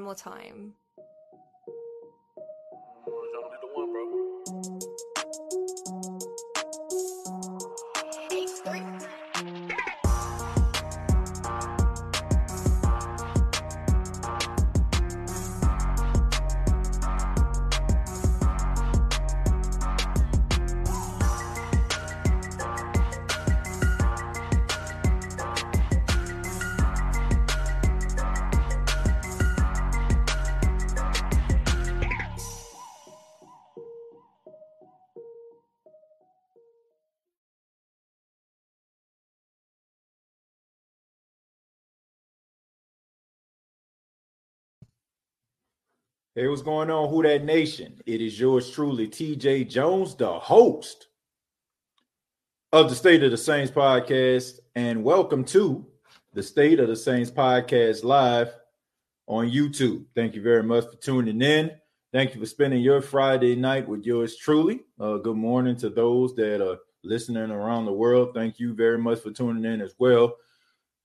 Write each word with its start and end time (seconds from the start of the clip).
one 0.00 0.04
more 0.06 0.14
time. 0.14 0.74
Hey, 46.40 46.48
what's 46.48 46.62
going 46.62 46.88
on? 46.88 47.10
Who 47.10 47.22
that 47.24 47.44
nation? 47.44 48.00
It 48.06 48.22
is 48.22 48.40
yours 48.40 48.70
truly, 48.70 49.08
TJ 49.08 49.68
Jones, 49.68 50.14
the 50.14 50.38
host 50.38 51.08
of 52.72 52.88
the 52.88 52.96
State 52.96 53.22
of 53.22 53.30
the 53.30 53.36
Saints 53.36 53.70
podcast, 53.70 54.60
and 54.74 55.04
welcome 55.04 55.44
to 55.44 55.86
the 56.32 56.42
State 56.42 56.80
of 56.80 56.88
the 56.88 56.96
Saints 56.96 57.30
podcast 57.30 58.04
live 58.04 58.54
on 59.26 59.50
YouTube. 59.50 60.06
Thank 60.14 60.34
you 60.34 60.40
very 60.40 60.62
much 60.62 60.86
for 60.86 60.96
tuning 60.96 61.42
in. 61.42 61.72
Thank 62.10 62.34
you 62.34 62.40
for 62.40 62.46
spending 62.46 62.80
your 62.80 63.02
Friday 63.02 63.54
night 63.54 63.86
with 63.86 64.06
yours 64.06 64.38
truly. 64.38 64.80
Uh, 64.98 65.18
good 65.18 65.36
morning 65.36 65.76
to 65.76 65.90
those 65.90 66.34
that 66.36 66.66
are 66.66 66.78
listening 67.04 67.50
around 67.50 67.84
the 67.84 67.92
world. 67.92 68.30
Thank 68.32 68.58
you 68.58 68.72
very 68.72 68.96
much 68.96 69.20
for 69.20 69.30
tuning 69.30 69.70
in 69.70 69.82
as 69.82 69.94
well. 69.98 70.36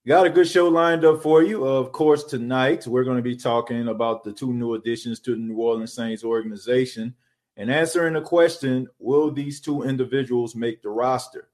Got 0.07 0.27
a 0.27 0.29
good 0.29 0.47
show 0.47 0.67
lined 0.67 1.03
up 1.03 1.23
for 1.23 1.41
you. 1.41 1.65
Of 1.65 1.91
course, 1.91 2.25
tonight 2.25 2.85
we're 2.85 3.03
going 3.03 3.17
to 3.17 3.23
be 3.23 3.35
talking 3.35 3.87
about 3.87 4.23
the 4.23 4.31
two 4.31 4.53
new 4.53 4.75
additions 4.75 5.19
to 5.21 5.31
the 5.31 5.41
New 5.41 5.55
Orleans 5.55 5.93
Saints 5.93 6.23
organization 6.23 7.15
and 7.57 7.71
answering 7.71 8.13
the 8.13 8.21
question 8.21 8.87
Will 8.99 9.31
these 9.31 9.59
two 9.59 9.81
individuals 9.81 10.53
make 10.53 10.83
the 10.83 10.89
roster? 10.89 11.49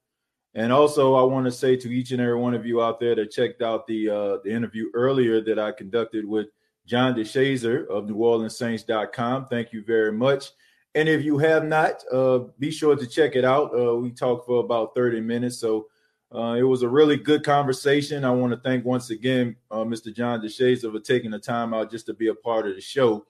And 0.53 0.73
also, 0.73 1.13
I 1.13 1.23
want 1.23 1.45
to 1.45 1.51
say 1.53 1.77
to 1.77 1.89
each 1.89 2.11
and 2.11 2.19
every 2.19 2.35
one 2.35 2.53
of 2.53 2.65
you 2.65 2.81
out 2.81 2.99
there 2.99 3.15
that 3.15 3.31
checked 3.31 3.61
out 3.61 3.87
the 3.87 4.09
uh, 4.09 4.37
the 4.43 4.51
interview 4.51 4.89
earlier 4.93 5.39
that 5.39 5.57
I 5.57 5.71
conducted 5.71 6.27
with 6.27 6.47
John 6.85 7.15
DeShazier 7.15 7.87
of 7.87 8.07
NewOrleansSaints.com. 8.07 9.45
Thank 9.45 9.71
you 9.71 9.81
very 9.81 10.11
much. 10.11 10.51
And 10.93 11.07
if 11.07 11.23
you 11.23 11.37
have 11.37 11.63
not, 11.63 12.03
uh, 12.11 12.39
be 12.59 12.69
sure 12.69 12.97
to 12.97 13.07
check 13.07 13.37
it 13.37 13.45
out. 13.45 13.71
Uh, 13.73 13.95
we 13.95 14.11
talked 14.11 14.45
for 14.45 14.59
about 14.59 14.93
30 14.93 15.21
minutes. 15.21 15.57
So 15.57 15.87
uh, 16.33 16.55
it 16.57 16.63
was 16.63 16.81
a 16.81 16.87
really 16.87 17.17
good 17.17 17.43
conversation. 17.43 18.23
I 18.23 18.31
want 18.31 18.53
to 18.53 18.59
thank 18.59 18.85
once 18.85 19.09
again 19.09 19.55
uh, 19.69 19.83
Mr. 19.83 20.15
John 20.15 20.41
DeShazier 20.41 20.91
for 20.91 20.99
taking 20.99 21.31
the 21.31 21.39
time 21.39 21.73
out 21.73 21.91
just 21.91 22.05
to 22.05 22.13
be 22.13 22.27
a 22.27 22.35
part 22.35 22.67
of 22.67 22.75
the 22.75 22.81
show. 22.81 23.25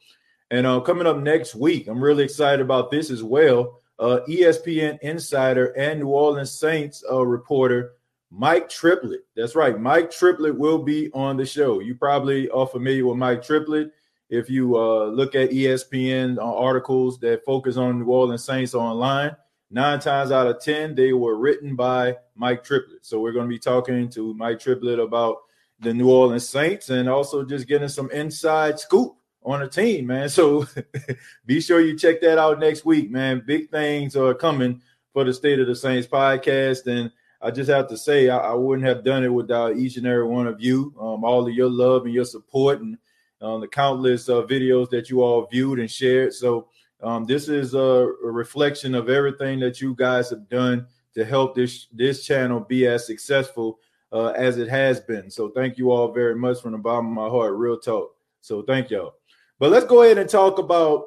And 0.51 0.67
uh, 0.67 0.81
coming 0.81 1.07
up 1.07 1.17
next 1.17 1.55
week, 1.55 1.87
I'm 1.87 2.03
really 2.03 2.23
excited 2.23 2.61
about 2.61 2.91
this 2.91 3.09
as 3.09 3.23
well. 3.23 3.79
Uh, 3.97 4.19
ESPN 4.27 4.99
insider 5.01 5.67
and 5.77 6.01
New 6.01 6.09
Orleans 6.09 6.51
Saints 6.51 7.03
uh, 7.09 7.25
reporter 7.25 7.93
Mike 8.29 8.69
Triplett. 8.69 9.25
That's 9.35 9.55
right, 9.55 9.79
Mike 9.79 10.11
Triplett 10.11 10.57
will 10.57 10.79
be 10.79 11.11
on 11.13 11.37
the 11.37 11.45
show. 11.45 11.79
You 11.79 11.95
probably 11.95 12.49
are 12.49 12.67
familiar 12.67 13.05
with 13.07 13.17
Mike 13.17 13.43
Triplett 13.43 13.91
if 14.29 14.49
you 14.49 14.77
look 14.77 15.35
at 15.35 15.49
ESPN 15.49 16.37
articles 16.41 17.19
that 17.19 17.43
focus 17.45 17.77
on 17.77 17.99
New 17.99 18.05
Orleans 18.05 18.45
Saints 18.45 18.73
online 18.73 19.35
nine 19.71 19.99
times 19.99 20.31
out 20.31 20.47
of 20.47 20.61
10, 20.61 20.95
they 20.95 21.13
were 21.13 21.37
written 21.37 21.75
by 21.75 22.17
Mike 22.35 22.63
Triplett. 22.63 23.05
So 23.05 23.19
we're 23.19 23.31
going 23.31 23.45
to 23.45 23.49
be 23.49 23.59
talking 23.59 24.09
to 24.09 24.33
Mike 24.33 24.59
Triplett 24.59 24.99
about 24.99 25.37
the 25.79 25.93
New 25.93 26.11
Orleans 26.11 26.47
Saints 26.47 26.89
and 26.89 27.09
also 27.09 27.43
just 27.43 27.67
getting 27.67 27.87
some 27.87 28.11
inside 28.11 28.79
scoop 28.79 29.15
on 29.43 29.61
the 29.61 29.67
team, 29.67 30.07
man. 30.07 30.29
So 30.29 30.67
be 31.45 31.61
sure 31.61 31.81
you 31.81 31.97
check 31.97 32.21
that 32.21 32.37
out 32.37 32.59
next 32.59 32.85
week, 32.85 33.09
man. 33.09 33.43
Big 33.45 33.71
things 33.71 34.15
are 34.15 34.33
coming 34.33 34.81
for 35.13 35.23
the 35.23 35.33
State 35.33 35.59
of 35.59 35.67
the 35.67 35.75
Saints 35.75 36.07
podcast. 36.07 36.85
And 36.85 37.11
I 37.41 37.49
just 37.49 37.69
have 37.69 37.87
to 37.87 37.97
say, 37.97 38.29
I, 38.29 38.37
I 38.37 38.53
wouldn't 38.53 38.87
have 38.87 39.03
done 39.03 39.23
it 39.23 39.33
without 39.33 39.77
each 39.77 39.97
and 39.97 40.05
every 40.05 40.27
one 40.27 40.47
of 40.47 40.61
you, 40.61 40.93
um, 40.99 41.23
all 41.23 41.47
of 41.47 41.53
your 41.53 41.69
love 41.69 42.05
and 42.05 42.13
your 42.13 42.25
support 42.25 42.81
and 42.81 42.97
um, 43.41 43.61
the 43.61 43.67
countless 43.67 44.29
uh, 44.29 44.43
videos 44.43 44.89
that 44.91 45.09
you 45.09 45.21
all 45.23 45.47
viewed 45.51 45.79
and 45.79 45.89
shared. 45.89 46.33
So 46.33 46.67
um, 47.03 47.25
this 47.25 47.47
is 47.47 47.73
a, 47.73 47.77
a, 47.79 48.31
reflection 48.31 48.93
of 48.93 49.09
everything 49.09 49.59
that 49.59 49.81
you 49.81 49.95
guys 49.95 50.29
have 50.29 50.47
done 50.49 50.85
to 51.13 51.25
help 51.25 51.55
this 51.55 51.87
this 51.91 52.25
channel 52.25 52.59
be 52.59 52.85
as 52.87 53.05
successful 53.05 53.79
uh, 54.11 54.27
as 54.29 54.57
it 54.57 54.67
has 54.67 54.99
been. 54.99 55.29
So 55.29 55.49
thank 55.49 55.77
you 55.77 55.91
all 55.91 56.11
very 56.11 56.35
much 56.35 56.61
from 56.61 56.73
the 56.73 56.77
bottom 56.77 57.07
of 57.07 57.13
my 57.13 57.29
heart, 57.29 57.55
real 57.55 57.79
talk. 57.79 58.15
So 58.41 58.61
thank 58.61 58.89
y'all. 58.89 59.15
But 59.59 59.71
let's 59.71 59.85
go 59.85 60.03
ahead 60.03 60.17
and 60.17 60.29
talk 60.29 60.59
about 60.59 61.05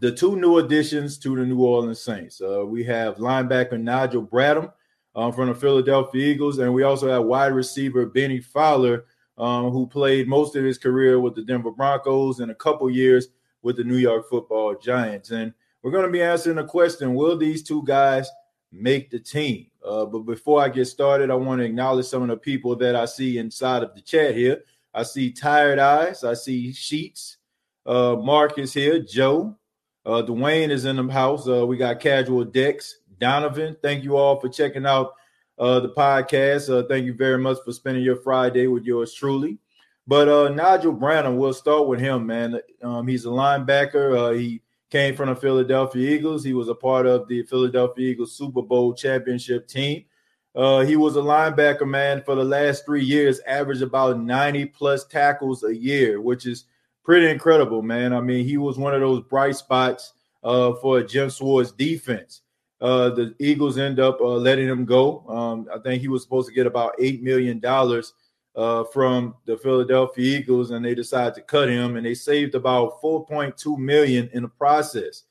the 0.00 0.12
two 0.12 0.36
new 0.36 0.58
additions 0.58 1.18
to 1.18 1.36
the 1.36 1.44
New 1.44 1.62
Orleans 1.62 2.00
Saints. 2.00 2.40
Uh, 2.40 2.64
we 2.64 2.82
have 2.84 3.16
linebacker 3.16 3.72
Niguel 3.72 4.28
Bradham 4.28 4.72
um, 5.14 5.32
from 5.32 5.48
the 5.48 5.54
Philadelphia 5.54 6.32
Eagles, 6.32 6.58
and 6.58 6.72
we 6.72 6.82
also 6.82 7.08
have 7.10 7.24
wide 7.24 7.52
receiver 7.52 8.06
Bennie 8.06 8.40
Fowler, 8.40 9.04
um, 9.38 9.70
who 9.70 9.86
played 9.86 10.28
most 10.28 10.56
of 10.56 10.64
his 10.64 10.78
career 10.78 11.20
with 11.20 11.34
the 11.34 11.42
Denver 11.42 11.70
Broncos 11.70 12.40
and 12.40 12.50
a 12.50 12.54
couple 12.54 12.88
years 12.90 13.28
with 13.62 13.76
the 13.76 13.84
New 13.84 13.96
York 13.96 14.28
football 14.28 14.74
giants. 14.74 15.30
And 15.30 15.52
we're 15.82 15.90
going 15.90 16.06
to 16.06 16.12
be 16.12 16.22
answering 16.22 16.56
the 16.56 16.64
question 16.64 17.14
Will 17.14 17.36
these 17.36 17.62
two 17.62 17.82
guys 17.84 18.30
make 18.70 19.10
the 19.10 19.18
team? 19.18 19.66
Uh, 19.84 20.04
but 20.04 20.20
before 20.20 20.62
I 20.62 20.68
get 20.68 20.86
started, 20.86 21.30
I 21.30 21.34
want 21.34 21.60
to 21.60 21.64
acknowledge 21.64 22.06
some 22.06 22.22
of 22.22 22.28
the 22.28 22.36
people 22.36 22.76
that 22.76 22.94
I 22.94 23.04
see 23.06 23.38
inside 23.38 23.82
of 23.82 23.94
the 23.94 24.00
chat 24.00 24.34
here. 24.34 24.62
I 24.94 25.02
see 25.02 25.32
Tired 25.32 25.78
Eyes, 25.78 26.22
I 26.22 26.34
see 26.34 26.72
Sheets, 26.72 27.38
uh, 27.86 28.16
Mark 28.16 28.58
is 28.58 28.74
here, 28.74 29.00
Joe, 29.00 29.56
uh, 30.04 30.22
Dwayne 30.22 30.70
is 30.70 30.84
in 30.84 30.96
the 30.96 31.12
house. 31.12 31.48
Uh, 31.48 31.66
we 31.66 31.76
got 31.76 32.00
Casual 32.00 32.44
Decks, 32.44 32.98
Donovan. 33.18 33.76
Thank 33.80 34.04
you 34.04 34.16
all 34.16 34.38
for 34.38 34.48
checking 34.48 34.84
out 34.84 35.14
uh, 35.58 35.80
the 35.80 35.90
podcast. 35.90 36.68
Uh, 36.68 36.86
thank 36.88 37.06
you 37.06 37.14
very 37.14 37.38
much 37.38 37.58
for 37.64 37.72
spending 37.72 38.02
your 38.02 38.16
Friday 38.16 38.66
with 38.66 38.84
yours 38.84 39.14
truly. 39.14 39.58
But 40.06 40.28
uh, 40.28 40.48
Niguel 40.50 40.98
Bradham, 40.98 41.36
we'll 41.36 41.54
start 41.54 41.86
with 41.86 42.00
him, 42.00 42.26
man. 42.26 42.60
Um, 42.82 43.06
he's 43.06 43.24
a 43.24 43.28
linebacker. 43.28 44.18
Uh, 44.18 44.32
he 44.32 44.62
came 44.90 45.14
from 45.14 45.28
the 45.28 45.36
Philadelphia 45.36 46.10
Eagles. 46.10 46.44
He 46.44 46.54
was 46.54 46.68
a 46.68 46.74
part 46.74 47.06
of 47.06 47.28
the 47.28 47.42
Philadelphia 47.44 48.10
Eagles 48.10 48.36
Super 48.36 48.62
Bowl 48.62 48.94
championship 48.94 49.68
team. 49.68 50.04
Uh, 50.54 50.80
he 50.80 50.96
was 50.96 51.16
a 51.16 51.20
linebacker, 51.20 51.88
man, 51.88 52.22
for 52.24 52.34
the 52.34 52.44
last 52.44 52.84
three 52.84 53.04
years, 53.04 53.40
averaged 53.46 53.80
about 53.80 54.20
90 54.20 54.66
plus 54.66 55.06
tackles 55.06 55.64
a 55.64 55.74
year, 55.74 56.20
which 56.20 56.46
is 56.46 56.64
pretty 57.04 57.30
incredible, 57.30 57.80
man. 57.80 58.12
I 58.12 58.20
mean, 58.20 58.44
he 58.44 58.58
was 58.58 58.76
one 58.76 58.94
of 58.94 59.00
those 59.00 59.22
bright 59.22 59.56
spots 59.56 60.12
uh, 60.44 60.74
for 60.74 61.02
Jim 61.02 61.30
Schwartz 61.30 61.72
defense. 61.72 62.42
Uh, 62.80 63.10
the 63.10 63.34
Eagles 63.38 63.78
end 63.78 64.00
up 64.00 64.20
uh, 64.20 64.26
letting 64.26 64.68
him 64.68 64.84
go. 64.84 65.24
Um, 65.28 65.68
I 65.72 65.78
think 65.78 66.02
he 66.02 66.08
was 66.08 66.22
supposed 66.22 66.48
to 66.48 66.54
get 66.54 66.66
about 66.66 66.98
$8 66.98 67.22
million 67.22 67.62
uh, 68.54 68.84
from 68.84 69.34
the 69.46 69.56
Philadelphia 69.56 70.38
Eagles, 70.38 70.70
and 70.70 70.84
they 70.84 70.94
decided 70.94 71.34
to 71.34 71.42
cut 71.42 71.68
him, 71.68 71.96
and 71.96 72.04
they 72.04 72.14
saved 72.14 72.54
about 72.54 73.00
4.2 73.00 73.78
million 73.78 74.28
in 74.32 74.42
the 74.42 74.48
process. 74.48 75.24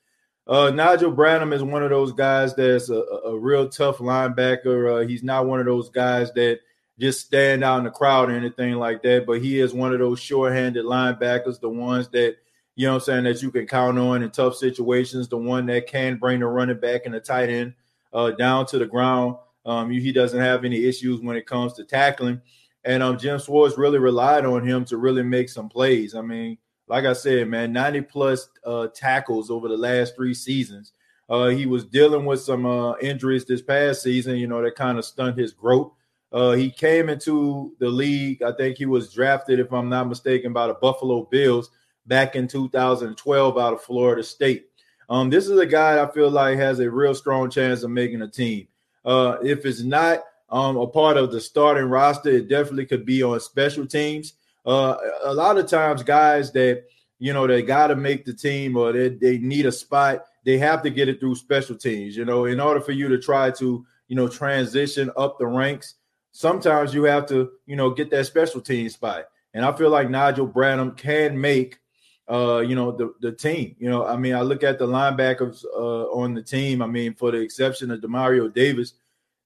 Uh, 0.47 0.71
Niguel 0.71 1.15
Bradham 1.15 1.53
is 1.53 1.63
one 1.63 1.83
of 1.83 1.91
those 1.91 2.11
guys 2.11 2.55
that's 2.55 2.89
a, 2.89 3.01
a 3.25 3.37
real 3.37 3.69
tough 3.69 3.97
linebacker. 3.99 5.03
Uh, 5.03 5.07
he's 5.07 5.23
not 5.23 5.45
one 5.45 5.59
of 5.59 5.65
those 5.65 5.89
guys 5.89 6.31
that 6.33 6.59
just 6.99 7.21
stand 7.25 7.63
out 7.63 7.77
in 7.77 7.83
the 7.83 7.91
crowd 7.91 8.29
or 8.29 8.35
anything 8.35 8.75
like 8.75 9.01
that, 9.03 9.25
but 9.25 9.41
he 9.41 9.59
is 9.59 9.73
one 9.73 9.93
of 9.93 9.99
those 9.99 10.19
short-handed 10.19 10.85
linebackers, 10.85 11.59
the 11.59 11.69
ones 11.69 12.07
that 12.09 12.37
you 12.75 12.87
know 12.87 12.95
I'm 12.95 12.99
saying 13.01 13.23
that 13.25 13.41
you 13.41 13.51
can 13.51 13.67
count 13.67 13.99
on 13.99 14.23
in 14.23 14.31
tough 14.31 14.55
situations, 14.55 15.27
the 15.27 15.37
one 15.37 15.67
that 15.67 15.87
can 15.87 16.17
bring 16.17 16.39
the 16.39 16.47
running 16.47 16.79
back 16.79 17.05
and 17.05 17.13
the 17.13 17.19
tight 17.19 17.49
end 17.49 17.73
uh, 18.13 18.31
down 18.31 18.65
to 18.67 18.79
the 18.79 18.85
ground. 18.85 19.35
Um, 19.65 19.91
he 19.91 20.11
doesn't 20.11 20.39
have 20.39 20.65
any 20.65 20.85
issues 20.85 21.21
when 21.21 21.35
it 21.35 21.45
comes 21.45 21.73
to 21.73 21.83
tackling. 21.83 22.41
And 22.83 23.03
um, 23.03 23.17
Jim 23.17 23.39
Schwartz 23.39 23.77
really 23.77 23.99
relied 23.99 24.45
on 24.45 24.67
him 24.67 24.85
to 24.85 24.97
really 24.97 25.23
make 25.23 25.49
some 25.49 25.69
plays. 25.69 26.15
I 26.15 26.21
mean, 26.21 26.57
like 26.87 27.05
I 27.05 27.13
said, 27.13 27.47
man, 27.47 27.71
90 27.71 28.01
plus 28.01 28.49
uh, 28.65 28.87
tackles 28.93 29.49
over 29.49 29.67
the 29.67 29.77
last 29.77 30.15
three 30.15 30.33
seasons. 30.33 30.93
Uh, 31.29 31.47
he 31.47 31.65
was 31.65 31.85
dealing 31.85 32.25
with 32.25 32.41
some 32.41 32.65
uh, 32.65 32.97
injuries 32.97 33.45
this 33.45 33.61
past 33.61 34.03
season, 34.03 34.35
you 34.35 34.47
know, 34.47 34.61
that 34.61 34.75
kind 34.75 34.97
of 34.97 35.05
stunned 35.05 35.37
his 35.37 35.53
growth. 35.53 35.93
Uh, 36.31 36.51
he 36.51 36.69
came 36.69 37.07
into 37.07 37.73
the 37.79 37.87
league. 37.87 38.41
I 38.41 38.51
think 38.53 38.77
he 38.77 38.85
was 38.85 39.13
drafted, 39.13 39.59
if 39.59 39.71
I'm 39.71 39.89
not 39.89 40.09
mistaken, 40.09 40.53
by 40.53 40.67
the 40.67 40.73
Buffalo 40.73 41.25
Bills 41.25 41.69
back 42.07 42.35
in 42.35 42.47
2012 42.47 43.57
out 43.57 43.73
of 43.73 43.81
Florida 43.81 44.23
State. 44.23 44.67
Um, 45.09 45.29
this 45.29 45.47
is 45.47 45.59
a 45.59 45.65
guy 45.65 46.01
I 46.01 46.09
feel 46.11 46.29
like 46.29 46.57
has 46.57 46.79
a 46.79 46.89
real 46.89 47.13
strong 47.13 47.49
chance 47.49 47.83
of 47.83 47.91
making 47.91 48.21
a 48.21 48.27
team. 48.27 48.67
Uh, 49.03 49.37
if 49.43 49.65
it's 49.65 49.81
not 49.81 50.23
um, 50.51 50.77
a 50.77 50.87
part 50.87 51.17
of 51.17 51.31
the 51.31 51.39
starting 51.39 51.85
roster. 51.85 52.29
It 52.29 52.49
definitely 52.49 52.85
could 52.85 53.05
be 53.05 53.23
on 53.23 53.39
special 53.39 53.85
teams. 53.85 54.33
uh, 54.65 54.95
a 55.23 55.33
lot 55.33 55.57
of 55.57 55.67
times 55.67 56.03
guys 56.03 56.51
that 56.51 56.83
you 57.19 57.33
know 57.33 57.47
they 57.47 57.61
got 57.61 57.87
to 57.87 57.95
make 57.95 58.25
the 58.25 58.33
team 58.33 58.75
or 58.77 58.91
they, 58.91 59.09
they 59.09 59.37
need 59.37 59.65
a 59.65 59.71
spot, 59.71 60.25
they 60.43 60.57
have 60.57 60.83
to 60.83 60.89
get 60.89 61.09
it 61.09 61.19
through 61.19 61.35
special 61.35 61.75
teams. 61.75 62.15
You 62.15 62.25
know, 62.25 62.45
in 62.45 62.59
order 62.59 62.81
for 62.81 62.91
you 62.91 63.07
to 63.09 63.17
try 63.17 63.51
to 63.51 63.85
you 64.07 64.15
know 64.15 64.27
transition 64.27 65.11
up 65.17 65.39
the 65.39 65.47
ranks, 65.47 65.95
sometimes 66.31 66.93
you 66.93 67.03
have 67.05 67.25
to 67.27 67.51
you 67.65 67.75
know 67.75 67.89
get 67.89 68.11
that 68.11 68.25
special 68.25 68.61
team 68.61 68.89
spot. 68.89 69.25
And 69.53 69.65
I 69.65 69.71
feel 69.73 69.89
like 69.89 70.07
Niguel 70.07 70.51
Bradham 70.51 70.95
can 70.95 71.39
make 71.39 71.81
uh, 72.29 72.59
you 72.59 72.75
know, 72.75 72.91
the 72.91 73.13
the 73.19 73.31
team. 73.31 73.75
You 73.77 73.89
know, 73.89 74.05
I 74.05 74.15
mean, 74.15 74.35
I 74.35 74.41
look 74.41 74.63
at 74.63 74.79
the 74.79 74.87
linebackers 74.87 75.65
uh, 75.65 76.05
on 76.11 76.33
the 76.33 76.41
team. 76.41 76.81
I 76.81 76.87
mean, 76.87 77.13
for 77.13 77.31
the 77.31 77.39
exception 77.39 77.91
of 77.91 77.99
Demario 77.99 78.53
Davis, 78.53 78.93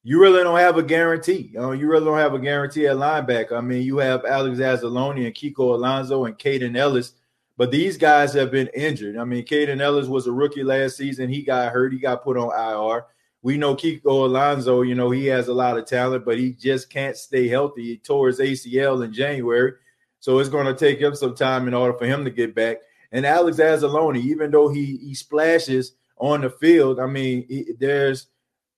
you 0.08 0.22
really 0.22 0.44
don't 0.44 0.60
have 0.60 0.78
a 0.78 0.84
guarantee. 0.84 1.50
You 1.52 1.60
know, 1.60 1.72
you 1.72 1.88
really 1.88 2.06
don't 2.06 2.20
have 2.20 2.36
a 2.36 2.40
guarantee 2.40 2.86
at 2.86 2.96
linebacker. 2.96 3.54
I 3.54 3.62
mean, 3.62 3.82
you 3.82 3.98
have 3.98 4.24
Alex 4.24 4.60
Anzalone 4.60 5.26
and 5.26 5.34
Kiko 5.34 5.74
Alonso 5.74 6.26
and 6.26 6.38
Kaden 6.38 6.78
Elliss, 6.78 7.14
but 7.58 7.72
these 7.72 7.98
guys 7.98 8.32
have 8.34 8.52
been 8.52 8.70
injured. 8.76 9.18
I 9.18 9.24
mean, 9.24 9.44
Kaden 9.44 9.82
Elliss 9.82 10.06
was 10.06 10.28
a 10.28 10.32
rookie 10.32 10.64
last 10.64 10.98
season. 10.98 11.28
He 11.28 11.42
got 11.42 11.72
hurt. 11.72 11.92
He 11.92 11.98
got 11.98 12.24
put 12.24 12.38
on 12.38 12.52
IR. 12.54 13.08
We 13.42 13.58
know 13.58 13.76
Kiko 13.76 14.06
Alonso, 14.06 14.84
you 14.84 14.94
know, 14.94 15.10
he 15.10 15.26
has 15.26 15.48
a 15.48 15.54
lot 15.56 15.76
of 15.76 15.88
talent, 15.88 16.24
but 16.24 16.38
he 16.38 16.52
just 16.52 16.92
can't 16.92 17.18
stay 17.18 17.48
healthy. 17.48 17.86
He 17.86 17.98
tore 17.98 18.28
his 18.28 18.40
ACL 18.40 19.04
in 19.04 19.12
January. 19.12 19.74
So 20.20 20.38
it's 20.38 20.50
going 20.50 20.68
to 20.68 20.76
take 20.76 21.00
him 21.00 21.16
some 21.16 21.34
time 21.34 21.68
in 21.68 21.74
order 21.74 21.98
for 21.98 22.06
him 22.06 22.24
to 22.26 22.32
get 22.32 22.54
back. 22.54 22.78
And 23.12 23.26
Alex 23.26 23.58
Anzalone, 23.58 24.22
even 24.22 24.52
though 24.52 24.70
he 24.70 24.98
he 24.98 25.16
splashes 25.16 25.94
on 26.18 26.42
the 26.42 26.52
field, 26.52 27.00
I 27.00 27.08
mean, 27.08 27.46
he, 27.48 27.74
there's 27.80 28.28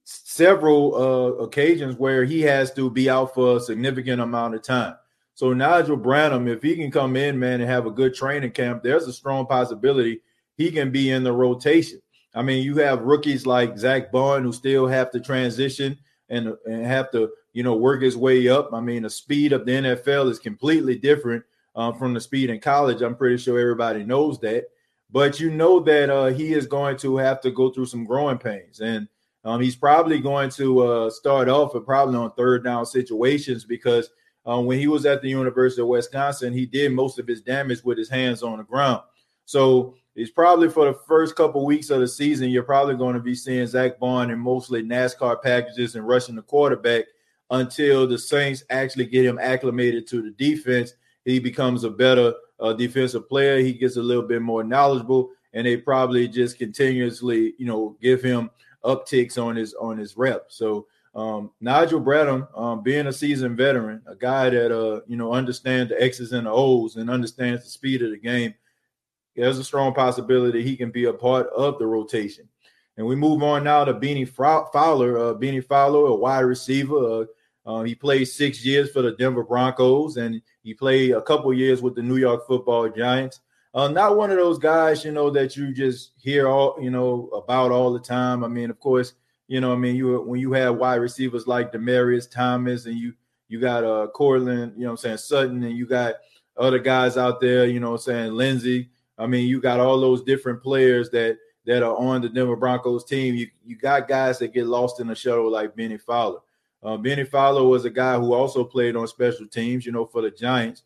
several 0.09 0.95
uh, 0.95 1.44
occasions 1.44 1.95
where 1.98 2.24
he 2.24 2.42
has 2.42 2.74
to 2.74 2.89
be 2.89 3.09
out 3.09 3.33
for 3.33 3.57
a 3.57 3.59
significant 3.59 4.21
amount 4.21 4.56
of 4.56 4.62
time. 4.62 4.95
So 5.33 5.54
Niguel 5.54 6.01
Bradham, 6.01 6.48
if 6.48 6.63
he 6.63 6.75
can 6.75 6.92
come 6.92 7.15
in, 7.15 7.38
man, 7.38 7.62
and 7.62 7.69
have 7.69 7.86
a 7.86 7.92
good 7.92 8.15
training 8.15 8.51
camp, 8.51 8.83
there's 8.83 9.07
a 9.07 9.13
strong 9.13 9.45
possibility 9.45 10.21
he 10.56 10.71
can 10.71 10.92
be 10.92 11.12
in 11.12 11.24
the 11.24 11.33
rotation. 11.33 12.01
I 12.33 12.42
mean, 12.42 12.63
you 12.63 12.77
have 12.77 13.01
rookies 13.01 13.45
like 13.45 13.77
Zach 13.77 14.12
Baun 14.12 14.44
who 14.44 14.54
still 14.54 14.88
have 14.88 15.12
to 15.12 15.19
transition 15.19 15.98
and, 16.30 16.56
and 16.65 16.86
have 16.86 17.12
to 17.12 17.30
you 17.57 17.63
know, 17.63 17.75
work 17.75 18.03
his 18.03 18.15
way 18.15 18.48
up. 18.50 18.69
I 18.71 18.80
mean, 18.80 19.01
the 19.01 19.10
speed 19.10 19.51
of 19.51 19.65
the 19.65 19.71
NFL 19.71 20.30
is 20.30 20.38
completely 20.38 20.95
different 20.95 21.44
uh, 21.75 21.92
from 21.92 22.13
the 22.13 22.21
speed 22.21 22.51
in 22.51 22.60
college. 22.60 23.01
I'm 23.01 23.15
pretty 23.15 23.38
sure 23.38 23.60
everybody 23.60 24.03
knows 24.03 24.39
that. 24.42 24.65
But 25.10 25.39
you 25.39 25.50
know 25.50 25.80
that 25.80 26.12
uh, 26.12 26.27
he 26.27 26.53
is 26.53 26.68
going 26.68 26.98
to 26.98 27.18
have 27.18 27.42
to 27.42 27.50
go 27.50 27.71
through 27.71 27.88
some 27.88 28.06
growing 28.06 28.38
pains. 28.38 28.80
And 28.80 29.07
um, 29.48 29.62
he's 29.62 29.78
probably 29.78 30.20
going 30.20 30.50
to 30.52 30.82
uh, 30.82 31.10
start 31.10 31.48
off 31.48 31.74
and 31.74 31.86
probably 31.86 32.18
on 32.18 32.32
third 32.34 32.66
down 32.66 32.86
situations 32.86 33.64
because 33.64 34.10
um, 34.46 34.66
when 34.66 34.78
he 34.78 34.88
was 34.88 35.06
at 35.06 35.22
the 35.22 35.30
University 35.30 35.82
of 35.82 35.88
Wisconsin, 35.88 36.52
he 36.52 36.66
did 36.66 36.92
most 36.92 37.18
of 37.18 37.26
his 37.26 37.42
damage 37.42 37.82
with 37.82 37.98
his 37.98 38.10
hands 38.10 38.44
on 38.44 38.58
the 38.58 38.66
ground. 38.66 39.04
So 39.46 39.96
he's 40.16 40.32
probably 40.32 40.68
for 40.68 40.84
the 40.84 41.00
first 41.08 41.38
couple 41.38 41.66
weeks 41.66 41.90
of 41.92 42.02
the 42.02 42.10
season, 42.10 42.50
you're 42.50 42.62
probably 42.62 42.96
going 42.96 43.14
to 43.14 43.22
be 43.22 43.36
seeing 43.36 43.66
Zach 43.68 44.00
Baun 44.00 44.32
in 44.32 44.40
mostly 44.40 44.84
NASCAR 44.84 45.42
packages 45.42 45.96
and 45.96 46.06
rushing 46.06 46.36
the 46.36 46.42
quarterback 46.42 47.06
until 47.50 48.06
the 48.06 48.18
Saints 48.18 48.66
actually 48.70 49.06
get 49.06 49.26
him 49.26 49.40
acclimated 49.40 50.08
to 50.08 50.22
the 50.22 50.32
defense. 50.32 50.92
He 51.24 51.40
becomes 51.40 51.86
a 51.86 51.90
better 51.90 52.34
uh, 52.60 52.74
defensive 52.74 53.30
player. 53.30 53.60
He 53.60 53.72
gets 53.72 53.96
a 53.96 54.02
little 54.02 54.24
bit 54.24 54.42
more 54.42 54.66
knowledgeable, 54.66 55.30
and 55.54 55.66
they 55.66 55.78
probably 55.78 56.28
just 56.28 56.58
continuously, 56.58 57.54
you 57.58 57.66
know, 57.66 57.96
give 58.02 58.22
him 58.22 58.50
upticks 58.88 59.42
on 59.42 59.56
his 59.56 59.74
on 59.75 59.98
his 59.98 60.18
rep. 60.18 60.45
So 60.48 60.88
um, 61.13 61.51
Niguel 61.62 62.04
Bradham, 62.04 62.48
um, 62.57 62.84
being 62.84 63.07
a 63.07 63.13
seasoned 63.13 63.57
veteran, 63.57 64.01
a 64.07 64.16
guy 64.16 64.50
that 64.50 64.72
uh, 64.72 65.01
you 65.07 65.18
know 65.18 65.34
understands 65.34 65.89
the 65.89 66.01
X's 66.01 66.31
and 66.31 66.48
the 66.48 66.51
O's 66.51 66.95
and 66.95 67.10
understands 67.10 67.63
the 67.63 67.69
speed 67.69 68.01
of 68.01 68.12
the 68.12 68.18
game, 68.18 68.54
there's 69.36 69.60
a 69.60 69.63
strong 69.63 69.94
possibility 69.94 70.63
he 70.63 70.78
can 70.78 70.92
be 70.92 71.06
a 71.06 71.13
part 71.13 71.48
of 71.50 71.78
the 71.80 71.86
rotation. 71.86 72.48
And 72.98 73.06
we 73.06 73.16
move 73.16 73.44
on 73.44 73.63
now 73.63 73.86
to 73.86 73.94
Bennie 73.94 74.25
Fowler. 74.25 75.18
Uh, 75.19 75.34
Bennie 75.34 75.62
Fowler, 75.62 76.07
a 76.07 76.16
wide 76.16 76.39
receiver, 76.39 77.22
uh, 77.22 77.25
uh, 77.68 77.84
he 77.84 77.94
played 77.94 78.25
six 78.25 78.63
years 78.63 78.92
for 78.92 79.01
the 79.01 79.12
Denver 79.12 79.44
Broncos, 79.44 80.16
and 80.16 80.42
he 80.63 80.74
played 80.74 81.12
a 81.12 81.22
couple 81.22 81.54
years 81.54 81.81
with 81.81 81.95
the 81.95 82.01
New 82.01 82.16
York 82.16 82.48
Football 82.48 82.89
Giants. 82.89 83.42
Uh, 83.77 83.88
not 83.88 84.18
one 84.18 84.31
of 84.31 84.38
those 84.38 84.57
guys, 84.57 85.06
you 85.06 85.12
know, 85.12 85.29
that 85.29 85.56
you 85.56 85.71
just 85.71 86.13
hear 86.18 86.47
all, 86.47 86.75
you 86.81 86.89
know, 86.89 87.27
about 87.27 87.69
all 87.69 87.94
the 87.94 88.00
time. 88.00 88.44
I 88.44 88.47
mean, 88.47 88.71
of 88.71 88.79
course, 88.79 89.13
you 89.47 89.62
know, 89.62 89.71
I 89.71 89.75
mean, 89.75 89.95
you 89.95 90.19
when 90.21 90.39
you 90.39 90.51
have 90.53 90.77
wide 90.77 90.95
receivers 90.95 91.45
like 91.45 91.71
Demaryius 91.71 92.27
Thomas, 92.27 92.88
and 92.88 92.95
you 92.95 93.13
you 93.50 93.59
got 93.59 93.83
uh 93.83 94.07
Courtland, 94.07 94.74
you 94.75 94.85
know, 94.85 94.89
I'm 94.89 94.97
saying 94.97 95.18
Sutton, 95.18 95.62
and 95.63 95.77
you 95.77 95.85
got 95.85 96.15
other 96.57 96.79
guys 96.79 97.18
out 97.18 97.39
there, 97.39 97.68
you 97.68 97.79
know, 97.79 97.91
I'm 97.91 97.97
saying 98.00 98.31
Lindsey. 98.33 98.89
I 99.15 99.27
mean, 99.27 99.47
you 99.47 99.62
got 99.62 99.79
all 99.79 100.01
those 100.01 100.24
different 100.24 100.63
players 100.63 101.12
that 101.12 101.38
that 101.68 101.83
are 101.83 101.95
on 101.97 102.21
the 102.21 102.29
Denver 102.29 102.56
Broncos 102.56 103.06
team. 103.06 103.35
You 103.35 103.47
you 103.63 103.75
got 103.75 104.07
guys 104.07 104.39
that 104.39 104.56
get 104.56 104.65
lost 104.65 105.00
in 105.01 105.06
the 105.06 105.13
shuttle 105.13 105.51
like 105.51 105.75
Bennie 105.75 106.00
Fowler. 106.00 106.39
Uh, 106.81 106.97
Bennie 106.97 107.25
Fowler 107.25 107.63
was 107.63 107.85
a 107.85 107.91
guy 107.91 108.18
who 108.18 108.33
also 108.33 108.63
played 108.63 108.95
on 108.95 109.07
special 109.07 109.45
teams, 109.45 109.85
you 109.85 109.91
know, 109.91 110.07
for 110.07 110.24
the 110.24 110.31
Giants. 110.31 110.81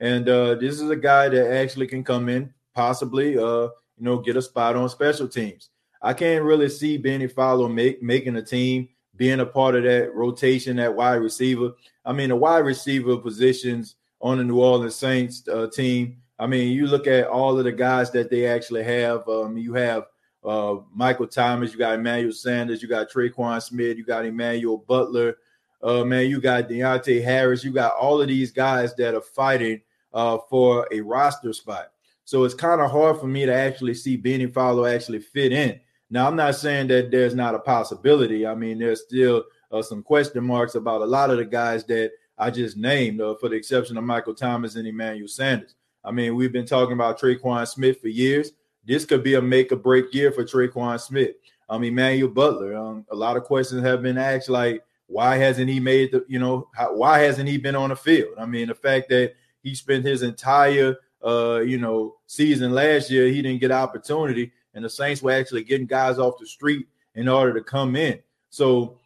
And 0.00 0.28
uh, 0.28 0.54
this 0.54 0.80
is 0.80 0.88
a 0.88 0.96
guy 0.96 1.28
that 1.28 1.52
actually 1.52 1.86
can 1.86 2.02
come 2.02 2.28
in, 2.28 2.52
possibly, 2.74 3.36
uh, 3.36 3.68
you 3.98 4.04
know, 4.04 4.18
get 4.18 4.36
a 4.36 4.42
spot 4.42 4.76
on 4.76 4.88
special 4.88 5.28
teams. 5.28 5.68
I 6.02 6.14
can't 6.14 6.44
really 6.44 6.70
see 6.70 6.96
Bennie 6.96 7.26
Fowler 7.26 7.68
make, 7.68 8.02
making 8.02 8.36
a 8.36 8.42
team, 8.42 8.88
being 9.16 9.40
a 9.40 9.46
part 9.46 9.74
of 9.74 9.82
that 9.82 10.14
rotation, 10.14 10.76
that 10.76 10.94
wide 10.94 11.16
receiver. 11.16 11.72
I 12.06 12.14
mean, 12.14 12.30
the 12.30 12.36
wide 12.36 12.64
receiver 12.64 13.18
positions 13.18 13.96
on 14.22 14.38
the 14.38 14.44
New 14.44 14.60
Orleans 14.60 14.96
Saints 14.96 15.46
uh, 15.46 15.66
team. 15.68 16.16
I 16.38 16.46
mean, 16.46 16.72
you 16.72 16.86
look 16.86 17.06
at 17.06 17.26
all 17.26 17.58
of 17.58 17.64
the 17.64 17.72
guys 17.72 18.10
that 18.12 18.30
they 18.30 18.46
actually 18.46 18.82
have. 18.84 19.28
Um, 19.28 19.58
you 19.58 19.74
have 19.74 20.04
uh, 20.42 20.76
Michael 20.94 21.26
Thomas, 21.26 21.72
you 21.72 21.78
got 21.78 21.98
Emmanuel 21.98 22.32
Sanders, 22.32 22.80
you 22.80 22.88
got 22.88 23.10
Tre'Quan 23.10 23.62
Smith, 23.62 23.98
you 23.98 24.04
got 24.04 24.24
Emmanuel 24.24 24.78
Butler, 24.78 25.36
uh, 25.82 26.04
man, 26.04 26.30
you 26.30 26.40
got 26.40 26.68
Deonte 26.68 27.22
Harris, 27.22 27.62
you 27.62 27.72
got 27.72 27.92
all 27.92 28.22
of 28.22 28.28
these 28.28 28.50
guys 28.50 28.94
that 28.94 29.14
are 29.14 29.20
fighting 29.20 29.82
uh, 30.12 30.38
for 30.48 30.88
a 30.92 31.00
roster 31.00 31.52
spot. 31.52 31.92
So 32.24 32.44
it's 32.44 32.54
kind 32.54 32.80
of 32.80 32.90
hard 32.90 33.18
for 33.18 33.26
me 33.26 33.46
to 33.46 33.54
actually 33.54 33.94
see 33.94 34.16
Bennie 34.16 34.46
Fowler 34.46 34.88
actually 34.88 35.20
fit 35.20 35.52
in. 35.52 35.80
Now, 36.10 36.26
I'm 36.26 36.36
not 36.36 36.56
saying 36.56 36.88
that 36.88 37.10
there's 37.10 37.34
not 37.34 37.54
a 37.54 37.60
possibility. 37.60 38.46
I 38.46 38.54
mean, 38.54 38.78
there's 38.78 39.02
still 39.02 39.44
uh, 39.70 39.82
some 39.82 40.02
question 40.02 40.44
marks 40.44 40.74
about 40.74 41.02
a 41.02 41.06
lot 41.06 41.30
of 41.30 41.38
the 41.38 41.44
guys 41.44 41.84
that 41.84 42.12
I 42.38 42.50
just 42.50 42.76
named, 42.76 43.20
uh, 43.20 43.34
for 43.36 43.48
the 43.48 43.56
exception 43.56 43.96
of 43.96 44.04
Michael 44.04 44.34
Thomas 44.34 44.76
and 44.76 44.86
Emmanuel 44.86 45.28
Sanders. 45.28 45.74
I 46.04 46.10
mean, 46.10 46.34
we've 46.34 46.52
been 46.52 46.66
talking 46.66 46.94
about 46.94 47.20
Tre'Quan 47.20 47.66
Smith 47.68 48.00
for 48.00 48.08
years 48.08 48.52
this 48.84 49.04
could 49.04 49.22
be 49.22 49.34
a 49.34 49.42
make 49.42 49.72
or 49.72 49.76
break 49.76 50.12
year 50.14 50.32
for 50.32 50.44
Tre'Quan 50.44 51.00
Smith. 51.00 51.36
Um, 51.68 51.84
Emmanuel 51.84 52.30
Butler. 52.30 52.76
Um, 52.76 53.06
a 53.10 53.14
lot 53.14 53.36
of 53.36 53.44
questions 53.44 53.82
have 53.82 54.02
been 54.02 54.18
asked, 54.18 54.48
like 54.48 54.82
why 55.06 55.36
hasn't 55.36 55.68
he 55.68 55.78
made 55.80 56.12
the, 56.12 56.24
you 56.28 56.38
know, 56.38 56.68
how, 56.74 56.94
why 56.94 57.20
hasn't 57.20 57.48
he 57.48 57.58
been 57.58 57.76
on 57.76 57.90
the 57.90 57.96
field? 57.96 58.34
I 58.38 58.46
mean, 58.46 58.68
the 58.68 58.74
fact 58.74 59.08
that 59.10 59.34
he 59.62 59.74
spent 59.74 60.04
his 60.04 60.22
entire, 60.22 60.96
uh, 61.24 61.60
you 61.60 61.78
know, 61.78 62.16
season 62.26 62.72
last 62.72 63.10
year, 63.10 63.28
he 63.28 63.42
didn't 63.42 63.60
get 63.60 63.70
opportunity, 63.70 64.52
and 64.74 64.84
the 64.84 64.90
Saints 64.90 65.22
were 65.22 65.32
actually 65.32 65.64
getting 65.64 65.86
guys 65.86 66.18
off 66.18 66.38
the 66.38 66.46
street 66.46 66.86
in 67.14 67.28
order 67.28 67.52
to 67.54 67.62
come 67.62 67.96
in. 67.96 68.18
So 68.50 68.98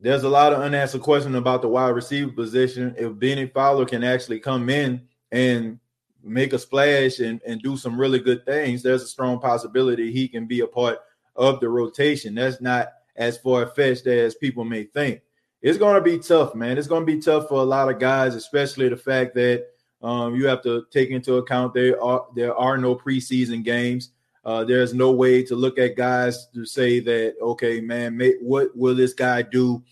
there's 0.00 0.24
a 0.24 0.28
lot 0.28 0.52
of 0.52 0.60
unanswered 0.60 1.02
questions 1.02 1.36
about 1.36 1.62
the 1.62 1.68
wide 1.68 1.90
receiver 1.90 2.32
position. 2.32 2.94
If 2.98 3.18
Bennie 3.18 3.46
Fowler 3.46 3.86
can 3.86 4.02
actually 4.02 4.40
come 4.40 4.68
in 4.68 5.02
and 5.30 5.78
make 6.24 6.52
a 6.52 6.58
splash 6.58 7.20
and, 7.20 7.40
and 7.46 7.62
do 7.62 7.76
some 7.76 7.98
really 7.98 8.18
good 8.18 8.44
things, 8.44 8.82
there's 8.82 9.02
a 9.02 9.08
strong 9.08 9.38
possibility 9.38 10.12
he 10.12 10.28
can 10.28 10.46
be 10.46 10.60
a 10.60 10.66
part 10.66 10.98
of 11.36 11.60
the 11.60 11.68
rotation. 11.68 12.34
That's 12.34 12.60
not 12.60 12.92
as 13.16 13.38
far 13.38 13.66
fetched 13.66 14.06
as 14.06 14.34
people 14.34 14.64
may 14.64 14.84
think. 14.84 15.20
It's 15.62 15.78
going 15.78 15.94
to 15.94 16.00
be 16.00 16.18
tough, 16.18 16.54
man. 16.54 16.76
It's 16.76 16.88
going 16.88 17.06
to 17.06 17.12
be 17.12 17.20
tough 17.20 17.48
for 17.48 17.60
a 17.60 17.64
lot 17.64 17.88
of 17.88 17.98
guys, 17.98 18.34
especially 18.34 18.88
the 18.88 18.96
fact 18.96 19.34
that 19.36 19.66
um, 20.02 20.34
you 20.34 20.46
have 20.48 20.62
to 20.62 20.86
take 20.90 21.10
into 21.10 21.36
account 21.36 21.72
there 21.72 22.02
are 22.02 22.26
there 22.34 22.54
are 22.54 22.76
no 22.76 22.96
preseason 22.96 23.62
games. 23.62 24.10
Uh, 24.44 24.64
there's 24.64 24.92
no 24.92 25.12
way 25.12 25.44
to 25.44 25.54
look 25.54 25.78
at 25.78 25.96
guys 25.96 26.48
to 26.52 26.66
say 26.66 26.98
that 26.98 27.36
okay, 27.40 27.80
man, 27.80 28.16
may, 28.16 28.34
what 28.40 28.76
will 28.76 28.96
this 28.96 29.14
guy 29.14 29.42
do 29.42 29.82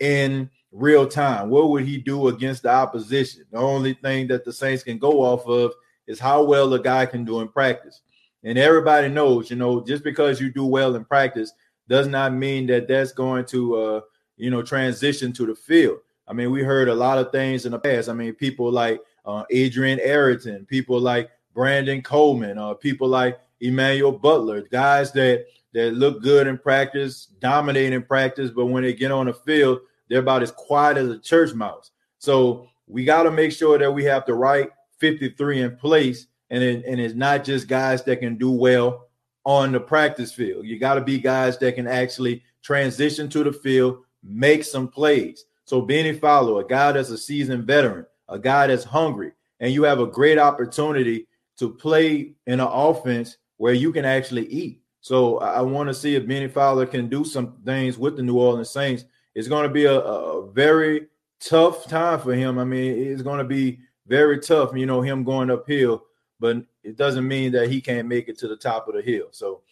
in 0.00 0.50
real 0.72 1.06
time. 1.06 1.50
What 1.50 1.68
would 1.68 1.84
he 1.84 1.98
do 1.98 2.28
against 2.28 2.62
the 2.62 2.70
opposition? 2.70 3.44
The 3.52 3.58
only 3.58 3.94
thing 3.94 4.26
that 4.28 4.44
the 4.44 4.52
Saints 4.52 4.82
can 4.82 4.98
go 4.98 5.22
off 5.22 5.46
of 5.46 5.74
is 6.06 6.18
how 6.18 6.42
well 6.42 6.72
a 6.74 6.80
guy 6.80 7.06
can 7.06 7.24
do 7.24 7.40
in 7.40 7.48
practice. 7.48 8.00
And 8.42 8.58
everybody 8.58 9.08
knows, 9.08 9.50
you 9.50 9.56
know, 9.56 9.84
just 9.84 10.02
because 10.02 10.40
you 10.40 10.50
do 10.50 10.64
well 10.64 10.96
in 10.96 11.04
practice 11.04 11.52
does 11.88 12.08
not 12.08 12.32
mean 12.32 12.66
that 12.66 12.88
that's 12.88 13.12
going 13.12 13.44
to, 13.46 13.76
uh, 13.76 14.00
you 14.42 14.50
know, 14.50 14.60
transition 14.60 15.32
to 15.32 15.46
the 15.46 15.54
field. 15.54 15.98
I 16.26 16.32
mean, 16.32 16.50
we 16.50 16.64
heard 16.64 16.88
a 16.88 16.94
lot 16.94 17.18
of 17.18 17.30
things 17.30 17.64
in 17.64 17.70
the 17.70 17.78
past. 17.78 18.08
I 18.08 18.12
mean, 18.12 18.34
people 18.34 18.72
like 18.72 19.00
uh, 19.24 19.44
Adrian 19.50 20.00
Arrington, 20.00 20.66
people 20.66 21.00
like 21.00 21.30
Brandon 21.54 22.02
Coleman, 22.02 22.58
uh, 22.58 22.74
people 22.74 23.06
like 23.06 23.38
Emmanuel 23.60 24.10
Butler, 24.10 24.62
guys 24.62 25.12
that 25.12 25.46
that 25.74 25.94
look 25.94 26.22
good 26.22 26.48
in 26.48 26.58
practice, 26.58 27.26
dominate 27.38 27.92
in 27.92 28.02
practice, 28.02 28.50
but 28.50 28.66
when 28.66 28.82
they 28.82 28.92
get 28.92 29.12
on 29.12 29.26
the 29.26 29.32
field, 29.32 29.78
they're 30.08 30.18
about 30.18 30.42
as 30.42 30.50
quiet 30.50 30.96
as 30.96 31.08
a 31.08 31.20
church 31.20 31.54
mouse. 31.54 31.92
So 32.18 32.68
we 32.88 33.04
got 33.04 33.22
to 33.22 33.30
make 33.30 33.52
sure 33.52 33.78
that 33.78 33.92
we 33.92 34.02
have 34.04 34.26
the 34.26 34.34
right 34.34 34.70
53 34.98 35.62
in 35.62 35.76
place, 35.76 36.26
and 36.50 36.64
it, 36.64 36.84
and 36.84 37.00
it's 37.00 37.14
not 37.14 37.44
just 37.44 37.68
guys 37.68 38.02
that 38.04 38.18
can 38.18 38.36
do 38.38 38.50
well 38.50 39.06
on 39.44 39.70
the 39.70 39.80
practice 39.80 40.32
field. 40.32 40.66
You 40.66 40.80
got 40.80 40.94
to 40.94 41.00
be 41.00 41.20
guys 41.20 41.58
that 41.58 41.76
can 41.76 41.86
actually 41.86 42.42
transition 42.60 43.28
to 43.28 43.44
the 43.44 43.52
field, 43.52 44.02
make 44.22 44.64
some 44.64 44.88
plays. 44.88 45.44
So 45.64 45.80
Bennie 45.80 46.12
Fowler, 46.12 46.62
a 46.62 46.66
guy 46.66 46.92
that's 46.92 47.10
a 47.10 47.18
seasoned 47.18 47.66
veteran, 47.66 48.06
a 48.28 48.38
guy 48.38 48.66
that's 48.66 48.84
hungry, 48.84 49.32
and 49.60 49.72
you 49.72 49.82
have 49.84 50.00
a 50.00 50.06
great 50.06 50.38
opportunity 50.38 51.26
to 51.58 51.70
play 51.70 52.32
in 52.46 52.60
an 52.60 52.68
offense 52.70 53.36
where 53.56 53.74
you 53.74 53.92
can 53.92 54.04
actually 54.04 54.46
eat. 54.46 54.80
So 55.00 55.38
I 55.38 55.60
want 55.60 55.88
to 55.88 55.94
see 55.94 56.14
if 56.14 56.26
Bennie 56.26 56.48
Fowler 56.48 56.86
can 56.86 57.08
do 57.08 57.24
some 57.24 57.54
things 57.64 57.98
with 57.98 58.16
the 58.16 58.22
New 58.22 58.38
Orleans 58.38 58.70
Saints. 58.70 59.04
It's 59.34 59.48
going 59.48 59.64
to 59.64 59.72
be 59.72 59.84
a, 59.84 59.98
a 59.98 60.50
very 60.50 61.08
tough 61.40 61.86
time 61.88 62.20
for 62.20 62.34
him. 62.34 62.58
I 62.58 62.64
mean, 62.64 63.08
it's 63.08 63.22
going 63.22 63.38
to 63.38 63.44
be 63.44 63.80
very 64.06 64.38
tough, 64.38 64.76
you 64.76 64.86
know, 64.86 65.00
him 65.00 65.24
going 65.24 65.50
uphill, 65.50 66.04
but 66.38 66.58
it 66.82 66.96
doesn't 66.96 67.26
mean 67.26 67.52
that 67.52 67.70
he 67.70 67.80
can't 67.80 68.08
make 68.08 68.28
it 68.28 68.38
to 68.38 68.48
the 68.48 68.56
top 68.56 68.88
of 68.88 68.94
the 68.94 69.02
hill. 69.02 69.28
So 69.30 69.62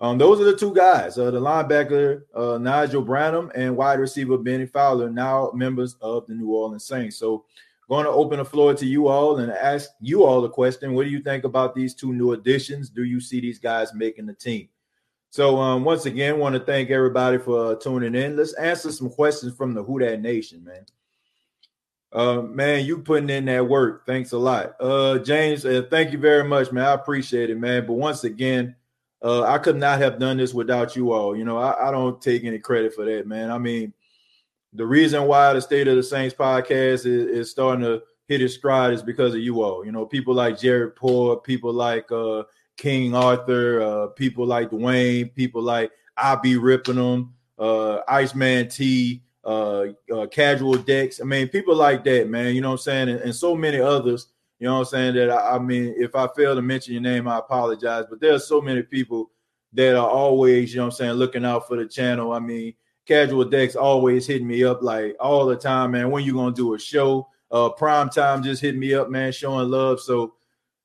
um, 0.00 0.16
those 0.16 0.40
are 0.40 0.44
the 0.44 0.56
two 0.56 0.74
guys, 0.74 1.18
uh, 1.18 1.30
the 1.30 1.40
linebacker 1.40 2.22
uh, 2.34 2.58
Niguel 2.58 3.04
Bradham 3.04 3.50
and 3.54 3.76
wide 3.76 4.00
receiver 4.00 4.38
Bennie 4.38 4.66
Fowler, 4.66 5.10
now 5.10 5.50
members 5.54 5.96
of 6.00 6.26
the 6.26 6.34
New 6.34 6.50
Orleans 6.50 6.84
Saints. 6.86 7.16
So 7.16 7.44
going 7.90 8.04
to 8.04 8.10
open 8.10 8.38
the 8.38 8.44
floor 8.44 8.72
to 8.72 8.86
you 8.86 9.08
all 9.08 9.38
and 9.38 9.50
ask 9.50 9.90
you 10.00 10.24
all 10.24 10.40
the 10.40 10.48
question. 10.48 10.94
What 10.94 11.04
do 11.04 11.10
you 11.10 11.20
think 11.20 11.44
about 11.44 11.74
these 11.74 11.94
two 11.94 12.12
new 12.12 12.32
additions? 12.32 12.88
Do 12.88 13.02
you 13.04 13.20
see 13.20 13.40
these 13.40 13.58
guys 13.58 13.92
making 13.92 14.26
the 14.26 14.32
team? 14.32 14.68
So 15.28 15.58
um, 15.58 15.84
once 15.84 16.06
again, 16.06 16.38
want 16.38 16.54
to 16.54 16.60
thank 16.60 16.90
everybody 16.90 17.38
for 17.38 17.76
tuning 17.76 18.14
in. 18.14 18.36
Let's 18.36 18.54
answer 18.54 18.90
some 18.92 19.10
questions 19.10 19.54
from 19.54 19.74
the 19.74 19.82
Who 19.82 19.98
That 20.00 20.22
Nation, 20.22 20.64
man. 20.64 20.86
Uh, 22.12 22.42
man, 22.42 22.84
you 22.84 22.98
putting 22.98 23.30
in 23.30 23.44
that 23.44 23.68
work. 23.68 24.06
Thanks 24.06 24.32
a 24.32 24.38
lot. 24.38 24.74
Uh, 24.80 25.18
James, 25.18 25.64
uh, 25.64 25.82
thank 25.90 26.12
you 26.12 26.18
very 26.18 26.42
much, 26.42 26.72
man. 26.72 26.84
I 26.84 26.94
appreciate 26.94 27.50
it, 27.50 27.58
man. 27.58 27.86
But 27.86 27.92
once 27.92 28.24
again, 28.24 28.74
uh, 29.22 29.42
I 29.42 29.58
could 29.58 29.76
not 29.76 30.00
have 30.00 30.18
done 30.18 30.38
this 30.38 30.54
without 30.54 30.96
you 30.96 31.12
all. 31.12 31.36
You 31.36 31.44
know, 31.44 31.58
I, 31.58 31.88
I, 31.88 31.90
don't 31.90 32.20
take 32.22 32.44
any 32.44 32.58
credit 32.58 32.94
for 32.94 33.04
that, 33.04 33.26
man. 33.26 33.50
I 33.50 33.58
mean, 33.58 33.92
the 34.72 34.86
reason 34.86 35.26
why 35.26 35.52
the 35.52 35.60
State 35.60 35.88
of 35.88 35.96
the 35.96 36.02
Saints 36.02 36.34
podcast 36.34 37.04
is, 37.04 37.06
is 37.06 37.50
starting 37.50 37.84
to 37.84 38.02
hit 38.28 38.40
its 38.40 38.54
stride 38.54 38.92
is 38.92 39.02
because 39.02 39.34
of 39.34 39.40
you 39.40 39.62
all. 39.62 39.84
You 39.84 39.92
know, 39.92 40.06
people 40.06 40.34
like 40.34 40.58
Jared 40.58 40.96
Poor, 40.96 41.36
people 41.36 41.72
like 41.72 42.10
uh, 42.12 42.44
King 42.76 43.14
Arthur, 43.14 43.82
uh, 43.82 44.06
people 44.08 44.46
like 44.46 44.70
Dwayne, 44.70 45.34
people 45.34 45.62
like 45.62 45.90
I 46.16 46.36
be 46.36 46.56
ripping 46.56 46.96
them, 46.96 47.34
uh, 47.58 47.98
Iceman 48.08 48.68
T, 48.68 49.22
uh, 49.44 49.86
uh, 50.14 50.26
Casual 50.28 50.76
Decks. 50.76 51.20
I 51.20 51.24
mean, 51.24 51.48
people 51.48 51.74
like 51.74 52.04
that, 52.04 52.28
man. 52.28 52.54
You 52.54 52.60
know 52.60 52.68
what 52.70 52.74
I'm 52.74 52.78
saying? 52.78 53.08
And, 53.08 53.20
and 53.20 53.34
so 53.34 53.54
many 53.54 53.80
others. 53.80 54.28
You 54.60 54.66
know 54.66 54.74
what 54.74 54.78
I'm 54.80 54.84
saying? 54.84 55.14
That 55.14 55.30
I, 55.30 55.56
I, 55.56 55.58
mean, 55.58 55.94
if 55.96 56.14
I 56.14 56.28
fail 56.36 56.54
to 56.54 56.60
mention 56.60 56.92
your 56.92 57.02
name, 57.02 57.26
I 57.26 57.38
apologize. 57.38 58.04
But 58.08 58.20
there 58.20 58.34
are 58.34 58.38
so 58.38 58.60
many 58.60 58.82
people 58.82 59.30
that 59.72 59.96
are 59.96 60.08
always, 60.08 60.72
you 60.72 60.76
know 60.76 60.84
what 60.84 60.92
I'm 60.92 60.96
saying, 60.98 61.12
looking 61.12 61.46
out 61.46 61.66
for 61.66 61.78
the 61.78 61.86
channel. 61.86 62.32
I 62.32 62.40
mean, 62.40 62.74
Casual 63.06 63.46
Decks 63.46 63.74
always 63.74 64.26
hitting 64.26 64.46
me 64.46 64.62
up 64.62 64.82
like 64.82 65.16
all 65.18 65.46
the 65.46 65.56
time, 65.56 65.92
man. 65.92 66.10
When 66.10 66.24
you 66.24 66.34
gonna 66.34 66.54
do 66.54 66.74
a 66.74 66.78
show? 66.78 67.28
Uh, 67.50 67.70
prime 67.70 68.10
time 68.10 68.42
just 68.42 68.60
hit 68.60 68.76
me 68.76 68.94
up, 68.94 69.10
man, 69.10 69.32
showing 69.32 69.70
love. 69.70 69.98
So 69.98 70.34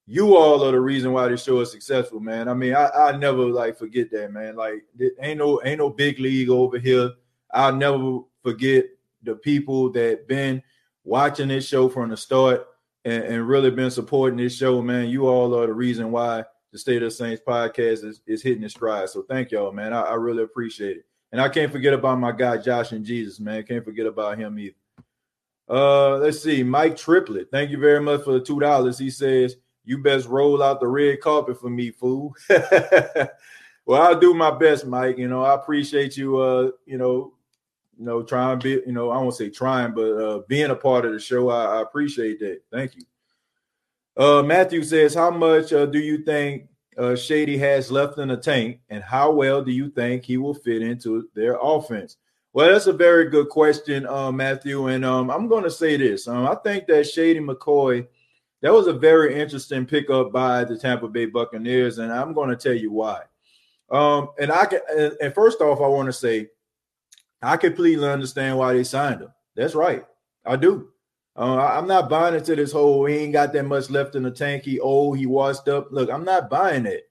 you 0.07 0.37
all 0.37 0.63
are 0.63 0.71
the 0.71 0.79
reason 0.79 1.11
why 1.11 1.27
this 1.27 1.43
show 1.43 1.59
is 1.59 1.69
successful, 1.69 2.19
man. 2.19 2.47
I 2.47 2.53
mean, 2.53 2.73
I, 2.73 2.89
I 2.89 3.17
never 3.17 3.43
like 3.43 3.77
forget 3.77 4.09
that, 4.11 4.31
man. 4.31 4.55
Like, 4.55 4.85
ain't 5.19 5.39
no 5.39 5.61
ain't 5.63 5.79
no 5.79 5.89
big 5.89 6.17
league 6.19 6.49
over 6.49 6.79
here. 6.79 7.11
I'll 7.53 7.75
never 7.75 8.21
forget 8.41 8.85
the 9.21 9.35
people 9.35 9.91
that 9.91 10.27
been 10.27 10.63
watching 11.03 11.49
this 11.49 11.67
show 11.67 11.89
from 11.89 12.09
the 12.09 12.17
start 12.17 12.67
and, 13.05 13.23
and, 13.23 13.47
really 13.47 13.71
been 13.71 13.91
supporting 13.91 14.37
this 14.37 14.55
show, 14.55 14.81
man. 14.81 15.07
You 15.09 15.27
all 15.27 15.57
are 15.57 15.67
the 15.67 15.73
reason 15.73 16.11
why 16.11 16.43
the 16.71 16.79
State 16.79 17.03
of 17.03 17.09
the 17.09 17.15
Saints 17.15 17.41
podcast 17.47 18.03
is, 18.03 18.21
is 18.27 18.41
hitting 18.41 18.63
its 18.63 18.73
stride. 18.73 19.09
So 19.09 19.21
thank 19.21 19.51
y'all, 19.51 19.71
man. 19.71 19.93
I, 19.93 20.01
I 20.01 20.13
really 20.15 20.43
appreciate 20.43 20.97
it. 20.97 21.05
And 21.31 21.39
I 21.39 21.49
can't 21.49 21.71
forget 21.71 21.93
about 21.93 22.19
my 22.19 22.31
guy 22.31 22.57
Josh 22.57 22.91
and 22.91 23.05
Jesus, 23.05 23.39
man. 23.39 23.63
Can't 23.63 23.85
forget 23.85 24.05
about 24.05 24.37
him 24.37 24.57
either. 24.59 24.75
Uh, 25.67 26.17
let's 26.17 26.41
see, 26.41 26.63
Mike 26.63 26.95
Triplett. 26.97 27.49
Thank 27.51 27.71
you 27.71 27.77
very 27.77 28.01
much 28.01 28.23
for 28.23 28.33
the 28.33 28.39
two 28.39 28.59
dollars. 28.59 28.99
He 28.99 29.09
says 29.09 29.55
you 29.83 29.99
best 29.99 30.27
roll 30.27 30.61
out 30.61 30.79
the 30.79 30.87
red 30.87 31.21
carpet 31.21 31.59
for 31.59 31.69
me, 31.69 31.91
fool. 31.91 32.35
well, 32.49 34.01
I'll 34.01 34.19
do 34.19 34.33
my 34.33 34.51
best, 34.51 34.85
Mike. 34.85 35.17
You 35.17 35.27
know, 35.27 35.43
I 35.43 35.55
appreciate 35.55 36.17
you. 36.17 36.37
Uh, 36.37 36.71
you 36.85 36.97
know, 36.97 37.33
you 37.97 38.05
know, 38.05 38.23
trying 38.23 38.59
be, 38.59 38.81
you 38.85 38.91
know, 38.91 39.09
I 39.09 39.17
won't 39.17 39.35
say 39.35 39.49
trying, 39.49 39.93
but 39.93 40.11
uh, 40.11 40.39
being 40.47 40.71
a 40.71 40.75
part 40.75 41.05
of 41.05 41.13
the 41.13 41.19
show, 41.19 41.49
I, 41.49 41.77
I 41.77 41.81
appreciate 41.81 42.39
that. 42.39 42.61
Thank 42.71 42.95
you. 42.95 43.03
Uh, 44.17 44.43
Matthew 44.43 44.83
says, 44.83 45.13
how 45.13 45.31
much 45.31 45.73
uh, 45.73 45.85
do 45.85 45.99
you 45.99 46.19
think 46.19 46.69
uh, 46.97 47.15
Shady 47.15 47.57
has 47.57 47.91
left 47.91 48.17
in 48.17 48.29
the 48.29 48.37
tank, 48.37 48.79
and 48.89 49.03
how 49.03 49.31
well 49.31 49.61
do 49.61 49.71
you 49.71 49.89
think 49.89 50.23
he 50.23 50.37
will 50.37 50.53
fit 50.53 50.81
into 50.81 51.29
their 51.35 51.57
offense? 51.61 52.17
Well, 52.53 52.71
that's 52.71 52.87
a 52.87 52.93
very 52.93 53.29
good 53.29 53.49
question, 53.49 54.07
uh, 54.07 54.31
Matthew. 54.31 54.87
And 54.87 55.03
um, 55.03 55.29
I'm 55.29 55.49
going 55.49 55.65
to 55.65 55.71
say 55.71 55.97
this: 55.97 56.27
um, 56.27 56.47
I 56.47 56.55
think 56.55 56.87
that 56.87 57.05
Shady 57.05 57.41
McCoy 57.41 58.07
that 58.65 58.73
was 58.73 58.87
a 58.87 58.93
very 58.93 59.39
interesting 59.39 59.85
pickup 59.85 60.31
by 60.31 60.63
the 60.63 60.75
Tampa 60.75 61.07
Bay 61.07 61.27
Buccaneers, 61.27 61.99
and 61.99 62.11
I'm 62.11 62.33
going 62.33 62.49
to 62.49 62.55
tell 62.55 62.73
you 62.73 62.91
why. 62.91 63.21
Um, 63.91 64.29
and 64.39 64.51
I 64.51 64.65
can, 64.65 64.79
and 65.21 65.35
first 65.35 65.61
off, 65.61 65.81
I 65.81 65.87
want 65.87 66.07
to 66.07 66.13
say 66.13 66.47
I 67.41 67.57
completely 67.57 68.07
understand 68.07 68.57
why 68.57 68.73
they 68.73 68.83
signed 68.83 69.21
him. 69.21 69.33
That's 69.55 69.75
right, 69.75 70.05
I 70.45 70.55
do. 70.55 70.89
Uh, 71.37 71.57
I'm 71.57 71.87
not 71.87 72.09
buying 72.09 72.35
into 72.35 72.55
this 72.55 72.71
whole 72.71 73.05
he 73.05 73.15
ain't 73.15 73.33
got 73.33 73.51
that 73.53 73.63
much 73.63 73.89
left 73.89 74.15
in 74.15 74.23
the 74.23 74.31
tank. 74.31 74.63
He 74.63 74.79
old, 74.79 75.17
he 75.17 75.25
washed 75.25 75.67
up. 75.67 75.89
Look, 75.91 76.09
I'm 76.09 76.23
not 76.23 76.49
buying 76.49 76.85
it. 76.85 77.09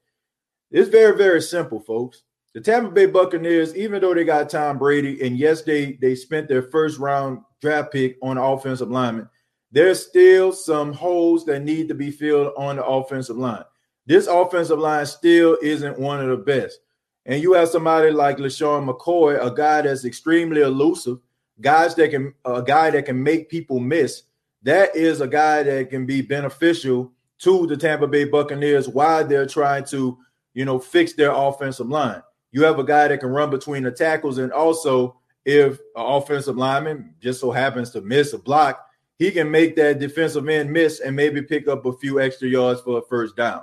It's 0.70 0.88
very, 0.88 1.16
very 1.16 1.42
simple, 1.42 1.78
folks. 1.78 2.22
The 2.54 2.60
Tampa 2.60 2.90
Bay 2.90 3.06
Buccaneers, 3.06 3.74
even 3.76 4.00
though 4.00 4.14
they 4.14 4.24
got 4.24 4.48
Tom 4.48 4.78
Brady, 4.78 5.20
and 5.26 5.36
yes, 5.36 5.62
they 5.62 5.98
they 6.00 6.14
spent 6.14 6.48
their 6.48 6.62
first 6.62 6.98
round 6.98 7.40
draft 7.60 7.92
pick 7.92 8.16
on 8.22 8.38
offensive 8.38 8.90
lineman, 8.90 9.28
there's 9.72 10.06
still 10.06 10.52
some 10.52 10.92
holes 10.92 11.44
that 11.46 11.60
need 11.60 11.88
to 11.88 11.94
be 11.94 12.10
filled 12.10 12.52
on 12.56 12.76
the 12.76 12.84
offensive 12.84 13.36
line. 13.36 13.64
This 14.06 14.26
offensive 14.26 14.78
line 14.78 15.04
still 15.06 15.58
isn't 15.62 15.98
one 15.98 16.20
of 16.20 16.28
the 16.28 16.36
best. 16.44 16.78
And 17.26 17.42
you 17.42 17.54
have 17.54 17.68
somebody 17.68 18.10
like 18.10 18.36
LeSean 18.36 18.86
McCoy, 18.86 19.44
a 19.44 19.54
guy 19.54 19.82
that's 19.82 20.04
extremely 20.04 20.60
elusive, 20.60 21.18
guys 21.60 21.94
that 21.94 22.10
can 22.10 22.34
a 22.44 22.62
guy 22.62 22.90
that 22.90 23.06
can 23.06 23.22
make 23.22 23.48
people 23.48 23.80
miss. 23.80 24.24
That 24.62 24.94
is 24.94 25.20
a 25.20 25.28
guy 25.28 25.62
that 25.62 25.90
can 25.90 26.06
be 26.06 26.22
beneficial 26.22 27.12
to 27.40 27.66
the 27.66 27.76
Tampa 27.76 28.06
Bay 28.06 28.24
Buccaneers 28.24 28.88
while 28.88 29.26
they're 29.26 29.46
trying 29.46 29.84
to, 29.86 30.18
you 30.54 30.64
know, 30.64 30.78
fix 30.78 31.12
their 31.14 31.32
offensive 31.32 31.88
line. 31.88 32.22
You 32.52 32.64
have 32.64 32.78
a 32.78 32.84
guy 32.84 33.08
that 33.08 33.20
can 33.20 33.30
run 33.30 33.50
between 33.50 33.82
the 33.82 33.90
tackles, 33.90 34.38
and 34.38 34.52
also 34.52 35.18
if 35.44 35.78
an 35.78 35.80
offensive 35.96 36.56
lineman 36.56 37.14
just 37.20 37.40
so 37.40 37.50
happens 37.50 37.90
to 37.90 38.00
miss 38.00 38.32
a 38.32 38.38
block, 38.38 38.86
he 39.18 39.30
can 39.30 39.50
make 39.50 39.76
that 39.76 39.98
defensive 39.98 40.48
end 40.48 40.70
miss 40.70 41.00
and 41.00 41.14
maybe 41.14 41.42
pick 41.42 41.68
up 41.68 41.86
a 41.86 41.92
few 41.92 42.20
extra 42.20 42.48
yards 42.48 42.80
for 42.80 42.98
a 42.98 43.02
first 43.02 43.36
down. 43.36 43.62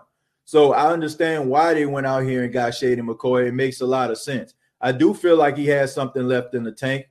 So 0.51 0.73
I 0.73 0.91
understand 0.91 1.49
why 1.49 1.73
they 1.73 1.85
went 1.85 2.05
out 2.05 2.23
here 2.23 2.43
and 2.43 2.51
got 2.51 2.75
Shady 2.75 3.01
McCoy. 3.01 3.47
It 3.47 3.53
makes 3.53 3.79
a 3.79 3.85
lot 3.85 4.11
of 4.11 4.17
sense. 4.17 4.53
I 4.81 4.91
do 4.91 5.13
feel 5.13 5.37
like 5.37 5.55
he 5.55 5.65
has 5.67 5.93
something 5.93 6.27
left 6.27 6.55
in 6.55 6.65
the 6.65 6.73
tank. 6.73 7.05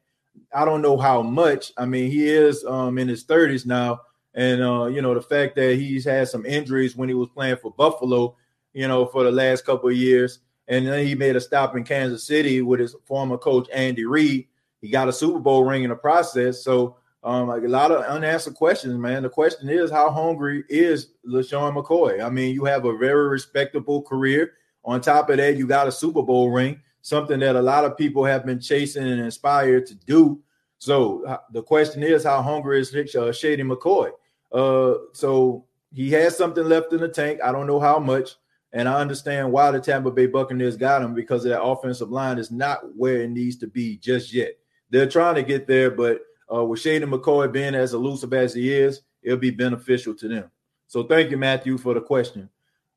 I 0.55 0.67
don't 0.67 0.83
know 0.83 0.99
how 0.99 1.23
much. 1.23 1.73
I 1.79 1.87
mean, 1.87 2.11
he 2.11 2.29
is 2.29 2.63
um, 2.67 2.99
in 2.99 3.09
his 3.09 3.25
30s 3.25 3.65
now. 3.65 4.03
And, 4.35 4.63
uh, 4.63 4.89
you 4.89 5.01
know, 5.01 5.15
the 5.15 5.23
fact 5.23 5.57
that 5.57 5.77
he's 5.77 6.05
had 6.05 6.29
some 6.29 6.45
injuries 6.45 6.97
when 6.97 7.09
he 7.09 7.15
was 7.15 7.31
playing 7.31 7.57
for 7.57 7.73
Buffalo, 7.73 8.37
you 8.75 8.87
know, 8.87 9.07
for 9.07 9.25
the 9.25 9.33
last 9.33 9.65
couple 9.65 9.89
of 9.89 9.97
years. 9.97 10.41
And 10.69 10.87
then 10.87 11.07
he 11.07 11.15
made 11.15 11.35
a 11.35 11.41
stop 11.41 11.75
in 11.75 11.83
Kansas 11.83 12.27
City 12.27 12.61
with 12.61 12.79
his 12.79 12.95
former 13.07 13.39
coach, 13.39 13.71
Andy 13.73 14.05
Reid. 14.05 14.49
He 14.83 14.91
got 14.91 15.09
a 15.09 15.15
Super 15.15 15.39
Bowl 15.39 15.65
ring 15.65 15.83
in 15.83 15.89
the 15.89 15.97
process. 15.97 16.63
So 16.63 16.99
um, 17.23 17.49
like 17.49 17.65
a 17.65 17.69
lot 17.69 17.91
of 17.91 18.05
unanswered 18.05 18.55
questions, 18.55 18.95
man. 18.97 19.23
The 19.23 19.29
question 19.29 19.69
is, 19.69 19.91
how 19.91 20.11
hungry 20.11 20.65
is 20.69 21.13
LeSean 21.27 21.75
McCoy? 21.75 22.25
I 22.25 22.31
mean, 22.31 22.55
you 22.55 22.65
have 22.65 22.87
a 22.87 22.97
very 22.97 23.29
respectable 23.29 24.03
career. 24.03 24.55
On 24.85 25.01
top 25.01 25.29
of 25.29 25.37
that, 25.37 25.57
you 25.57 25.67
got 25.67 25.89
a 25.89 25.93
Super 25.93 26.23
Bowl 26.23 26.51
ring, 26.51 26.81
something 27.03 27.39
that 27.41 27.57
a 27.57 27.63
lot 27.63 27.85
of 27.85 27.99
people 27.99 28.25
have 28.25 28.47
been 28.47 28.61
chasing 28.61 29.07
and 29.07 29.21
inspired 29.21 29.87
to 29.87 29.95
do. 29.95 30.41
So 30.79 31.39
the 31.53 31.63
question 31.63 32.03
is, 32.03 32.25
how 32.25 32.41
hungry 32.41 32.81
is 32.81 32.95
uh, 33.15 33.33
Shady 33.33 33.63
McCoy? 33.63 34.11
Uh, 34.51 34.95
so 35.13 35.67
he 35.93 36.11
has 36.13 36.37
something 36.37 36.65
left 36.65 36.93
in 36.95 37.01
the 37.01 37.09
tank. 37.09 37.41
I 37.45 37.53
don't 37.53 37.67
know 37.67 37.81
how 37.81 37.99
much, 37.99 38.37
and 38.73 38.89
I 38.89 38.99
understand 38.99 39.53
why 39.53 39.71
the 39.71 39.81
Tampa 39.81 40.11
Bay 40.11 40.27
Buccaneers 40.27 40.79
got 40.79 41.03
him 41.03 41.13
because 41.13 41.45
that 41.45 41.63
offensive 41.63 42.11
line 42.11 42.39
is 42.39 42.51
not 42.51 42.97
where 42.97 43.21
it 43.21 43.31
needs 43.31 43.57
to 43.57 43.67
be 43.67 43.99
just 43.99 44.33
yet. 44.33 44.53
They're 44.89 45.09
trying 45.09 45.35
to 45.35 45.43
get 45.43 45.67
there, 45.67 45.91
but 45.91 46.23
uh, 46.53 46.65
with 46.65 46.81
Shady 46.81 47.07
McCoy 47.07 47.51
being 47.53 47.75
as 47.75 47.95
elusive 47.95 48.33
as 48.33 48.55
he 48.55 48.73
is, 48.73 49.03
it'll 49.23 49.39
be 49.39 49.51
beneficial 49.51 50.15
to 50.15 50.29
them. 50.29 50.51
So 50.87 51.05
thank 51.05 51.31
you, 51.31 51.37
Matthew, 51.37 51.79
for 51.79 51.95
the 51.95 52.01
question. 52.01 52.49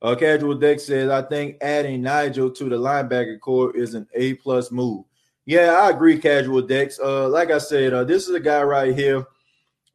Uh, 0.01 0.15
Casual 0.15 0.55
Deck 0.55 0.79
says, 0.79 1.09
I 1.09 1.21
think 1.21 1.57
adding 1.61 2.01
Niguel 2.01 2.55
to 2.55 2.63
the 2.65 2.75
linebacker 2.77 3.39
core 3.39 3.75
is 3.75 3.93
an 3.93 4.07
A 4.13 4.33
plus 4.35 4.71
move. 4.71 5.05
Yeah, 5.45 5.71
I 5.73 5.89
agree, 5.89 6.17
Casual 6.19 6.61
Dex. 6.61 6.99
Uh, 6.99 7.29
like 7.29 7.51
I 7.51 7.57
said, 7.57 7.93
uh, 7.93 8.03
this 8.03 8.27
is 8.27 8.35
a 8.35 8.39
guy 8.39 8.63
right 8.63 8.95
here 8.95 9.25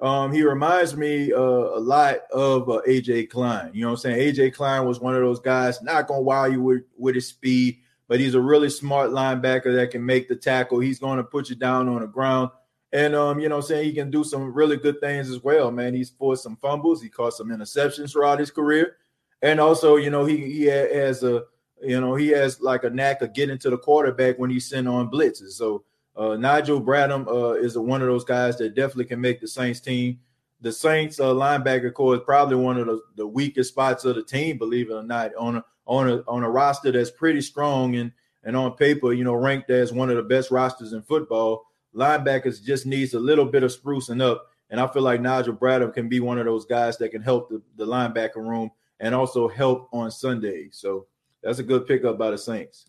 Um, 0.01 0.33
he 0.33 0.43
reminds 0.43 0.97
me 0.97 1.33
uh, 1.33 1.39
a 1.41 1.81
lot 1.81 2.19
of 2.33 2.69
uh, 2.71 2.81
AJ 2.87 3.31
Klein. 3.31 3.71
You 3.75 3.83
know 3.83 3.89
what 3.89 4.05
I'm 4.05 4.13
saying? 4.13 4.35
AJ 4.35 4.55
Klein 4.55 4.87
was 4.87 5.01
one 5.01 5.17
of 5.17 5.23
those 5.23 5.41
guys, 5.41 5.83
not 5.83 6.07
gonna 6.07 6.23
wow 6.23 6.45
you 6.45 6.63
with, 6.63 6.83
with 6.97 7.17
his 7.17 7.27
speed, 7.27 7.79
but 8.07 8.21
he's 8.21 8.35
a 8.35 8.41
really 8.41 8.71
smart 8.71 9.11
linebacker 9.11 9.75
that 9.75 9.91
can 9.91 10.07
make 10.07 10.29
the 10.29 10.37
tackle. 10.37 10.79
He's 10.79 11.01
gonna 11.01 11.25
put 11.25 11.51
you 11.51 11.57
down 11.57 11.89
on 11.89 12.01
the 12.01 12.07
ground. 12.07 12.51
And 12.93 13.15
um, 13.15 13.39
you 13.39 13.49
know, 13.49 13.61
saying 13.61 13.85
he 13.85 13.93
can 13.93 14.11
do 14.11 14.25
some 14.25 14.55
really 14.55 14.77
good 14.77 15.01
things 15.01 15.31
as 15.31 15.43
well, 15.43 15.71
man. 15.71 15.95
He's 15.95 16.11
forced 16.11 16.43
some 16.43 16.57
fumbles, 16.57 17.03
he 17.03 17.09
caught 17.09 17.35
some 17.35 17.49
interceptions 17.49 18.13
throughout 18.13 18.41
his 18.41 18.51
career, 18.51 18.97
and 19.43 19.61
also, 19.61 19.97
you 19.97 20.09
know, 20.11 20.25
he 20.25 20.39
he 20.51 20.65
has 20.65 21.23
a 21.23 21.45
you 21.83 22.01
know 22.01 22.15
he 22.15 22.29
has 22.29 22.61
like 22.63 22.85
a 22.85 22.91
knack 22.91 23.21
of 23.21 23.35
getting 23.35 23.59
to 23.59 23.71
the 23.71 23.77
quarterback 23.77 24.39
when 24.39 24.49
he's 24.49 24.67
sent 24.67 24.89
on 24.89 25.11
blitzes. 25.11 25.53
So 25.53 25.85
uh, 26.17 26.37
Niguel 26.37 26.83
Bradham 26.83 27.29
uh, 27.29 27.53
is 27.53 27.77
a, 27.77 27.81
one 27.81 28.01
of 28.01 28.09
those 28.09 28.25
guys 28.25 28.57
that 28.59 28.75
definitely 28.75 29.05
can 29.05 29.21
make 29.21 29.41
the 29.41 29.49
Saints 29.49 29.81
team. 29.81 30.19
The 30.63 30.73
Saints 30.73 31.21
uh, 31.21 31.35
linebacker 31.35 31.93
core 31.93 32.17
is 32.17 32.23
probably 32.25 32.57
one 32.57 32.79
of 32.79 32.87
the, 32.87 33.01
the 33.17 33.27
weakest 33.27 33.69
spots 33.69 34.05
of 34.05 34.17
the 34.17 34.25
team, 34.25 34.59
believe 34.59 34.91
it 34.91 34.95
or 34.95 35.03
not, 35.03 35.35
on 35.37 35.57
a 35.57 35.65
on 35.87 36.09
a 36.09 36.23
on 36.27 36.43
a 36.43 36.51
roster 36.51 36.91
that's 36.91 37.11
pretty 37.11 37.43
strong 37.43 37.97
and 37.97 38.13
and 38.45 38.57
on 38.57 38.73
paper, 38.77 39.13
you 39.13 39.25
know, 39.25 39.35
ranked 39.35 39.69
as 39.69 39.93
one 39.93 40.09
of 40.09 40.17
the 40.17 40.23
best 40.23 40.51
rosters 40.51 40.95
in 40.95 41.03
football 41.03 41.67
linebackers 41.95 42.63
just 42.63 42.87
needs 42.87 43.15
a 43.15 43.21
little 43.21 43.45
bit 43.45 43.63
of 43.63 43.71
sprucing 43.71 44.23
up. 44.23 44.47
And 44.71 44.81
I 44.81 44.87
feel 44.87 45.03
like 45.03 45.21
Niguel 45.21 45.59
Bradham 45.59 45.95
can 45.95 46.09
be 46.09 46.21
one 46.21 46.39
of 46.39 46.45
those 46.45 46.67
guys 46.67 46.99
that 46.99 47.11
can 47.11 47.23
help 47.23 47.49
the, 47.49 47.63
the 47.77 47.87
linebacker 47.87 48.37
room 48.37 48.71
and 49.01 49.15
also 49.15 49.49
help 49.49 49.89
on 49.93 50.11
Sunday. 50.11 50.69
So 50.73 51.07
that's 51.43 51.59
a 51.59 51.63
good 51.63 51.87
pickup 51.87 52.19
by 52.19 52.31
the 52.31 52.39
Saints. 52.39 52.87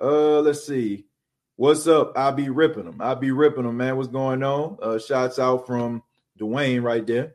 Uh, 0.00 0.40
let's 0.40 0.66
see. 0.66 1.04
What's 1.56 1.86
up? 1.86 2.12
I'll 2.16 2.32
be 2.32 2.48
ripping 2.48 2.86
them. 2.86 3.00
I'll 3.00 3.16
be 3.16 3.32
ripping 3.32 3.64
them, 3.64 3.76
man. 3.76 3.96
What's 3.96 4.08
going 4.08 4.42
on? 4.42 4.78
Uh, 4.80 4.98
shots 4.98 5.38
out 5.38 5.66
from 5.66 6.02
Dwayne 6.38 6.82
right 6.82 7.06
there. 7.06 7.34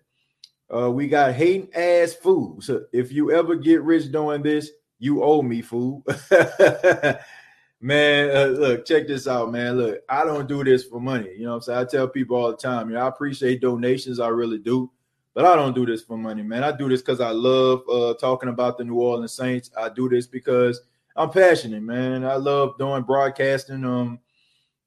Uh, 0.74 0.90
we 0.90 1.08
got 1.08 1.34
hating 1.34 1.72
ass 1.76 2.14
food. 2.14 2.64
So 2.64 2.86
if 2.92 3.12
you 3.12 3.32
ever 3.32 3.56
get 3.56 3.84
rich 3.84 4.12
doing 4.12 4.42
this, 4.42 4.72
you 4.98 5.24
owe 5.24 5.44
me 5.44 5.62
food. 5.62 6.04
Man, 7.86 8.36
uh, 8.36 8.46
look, 8.46 8.84
check 8.84 9.06
this 9.06 9.28
out, 9.28 9.52
man. 9.52 9.78
Look, 9.78 10.00
I 10.10 10.26
don't 10.26 10.48
do 10.48 10.64
this 10.64 10.84
for 10.84 11.00
money. 11.00 11.30
You 11.38 11.44
know 11.44 11.50
what 11.52 11.56
I'm 11.58 11.62
saying? 11.62 11.80
I 11.82 11.86
tell 11.86 12.08
people 12.08 12.36
all 12.36 12.50
the 12.50 12.58
time, 12.58 12.90
you 12.90 12.96
know, 12.96 13.06
I 13.06 13.08
appreciate 13.08 13.62
donations, 13.62 14.20
I 14.20 14.30
really 14.30 14.58
do, 14.58 14.90
but 15.36 15.46
I 15.46 15.56
don't 15.56 15.76
do 15.76 15.86
this 15.86 16.02
for 16.02 16.18
money, 16.18 16.42
man. 16.42 16.64
I 16.64 16.72
do 16.72 16.90
this 16.90 17.04
because 17.04 17.22
I 17.22 17.30
love 17.30 17.84
uh, 17.88 18.16
talking 18.16 18.50
about 18.50 18.80
the 18.80 18.86
New 18.86 18.96
Orleans 18.96 19.34
Saints. 19.34 19.70
I 19.78 19.90
do 19.90 20.10
this 20.10 20.26
because 20.26 20.82
I'm 21.16 21.30
passionate, 21.30 21.84
man. 21.84 22.26
I 22.26 22.38
love 22.38 22.76
doing 22.80 23.04
broadcasting. 23.04 23.86
Um, 23.86 24.18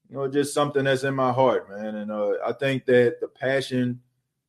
you 0.09 0.17
know, 0.17 0.27
just 0.27 0.53
something 0.53 0.83
that's 0.83 1.05
in 1.05 1.15
my 1.15 1.31
heart, 1.31 1.69
man. 1.69 1.95
And 1.95 2.11
uh, 2.11 2.33
I 2.45 2.51
think 2.51 2.85
that 2.87 3.21
the 3.21 3.29
passion 3.29 4.01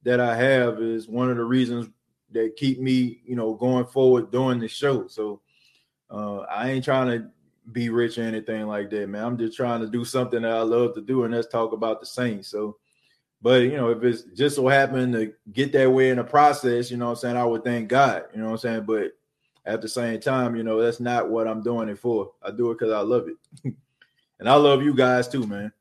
that 0.03 0.19
I 0.19 0.35
have 0.35 0.81
is 0.81 1.07
one 1.07 1.31
of 1.31 1.37
the 1.37 1.45
reasons 1.45 1.89
that 2.33 2.57
keep 2.57 2.81
me, 2.81 3.21
you 3.25 3.37
know, 3.37 3.55
going 3.55 3.87
forward 3.87 4.33
doing 4.33 4.59
the 4.59 4.67
show. 4.67 5.07
So 5.07 5.41
uh, 6.11 6.41
I 6.41 6.71
ain't 6.73 6.85
trying 6.85 7.07
to 7.17 7.31
be 7.73 7.89
rich 7.89 8.19
or 8.19 8.23
anything 8.23 8.67
like 8.67 8.91
that, 8.91 9.09
man. 9.09 9.25
I'm 9.25 9.39
just 9.39 9.57
trying 9.57 9.81
to 9.81 9.87
do 9.87 10.05
something 10.05 10.43
that 10.43 10.53
I 10.53 10.63
love 10.63 10.95
to 10.95 11.01
do, 11.01 11.25
and 11.25 11.35
let's 11.35 11.49
talk 11.49 11.73
about 11.73 12.01
the 12.01 12.07
Saints. 12.07 12.49
So, 12.49 12.77
but 13.43 13.63
you 13.63 13.77
know, 13.77 13.91
if 13.91 14.03
it's 14.03 14.23
just 14.37 14.57
so 14.57 14.69
happened 14.69 15.15
to 15.15 15.33
get 15.53 15.73
that 15.73 15.91
way 15.91 16.11
in 16.11 16.17
the 16.17 16.25
process, 16.25 16.91
you 16.91 16.97
know 16.97 17.11
I'm 17.11 17.17
saying, 17.17 17.37
I 17.37 17.45
would 17.45 17.65
thank 17.65 17.89
God, 17.89 18.25
you 18.35 18.41
know 18.41 18.51
I'm 18.51 18.59
saying? 18.59 18.85
But 18.87 19.13
at 19.65 19.83
the 19.83 19.89
same 19.89 20.21
time, 20.21 20.57
you 20.57 20.63
know, 20.63 20.81
that's 20.81 21.01
not 21.01 21.29
what 21.29 21.47
I'm 21.47 21.63
doing 21.63 21.89
it 21.89 21.99
for. 21.99 22.33
I 22.43 22.51
do 22.51 22.71
it 22.71 22.79
because 22.79 22.93
I 22.93 23.01
love 23.01 23.29
it. 23.29 23.75
and 24.39 24.49
I 24.49 24.55
love 24.55 24.83
you 24.83 24.95
guys 24.95 25.29
too, 25.29 25.47
man. 25.47 25.73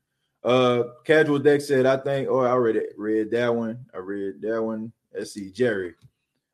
Uh 0.43 0.83
casual 1.05 1.39
deck 1.39 1.61
said, 1.61 1.85
I 1.85 1.97
think, 1.97 2.29
oh, 2.29 2.39
I 2.39 2.49
already 2.49 2.81
read 2.97 3.31
that 3.31 3.53
one. 3.53 3.85
I 3.93 3.97
read 3.97 4.41
that 4.41 4.63
one. 4.63 4.93
Let's 5.13 5.33
see, 5.33 5.51
Jerry. 5.51 5.95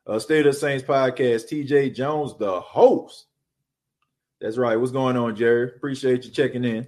Uh 0.06 0.18
State 0.18 0.46
of 0.46 0.56
Saints 0.56 0.84
podcast, 0.84 1.48
TJ 1.50 1.94
Jones, 1.94 2.36
the 2.36 2.60
host 2.60 3.25
that's 4.40 4.58
right. 4.58 4.76
What's 4.76 4.92
going 4.92 5.16
on, 5.16 5.34
Jerry? 5.34 5.64
Appreciate 5.64 6.24
you 6.24 6.30
checking 6.30 6.64
in. 6.64 6.86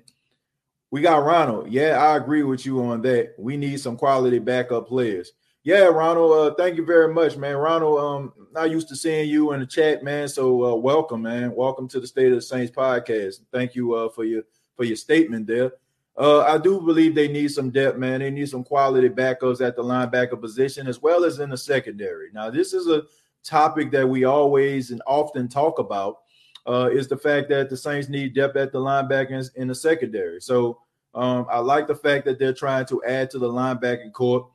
We 0.90 1.00
got 1.00 1.24
Ronald. 1.24 1.70
Yeah, 1.70 2.02
I 2.02 2.16
agree 2.16 2.42
with 2.42 2.64
you 2.64 2.82
on 2.82 3.02
that. 3.02 3.34
We 3.38 3.56
need 3.56 3.80
some 3.80 3.96
quality 3.96 4.38
backup 4.38 4.88
players. 4.88 5.32
Yeah, 5.62 5.84
Ronald. 5.84 6.32
Uh, 6.32 6.54
thank 6.54 6.76
you 6.76 6.84
very 6.84 7.12
much, 7.12 7.36
man. 7.36 7.56
Ronald, 7.56 7.98
um, 7.98 8.32
not 8.52 8.70
used 8.70 8.88
to 8.88 8.96
seeing 8.96 9.28
you 9.28 9.52
in 9.52 9.60
the 9.60 9.66
chat, 9.66 10.02
man. 10.02 10.28
So 10.28 10.64
uh, 10.64 10.74
welcome, 10.76 11.22
man. 11.22 11.54
Welcome 11.54 11.88
to 11.88 12.00
the 12.00 12.06
State 12.06 12.28
of 12.28 12.36
the 12.36 12.42
Saints 12.42 12.72
podcast. 12.74 13.40
Thank 13.52 13.74
you 13.74 13.94
uh, 13.94 14.08
for 14.08 14.24
your 14.24 14.44
for 14.76 14.84
your 14.84 14.96
statement 14.96 15.46
there. 15.46 15.72
Uh, 16.16 16.40
I 16.40 16.58
do 16.58 16.80
believe 16.80 17.14
they 17.14 17.28
need 17.28 17.48
some 17.48 17.70
depth, 17.70 17.98
man. 17.98 18.20
They 18.20 18.30
need 18.30 18.48
some 18.48 18.64
quality 18.64 19.08
backups 19.08 19.60
at 19.60 19.76
the 19.76 19.82
linebacker 19.82 20.40
position 20.40 20.86
as 20.86 21.00
well 21.00 21.24
as 21.24 21.38
in 21.38 21.50
the 21.50 21.56
secondary. 21.56 22.30
Now, 22.32 22.50
this 22.50 22.72
is 22.72 22.88
a 22.88 23.02
topic 23.44 23.90
that 23.92 24.08
we 24.08 24.24
always 24.24 24.90
and 24.90 25.02
often 25.06 25.48
talk 25.48 25.78
about 25.78 26.18
uh, 26.68 26.90
is 26.92 27.08
the 27.08 27.16
fact 27.16 27.48
that 27.48 27.70
the 27.70 27.76
Saints 27.76 28.08
need 28.08 28.34
depth 28.34 28.56
at 28.56 28.72
the 28.72 28.78
linebackers 28.78 29.54
in 29.56 29.68
the 29.68 29.74
secondary. 29.74 30.40
So 30.40 30.78
um, 31.14 31.46
I 31.50 31.58
like 31.60 31.86
the 31.86 31.94
fact 31.94 32.26
that 32.26 32.38
they're 32.38 32.52
trying 32.52 32.84
to 32.86 33.02
add 33.04 33.30
to 33.30 33.38
the 33.38 33.48
linebacking 33.48 34.12
core, 34.12 34.48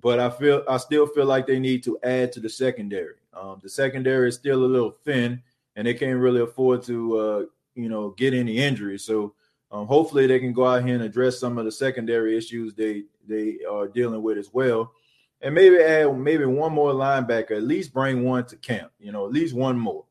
but 0.00 0.18
I 0.18 0.28
feel 0.28 0.64
I 0.68 0.78
still 0.78 1.06
feel 1.06 1.26
like 1.26 1.46
they 1.46 1.60
need 1.60 1.84
to 1.84 1.98
add 2.02 2.32
to 2.32 2.40
the 2.40 2.48
secondary. 2.48 3.14
Um, 3.32 3.60
the 3.62 3.68
secondary 3.68 4.28
is 4.28 4.34
still 4.34 4.64
a 4.64 4.66
little 4.66 4.96
thin, 5.04 5.40
and 5.76 5.86
they 5.86 5.94
can't 5.94 6.18
really 6.18 6.40
afford 6.40 6.82
to 6.84 7.16
uh, 7.18 7.44
you 7.76 7.88
know 7.88 8.10
get 8.10 8.34
any 8.34 8.58
injuries. 8.58 9.04
So 9.04 9.34
um, 9.70 9.86
hopefully 9.86 10.26
they 10.26 10.40
can 10.40 10.52
go 10.52 10.66
out 10.66 10.84
here 10.84 10.96
and 10.96 11.04
address 11.04 11.38
some 11.38 11.58
of 11.58 11.64
the 11.64 11.72
secondary 11.72 12.36
issues 12.36 12.74
they 12.74 13.04
they 13.28 13.58
are 13.70 13.86
dealing 13.86 14.22
with 14.22 14.36
as 14.36 14.52
well. 14.52 14.92
And 15.40 15.54
maybe 15.54 15.78
add 15.78 16.16
maybe 16.18 16.44
one 16.44 16.72
more 16.72 16.92
linebacker, 16.92 17.52
at 17.52 17.62
least 17.62 17.92
bring 17.92 18.24
one 18.24 18.46
to 18.46 18.56
camp, 18.56 18.90
you 18.98 19.12
know, 19.12 19.26
at 19.26 19.32
least 19.32 19.54
one 19.54 19.78
more. 19.78 20.04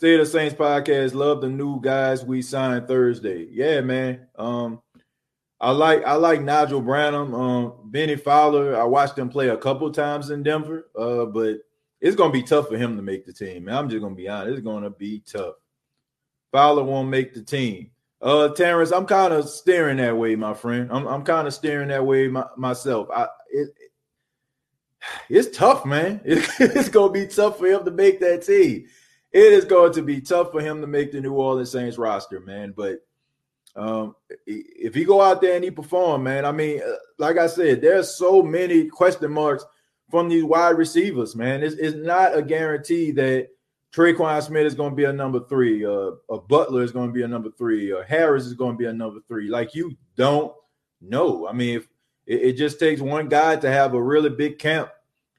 State 0.00 0.18
of 0.18 0.28
Saints 0.28 0.54
podcast. 0.54 1.12
Love 1.12 1.42
the 1.42 1.48
new 1.50 1.78
guys 1.78 2.24
we 2.24 2.40
signed 2.40 2.88
Thursday. 2.88 3.46
Yeah, 3.50 3.82
man. 3.82 4.28
Um, 4.34 4.80
I 5.60 5.72
like 5.72 6.02
I 6.04 6.14
like 6.14 6.40
Niguel 6.40 6.82
Bradham, 6.82 7.38
um, 7.38 7.74
Bennie 7.84 8.16
Fowler. 8.16 8.80
I 8.80 8.84
watched 8.84 9.18
him 9.18 9.28
play 9.28 9.48
a 9.50 9.58
couple 9.58 9.92
times 9.92 10.30
in 10.30 10.42
Denver, 10.42 10.88
uh, 10.98 11.26
but 11.26 11.58
it's 12.00 12.16
gonna 12.16 12.32
be 12.32 12.42
tough 12.42 12.68
for 12.68 12.78
him 12.78 12.96
to 12.96 13.02
make 13.02 13.26
the 13.26 13.32
team. 13.34 13.66
Man, 13.66 13.76
I'm 13.76 13.90
just 13.90 14.00
gonna 14.00 14.14
be 14.14 14.26
honest. 14.26 14.56
It's 14.56 14.64
gonna 14.64 14.88
be 14.88 15.22
tough. 15.26 15.56
Fowler 16.50 16.82
won't 16.82 17.10
make 17.10 17.34
the 17.34 17.42
team. 17.42 17.90
Uh, 18.22 18.48
Terrence, 18.48 18.92
I'm 18.92 19.04
kind 19.04 19.34
of 19.34 19.50
staring 19.50 19.98
that 19.98 20.16
way, 20.16 20.34
my 20.34 20.54
friend. 20.54 20.88
I'm 20.90 21.06
I'm 21.06 21.24
kind 21.24 21.46
of 21.46 21.52
staring 21.52 21.88
that 21.88 22.06
way 22.06 22.26
my, 22.28 22.46
myself. 22.56 23.08
I 23.14 23.26
it, 23.50 23.68
it's 25.28 25.54
tough, 25.54 25.84
man. 25.84 26.22
It, 26.24 26.48
it's 26.58 26.88
gonna 26.88 27.12
be 27.12 27.26
tough 27.26 27.58
for 27.58 27.66
him 27.66 27.84
to 27.84 27.90
make 27.90 28.18
that 28.20 28.46
team 28.46 28.86
it 29.32 29.52
is 29.52 29.64
going 29.64 29.92
to 29.92 30.02
be 30.02 30.20
tough 30.20 30.50
for 30.50 30.60
him 30.60 30.80
to 30.80 30.86
make 30.86 31.12
the 31.12 31.20
New 31.20 31.32
Orleans 31.34 31.70
Saints 31.70 31.98
roster, 31.98 32.40
man. 32.40 32.74
But 32.76 32.98
um, 33.76 34.16
if 34.46 34.94
he 34.94 35.04
go 35.04 35.22
out 35.22 35.40
there 35.40 35.54
and 35.54 35.64
he 35.64 35.70
perform, 35.70 36.24
man, 36.24 36.44
I 36.44 36.52
mean, 36.52 36.80
uh, 36.82 36.96
like 37.18 37.38
I 37.38 37.46
said, 37.46 37.80
there's 37.80 38.14
so 38.14 38.42
many 38.42 38.86
question 38.86 39.30
marks 39.30 39.64
from 40.10 40.28
these 40.28 40.44
wide 40.44 40.76
receivers, 40.76 41.36
man. 41.36 41.62
It's, 41.62 41.76
it's 41.76 41.96
not 41.96 42.36
a 42.36 42.42
guarantee 42.42 43.12
that 43.12 43.48
Tre'Quan 43.94 44.42
Smith 44.42 44.66
is 44.66 44.74
going 44.74 44.90
to 44.90 44.96
be 44.96 45.04
a 45.04 45.12
number 45.12 45.40
three, 45.48 45.84
uh, 45.84 46.12
a 46.28 46.40
Butler 46.40 46.82
is 46.82 46.92
going 46.92 47.08
to 47.08 47.12
be 47.12 47.22
a 47.22 47.28
number 47.28 47.50
three, 47.56 47.92
or 47.92 48.02
Harris 48.04 48.46
is 48.46 48.54
going 48.54 48.72
to 48.72 48.78
be 48.78 48.86
a 48.86 48.92
number 48.92 49.20
three. 49.26 49.48
Like 49.48 49.74
you 49.74 49.96
don't 50.16 50.52
know. 51.00 51.48
I 51.48 51.52
mean, 51.52 51.78
if 51.78 51.88
it, 52.26 52.42
it 52.42 52.52
just 52.54 52.78
takes 52.78 53.00
one 53.00 53.28
guy 53.28 53.56
to 53.56 53.70
have 53.70 53.94
a 53.94 54.02
really 54.02 54.30
big 54.30 54.58
camp 54.58 54.90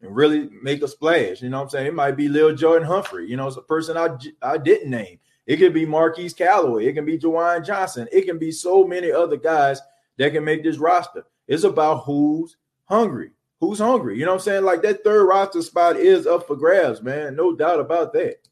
and 0.01 0.15
really 0.15 0.49
make 0.61 0.81
a 0.81 0.87
splash. 0.87 1.41
You 1.41 1.49
know 1.49 1.57
what 1.57 1.63
I'm 1.65 1.69
saying? 1.69 1.87
It 1.87 1.93
might 1.93 2.17
be 2.17 2.27
Lil 2.27 2.55
Jordan 2.55 2.87
Humphrey. 2.87 3.29
You 3.29 3.37
know, 3.37 3.47
it's 3.47 3.57
a 3.57 3.61
person 3.61 3.97
I, 3.97 4.09
I 4.41 4.57
didn't 4.57 4.89
name. 4.89 5.19
It 5.45 5.57
could 5.57 5.73
be 5.73 5.85
Marquise 5.85 6.33
Callaway. 6.33 6.85
It 6.85 6.93
can 6.93 7.05
be 7.05 7.17
Juwan 7.17 7.65
Johnson. 7.65 8.07
It 8.11 8.23
can 8.23 8.37
be 8.37 8.51
so 8.51 8.85
many 8.85 9.11
other 9.11 9.37
guys 9.37 9.81
that 10.17 10.33
can 10.33 10.43
make 10.43 10.63
this 10.63 10.77
roster. 10.77 11.25
It's 11.47 11.63
about 11.63 12.03
who's 12.03 12.57
hungry. 12.85 13.31
Who's 13.59 13.79
hungry? 13.79 14.17
You 14.17 14.25
know 14.25 14.31
what 14.31 14.41
I'm 14.41 14.43
saying? 14.43 14.63
Like 14.63 14.81
that 14.83 15.03
third 15.03 15.25
roster 15.25 15.61
spot 15.61 15.97
is 15.97 16.25
up 16.25 16.47
for 16.47 16.55
grabs, 16.55 17.01
man. 17.01 17.35
No 17.35 17.55
doubt 17.55 17.79
about 17.79 18.13
that. 18.13 18.47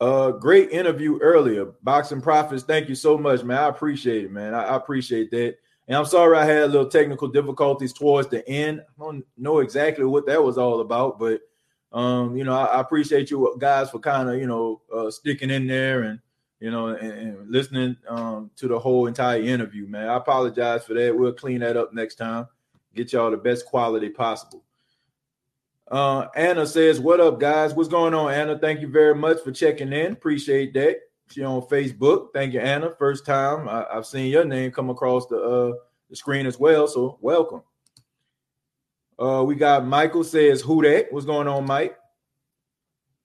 Uh, 0.00 0.32
great 0.32 0.70
interview 0.70 1.18
earlier. 1.20 1.66
Boxing 1.82 2.20
Profits, 2.20 2.64
thank 2.64 2.88
you 2.88 2.94
so 2.94 3.16
much, 3.16 3.44
man. 3.44 3.58
I 3.58 3.68
appreciate 3.68 4.24
it, 4.24 4.32
man. 4.32 4.54
I, 4.54 4.64
I 4.64 4.76
appreciate 4.76 5.30
that. 5.30 5.56
And 5.88 5.96
I'm 5.96 6.06
sorry 6.06 6.38
I 6.38 6.44
had 6.44 6.62
a 6.62 6.66
little 6.66 6.88
technical 6.88 7.28
difficulties 7.28 7.92
towards 7.92 8.28
the 8.28 8.46
end. 8.48 8.80
I 8.80 9.02
don't 9.02 9.24
know 9.36 9.58
exactly 9.58 10.04
what 10.04 10.26
that 10.26 10.42
was 10.42 10.56
all 10.58 10.80
about, 10.80 11.18
but 11.18 11.40
um, 11.92 12.36
you 12.36 12.44
know, 12.44 12.54
I, 12.54 12.64
I 12.64 12.80
appreciate 12.80 13.30
you 13.30 13.54
guys 13.58 13.90
for 13.90 13.98
kind 13.98 14.30
of, 14.30 14.36
you 14.36 14.46
know, 14.46 14.80
uh, 14.94 15.10
sticking 15.10 15.50
in 15.50 15.66
there 15.66 16.02
and 16.02 16.20
you 16.62 16.70
know, 16.70 16.88
and, 16.88 17.12
and 17.12 17.50
listening 17.50 17.96
um, 18.08 18.48
to 18.54 18.68
the 18.68 18.78
whole 18.78 19.08
entire 19.08 19.42
interview, 19.42 19.88
man. 19.88 20.08
I 20.08 20.16
apologize 20.16 20.84
for 20.84 20.94
that. 20.94 21.14
We'll 21.14 21.32
clean 21.32 21.58
that 21.58 21.76
up 21.76 21.92
next 21.92 22.14
time. 22.14 22.46
Get 22.94 23.12
y'all 23.12 23.32
the 23.32 23.36
best 23.36 23.66
quality 23.66 24.08
possible. 24.08 24.62
Uh, 25.90 26.28
Anna 26.36 26.64
says, 26.64 27.00
"What 27.00 27.18
up, 27.18 27.40
guys? 27.40 27.74
What's 27.74 27.88
going 27.88 28.14
on, 28.14 28.32
Anna? 28.32 28.56
Thank 28.56 28.80
you 28.80 28.86
very 28.86 29.14
much 29.14 29.40
for 29.40 29.50
checking 29.50 29.92
in. 29.92 30.12
Appreciate 30.12 30.72
that." 30.74 31.00
She 31.32 31.42
on 31.42 31.62
Facebook. 31.62 32.28
Thank 32.34 32.52
you, 32.52 32.60
Anna. 32.60 32.90
First 32.98 33.24
time 33.24 33.66
I, 33.66 33.86
have 33.90 34.04
seen 34.04 34.30
your 34.30 34.44
name 34.44 34.70
come 34.70 34.90
across 34.90 35.26
the 35.26 35.36
uh, 35.36 35.72
the 36.10 36.16
screen 36.16 36.44
as 36.44 36.58
well. 36.58 36.86
So 36.86 37.16
welcome. 37.22 37.62
Uh, 39.18 39.42
we 39.46 39.54
got 39.54 39.86
Michael 39.86 40.24
says, 40.24 40.60
"Who 40.60 40.82
that? 40.82 41.10
What's 41.10 41.24
going 41.24 41.48
on, 41.48 41.64
Mike?" 41.64 41.96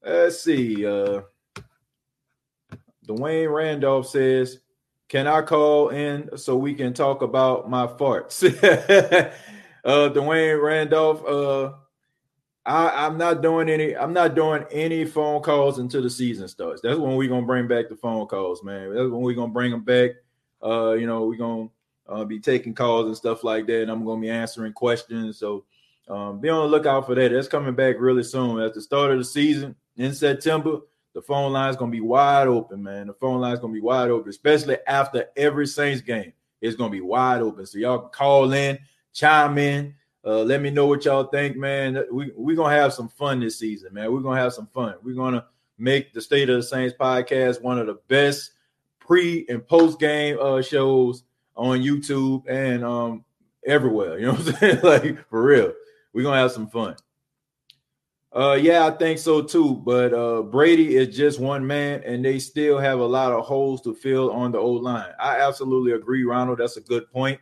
Let's 0.02 0.42
see. 0.42 0.86
Uh, 0.86 1.22
Dwayne 3.06 3.54
Randolph 3.54 4.08
says, 4.08 4.60
"Can 5.10 5.28
I 5.28 5.42
call 5.42 5.90
in 5.90 6.30
so 6.38 6.56
we 6.56 6.76
can 6.76 6.94
talk 6.94 7.24
about 7.24 7.70
my 7.70 7.88
farts?" 7.88 8.42
uh, 9.84 10.10
Dwayne 10.10 10.64
Randolph. 10.64 11.26
Uh, 11.28 11.74
I, 12.68 13.06
I'm 13.06 13.18
not 13.18 13.42
doing 13.42 13.70
any. 13.70 13.96
I'm 13.96 14.12
not 14.12 14.36
doing 14.36 14.66
any 14.72 15.06
phone 15.06 15.42
calls 15.42 15.80
until 15.80 16.02
the 16.02 16.10
season 16.10 16.50
starts. 16.50 16.82
That's 16.82 17.00
when 17.00 17.16
we're 17.16 17.30
gonna 17.30 17.46
bring 17.46 17.66
back 17.66 17.88
the 17.88 17.96
phone 17.96 18.28
calls, 18.28 18.62
man. 18.62 18.90
That's 18.90 19.10
when 19.10 19.22
we're 19.22 19.36
gonna 19.36 19.54
bring 19.54 19.72
them 19.72 19.86
back. 19.86 20.12
Uh, 20.62 20.92
you 20.92 21.08
know, 21.08 21.26
we're 21.26 21.38
gonna 21.38 21.70
uh, 22.10 22.26
be 22.26 22.42
taking 22.42 22.76
calls 22.76 23.08
and 23.08 23.16
stuff 23.16 23.46
like 23.46 23.68
that, 23.68 23.84
and 23.84 23.90
I'm 23.90 24.04
gonna 24.04 24.20
be 24.20 24.30
answering 24.30 24.74
questions. 24.74 25.38
So 25.38 25.64
um, 26.10 26.42
be 26.42 26.50
on 26.50 26.70
the 26.70 26.78
lookout 26.78 27.06
for 27.06 27.16
that. 27.16 27.32
That's 27.32 27.48
coming 27.48 27.74
back 27.74 27.96
really 28.00 28.24
soon. 28.24 28.60
At 28.60 28.74
the 28.74 28.82
start 28.82 29.12
of 29.12 29.18
the 29.18 29.26
season 29.26 29.74
in 29.96 30.14
September, 30.14 30.80
the 31.14 31.22
phone 31.22 31.54
line 31.54 31.70
is 31.70 31.78
gonna 31.78 31.90
be 31.90 32.02
wide 32.02 32.50
open, 32.50 32.84
man. 32.84 33.08
The 33.08 33.14
phone 33.14 33.40
line 33.40 33.54
is 33.54 33.60
gonna 33.60 33.74
be 33.74 33.80
wide 33.80 34.10
open, 34.10 34.30
especially 34.30 34.78
after 34.88 35.28
every 35.38 35.68
Saints 35.68 36.02
game. 36.02 36.34
It's 36.60 36.76
gonna 36.76 36.90
be 36.90 37.00
wide 37.00 37.42
open, 37.42 37.66
so 37.66 37.78
y'all 37.78 38.00
can 38.00 38.10
call 38.10 38.52
in, 38.52 38.78
chime 39.14 39.58
in. 39.58 39.96
Uh, 40.26 40.42
let 40.44 40.62
me 40.62 40.70
know 40.70 40.88
what 40.88 41.06
y'all 41.06 41.26
think, 41.26 41.56
man. 41.56 42.04
We 42.12 42.32
we're 42.36 42.56
gonna 42.56 42.76
have 42.76 42.94
some 42.94 43.08
fun 43.10 43.40
this 43.40 43.60
season, 43.60 43.94
man. 43.94 44.12
We're 44.12 44.22
gonna 44.22 44.42
have 44.42 44.54
some 44.54 44.68
fun. 44.68 44.96
We're 45.04 45.16
gonna 45.16 45.46
make 45.78 46.14
the 46.14 46.22
State 46.22 46.50
of 46.50 46.58
the 46.58 46.64
Saints 46.64 46.96
podcast 47.00 47.62
one 47.62 47.80
of 47.80 47.88
the 47.88 48.00
best 48.08 48.52
pre 49.00 49.46
and 49.48 49.66
post 49.66 50.00
game 50.00 50.38
uh, 50.40 50.62
shows 50.62 51.24
on 51.56 51.80
YouTube 51.80 52.44
and 52.50 52.84
um, 52.84 53.24
everywhere. 53.66 54.20
You 54.20 54.28
know 54.28 54.34
what 54.34 54.48
I'm 54.48 54.56
saying? 54.56 54.80
like 54.84 55.30
for 55.30 55.44
real, 55.44 55.74
we're 56.14 56.24
gonna 56.24 56.42
have 56.42 56.52
some 56.52 56.68
fun. 56.68 56.96
Uh, 58.36 58.54
yeah, 58.60 58.86
I 58.86 58.92
think 58.92 59.20
so 59.20 59.42
too. 59.42 59.76
But 59.76 60.14
uh, 60.14 60.42
Brady 60.42 60.98
is 60.98 61.16
just 61.16 61.40
one 61.40 61.66
man, 61.66 62.04
and 62.06 62.24
they 62.24 62.40
still 62.40 62.80
have 62.80 63.00
a 63.00 63.06
lot 63.06 63.32
of 63.32 63.46
holes 63.46 63.82
to 63.84 63.94
fill 63.94 64.32
on 64.32 64.52
the 64.52 64.58
old 64.58 64.84
line. 64.84 65.12
I 65.20 65.40
absolutely 65.40 65.94
agree, 65.94 66.24
Ronald. 66.24 66.60
That's 66.60 66.78
a 66.78 66.82
good 66.82 67.10
point 67.12 67.40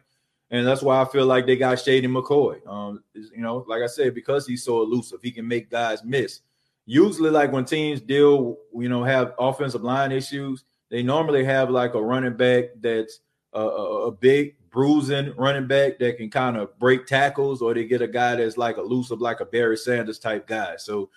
and 0.56 0.66
that's 0.66 0.82
why 0.82 1.02
I 1.02 1.06
feel 1.06 1.26
like 1.26 1.46
they 1.46 1.56
got 1.56 1.80
Shady 1.80 2.08
McCoy. 2.08 2.66
Um, 2.68 3.04
you 3.14 3.42
know, 3.42 3.66
like 3.68 3.82
I 3.82 3.88
said, 3.88 4.16
because 4.16 4.48
he's 4.48 4.64
so 4.64 4.82
elusive, 4.82 5.20
he 5.22 5.32
can 5.32 5.48
make 5.48 5.70
guys 5.70 6.04
miss. 6.04 6.42
Usually, 6.86 7.30
like 7.30 7.52
when 7.52 7.66
teams 7.66 8.00
deal, 8.00 8.58
you 8.74 8.88
know, 8.88 9.04
have 9.04 9.34
offensive 9.40 9.84
line 9.84 10.12
issues, 10.12 10.64
they 10.90 11.04
normally 11.04 11.44
have 11.44 11.70
like 11.70 11.94
a 11.94 12.02
running 12.02 12.38
back 12.38 12.66
that's 12.80 13.20
a, 13.54 13.60
a, 13.60 14.08
a 14.08 14.12
big 14.12 14.56
bruising 14.70 15.34
running 15.36 15.68
back 15.68 15.98
that 16.00 16.18
can 16.18 16.30
kind 16.30 16.58
of 16.58 16.78
break 16.80 17.06
tackles, 17.06 17.62
or 17.62 17.74
they 17.74 17.86
get 17.86 18.02
a 18.02 18.08
guy 18.08 18.36
that's 18.36 18.58
like 18.58 18.78
elusive, 18.78 19.20
like 19.20 19.40
a 19.40 19.46
Barry 19.46 19.78
Sanders 19.78 20.20
type 20.20 20.48
guy. 20.48 20.76
So, 20.78 21.10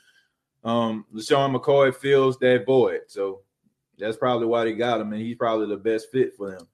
um, 0.64 1.04
LeSean 1.14 1.54
McCoy 1.54 1.94
fills 1.94 2.38
that 2.38 2.66
void. 2.66 3.02
So 3.06 3.42
that's 3.98 4.16
probably 4.16 4.46
why 4.46 4.64
they 4.64 4.72
got 4.72 5.00
him, 5.00 5.12
and 5.12 5.22
he's 5.22 5.36
probably 5.36 5.66
the 5.66 5.76
best 5.76 6.10
fit 6.10 6.34
for 6.36 6.50
them. 6.50 6.66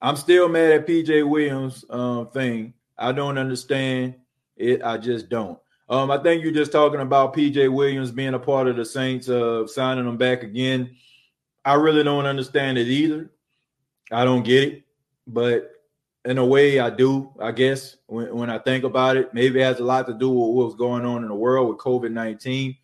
I'm 0.00 0.16
still 0.16 0.48
mad 0.48 0.72
at 0.72 0.86
PJ 0.86 1.28
Williams 1.28 1.84
um, 1.90 2.28
thing. 2.28 2.74
I 2.98 3.12
don't 3.12 3.38
understand 3.38 4.14
it. 4.56 4.82
I 4.82 4.98
just 4.98 5.28
don't. 5.28 5.58
Um, 5.88 6.10
I 6.10 6.18
think 6.18 6.42
you're 6.42 6.52
just 6.52 6.72
talking 6.72 7.00
about 7.00 7.34
PJ 7.34 7.72
Williams 7.72 8.10
being 8.10 8.34
a 8.34 8.38
part 8.38 8.66
of 8.66 8.76
the 8.76 8.84
Saints, 8.84 9.28
uh, 9.28 9.66
signing 9.66 10.04
them 10.04 10.16
back 10.16 10.42
again. 10.42 10.96
I 11.64 11.74
really 11.74 12.02
don't 12.02 12.26
understand 12.26 12.78
it 12.78 12.88
either. 12.88 13.30
I 14.10 14.24
don't 14.24 14.42
get 14.42 14.64
it, 14.64 14.82
but 15.26 15.72
in 16.24 16.38
a 16.38 16.44
way, 16.44 16.80
I 16.80 16.90
do. 16.90 17.32
I 17.40 17.52
guess 17.52 17.96
when, 18.06 18.34
when 18.34 18.50
I 18.50 18.58
think 18.58 18.84
about 18.84 19.16
it, 19.16 19.32
maybe 19.32 19.60
it 19.60 19.64
has 19.64 19.78
a 19.78 19.84
lot 19.84 20.06
to 20.08 20.14
do 20.14 20.28
with 20.30 20.54
what's 20.54 20.74
going 20.74 21.04
on 21.04 21.22
in 21.22 21.28
the 21.28 21.34
world 21.34 21.68
with 21.68 21.78
COVID 21.78 22.12
nineteen. 22.12 22.76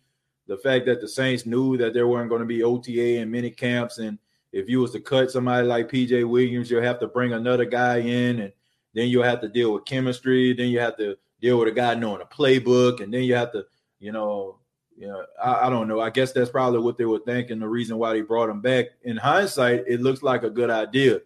The 0.47 0.57
fact 0.57 0.85
that 0.87 0.99
the 0.99 1.07
Saints 1.07 1.45
knew 1.45 1.77
that 1.77 1.93
there 1.93 2.07
weren't 2.07 2.29
going 2.29 2.41
to 2.41 2.45
be 2.45 2.63
OTA 2.63 3.19
and 3.19 3.31
mini 3.31 3.49
camps 3.49 3.97
and 3.97 4.17
if 4.53 4.69
you 4.69 4.79
was 4.79 4.91
to 4.91 4.99
cut 4.99 5.31
somebody 5.31 5.67
like 5.67 5.89
PJ 5.89 6.29
Williams, 6.29 6.69
you'll 6.69 6.83
have 6.83 6.99
to 6.99 7.07
bring 7.07 7.33
another 7.33 7.65
guy 7.65 7.97
in, 7.97 8.39
and 8.39 8.53
then 8.93 9.09
you'll 9.09 9.23
have 9.23 9.41
to 9.41 9.49
deal 9.49 9.73
with 9.73 9.85
chemistry. 9.85 10.53
Then 10.53 10.69
you 10.69 10.79
have 10.79 10.95
to 10.97 11.17
deal 11.41 11.59
with 11.59 11.67
a 11.67 11.71
guy 11.71 11.95
knowing 11.95 12.21
a 12.21 12.25
playbook, 12.25 13.01
and 13.01 13.13
then 13.13 13.23
you 13.23 13.35
have 13.35 13.51
to, 13.51 13.65
you 13.99 14.11
know, 14.11 14.59
you 14.95 15.07
know, 15.07 15.25
I, 15.43 15.67
I 15.67 15.69
don't 15.71 15.87
know. 15.87 15.99
I 15.99 16.11
guess 16.11 16.31
that's 16.31 16.51
probably 16.51 16.79
what 16.79 16.97
they 16.97 17.05
were 17.05 17.19
thinking. 17.25 17.59
The 17.59 17.67
reason 17.67 17.97
why 17.97 18.13
they 18.13 18.21
brought 18.21 18.49
him 18.49 18.61
back. 18.61 18.87
In 19.01 19.17
hindsight, 19.17 19.85
it 19.87 20.01
looks 20.01 20.21
like 20.21 20.43
a 20.43 20.49
good 20.51 20.69
idea. 20.69 21.21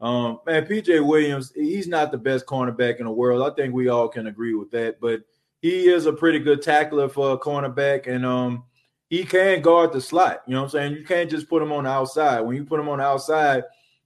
Um, 0.00 0.40
man, 0.46 0.64
PJ 0.64 1.06
Williams, 1.06 1.52
he's 1.54 1.86
not 1.86 2.10
the 2.10 2.18
best 2.18 2.46
cornerback 2.46 2.98
in 2.98 3.04
the 3.04 3.12
world. 3.12 3.42
I 3.42 3.54
think 3.54 3.74
we 3.74 3.88
all 3.88 4.08
can 4.08 4.28
agree 4.28 4.54
with 4.54 4.70
that, 4.70 4.98
but 4.98 5.20
he 5.60 5.90
is 5.90 6.06
a 6.06 6.12
pretty 6.14 6.38
good 6.38 6.62
tackler 6.62 7.10
for 7.10 7.32
a 7.32 7.38
cornerback, 7.38 8.06
and 8.06 8.24
um, 8.24 8.64
he 9.10 9.24
can 9.24 9.60
guard 9.60 9.92
the 9.92 10.00
slot. 10.00 10.42
You 10.46 10.54
know 10.54 10.62
what 10.62 10.66
I'm 10.66 10.70
saying? 10.70 10.92
You 10.94 11.04
can't 11.04 11.28
just 11.28 11.48
put 11.48 11.62
him 11.62 11.72
on 11.72 11.84
the 11.84 11.90
outside. 11.90 12.40
When 12.40 12.56
you 12.56 12.64
put 12.64 12.80
him 12.80 12.88
on 12.88 12.98
the 12.98 13.04
outside, 13.04 13.64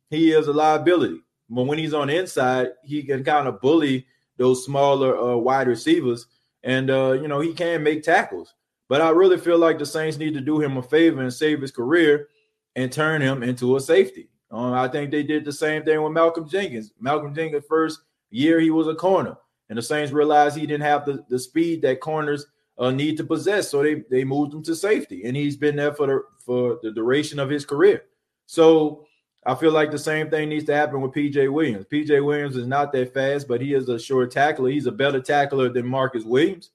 he 0.09 0.33
is 0.33 0.49
a 0.49 0.53
liability. 0.53 1.21
But 1.51 1.64
when 1.64 1.79
he's 1.79 1.93
on 1.93 2.09
the 2.09 2.17
inside, 2.17 2.69
he 2.83 3.03
can 3.03 3.23
kind 3.23 3.47
of 3.47 3.61
bully 3.61 4.07
those 4.38 4.64
smaller 4.64 5.17
uh, 5.17 5.37
wide 5.37 5.69
receivers, 5.69 6.27
and 6.64 6.90
uh, 6.90 7.12
you 7.12 7.29
know 7.29 7.40
he 7.40 7.53
can 7.53 7.83
make 7.83 8.03
tackles. 8.03 8.55
But 8.88 9.03
I 9.03 9.11
really 9.11 9.37
feel 9.37 9.59
like 9.59 9.79
the 9.79 9.87
Saints 9.87 10.17
need 10.17 10.35
to 10.35 10.40
do 10.40 10.61
him 10.61 10.79
a 10.79 10.83
favor 10.83 11.23
and 11.23 11.33
save 11.33 11.61
his 11.61 11.71
career 11.71 12.29
and 12.75 12.90
turn 12.90 13.23
him 13.23 13.43
into 13.43 13.77
a 13.77 13.81
safety. 13.81 14.31
Um, 14.51 14.73
I 14.73 14.88
think 14.88 15.11
they 15.11 15.23
did 15.23 15.45
the 15.45 15.53
same 15.53 15.85
thing 15.85 16.03
with 16.03 16.12
Malcolm 16.12 16.49
Jenkins. 16.49 16.93
Malcolm 16.99 17.35
Jenkins' 17.35 17.64
first 17.69 18.01
year 18.31 18.59
he 18.59 18.71
was 18.71 18.88
a 18.88 18.95
corner, 18.95 19.37
and 19.69 19.77
the 19.77 19.83
Saints 19.83 20.12
realized 20.12 20.57
he 20.57 20.67
didn't 20.67 20.83
have 20.83 21.05
the, 21.05 21.25
the 21.29 21.38
speed 21.38 21.83
that 21.83 22.01
corners 22.01 22.47
uh, 22.78 22.90
need 22.90 23.16
to 23.16 23.24
possess. 23.24 23.70
So 23.70 23.82
they 23.82 24.04
they 24.10 24.24
moved 24.24 24.54
him 24.54 24.62
to 24.64 24.74
safety, 24.74 25.24
and 25.24 25.37
he's 25.37 25.56
been 25.56 25.76
there 25.76 25.94
for 25.94 26.06
the 26.06 26.22
for 26.44 26.78
the 26.82 26.90
duration 26.90 27.38
of 27.38 27.50
his 27.50 27.64
career. 27.64 28.04
So 28.46 29.06
I 29.46 29.54
feel 29.54 29.72
like 29.72 29.90
the 29.90 29.98
same 29.98 30.30
thing 30.30 30.48
needs 30.48 30.64
to 30.66 30.74
happen 30.74 31.00
with 31.00 31.12
PJ 31.12 31.52
Williams. 31.52 31.87
PJ 31.87 32.24
Williams 32.24 32.56
is 32.56 32.66
not 32.66 32.92
that 32.92 33.12
fast, 33.12 33.46
but 33.46 33.60
he 33.60 33.74
is 33.74 33.88
a 33.88 33.98
sure 33.98 34.26
tackler. 34.26 34.70
He's 34.70 34.87
a 34.87 34.92
better 34.92 35.20
tackler 35.20 35.68
than 35.68 35.87
Marcus 35.87 36.24
Williams 36.24 36.70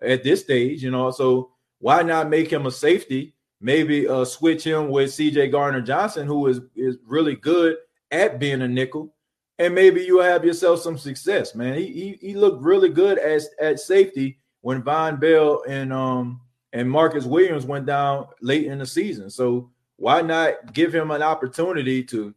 at 0.00 0.22
this 0.22 0.40
stage, 0.40 0.82
you 0.82 0.90
know. 0.90 1.10
So 1.10 1.50
why 1.78 2.02
not 2.02 2.30
make 2.30 2.52
him 2.52 2.66
a 2.66 2.70
safety? 2.70 3.34
Maybe 3.60 4.08
uh, 4.08 4.24
switch 4.24 4.64
him 4.64 4.88
with 4.88 5.10
CJ 5.10 5.52
Gardner 5.52 5.80
Johnson, 5.80 6.26
who 6.26 6.46
is 6.46 6.60
is 6.74 6.98
really 7.06 7.36
good 7.36 7.76
at 8.10 8.38
being 8.38 8.62
a 8.62 8.68
nickel, 8.68 9.14
and 9.58 9.74
maybe 9.74 10.02
you 10.02 10.18
have 10.20 10.44
yourself 10.44 10.80
some 10.80 10.98
success, 10.98 11.54
man. 11.54 11.76
He 11.76 11.86
he, 11.86 12.28
he 12.28 12.34
looked 12.34 12.62
really 12.62 12.88
good 12.88 13.18
as 13.18 13.48
at 13.60 13.80
safety 13.80 14.38
when 14.62 14.82
Vonn 14.82 15.20
Bell 15.20 15.62
and 15.68 15.92
um 15.92 16.40
and 16.72 16.90
Marcus 16.90 17.26
Williams 17.26 17.66
went 17.66 17.86
down 17.86 18.26
late 18.40 18.66
in 18.66 18.78
the 18.78 18.86
season. 18.86 19.28
So 19.28 19.70
why 19.96 20.22
not 20.22 20.72
give 20.72 20.94
him 20.94 21.10
an 21.10 21.22
opportunity 21.22 22.02
to 22.04 22.34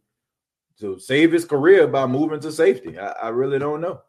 to 0.80 0.98
save 0.98 1.32
his 1.32 1.46
career 1.46 1.86
by 1.86 2.06
moving 2.06 2.40
to 2.40 2.52
safety? 2.52 2.98
I, 2.98 3.08
I 3.08 3.28
really 3.30 3.58
don't 3.58 3.80
know. 3.80 4.02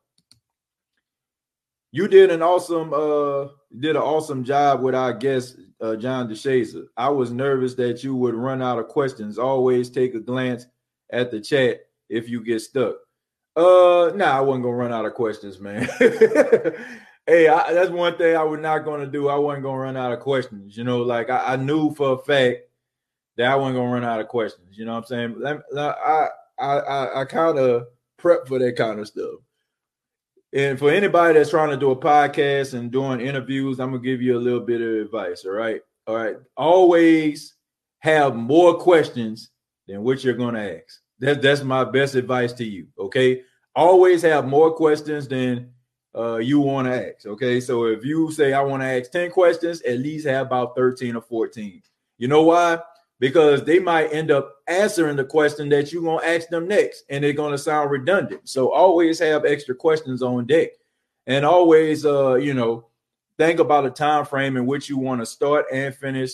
You 1.91 2.09
did 2.09 2.29
an 2.29 2.41
awesome 2.41 2.93
uh 2.93 3.47
did 3.79 3.95
an 3.95 4.01
awesome 4.01 4.43
job 4.43 4.81
with 4.81 4.93
our 4.93 5.13
guest 5.13 5.57
uh, 5.79 5.95
John 5.95 6.27
DeShazier. 6.27 6.87
I 6.97 7.09
was 7.09 7.31
nervous 7.31 7.75
that 7.75 8.03
you 8.03 8.15
would 8.15 8.33
run 8.33 8.61
out 8.61 8.79
of 8.79 8.87
questions. 8.87 9.37
Always 9.37 9.89
take 9.89 10.15
a 10.15 10.19
glance 10.19 10.65
at 11.11 11.31
the 11.31 11.39
chat 11.39 11.81
if 12.09 12.27
you 12.27 12.43
get 12.43 12.61
stuck. 12.61 12.95
Uh, 13.55 14.11
nah, 14.15 14.37
I 14.37 14.41
wasn't 14.41 14.65
gonna 14.65 14.75
run 14.75 14.93
out 14.93 15.05
of 15.05 15.13
questions, 15.13 15.59
man. 15.59 15.87
Hey, 17.27 17.49
I, 17.49 17.73
that's 17.73 17.89
one 17.89 18.17
thing 18.17 18.37
I 18.37 18.43
was 18.43 18.61
not 18.61 18.85
going 18.85 19.01
to 19.01 19.11
do. 19.11 19.27
I 19.27 19.35
wasn't 19.35 19.63
going 19.63 19.75
to 19.75 19.81
run 19.81 19.97
out 19.97 20.13
of 20.13 20.21
questions. 20.21 20.77
You 20.77 20.85
know, 20.85 21.01
like 21.01 21.29
I, 21.29 21.53
I, 21.53 21.55
knew 21.57 21.93
for 21.93 22.13
a 22.13 22.17
fact 22.17 22.59
that 23.35 23.51
I 23.51 23.55
wasn't 23.55 23.75
going 23.75 23.89
to 23.89 23.93
run 23.93 24.05
out 24.05 24.21
of 24.21 24.29
questions. 24.29 24.77
You 24.77 24.85
know 24.85 24.93
what 24.93 25.11
I'm 25.11 25.35
saying? 25.35 25.61
I 25.77 25.79
I 25.79 26.27
I, 26.59 27.21
I 27.21 27.25
kind 27.25 27.59
of 27.59 27.87
prep 28.17 28.47
for 28.47 28.59
that 28.59 28.75
kind 28.77 28.99
of 28.99 29.07
stuff. 29.07 29.35
And 30.53 30.79
for 30.79 30.89
anybody 30.89 31.33
that's 31.33 31.49
trying 31.49 31.69
to 31.69 31.77
do 31.77 31.91
a 31.91 31.95
podcast 31.95 32.73
and 32.73 32.91
doing 32.91 33.19
interviews, 33.19 33.79
I'm 33.79 33.91
gonna 33.91 34.01
give 34.01 34.21
you 34.21 34.37
a 34.37 34.39
little 34.39 34.61
bit 34.61 34.81
of 34.81 35.05
advice. 35.05 35.45
All 35.45 35.51
right, 35.51 35.81
all 36.07 36.15
right. 36.15 36.37
Always 36.55 37.55
have 37.99 38.35
more 38.35 38.75
questions 38.75 39.49
than 39.87 40.03
what 40.03 40.23
you're 40.23 40.33
gonna 40.33 40.63
ask. 40.63 41.01
That's 41.19 41.41
that's 41.41 41.63
my 41.63 41.83
best 41.83 42.15
advice 42.15 42.53
to 42.53 42.65
you. 42.65 42.87
Okay, 42.97 43.43
always 43.75 44.21
have 44.21 44.47
more 44.47 44.73
questions 44.73 45.27
than 45.27 45.73
uh, 46.17 46.37
you 46.37 46.59
want 46.59 46.87
to 46.87 47.09
ask. 47.09 47.25
Okay. 47.25 47.59
So 47.59 47.85
if 47.85 48.03
you 48.03 48.31
say, 48.31 48.53
I 48.53 48.61
want 48.61 48.81
to 48.81 48.87
ask 48.87 49.11
10 49.11 49.31
questions, 49.31 49.81
at 49.81 49.99
least 49.99 50.25
have 50.25 50.47
about 50.47 50.75
13 50.75 51.15
or 51.15 51.21
14. 51.21 51.81
You 52.17 52.27
know 52.27 52.43
why? 52.43 52.79
Because 53.19 53.63
they 53.63 53.79
might 53.79 54.13
end 54.13 54.31
up 54.31 54.55
answering 54.67 55.15
the 55.15 55.23
question 55.23 55.69
that 55.69 55.91
you're 55.91 56.03
going 56.03 56.21
to 56.21 56.27
ask 56.27 56.49
them 56.49 56.67
next, 56.67 57.03
and 57.09 57.23
they're 57.23 57.33
going 57.33 57.51
to 57.51 57.57
sound 57.57 57.91
redundant. 57.91 58.47
So 58.47 58.71
always 58.71 59.19
have 59.19 59.45
extra 59.45 59.75
questions 59.75 60.21
on 60.23 60.45
deck. 60.45 60.69
And 61.27 61.45
always, 61.45 62.05
uh, 62.05 62.35
you 62.35 62.53
know, 62.53 62.87
think 63.37 63.59
about 63.59 63.85
a 63.85 63.91
time 63.91 64.25
frame 64.25 64.57
in 64.57 64.65
which 64.65 64.89
you 64.89 64.97
want 64.97 65.21
to 65.21 65.25
start 65.25 65.65
and 65.71 65.93
finish 65.93 66.31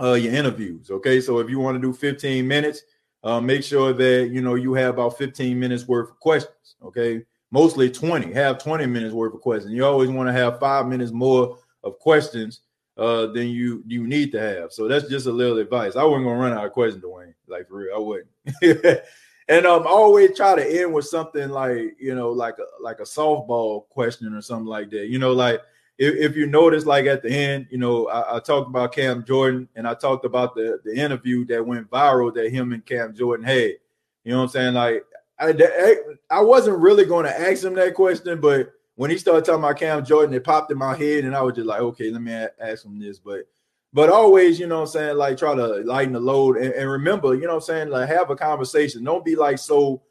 uh, 0.00 0.14
your 0.14 0.32
interviews. 0.32 0.90
Okay. 0.90 1.20
So 1.20 1.38
if 1.38 1.48
you 1.48 1.60
want 1.60 1.76
to 1.76 1.82
do 1.82 1.92
15 1.92 2.46
minutes, 2.46 2.82
uh, 3.22 3.40
make 3.40 3.62
sure 3.62 3.92
that, 3.92 4.30
you 4.32 4.40
know, 4.40 4.54
you 4.54 4.72
have 4.74 4.94
about 4.94 5.18
15 5.18 5.58
minutes 5.60 5.86
worth 5.86 6.10
of 6.10 6.18
questions. 6.18 6.76
Okay 6.82 7.22
mostly 7.50 7.90
20, 7.90 8.32
have 8.32 8.58
20 8.58 8.86
minutes 8.86 9.14
worth 9.14 9.34
of 9.34 9.40
questions. 9.40 9.72
You 9.72 9.84
always 9.84 10.10
want 10.10 10.28
to 10.28 10.32
have 10.32 10.60
five 10.60 10.86
minutes 10.86 11.12
more 11.12 11.58
of 11.82 11.98
questions 11.98 12.60
uh, 12.96 13.26
than 13.26 13.48
you 13.48 13.82
you 13.86 14.06
need 14.06 14.30
to 14.32 14.40
have. 14.40 14.72
So 14.72 14.86
that's 14.86 15.08
just 15.08 15.26
a 15.26 15.32
little 15.32 15.58
advice. 15.58 15.96
I 15.96 16.04
wasn't 16.04 16.26
gonna 16.26 16.38
run 16.38 16.52
out 16.52 16.66
of 16.66 16.72
questions, 16.72 17.02
Dwayne. 17.02 17.34
Like 17.48 17.66
for 17.68 17.78
real, 17.78 17.96
I 17.96 17.98
wouldn't. 17.98 18.28
and 19.48 19.66
um, 19.66 19.82
I 19.86 19.90
always 19.90 20.36
try 20.36 20.54
to 20.54 20.80
end 20.80 20.92
with 20.92 21.06
something 21.06 21.48
like 21.48 21.96
you 21.98 22.14
know, 22.14 22.30
like 22.30 22.58
a 22.58 22.82
like 22.82 23.00
a 23.00 23.04
softball 23.04 23.88
question 23.88 24.34
or 24.34 24.42
something 24.42 24.66
like 24.66 24.90
that. 24.90 25.06
You 25.06 25.18
know, 25.18 25.32
like 25.32 25.60
if, 25.98 26.14
if 26.14 26.36
you 26.36 26.46
notice, 26.46 26.84
like 26.84 27.06
at 27.06 27.22
the 27.22 27.30
end, 27.30 27.68
you 27.70 27.78
know, 27.78 28.08
I, 28.08 28.36
I, 28.36 28.40
talked 28.40 28.68
about 28.68 28.92
Cam 28.92 29.24
Jordan 29.24 29.68
and 29.76 29.88
I 29.88 29.94
talked 29.94 30.24
about 30.24 30.54
the 30.54 30.80
the 30.84 30.94
interview 30.94 31.46
that 31.46 31.66
went 31.66 31.90
viral 31.90 32.34
that 32.34 32.52
him 32.52 32.72
and 32.72 32.84
Cam 32.84 33.14
Jordan 33.14 33.46
had. 33.46 33.76
You 34.24 34.32
know 34.32 34.38
what 34.38 34.42
I'm 34.44 34.48
saying? 34.50 34.74
Like 34.74 35.04
I, 35.40 35.96
I 36.30 36.40
wasn't 36.40 36.78
really 36.78 37.04
going 37.04 37.24
to 37.24 37.40
ask 37.40 37.64
him 37.64 37.74
that 37.74 37.94
question, 37.94 38.40
but 38.40 38.72
when 38.96 39.10
he 39.10 39.16
started 39.16 39.44
talking 39.44 39.64
about 39.64 39.78
Cam 39.78 40.04
Jordan, 40.04 40.34
it 40.34 40.44
popped 40.44 40.70
in 40.70 40.78
my 40.78 40.94
head, 40.94 41.24
and 41.24 41.34
I 41.34 41.40
was 41.40 41.54
just 41.54 41.66
like, 41.66 41.80
okay, 41.80 42.10
let 42.10 42.20
me 42.20 42.32
ask 42.60 42.84
him 42.84 42.98
this. 42.98 43.18
But 43.18 43.46
but 43.92 44.10
always, 44.10 44.60
you 44.60 44.66
know 44.66 44.80
what 44.80 44.88
I'm 44.88 44.92
saying, 44.92 45.16
like 45.16 45.36
try 45.36 45.54
to 45.54 45.66
lighten 45.78 46.12
the 46.12 46.20
load 46.20 46.56
and, 46.56 46.72
and 46.72 46.88
remember, 46.88 47.34
you 47.34 47.42
know 47.42 47.54
what 47.54 47.54
I'm 47.54 47.60
saying, 47.62 47.88
like 47.88 48.08
have 48.08 48.30
a 48.30 48.36
conversation. 48.36 49.02
Don't 49.02 49.24
be 49.24 49.34
like 49.34 49.58
so, 49.58 50.02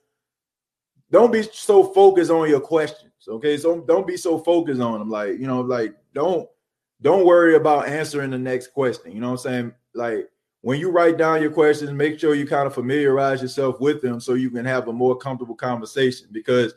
don't 1.12 1.32
be 1.32 1.44
so 1.44 1.84
focused 1.84 2.32
on 2.32 2.50
your 2.50 2.60
questions. 2.60 3.14
Okay. 3.28 3.58
So 3.58 3.82
don't 3.82 4.08
be 4.08 4.18
so 4.18 4.40
focused 4.40 4.82
on 4.82 5.00
them. 5.00 5.10
Like, 5.10 5.40
you 5.40 5.48
know, 5.48 5.62
like 5.62 5.94
don't 6.14 6.50
don't 7.02 7.26
worry 7.26 7.56
about 7.56 7.88
answering 7.88 8.32
the 8.32 8.38
next 8.38 8.74
question. 8.74 9.14
You 9.14 9.22
know 9.22 9.28
what 9.32 9.46
I'm 9.46 9.52
saying? 9.52 9.74
Like 9.94 10.30
when 10.62 10.80
you 10.80 10.92
write 10.92 11.18
down 11.18 11.42
your 11.42 11.52
questions, 11.52 11.92
make 11.92 12.20
sure 12.20 12.36
you 12.36 12.46
kind 12.46 12.68
of 12.68 12.74
familiarize 12.74 13.42
yourself 13.42 13.80
with 13.80 14.02
them 14.02 14.20
so 14.20 14.34
you 14.34 14.50
can 14.50 14.66
have 14.66 14.88
a 14.88 14.94
more 14.94 15.16
comfortable 15.16 15.56
conversation. 15.56 16.28
Because 16.32 16.74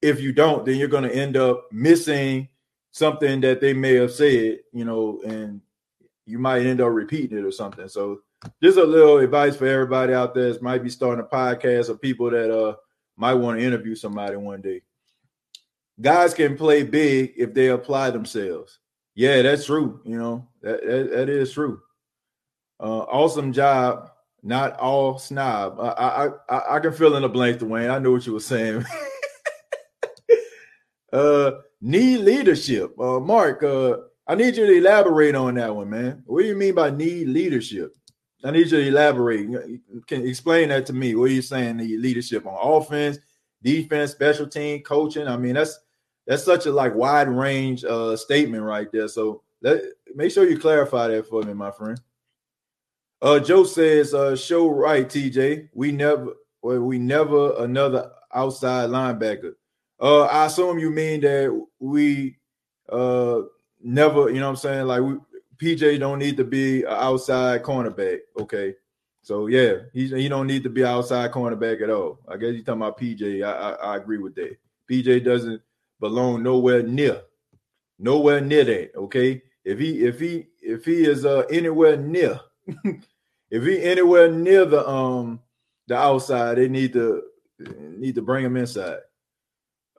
if 0.00 0.20
you 0.20 0.32
don't, 0.32 0.64
then 0.64 0.76
you're 0.76 0.88
going 0.88 1.08
to 1.08 1.14
end 1.14 1.36
up 1.36 1.66
missing 1.70 2.48
something 2.90 3.40
that 3.40 3.60
they 3.60 3.72
may 3.72 3.94
have 3.94 4.12
said, 4.12 4.58
you 4.72 4.84
know, 4.84 5.20
and 5.24 5.60
you 6.26 6.38
might 6.38 6.66
end 6.66 6.80
up 6.80 6.92
repeating 6.92 7.38
it 7.38 7.44
or 7.44 7.52
something. 7.52 7.88
So 7.88 8.20
just 8.62 8.78
a 8.78 8.84
little 8.84 9.18
advice 9.18 9.56
for 9.56 9.66
everybody 9.66 10.12
out 10.12 10.34
there 10.34 10.52
that 10.52 10.62
might 10.62 10.82
be 10.82 10.90
starting 10.90 11.24
a 11.24 11.28
podcast 11.28 11.88
or 11.88 11.96
people 11.96 12.30
that 12.30 12.50
uh 12.50 12.74
might 13.16 13.34
want 13.34 13.58
to 13.58 13.64
interview 13.64 13.94
somebody 13.94 14.36
one 14.36 14.60
day. 14.60 14.82
Guys 16.00 16.34
can 16.34 16.56
play 16.56 16.82
big 16.82 17.34
if 17.36 17.54
they 17.54 17.68
apply 17.68 18.10
themselves. 18.10 18.78
Yeah, 19.14 19.42
that's 19.42 19.66
true. 19.66 20.00
You 20.04 20.18
know, 20.18 20.48
that, 20.62 20.84
that, 20.84 21.10
that 21.10 21.28
is 21.28 21.52
true. 21.52 21.80
Uh, 22.82 23.04
awesome 23.04 23.52
job. 23.52 24.10
Not 24.42 24.78
all 24.80 25.18
snob. 25.20 25.78
I, 25.78 26.30
I 26.48 26.76
I 26.76 26.80
can 26.80 26.92
fill 26.92 27.14
in 27.14 27.22
the 27.22 27.28
blank, 27.28 27.60
Dwayne. 27.60 27.88
I 27.88 28.00
know 28.00 28.10
what 28.10 28.26
you 28.26 28.32
were 28.32 28.40
saying. 28.40 28.84
uh, 31.12 31.52
need 31.80 32.18
leadership. 32.18 32.98
Uh, 32.98 33.20
Mark, 33.20 33.62
uh, 33.62 33.98
I 34.26 34.34
need 34.34 34.56
you 34.56 34.66
to 34.66 34.72
elaborate 34.72 35.36
on 35.36 35.54
that 35.54 35.74
one, 35.74 35.90
man. 35.90 36.24
What 36.26 36.42
do 36.42 36.48
you 36.48 36.56
mean 36.56 36.74
by 36.74 36.90
need 36.90 37.28
leadership? 37.28 37.94
I 38.42 38.50
need 38.50 38.68
you 38.70 38.80
to 38.80 38.88
elaborate. 38.88 39.48
Can 40.08 40.26
explain 40.26 40.70
that 40.70 40.86
to 40.86 40.92
me. 40.92 41.14
What 41.14 41.30
are 41.30 41.34
you 41.34 41.42
saying? 41.42 41.76
Need 41.76 42.00
leadership 42.00 42.44
on 42.44 42.58
offense, 42.60 43.18
defense, 43.62 44.10
special 44.10 44.48
team, 44.48 44.82
coaching. 44.82 45.28
I 45.28 45.36
mean, 45.36 45.54
that's 45.54 45.78
that's 46.26 46.42
such 46.42 46.66
a 46.66 46.72
like 46.72 46.96
wide 46.96 47.28
range 47.28 47.84
uh 47.84 48.16
statement 48.16 48.64
right 48.64 48.90
there. 48.90 49.06
So 49.06 49.42
let 49.60 49.82
make 50.16 50.32
sure 50.32 50.50
you 50.50 50.58
clarify 50.58 51.06
that 51.08 51.28
for 51.28 51.44
me, 51.44 51.54
my 51.54 51.70
friend. 51.70 52.00
Uh, 53.22 53.38
Joe 53.38 53.62
says, 53.62 54.14
uh, 54.14 54.34
show 54.34 54.68
right, 54.68 55.08
TJ. 55.08 55.68
We 55.72 55.92
never, 55.92 56.34
well, 56.60 56.80
we 56.80 56.98
never 56.98 57.54
another 57.62 58.10
outside 58.34 58.90
linebacker. 58.90 59.52
Uh, 60.00 60.22
I 60.22 60.46
assume 60.46 60.80
you 60.80 60.90
mean 60.90 61.20
that 61.20 61.66
we 61.78 62.36
uh 62.88 63.42
never, 63.80 64.28
you 64.28 64.40
know 64.40 64.46
what 64.46 64.50
I'm 64.50 64.56
saying? 64.56 64.86
Like 64.88 65.02
we 65.02 65.14
PJ 65.58 66.00
don't 66.00 66.18
need 66.18 66.36
to 66.36 66.44
be 66.44 66.82
an 66.82 66.88
outside 66.88 67.62
cornerback. 67.62 68.18
Okay. 68.40 68.74
So 69.22 69.46
yeah, 69.46 69.74
he, 69.92 70.08
he 70.08 70.28
don't 70.28 70.48
need 70.48 70.64
to 70.64 70.70
be 70.70 70.84
outside 70.84 71.30
cornerback 71.30 71.80
at 71.80 71.90
all. 71.90 72.18
I 72.26 72.36
guess 72.36 72.54
you're 72.54 72.64
talking 72.64 72.82
about 72.82 72.98
PJ. 72.98 73.44
I, 73.46 73.52
I, 73.52 73.70
I 73.92 73.96
agree 73.98 74.18
with 74.18 74.34
that. 74.34 74.56
PJ 74.90 75.24
doesn't 75.24 75.62
belong 76.00 76.42
nowhere 76.42 76.82
near, 76.82 77.22
nowhere 78.00 78.40
near 78.40 78.64
that. 78.64 78.96
Okay. 78.96 79.42
If 79.64 79.78
he 79.78 80.04
if 80.04 80.18
he 80.18 80.48
if 80.60 80.84
he 80.84 81.04
is 81.04 81.24
uh 81.24 81.44
anywhere 81.52 81.96
near 81.96 82.40
if 83.52 83.62
he 83.64 83.80
anywhere 83.82 84.28
near 84.28 84.64
the 84.64 84.88
um 84.88 85.38
the 85.86 85.96
outside, 85.96 86.56
they 86.56 86.68
need 86.68 86.92
to 86.94 87.22
need 87.78 88.16
to 88.16 88.22
bring 88.22 88.44
him 88.44 88.56
inside. 88.56 88.98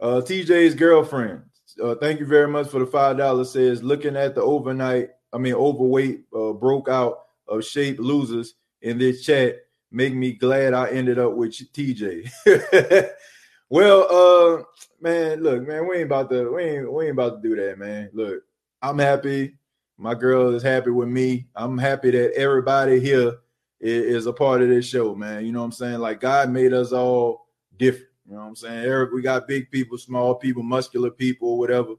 Uh, 0.02 0.22
TJ's 0.22 0.76
girlfriend. 0.76 1.44
Uh, 1.82 1.96
thank 1.96 2.20
you 2.20 2.26
very 2.26 2.48
much 2.48 2.68
for 2.68 2.80
the 2.80 2.86
five 2.86 3.18
dollars. 3.18 3.52
Says 3.52 3.82
looking 3.82 4.18
at 4.18 4.36
the 4.36 4.42
overnight, 4.42 5.12
I 5.32 5.38
mean 5.38 5.54
overweight, 5.54 6.26
uh, 6.36 6.54
broke 6.54 6.90
out 6.90 7.20
of 7.48 7.64
shape 7.64 8.00
losers 8.00 8.56
in 8.82 8.98
this 8.98 9.24
chat 9.24 9.60
make 9.94 10.14
me 10.14 10.34
glad 10.34 10.74
I 10.74 10.90
ended 10.90 11.20
up 11.20 11.34
with 11.34 11.52
TJ. 11.52 12.30
well, 13.70 14.08
uh, 14.12 14.64
man, 15.00 15.42
look, 15.42 15.66
man, 15.66 15.88
we 15.88 15.98
ain't 15.98 16.06
about 16.06 16.30
to 16.32 16.52
we 16.52 16.64
ain't 16.64 16.92
we 16.92 17.06
ain't 17.06 17.14
about 17.14 17.42
to 17.42 17.48
do 17.48 17.56
that, 17.56 17.78
man. 17.78 18.10
Look, 18.12 18.42
I'm 18.82 18.98
happy. 18.98 19.56
My 19.98 20.16
girl 20.16 20.54
is 20.56 20.64
happy 20.64 20.90
with 20.90 21.08
me. 21.08 21.48
I'm 21.56 21.78
happy 21.78 22.12
that 22.12 22.34
everybody 22.34 23.00
here 23.00 23.36
is, 23.84 24.26
a 24.26 24.34
part 24.34 24.62
of 24.62 24.70
this 24.70 24.88
show, 24.88 25.14
man. 25.14 25.46
You 25.46 25.52
know 25.52 25.60
what 25.60 25.66
I'm 25.66 25.72
saying? 25.72 26.00
Like 26.00 26.20
God 26.20 26.50
made 26.50 26.74
us 26.74 26.92
all 26.92 27.48
different. 27.78 28.08
You 28.26 28.36
know 28.36 28.42
what 28.42 28.48
I'm 28.48 28.56
saying? 28.56 28.86
Eric, 28.86 29.12
we 29.12 29.22
got 29.22 29.48
big 29.48 29.70
people, 29.70 29.98
small 29.98 30.36
people, 30.36 30.64
muscular 30.64 31.12
people, 31.12 31.58
whatever. 31.58 31.96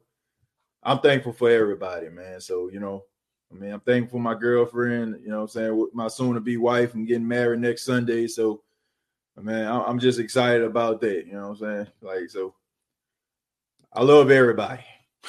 I'm 0.83 1.01
thankful 1.01 1.33
for 1.33 1.51
everybody, 1.51 2.09
man. 2.09 2.41
So, 2.41 2.71
you 2.71 2.81
know, 2.81 3.05
I 3.53 3.57
mean, 3.57 3.73
I'm 3.73 3.81
thankful 3.81 4.19
for 4.19 4.23
my 4.23 4.35
girlfriend, 4.35 5.21
you 5.23 5.29
know 5.29 5.37
what 5.37 5.43
I'm 5.43 5.49
saying, 5.49 5.89
my 5.93 6.09
soon 6.09 6.35
to 6.35 6.41
be 6.41 6.57
wife. 6.57 6.95
I'm 6.95 7.05
getting 7.05 7.29
married 7.29 7.61
next 7.61 7.85
Sunday. 7.85 8.27
So, 8.27 8.63
man, 9.41 9.71
I'm 9.71 9.99
just 9.99 10.19
excited 10.19 10.63
about 10.63 11.01
that. 11.03 11.27
You 11.27 11.35
know 11.35 11.51
what 11.51 11.61
I'm 11.61 11.85
saying? 11.85 11.87
Like, 12.01 12.31
so 12.31 12.55
I 13.93 14.03
love 14.03 14.31
everybody. 14.31 14.83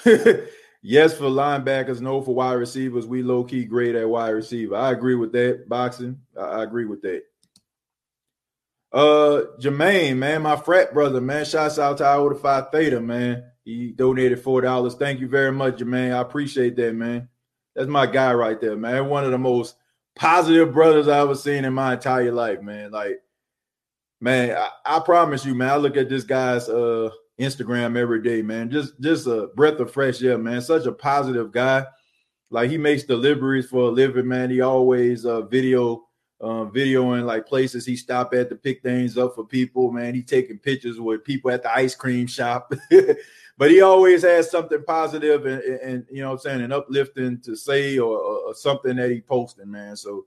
Yes, 0.88 1.17
for 1.17 1.24
linebackers, 1.24 2.00
no 2.00 2.21
for 2.21 2.36
wide 2.36 2.54
receivers. 2.54 3.08
We 3.08 3.24
low 3.24 3.43
key 3.43 3.65
great 3.65 3.95
at 3.95 4.08
wide 4.08 4.30
receiver. 4.30 4.76
I 4.76 4.91
agree 4.91 5.15
with 5.15 5.32
that. 5.32 5.67
Boxing, 5.67 6.19
I, 6.39 6.41
I 6.41 6.63
agree 6.63 6.86
with 6.86 7.02
that. 7.02 7.24
Uh, 8.93 9.41
Jermaine, 9.60 10.17
man, 10.17 10.43
my 10.43 10.56
frat 10.56 10.93
brother, 10.93 11.19
man. 11.19 11.43
Shouts 11.43 11.80
out 11.80 11.98
to 11.98 12.06
Iota 12.06 12.36
Phi 12.36 12.62
Theta, 12.71 13.02
man. 13.02 13.45
He 13.63 13.93
donated 13.93 14.39
four 14.39 14.62
dollars. 14.62 14.93
Thank 14.93 15.21
you 15.21 15.28
very 15.28 15.52
much, 15.52 15.78
Jermaine. 15.78 16.13
I 16.13 16.21
appreciate 16.21 16.76
that, 16.76 16.93
man. 16.93 17.30
That's 17.76 17.89
my 17.89 18.06
guy 18.06 18.36
right 18.36 18.62
there, 18.62 18.78
man. 18.78 19.10
One 19.10 19.26
of 19.26 19.32
the 19.32 19.39
most 19.39 19.78
positive 20.15 20.71
brothers 20.71 21.08
I 21.08 21.19
ever 21.19 21.34
seen 21.34 21.65
in 21.65 21.74
my 21.74 21.93
entire 21.93 22.32
life, 22.32 22.62
man. 22.62 22.91
Like, 22.91 23.24
man, 24.21 24.56
I, 24.56 24.69
I 24.86 25.00
promise 25.00 25.48
you, 25.48 25.56
man. 25.56 25.69
I 25.71 25.78
look 25.78 25.98
at 25.98 26.10
this 26.10 26.26
guy's 26.26 26.69
uh 26.69 27.10
Instagram 27.39 27.98
every 27.98 28.21
day, 28.21 28.41
man. 28.41 28.69
Just 28.69 29.00
just 29.00 29.28
a 29.28 29.50
breath 29.56 29.80
of 29.80 29.91
fresh 29.91 30.21
air, 30.21 30.38
man. 30.38 30.62
Such 30.62 30.86
a 30.86 30.91
positive 30.91 31.52
guy. 31.52 31.86
Like 32.50 32.69
he 32.69 32.78
makes 32.78 33.04
deliveries 33.04 33.67
for 33.67 33.84
a 33.84 33.91
living, 33.91 34.28
man. 34.28 34.50
He 34.50 34.62
always 34.62 35.26
uh 35.26 35.41
video 35.41 36.06
uh, 36.41 36.65
videoing 36.65 37.26
like 37.26 37.48
places 37.48 37.86
he 37.86 37.95
stop 37.95 38.34
at 38.34 38.50
to 38.50 38.56
pick 38.56 38.82
things 38.84 39.17
up 39.17 39.36
for 39.36 39.45
people, 39.45 39.91
man. 39.91 40.13
He 40.13 40.21
taking 40.21 40.60
pictures 40.60 41.00
with 41.00 41.24
people 41.24 41.52
at 41.52 41.63
the 41.63 41.74
ice 41.74 41.95
cream 41.95 42.28
shop. 42.28 42.74
but 43.58 43.71
he 43.71 43.82
always 43.82 44.21
has 44.24 44.52
something 44.52 44.84
positive 44.84 45.45
and, 45.45 45.62
and, 45.62 46.06
you 46.12 46.21
know 46.21 46.34
I'm 46.34 46.38
saying, 46.38 46.62
and 46.62 46.74
uplifting 46.74 47.39
to 47.41 47.56
say 47.56 47.98
or, 47.98 48.17
or, 48.17 48.54
something 48.54 48.98
that 48.98 49.12
he 49.12 49.21
posting, 49.21 49.71
man. 49.71 49.95
So 49.95 50.26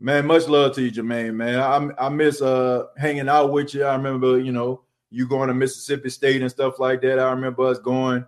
man, 0.00 0.26
much 0.26 0.48
love 0.48 0.74
to 0.74 0.82
you, 0.82 0.90
Jermaine, 0.90 1.34
man. 1.34 1.60
I, 1.60 2.06
I 2.06 2.08
miss 2.08 2.40
uh 2.40 2.86
hanging 2.96 3.28
out 3.28 3.52
with 3.52 3.74
you. 3.74 3.84
I 3.84 3.94
remember, 3.94 4.40
you 4.40 4.52
know, 4.52 4.82
you 5.12 5.28
going 5.28 5.48
to 5.48 5.54
Mississippi 5.54 6.08
State 6.08 6.40
and 6.40 6.50
stuff 6.50 6.78
like 6.78 7.02
that. 7.02 7.18
I 7.18 7.30
remember 7.30 7.66
us 7.66 7.78
going, 7.78 8.24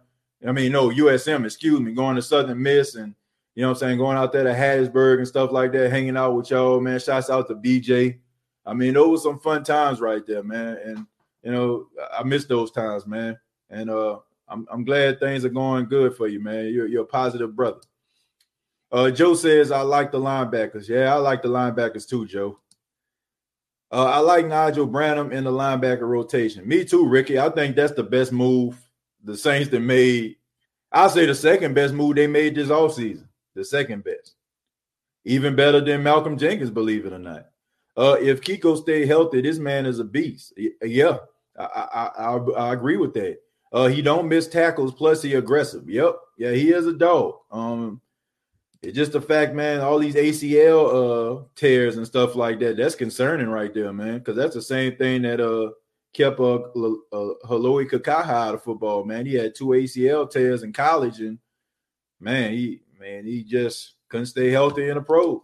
I 0.47 0.53
mean, 0.53 0.73
no, 0.73 0.91
USM, 0.91 1.45
excuse 1.45 1.81
me, 1.81 1.93
going 1.93 2.17
to 2.17 2.23
Southern 2.23 2.63
Miss 2.63 2.95
and 2.95 3.15
you 3.55 3.63
know 3.63 3.71
I'm 3.71 3.77
saying, 3.77 3.99
going 3.99 4.17
out 4.17 4.33
there 4.33 4.45
to 4.45 4.53
Hattiesburg 4.53 5.19
and 5.19 5.29
stuff 5.29 5.53
like 5.53 5.73
that, 5.73 5.91
hanging 5.91 6.17
out 6.17 6.35
with 6.35 6.51
y'all, 6.51 6.81
man. 6.81 6.99
Shouts 6.99 7.31
out 7.31 7.49
to 7.49 7.55
BJ. 7.55 8.19
I 8.67 8.75
mean, 8.75 8.95
those 8.95 9.11
were 9.25 9.31
some 9.31 9.41
fun 9.41 9.63
times 9.63 10.01
right 10.01 10.27
there, 10.27 10.43
man. 10.43 10.77
And 10.85 11.07
you 11.43 11.53
know, 11.53 11.87
I 12.17 12.23
miss 12.25 12.47
those 12.47 12.71
times, 12.71 13.07
man. 13.07 13.39
And 13.71 13.91
uh 13.91 14.19
I'm 14.49 14.67
I'm 14.71 14.85
glad 14.85 15.21
things 15.21 15.45
are 15.45 15.51
going 15.51 15.87
good 15.87 16.17
for 16.17 16.27
you, 16.27 16.41
man. 16.41 16.67
You're 16.67 16.87
you're 16.87 17.05
a 17.05 17.07
positive 17.07 17.55
brother. 17.55 17.81
Uh 18.91 19.11
Joe 19.11 19.35
says 19.35 19.71
I 19.71 19.83
like 19.83 20.11
the 20.11 20.21
linebackers. 20.21 20.89
Yeah, 20.89 21.15
I 21.15 21.19
like 21.19 21.43
the 21.43 21.49
linebackers 21.49 22.09
too, 22.09 22.27
Joe. 22.27 22.59
Uh, 23.95 24.07
I 24.07 24.19
like 24.19 24.47
Niguel 24.47 24.91
Bradham 24.91 25.31
in 25.31 25.45
the 25.45 25.53
linebacker 25.53 26.01
rotation. 26.01 26.67
Me 26.67 26.85
too, 26.85 27.07
Ricky. 27.07 27.39
I 27.39 27.49
think 27.49 27.77
that's 27.77 27.93
the 27.93 28.03
best 28.03 28.33
move 28.33 28.77
the 29.23 29.37
Saints 29.37 29.71
that 29.71 29.79
made. 29.79 30.35
I'll 30.91 31.09
say 31.09 31.27
the 31.27 31.35
second 31.35 31.75
best 31.75 31.95
move 31.95 32.17
they 32.17 32.27
made 32.27 32.57
this 32.57 32.71
offseason. 32.71 33.29
The 33.55 33.65
second 33.65 34.03
best. 34.03 34.35
Even 35.25 35.55
better 35.55 35.81
than 35.81 36.03
Malcolm 36.03 36.37
Jenkins, 36.37 36.71
believe 36.71 37.07
it 37.07 37.13
or 37.13 37.21
not. 37.21 37.47
Uh, 37.97 38.17
if 38.21 38.41
Kiko 38.41 38.77
stay 38.77 39.07
healthy, 39.07 39.41
this 39.41 39.59
man 39.59 39.87
is 39.87 40.01
a 40.01 40.05
beast. 40.05 40.55
Yeah, 40.83 41.19
I, 41.57 41.63
I, 41.63 42.11
I, 42.19 42.37
I 42.37 42.73
agree 42.73 42.97
with 42.97 43.15
that. 43.15 43.39
Uh, 43.73 43.87
he 43.87 44.03
don't 44.03 44.29
miss 44.29 44.49
tackles. 44.49 44.93
Plus, 44.93 45.23
he 45.23 45.35
aggressive. 45.35 45.89
Yep, 45.89 46.17
yeah, 46.37 46.51
he 46.51 46.73
is 46.73 46.89
a 46.89 46.95
dog. 46.95 47.37
Um, 47.53 48.01
it's 48.85 48.97
just 48.97 49.13
the 49.13 49.21
fact, 49.21 49.55
man. 49.55 49.81
All 49.81 49.99
these 49.99 50.15
ACL 50.15 51.41
uh 51.41 51.45
tears 51.55 51.97
and 51.97 52.07
stuff 52.07 52.35
like 52.37 52.61
that. 52.61 52.77
That's 52.77 52.95
concerning 52.95 53.49
right 53.49 53.73
there, 53.73 53.93
man. 53.93 54.19
Because 54.19 54.37
that's 54.37 54.55
the 54.55 54.63
same 54.63 54.97
thing 54.97 55.23
that 55.23 55.41
uh 55.41 55.71
kept 56.13 56.39
uh, 56.39 56.55
uh 56.55 57.35
Hau'oli 57.47 57.89
Kikaha 57.91 58.29
out 58.29 58.55
of 58.55 58.63
football, 58.63 59.05
man. 59.05 59.27
He 59.27 59.35
had 59.35 59.55
two 59.55 59.69
ACL 59.69 60.31
tears 60.31 60.63
in 60.63 60.73
college, 60.73 61.21
and 61.21 61.39
man, 62.21 62.53
he 62.53 62.83
man 63.01 63.27
he 63.27 63.43
just 63.43 63.95
couldn't 64.09 64.27
stay 64.27 64.51
healthy 64.51 64.89
in 64.89 64.97
a 64.97 65.03
pro. 65.03 65.43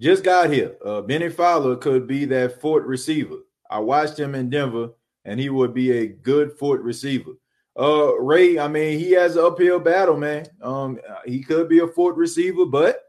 Just 0.00 0.24
got 0.24 0.50
here. 0.50 0.76
Uh, 0.84 1.02
Bennie 1.02 1.28
Fowler 1.28 1.76
could 1.76 2.06
be 2.06 2.24
that 2.26 2.60
fourth 2.60 2.84
receiver. 2.84 3.38
I 3.70 3.78
watched 3.78 4.18
him 4.18 4.34
in 4.34 4.50
Denver, 4.50 4.90
and 5.24 5.38
he 5.38 5.48
would 5.50 5.72
be 5.72 5.92
a 5.92 6.06
good 6.06 6.52
fourth 6.58 6.80
receiver. 6.80 7.32
Uh, 7.78 8.14
Ray, 8.20 8.58
I 8.58 8.68
mean, 8.68 8.98
he 8.98 9.12
has 9.12 9.36
an 9.36 9.44
uphill 9.44 9.80
battle, 9.80 10.16
man. 10.16 10.46
Um, 10.62 11.00
he 11.24 11.42
could 11.42 11.68
be 11.68 11.80
a 11.80 11.88
fourth 11.88 12.16
receiver, 12.16 12.66
but 12.66 13.00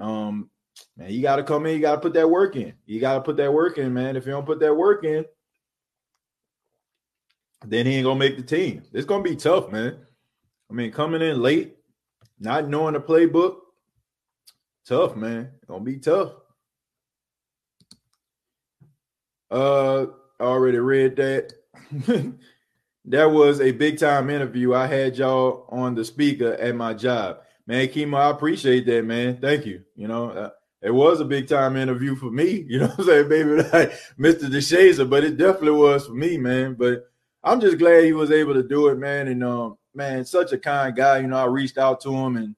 um, 0.00 0.50
man, 0.96 1.10
you 1.10 1.22
got 1.22 1.36
to 1.36 1.44
come 1.44 1.66
in. 1.66 1.76
You 1.76 1.80
got 1.80 1.96
to 1.96 2.00
put 2.00 2.14
that 2.14 2.28
work 2.28 2.56
in. 2.56 2.74
You 2.86 3.00
got 3.00 3.14
to 3.14 3.20
put 3.20 3.36
that 3.36 3.52
work 3.52 3.78
in, 3.78 3.94
man. 3.94 4.16
If 4.16 4.26
you 4.26 4.32
don't 4.32 4.46
put 4.46 4.58
that 4.60 4.74
work 4.74 5.04
in, 5.04 5.24
then 7.66 7.86
he 7.86 7.96
ain't 7.96 8.04
gonna 8.04 8.18
make 8.18 8.36
the 8.36 8.42
team. 8.42 8.82
It's 8.92 9.06
gonna 9.06 9.22
be 9.22 9.36
tough, 9.36 9.70
man. 9.70 9.96
I 10.70 10.74
mean, 10.74 10.92
coming 10.92 11.22
in 11.22 11.40
late, 11.40 11.76
not 12.38 12.68
knowing 12.68 12.94
the 12.94 13.00
playbook, 13.00 13.56
tough, 14.86 15.16
man. 15.16 15.50
It's 15.56 15.64
gonna 15.64 15.84
be 15.84 15.98
tough. 15.98 16.32
Uh, 19.50 20.06
already 20.40 20.78
read 20.78 21.16
that. 21.16 21.52
that 23.06 23.24
was 23.26 23.60
a 23.60 23.70
big 23.72 23.98
time 23.98 24.30
interview. 24.30 24.74
I 24.74 24.86
had 24.86 25.16
y'all 25.16 25.66
on 25.68 25.94
the 25.94 26.04
speaker 26.04 26.54
at 26.54 26.74
my 26.74 26.94
job. 26.94 27.38
Man, 27.66 27.88
Kimo, 27.88 28.16
I 28.16 28.30
appreciate 28.30 28.86
that, 28.86 29.04
man. 29.04 29.38
Thank 29.38 29.66
you. 29.66 29.82
You 29.96 30.08
know, 30.08 30.30
uh, 30.30 30.50
it 30.82 30.92
was 30.92 31.20
a 31.20 31.24
big 31.24 31.48
time 31.48 31.76
interview 31.76 32.14
for 32.14 32.30
me. 32.30 32.64
You 32.68 32.80
know 32.80 32.94
I'm 32.98 33.04
saying? 33.04 33.28
Maybe 33.28 33.50
like 33.54 33.92
Mr. 34.18 34.50
DeShazier, 34.50 35.08
but 35.08 35.24
it 35.24 35.36
definitely 35.36 35.78
was 35.78 36.06
for 36.06 36.12
me, 36.14 36.36
man. 36.36 36.74
But 36.74 37.08
I'm 37.42 37.60
just 37.60 37.78
glad 37.78 38.04
he 38.04 38.12
was 38.12 38.30
able 38.30 38.54
to 38.54 38.62
do 38.62 38.88
it, 38.88 38.98
man. 38.98 39.28
And 39.28 39.44
um, 39.44 39.78
man, 39.94 40.24
such 40.24 40.52
a 40.52 40.58
kind 40.58 40.94
guy. 40.94 41.18
You 41.18 41.26
know, 41.26 41.36
I 41.36 41.46
reached 41.46 41.78
out 41.78 42.00
to 42.02 42.14
him 42.14 42.36
and 42.36 42.54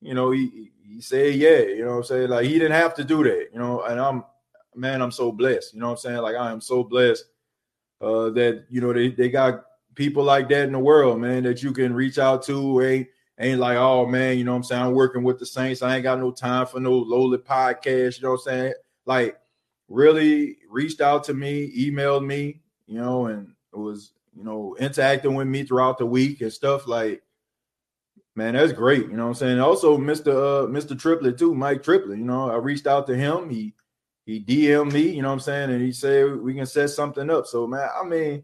you 0.00 0.14
know, 0.14 0.30
he 0.30 0.72
he 0.82 1.00
said, 1.00 1.34
yeah, 1.34 1.60
you 1.60 1.84
know 1.84 1.98
I'm 1.98 2.04
saying? 2.04 2.28
Like 2.30 2.46
he 2.46 2.54
didn't 2.54 2.72
have 2.72 2.94
to 2.94 3.04
do 3.04 3.22
that, 3.24 3.48
you 3.52 3.58
know, 3.58 3.82
and 3.82 4.00
I'm 4.00 4.24
man, 4.74 5.02
I'm 5.02 5.10
so 5.10 5.32
blessed. 5.32 5.74
You 5.74 5.80
know 5.80 5.90
I'm 5.90 5.96
saying? 5.96 6.18
Like 6.18 6.36
I 6.36 6.50
am 6.50 6.60
so 6.60 6.82
blessed 6.82 7.24
uh 8.00 8.30
that 8.30 8.64
you 8.70 8.80
know 8.80 8.94
they, 8.94 9.08
they 9.08 9.28
got 9.28 9.64
people 9.94 10.24
like 10.24 10.48
that 10.48 10.66
in 10.66 10.72
the 10.72 10.78
world, 10.78 11.20
man, 11.20 11.42
that 11.44 11.62
you 11.62 11.72
can 11.72 11.92
reach 11.92 12.18
out 12.18 12.42
to. 12.44 12.82
Ain't 12.82 13.08
ain't 13.38 13.60
like, 13.60 13.76
oh 13.78 14.06
man, 14.06 14.38
you 14.38 14.44
know 14.44 14.52
what 14.52 14.58
I'm 14.58 14.64
saying? 14.64 14.82
I'm 14.82 14.92
working 14.92 15.22
with 15.22 15.38
the 15.38 15.46
Saints. 15.46 15.82
I 15.82 15.96
ain't 15.96 16.02
got 16.02 16.18
no 16.18 16.30
time 16.30 16.66
for 16.66 16.78
no 16.78 16.92
lowly 16.92 17.38
podcast, 17.38 18.18
you 18.18 18.24
know 18.24 18.32
what 18.32 18.40
I'm 18.46 18.52
saying? 18.52 18.74
Like 19.06 19.38
really 19.88 20.58
reached 20.68 21.00
out 21.00 21.24
to 21.24 21.34
me, 21.34 21.72
emailed 21.76 22.24
me, 22.24 22.60
you 22.86 23.00
know, 23.00 23.26
and 23.26 23.52
it 23.72 23.78
was, 23.78 24.12
you 24.36 24.44
know, 24.44 24.76
interacting 24.78 25.34
with 25.34 25.48
me 25.48 25.64
throughout 25.64 25.98
the 25.98 26.06
week 26.06 26.40
and 26.42 26.52
stuff 26.52 26.86
like 26.86 27.22
man, 28.36 28.54
that's 28.54 28.72
great. 28.72 29.02
You 29.02 29.16
know 29.16 29.24
what 29.24 29.30
I'm 29.30 29.34
saying? 29.34 29.60
Also, 29.60 29.98
Mr. 29.98 30.28
Uh, 30.28 30.66
Mr. 30.66 30.98
Triplett 30.98 31.38
too, 31.38 31.54
Mike 31.54 31.82
Triplett. 31.82 32.18
You 32.18 32.24
know, 32.24 32.50
I 32.50 32.56
reached 32.56 32.86
out 32.86 33.06
to 33.08 33.16
him. 33.16 33.50
He 33.50 33.74
he 34.24 34.40
DM'd 34.40 34.92
me, 34.92 35.10
you 35.10 35.22
know 35.22 35.28
what 35.28 35.34
I'm 35.34 35.40
saying, 35.40 35.70
and 35.70 35.82
he 35.82 35.92
said 35.92 36.36
we 36.36 36.54
can 36.54 36.66
set 36.66 36.90
something 36.90 37.28
up. 37.30 37.46
So 37.46 37.66
man, 37.66 37.88
I 38.00 38.06
mean, 38.06 38.42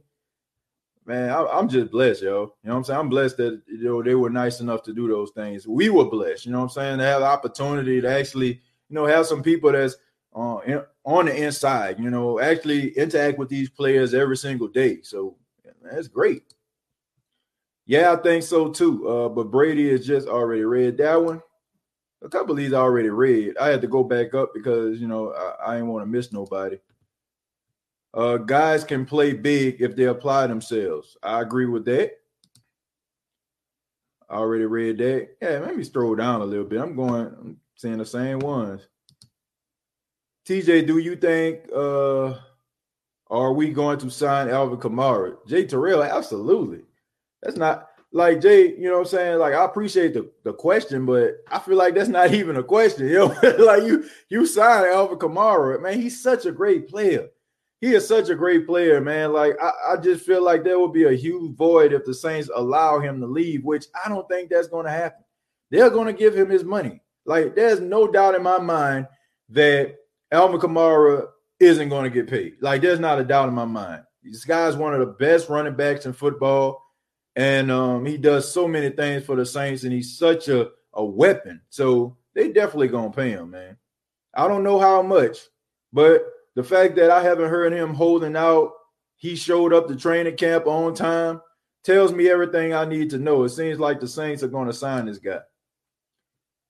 man, 1.07 1.31
I, 1.31 1.59
am 1.59 1.69
just 1.69 1.90
blessed, 1.90 2.23
yo. 2.23 2.55
You 2.62 2.69
know 2.69 2.75
what 2.75 2.77
I'm 2.79 2.85
saying? 2.85 3.01
I'm 3.01 3.09
blessed 3.09 3.37
that 3.38 3.62
you 3.66 3.85
know 3.85 4.03
they 4.03 4.14
were 4.14 4.31
nice 4.31 4.61
enough 4.61 4.83
to 4.85 4.92
do 4.92 5.09
those 5.09 5.31
things. 5.31 5.66
We 5.66 5.88
were 5.88 6.05
blessed, 6.05 6.47
you 6.47 6.53
know 6.53 6.59
what 6.59 6.64
I'm 6.64 6.71
saying, 6.71 6.99
to 6.99 7.05
have 7.05 7.21
the 7.21 7.27
opportunity 7.27 8.01
to 8.01 8.11
actually, 8.11 8.49
you 8.88 8.95
know, 8.95 9.07
have 9.07 9.27
some 9.27 9.42
people 9.42 9.73
that's 9.73 9.97
uh, 10.35 10.59
on 11.05 11.27
the 11.27 11.45
inside, 11.45 11.99
you 11.99 12.11
know, 12.11 12.40
actually 12.40 12.90
interact 12.90 13.38
with 13.38 13.49
these 13.49 13.71
players 13.71 14.12
every 14.12 14.37
single 14.37 14.69
day. 14.69 15.01
So 15.03 15.37
that's 15.83 16.09
great. 16.09 16.42
Yeah, 17.87 18.12
I 18.12 18.16
think 18.16 18.42
so 18.42 18.71
too. 18.71 19.09
Uh, 19.09 19.29
but 19.29 19.51
Brady 19.51 19.90
has 19.90 20.05
just 20.05 20.27
already 20.29 20.64
read 20.64 20.99
that 20.99 21.23
one. 21.23 21.40
A 22.23 22.29
couple 22.29 22.53
of 22.53 22.57
these 22.57 22.73
I 22.73 22.79
already 22.79 23.11
read. 23.11 23.57
I 23.59 23.69
had 23.69 23.81
to 23.83 23.87
go 23.87 24.03
back 24.03 24.35
up 24.35 24.53
because 24.53 25.01
you 25.01 25.07
know 25.07 25.33
I, 25.33 25.71
I 25.71 25.75
didn't 25.77 25.88
want 25.88 26.03
to 26.03 26.11
miss 26.11 26.33
nobody. 26.33 26.79
Uh, 28.16 28.38
guys 28.38 28.83
can 28.83 29.05
play 29.05 29.35
big 29.35 29.83
if 29.83 29.94
they 29.94 30.05
apply 30.05 30.46
themselves. 30.46 31.18
I 31.22 31.42
agree 31.42 31.66
with 31.66 31.85
that. 31.85 32.12
I 34.29 34.37
already 34.37 34.64
read 34.64 34.96
that. 34.98 35.29
Yeah, 35.42 35.59
let 35.59 35.76
me 35.76 35.85
scroll 35.85 36.14
down 36.14 36.40
a 36.40 36.44
little 36.44 36.64
bit. 36.64 36.81
I'm 36.81 36.96
going. 36.96 37.26
I'm 37.26 37.61
seeing 37.76 37.98
the 37.98 38.07
same 38.07 38.38
ones. 38.38 38.88
TJ, 40.48 40.87
do 40.87 40.98
you 40.98 41.14
think 41.16 41.68
uh 41.74 42.35
are 43.29 43.52
we 43.52 43.70
going 43.70 43.98
to 43.98 44.11
sign 44.11 44.48
Alvin 44.48 44.79
Kamara? 44.79 45.37
Jay 45.46 45.66
Terrell, 45.66 46.02
absolutely. 46.02 46.83
That's 47.42 47.57
not 47.57 47.88
like 48.12 48.40
Jay, 48.40 48.68
you 48.76 48.85
know 48.85 48.94
what 48.94 49.00
I'm 49.00 49.07
saying? 49.07 49.38
Like 49.40 49.55
I 49.55 49.64
appreciate 49.64 50.14
the, 50.14 50.31
the 50.44 50.52
question, 50.52 51.05
but 51.05 51.38
I 51.50 51.59
feel 51.59 51.76
like 51.76 51.94
that's 51.94 52.09
not 52.09 52.33
even 52.35 52.57
a 52.57 52.62
question. 52.62 53.09
You 53.09 53.18
know, 53.18 53.57
like 53.59 53.83
you 53.83 54.09
you 54.31 54.46
signed 54.46 54.87
Alvin 54.87 55.18
Kamara, 55.18 55.83
man. 55.83 56.00
He's 56.00 56.22
such 56.22 56.46
a 56.46 56.52
great 56.52 56.88
player. 56.88 57.29
He 57.81 57.95
is 57.95 58.09
such 58.09 58.31
a 58.31 58.35
great 58.35 58.67
player, 58.67 59.01
man. 59.01 59.33
Like 59.33 59.57
I, 59.62 59.73
I 59.93 59.97
just 59.97 60.25
feel 60.25 60.43
like 60.43 60.65
there 60.65 60.79
will 60.79 60.89
be 60.89 61.05
a 61.05 61.12
huge 61.12 61.55
void 61.57 61.93
if 61.93 62.05
the 62.05 62.15
Saints 62.15 62.51
allow 62.55 62.99
him 62.99 63.21
to 63.21 63.27
leave, 63.27 63.65
which 63.65 63.87
I 64.05 64.09
don't 64.09 64.29
think 64.29 64.51
that's 64.51 64.69
going 64.69 64.87
to 64.87 64.93
happen. 64.93 65.25
They're 65.71 65.91
going 65.91 66.07
to 66.07 66.12
give 66.12 66.35
him 66.35 66.49
his 66.49 66.65
money. 66.65 67.03
Like 67.27 67.55
there's 67.55 67.81
no 67.81 68.07
doubt 68.07 68.35
in 68.35 68.43
my 68.43 68.59
mind 68.59 69.07
that 69.51 69.97
Alvin 70.33 70.61
Kamara 70.61 71.27
isn't 71.61 71.89
going 71.89 72.05
to 72.05 72.11
get 72.11 72.31
paid. 72.31 72.55
Like 72.61 72.83
there's 72.83 73.01
not 73.01 73.21
a 73.21 73.25
doubt 73.25 73.49
in 73.49 73.55
my 73.55 73.65
mind. 73.65 74.03
This 74.23 74.45
guy's 74.45 74.77
one 74.77 74.95
of 74.95 75.01
the 75.01 75.07
best 75.07 75.49
running 75.49 75.77
backs 75.77 76.07
in 76.07 76.12
football 76.12 76.83
and 77.37 77.71
um, 77.71 78.07
he 78.07 78.17
does 78.17 78.51
so 78.51 78.67
many 78.67 78.89
things 78.89 79.25
for 79.25 79.37
the 79.37 79.45
Saints, 79.45 79.85
and 79.85 79.93
he's 79.93 80.19
such 80.19 80.49
a, 80.49 80.71
a 80.95 81.05
weapon. 81.05 81.61
So 81.69 82.17
they 82.35 82.51
definitely 82.51 82.89
gonna 82.89 83.11
pay 83.11 83.31
him, 83.31 83.51
man. 83.51 83.77
I 84.35 84.49
don't 84.49 84.65
know 84.65 84.79
how 84.79 85.03
much, 85.03 85.39
but 85.93 86.25
the 86.57 86.64
fact 86.64 86.97
that 86.97 87.11
I 87.11 87.23
haven't 87.23 87.51
heard 87.51 87.73
him 87.73 87.95
holding 87.95 88.35
out, 88.35 88.73
he 89.16 89.37
showed 89.37 89.73
up 89.73 89.87
to 89.88 89.95
training 89.95 90.37
camp 90.37 90.66
on 90.66 90.95
time, 90.95 91.40
tells 91.85 92.12
me 92.12 92.29
everything 92.29 92.73
I 92.73 92.87
need 92.87 93.11
to 93.11 93.19
know. 93.19 93.45
It 93.45 93.51
seems 93.51 93.79
like 93.79 94.01
the 94.01 94.09
Saints 94.09 94.42
are 94.42 94.49
going 94.49 94.66
to 94.66 94.73
sign 94.73 95.07
this 95.07 95.19
guy. 95.19 95.40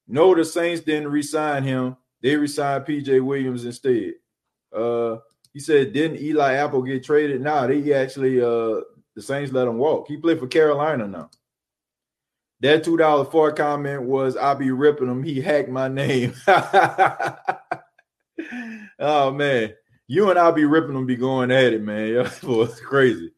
No, 0.08 0.34
the 0.34 0.44
Saints 0.44 0.82
didn't 0.82 1.08
resign 1.08 1.62
him. 1.62 1.96
They 2.20 2.34
resigned 2.36 2.84
PJ 2.84 3.24
Williams 3.24 3.64
instead. 3.64 4.14
Uh, 4.74 5.18
he 5.52 5.60
said, 5.60 5.92
didn't 5.92 6.20
Eli 6.20 6.54
Apple 6.54 6.82
get 6.82 7.04
traded? 7.04 7.40
Nah, 7.40 7.66
they 7.66 7.92
actually 7.92 8.42
uh 8.42 8.82
the 9.14 9.22
Saints 9.22 9.52
let 9.52 9.68
him 9.68 9.78
walk. 9.78 10.08
He 10.08 10.16
played 10.18 10.38
for 10.38 10.46
Carolina 10.46 11.06
now. 11.06 11.30
That 12.60 12.84
two 12.84 12.96
dollar 12.96 13.24
four 13.24 13.52
comment 13.52 14.02
was 14.02 14.36
I 14.36 14.52
be 14.54 14.70
ripping 14.70 15.08
him. 15.08 15.22
He 15.22 15.40
hacked 15.40 15.70
my 15.70 15.88
name. 15.88 16.34
oh 18.98 19.30
man, 19.32 19.74
you 20.06 20.30
and 20.30 20.38
I'll 20.38 20.52
be 20.52 20.64
ripping 20.64 20.96
him. 20.96 21.06
Be 21.06 21.16
going 21.16 21.50
at 21.50 21.72
it, 21.72 21.82
man. 21.82 22.16
it's 22.42 22.80
crazy. 22.80 23.32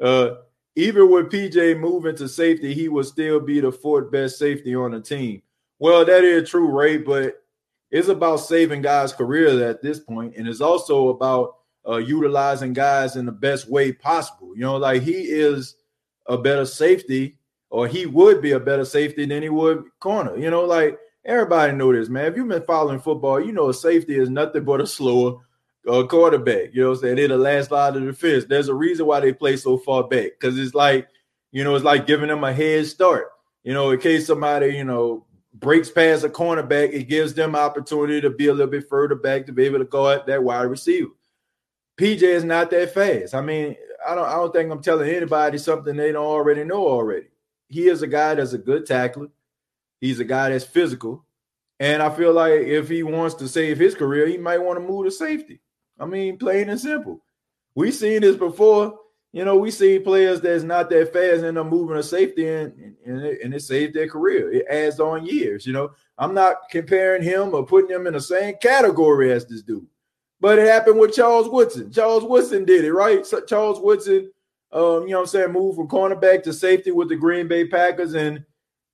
Uh, 0.00 0.36
even 0.76 1.10
with 1.10 1.30
PJ 1.30 1.78
moving 1.78 2.16
to 2.16 2.28
safety, 2.28 2.74
he 2.74 2.88
would 2.88 3.06
still 3.06 3.40
be 3.40 3.60
the 3.60 3.72
fourth 3.72 4.10
best 4.10 4.38
safety 4.38 4.74
on 4.74 4.90
the 4.90 5.00
team. 5.00 5.42
Well, 5.78 6.04
that 6.04 6.24
is 6.24 6.48
true, 6.48 6.70
Ray, 6.70 6.98
but 6.98 7.42
it's 7.90 8.08
about 8.08 8.36
saving 8.36 8.82
guys' 8.82 9.12
careers 9.12 9.60
at 9.60 9.82
this 9.82 10.00
point, 10.00 10.34
and 10.36 10.46
it's 10.46 10.60
also 10.60 11.08
about 11.08 11.56
uh, 11.88 11.96
utilizing 11.96 12.72
guys 12.72 13.16
in 13.16 13.26
the 13.26 13.32
best 13.32 13.68
way 13.68 13.92
possible. 13.92 14.54
You 14.54 14.62
know, 14.62 14.76
like 14.76 15.02
he 15.02 15.22
is 15.22 15.76
a 16.26 16.36
better 16.36 16.66
safety, 16.66 17.38
or 17.70 17.86
he 17.86 18.06
would 18.06 18.42
be 18.42 18.52
a 18.52 18.60
better 18.60 18.84
safety 18.84 19.24
than 19.26 19.42
he 19.42 19.48
would 19.48 19.84
corner. 20.00 20.36
You 20.36 20.50
know, 20.50 20.64
like 20.64 20.98
everybody 21.26 21.72
know 21.72 21.92
this, 21.92 22.08
man. 22.08 22.26
If 22.26 22.36
you've 22.36 22.48
been 22.48 22.62
following 22.62 23.00
football, 23.00 23.40
you 23.40 23.52
know 23.52 23.68
a 23.68 23.74
safety 23.74 24.16
is 24.16 24.30
nothing 24.30 24.64
but 24.64 24.80
a 24.80 24.86
slower 24.86 25.40
uh, 25.88 26.04
quarterback. 26.04 26.70
You 26.72 26.82
know, 26.82 26.88
what 26.90 26.98
I'm 26.98 27.02
saying 27.02 27.16
they're 27.16 27.28
the 27.28 27.36
last 27.36 27.70
line 27.70 27.96
of 27.96 28.02
defense. 28.04 28.44
There's 28.44 28.68
a 28.68 28.74
reason 28.74 29.06
why 29.06 29.20
they 29.20 29.32
play 29.32 29.56
so 29.56 29.76
far 29.76 30.06
back 30.06 30.32
because 30.38 30.58
it's 30.58 30.74
like, 30.74 31.08
you 31.52 31.64
know, 31.64 31.74
it's 31.74 31.84
like 31.84 32.06
giving 32.06 32.28
them 32.28 32.44
a 32.44 32.52
head 32.52 32.86
start. 32.86 33.28
You 33.64 33.74
know, 33.74 33.90
in 33.90 34.00
case 34.00 34.26
somebody, 34.26 34.68
you 34.68 34.84
know, 34.84 35.26
breaks 35.54 35.90
past 35.90 36.24
a 36.24 36.28
cornerback, 36.28 36.92
it 36.92 37.04
gives 37.04 37.34
them 37.34 37.56
opportunity 37.56 38.20
to 38.20 38.30
be 38.30 38.46
a 38.46 38.52
little 38.52 38.70
bit 38.70 38.88
further 38.88 39.14
back 39.14 39.46
to 39.46 39.52
be 39.52 39.64
able 39.64 39.78
to 39.78 39.84
guard 39.84 40.22
that 40.26 40.42
wide 40.42 40.62
receiver. 40.62 41.10
PJ 41.98 42.22
is 42.22 42.44
not 42.44 42.70
that 42.70 42.92
fast. 42.92 43.34
I 43.34 43.40
mean, 43.40 43.74
I 44.06 44.14
don't 44.14 44.26
I 44.26 44.34
don't 44.34 44.52
think 44.52 44.70
I'm 44.70 44.82
telling 44.82 45.10
anybody 45.10 45.58
something 45.58 45.96
they 45.96 46.12
don't 46.12 46.24
already 46.24 46.62
know 46.62 46.86
already. 46.86 47.26
He 47.68 47.88
is 47.88 48.02
a 48.02 48.06
guy 48.06 48.34
that's 48.34 48.52
a 48.52 48.58
good 48.58 48.86
tackler. 48.86 49.28
He's 50.06 50.20
a 50.20 50.24
guy 50.24 50.50
that's 50.50 50.64
physical. 50.64 51.24
And 51.78 52.02
I 52.02 52.08
feel 52.10 52.32
like 52.32 52.52
if 52.52 52.88
he 52.88 53.02
wants 53.02 53.34
to 53.36 53.48
save 53.48 53.78
his 53.78 53.94
career, 53.94 54.26
he 54.26 54.38
might 54.38 54.58
want 54.58 54.78
to 54.78 54.84
move 54.86 55.04
to 55.04 55.10
safety. 55.10 55.60
I 55.98 56.06
mean, 56.06 56.38
plain 56.38 56.70
and 56.70 56.80
simple. 56.80 57.22
We've 57.74 57.94
seen 57.94 58.22
this 58.22 58.36
before. 58.36 58.98
you 59.32 59.44
know, 59.44 59.56
we 59.56 59.70
see 59.70 59.98
players 59.98 60.40
that's 60.40 60.64
not 60.64 60.88
that 60.88 61.12
fast 61.12 61.42
and 61.42 61.58
they're 61.58 61.64
moving 61.64 61.96
to 61.96 62.02
safety 62.02 62.48
and, 62.48 62.94
and, 63.04 63.22
it, 63.22 63.40
and 63.44 63.52
it 63.52 63.60
saved 63.60 63.94
their 63.94 64.08
career. 64.08 64.50
It 64.50 64.64
adds 64.70 64.98
on 64.98 65.26
years, 65.26 65.66
you 65.66 65.74
know. 65.74 65.90
I'm 66.16 66.32
not 66.32 66.56
comparing 66.70 67.22
him 67.22 67.52
or 67.52 67.66
putting 67.66 67.94
him 67.94 68.06
in 68.06 68.14
the 68.14 68.20
same 68.20 68.54
category 68.62 69.32
as 69.32 69.44
this 69.44 69.60
dude. 69.60 69.86
But 70.40 70.58
it 70.58 70.66
happened 70.66 70.98
with 70.98 71.14
Charles 71.14 71.50
Woodson. 71.50 71.92
Charles 71.92 72.24
Woodson 72.24 72.64
did 72.64 72.86
it, 72.86 72.94
right? 72.94 73.26
So 73.26 73.42
Charles 73.42 73.80
Woodson, 73.80 74.30
um, 74.72 75.02
you 75.02 75.10
know 75.10 75.20
I'm 75.20 75.26
saying, 75.26 75.52
moved 75.52 75.76
from 75.76 75.88
cornerback 75.88 76.42
to 76.44 76.54
safety 76.54 76.90
with 76.90 77.10
the 77.10 77.16
Green 77.16 77.46
Bay 77.46 77.66
Packers. 77.66 78.14
And 78.14 78.42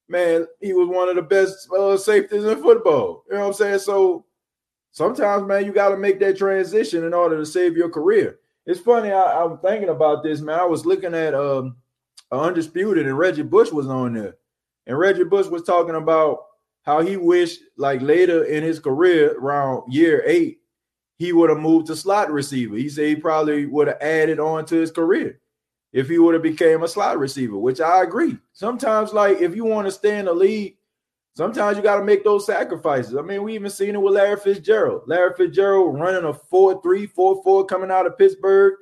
man, 0.08 0.46
he 0.60 0.72
was 0.72 0.88
one 0.88 1.08
of 1.08 1.16
the 1.16 1.22
best 1.22 1.70
uh, 1.72 1.96
safeties 1.96 2.44
in 2.44 2.62
football. 2.62 3.24
You 3.28 3.34
know 3.34 3.40
what 3.40 3.46
I'm 3.48 3.52
saying? 3.54 3.78
So 3.80 4.26
sometimes, 4.90 5.46
man, 5.46 5.64
you 5.64 5.72
got 5.72 5.90
to 5.90 5.96
make 5.96 6.20
that 6.20 6.36
transition 6.36 7.04
in 7.04 7.14
order 7.14 7.36
to 7.38 7.46
save 7.46 7.76
your 7.76 7.88
career. 7.88 8.38
It's 8.66 8.80
funny. 8.80 9.10
I, 9.10 9.42
am 9.42 9.58
thinking 9.58 9.88
about 9.88 10.22
this, 10.22 10.40
man. 10.40 10.60
I 10.60 10.64
was 10.64 10.86
looking 10.86 11.14
at 11.14 11.34
um, 11.34 11.76
Undisputed, 12.30 13.06
and 13.06 13.18
Reggie 13.18 13.42
Bush 13.42 13.72
was 13.72 13.88
on 13.88 14.14
there, 14.14 14.36
and 14.86 14.98
Reggie 14.98 15.24
Bush 15.24 15.46
was 15.46 15.64
talking 15.64 15.96
about 15.96 16.44
how 16.82 17.00
he 17.00 17.16
wished, 17.16 17.60
like 17.76 18.02
later 18.02 18.44
in 18.44 18.62
his 18.62 18.78
career, 18.78 19.36
around 19.38 19.92
year 19.92 20.22
eight, 20.26 20.58
he 21.16 21.32
would 21.32 21.50
have 21.50 21.60
moved 21.60 21.86
to 21.88 21.96
slot 21.96 22.32
receiver. 22.32 22.76
He 22.76 22.88
said 22.88 23.06
he 23.06 23.16
probably 23.16 23.66
would 23.66 23.88
have 23.88 24.00
added 24.00 24.40
on 24.40 24.64
to 24.66 24.76
his 24.76 24.90
career 24.90 25.40
if 25.92 26.08
he 26.08 26.18
would 26.18 26.34
have 26.34 26.42
became 26.42 26.82
a 26.82 26.88
slot 26.88 27.18
receiver, 27.18 27.56
which 27.56 27.80
I 27.80 28.02
agree. 28.02 28.38
Sometimes, 28.52 29.12
like 29.12 29.40
if 29.40 29.54
you 29.54 29.64
want 29.64 29.86
to 29.86 29.92
stay 29.92 30.18
in 30.18 30.24
the 30.26 30.32
league 30.32 30.76
Sometimes 31.34 31.78
you 31.78 31.82
got 31.82 31.98
to 31.98 32.04
make 32.04 32.24
those 32.24 32.44
sacrifices. 32.44 33.16
I 33.16 33.22
mean, 33.22 33.42
we 33.42 33.54
even 33.54 33.70
seen 33.70 33.94
it 33.94 34.02
with 34.02 34.14
Larry 34.14 34.36
Fitzgerald. 34.36 35.02
Larry 35.06 35.32
Fitzgerald 35.34 35.98
running 35.98 36.24
a 36.24 36.34
4 36.34 36.82
3, 36.82 37.06
4 37.06 37.42
4 37.42 37.66
coming 37.66 37.90
out 37.90 38.06
of 38.06 38.18
Pittsburgh 38.18 38.74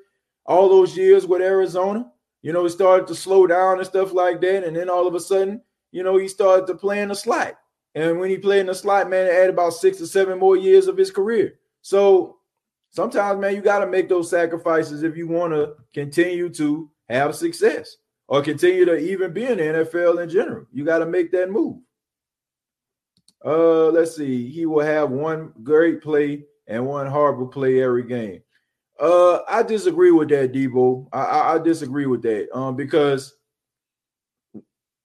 all 0.47 0.69
those 0.69 0.97
years 0.97 1.27
with 1.27 1.43
Arizona. 1.43 2.11
You 2.43 2.53
know, 2.53 2.65
he 2.65 2.71
started 2.71 3.07
to 3.07 3.15
slow 3.15 3.47
down 3.47 3.79
and 3.79 3.87
stuff 3.87 4.13
like 4.13 4.41
that. 4.41 4.65
And 4.65 4.75
then 4.77 4.91
all 4.91 5.07
of 5.07 5.15
a 5.15 5.21
sudden, 5.21 5.63
you 5.93 6.03
know, 6.03 6.17
he 6.17 6.27
started 6.27 6.67
to 6.67 6.75
play 6.75 7.03
in 7.03 7.09
the 7.09 7.15
slot. 7.15 7.55
And 7.95 8.19
when 8.19 8.31
he 8.31 8.39
played 8.39 8.61
in 8.61 8.67
the 8.67 8.75
slot, 8.75 9.11
man, 9.11 9.27
it 9.27 9.33
added 9.33 9.51
about 9.51 9.75
six 9.75 10.01
or 10.01 10.07
seven 10.07 10.39
more 10.39 10.57
years 10.57 10.89
of 10.89 10.97
his 10.97 11.11
career. 11.11 11.55
So 11.83 12.39
sometimes, 12.91 13.41
man, 13.41 13.55
you 13.55 13.61
got 13.61 13.81
to 13.81 13.87
make 13.87 14.09
those 14.09 14.31
sacrifices 14.31 15.03
if 15.05 15.17
you 15.17 15.29
want 15.29 15.53
to 15.53 15.75
continue 15.95 16.49
to 16.51 16.91
have 17.11 17.35
success 17.35 17.97
or 18.29 18.43
continue 18.43 18.85
to 18.85 18.97
even 18.97 19.33
be 19.33 19.45
in 19.45 19.59
the 19.59 19.65
NFL 19.65 20.23
in 20.23 20.29
general. 20.29 20.67
You 20.73 20.85
got 20.85 20.99
to 20.99 21.07
make 21.07 21.33
that 21.33 21.51
move. 21.51 21.79
Uh, 23.45 23.89
let's 23.89 24.17
see. 24.17 24.49
He 24.49 24.67
will 24.67 24.85
have 24.85 25.11
one 25.11 25.53
great 25.63 26.03
play 26.03 26.45
and 26.67 26.87
one 26.87 27.07
horrible 27.07 27.49
play 27.49 27.83
every 27.83 28.05
game. 28.05 28.43
Uh, 28.99 29.41
I 29.49 29.63
disagree 29.63 30.11
with 30.11 30.29
that, 30.29 30.53
Debo. 30.53 31.09
I, 31.13 31.23
I, 31.23 31.55
I 31.55 31.59
disagree 31.59 32.07
with 32.07 32.23
that. 32.23 32.55
Um, 32.55 32.77
because 32.77 33.35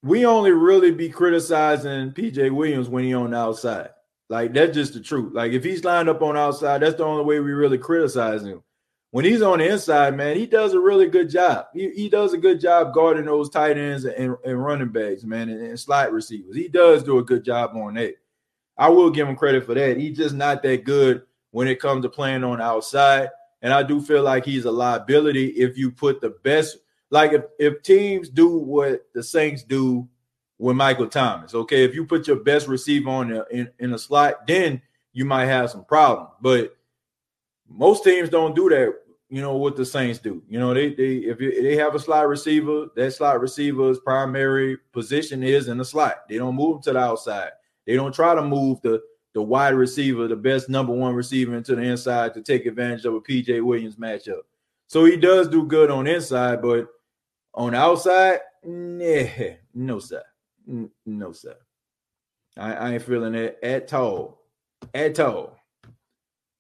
we 0.03 0.26
only 0.26 0.51
really 0.51 0.91
be 0.91 1.10
criticizing 1.10 2.12
PJ 2.12 2.51
Williams 2.51 2.89
when 2.89 3.06
he 3.06 3.14
on 3.14 3.32
the 3.32 3.38
outside. 3.38 3.89
Like 4.30 4.53
that's 4.53 4.74
just 4.74 4.93
the 4.93 4.99
truth. 4.99 5.34
Like 5.34 5.53
if 5.53 5.64
he's 5.64 5.84
lined 5.84 6.10
up 6.10 6.22
on 6.22 6.38
outside, 6.38 6.82
that's 6.82 6.95
the 6.95 7.06
only 7.06 7.24
way 7.24 7.39
we 7.39 7.51
really 7.53 7.78
criticize 7.78 8.43
him. 8.43 8.62
When 9.16 9.24
he's 9.24 9.41
on 9.41 9.59
the 9.59 9.72
inside, 9.72 10.18
man, 10.18 10.36
he 10.36 10.45
does 10.45 10.74
a 10.74 10.80
really 10.82 11.07
good 11.07 11.30
job. 11.30 11.68
He, 11.74 11.89
he 11.91 12.09
does 12.09 12.34
a 12.34 12.38
good 12.38 12.59
job 12.59 12.93
guarding 12.93 13.24
those 13.24 13.49
tight 13.49 13.78
ends 13.78 14.03
and, 14.03 14.36
and 14.43 14.61
running 14.61 14.89
backs, 14.89 15.24
man, 15.24 15.47
and, 15.47 15.61
and 15.61 15.80
slot 15.80 16.11
receivers. 16.11 16.53
He 16.53 16.68
does 16.68 17.01
do 17.01 17.20
a 17.20 17.24
good 17.24 17.45
job 17.45 17.78
on 17.78 17.93
that. 17.93 18.16
I 18.78 18.89
will 18.89 19.09
give 19.09 19.30
him 19.30 19.38
credit 19.38 19.66
for 19.66 19.74
that. 19.74 19.95
He's 19.95 20.18
just 20.18 20.36
not 20.36 20.61
that 20.63 20.84
good 20.84 21.22
when 21.51 21.70
it 21.70 21.80
comes 21.80 22.03
to 22.03 22.09
playing 22.09 22.43
on 22.43 22.59
outside. 22.59 23.30
And 23.61 23.72
I 23.72 23.84
do 23.84 24.01
feel 24.01 24.22
like 24.22 24.43
he's 24.43 24.66
a 24.66 24.72
liability 24.72 25.47
if 25.51 25.78
you 25.78 25.91
put 25.91 26.20
the 26.20 26.32
best, 26.43 26.80
like 27.09 27.32
if, 27.32 27.43
if 27.57 27.84
teams 27.84 28.28
do 28.28 28.57
what 28.57 29.07
the 29.13 29.24
Saints 29.24 29.63
do 29.63 30.09
with 30.57 30.76
Michael 30.76 31.07
Thomas, 31.07 31.55
okay, 31.55 31.86
if 31.86 31.95
you 31.95 32.05
put 32.05 32.28
your 32.28 32.43
best 32.43 32.68
receiver 32.68 33.11
on 33.11 33.30
the, 33.30 33.47
in, 33.49 33.70
in 33.80 33.93
a 33.93 33.97
slot, 33.97 34.45
then 34.45 34.82
you 35.13 35.24
might 35.24 35.45
have 35.45 35.72
some 35.72 35.86
problems. 35.86 36.32
But 36.41 36.76
most 37.70 38.03
teams 38.03 38.28
don't 38.28 38.53
do 38.53 38.68
that, 38.68 38.93
you 39.36 39.41
know, 39.41 39.57
what 39.57 39.75
the 39.75 39.86
Saints 39.86 40.17
do. 40.17 40.41
You 40.47 40.59
know, 40.59 40.73
they 40.73 40.93
they 40.93 41.15
if 41.15 41.41
you, 41.41 41.61
they 41.61 41.75
have 41.75 41.93
a 41.93 41.99
slot 41.99 42.29
receiver, 42.29 42.86
that 42.95 43.11
slot 43.11 43.41
receiver's 43.41 43.99
primary 43.99 44.77
position 44.93 45.43
is 45.43 45.67
in 45.67 45.77
the 45.77 45.83
slot. 45.83 46.29
They 46.29 46.38
don't 46.38 46.55
move 46.55 46.83
to 46.83 46.93
the 46.93 46.99
outside. 46.99 47.49
They 47.86 47.95
don't 47.95 48.15
try 48.15 48.33
to 48.33 48.41
move 48.41 48.79
the 48.81 49.01
the 49.33 49.41
wide 49.41 49.73
receiver, 49.73 50.29
the 50.29 50.38
best 50.38 50.69
number 50.69 50.93
one 50.93 51.13
receiver 51.13 51.53
into 51.53 51.75
the 51.75 51.81
inside 51.81 52.33
to 52.36 52.41
take 52.41 52.65
advantage 52.65 53.03
of 53.03 53.13
a 53.13 53.19
PJ 53.19 53.61
Williams 53.61 53.97
matchup. 53.97 54.43
So 54.88 55.03
he 55.03 55.17
does 55.17 55.49
do 55.49 55.65
good 55.65 55.91
on 55.91 56.07
inside, 56.07 56.61
but 56.61 56.88
on 57.53 57.73
the 57.73 57.77
outside, 57.77 58.39
nah, 58.63 59.25
no 59.73 59.99
sir, 59.99 60.23
no 61.05 61.33
sir. 61.33 61.57
I, 62.55 62.73
I 62.73 62.93
ain't 62.93 63.03
feeling 63.03 63.36
it 63.36 63.59
at 63.61 63.93
all, 63.93 64.45
at 64.93 65.19
all. 65.19 65.57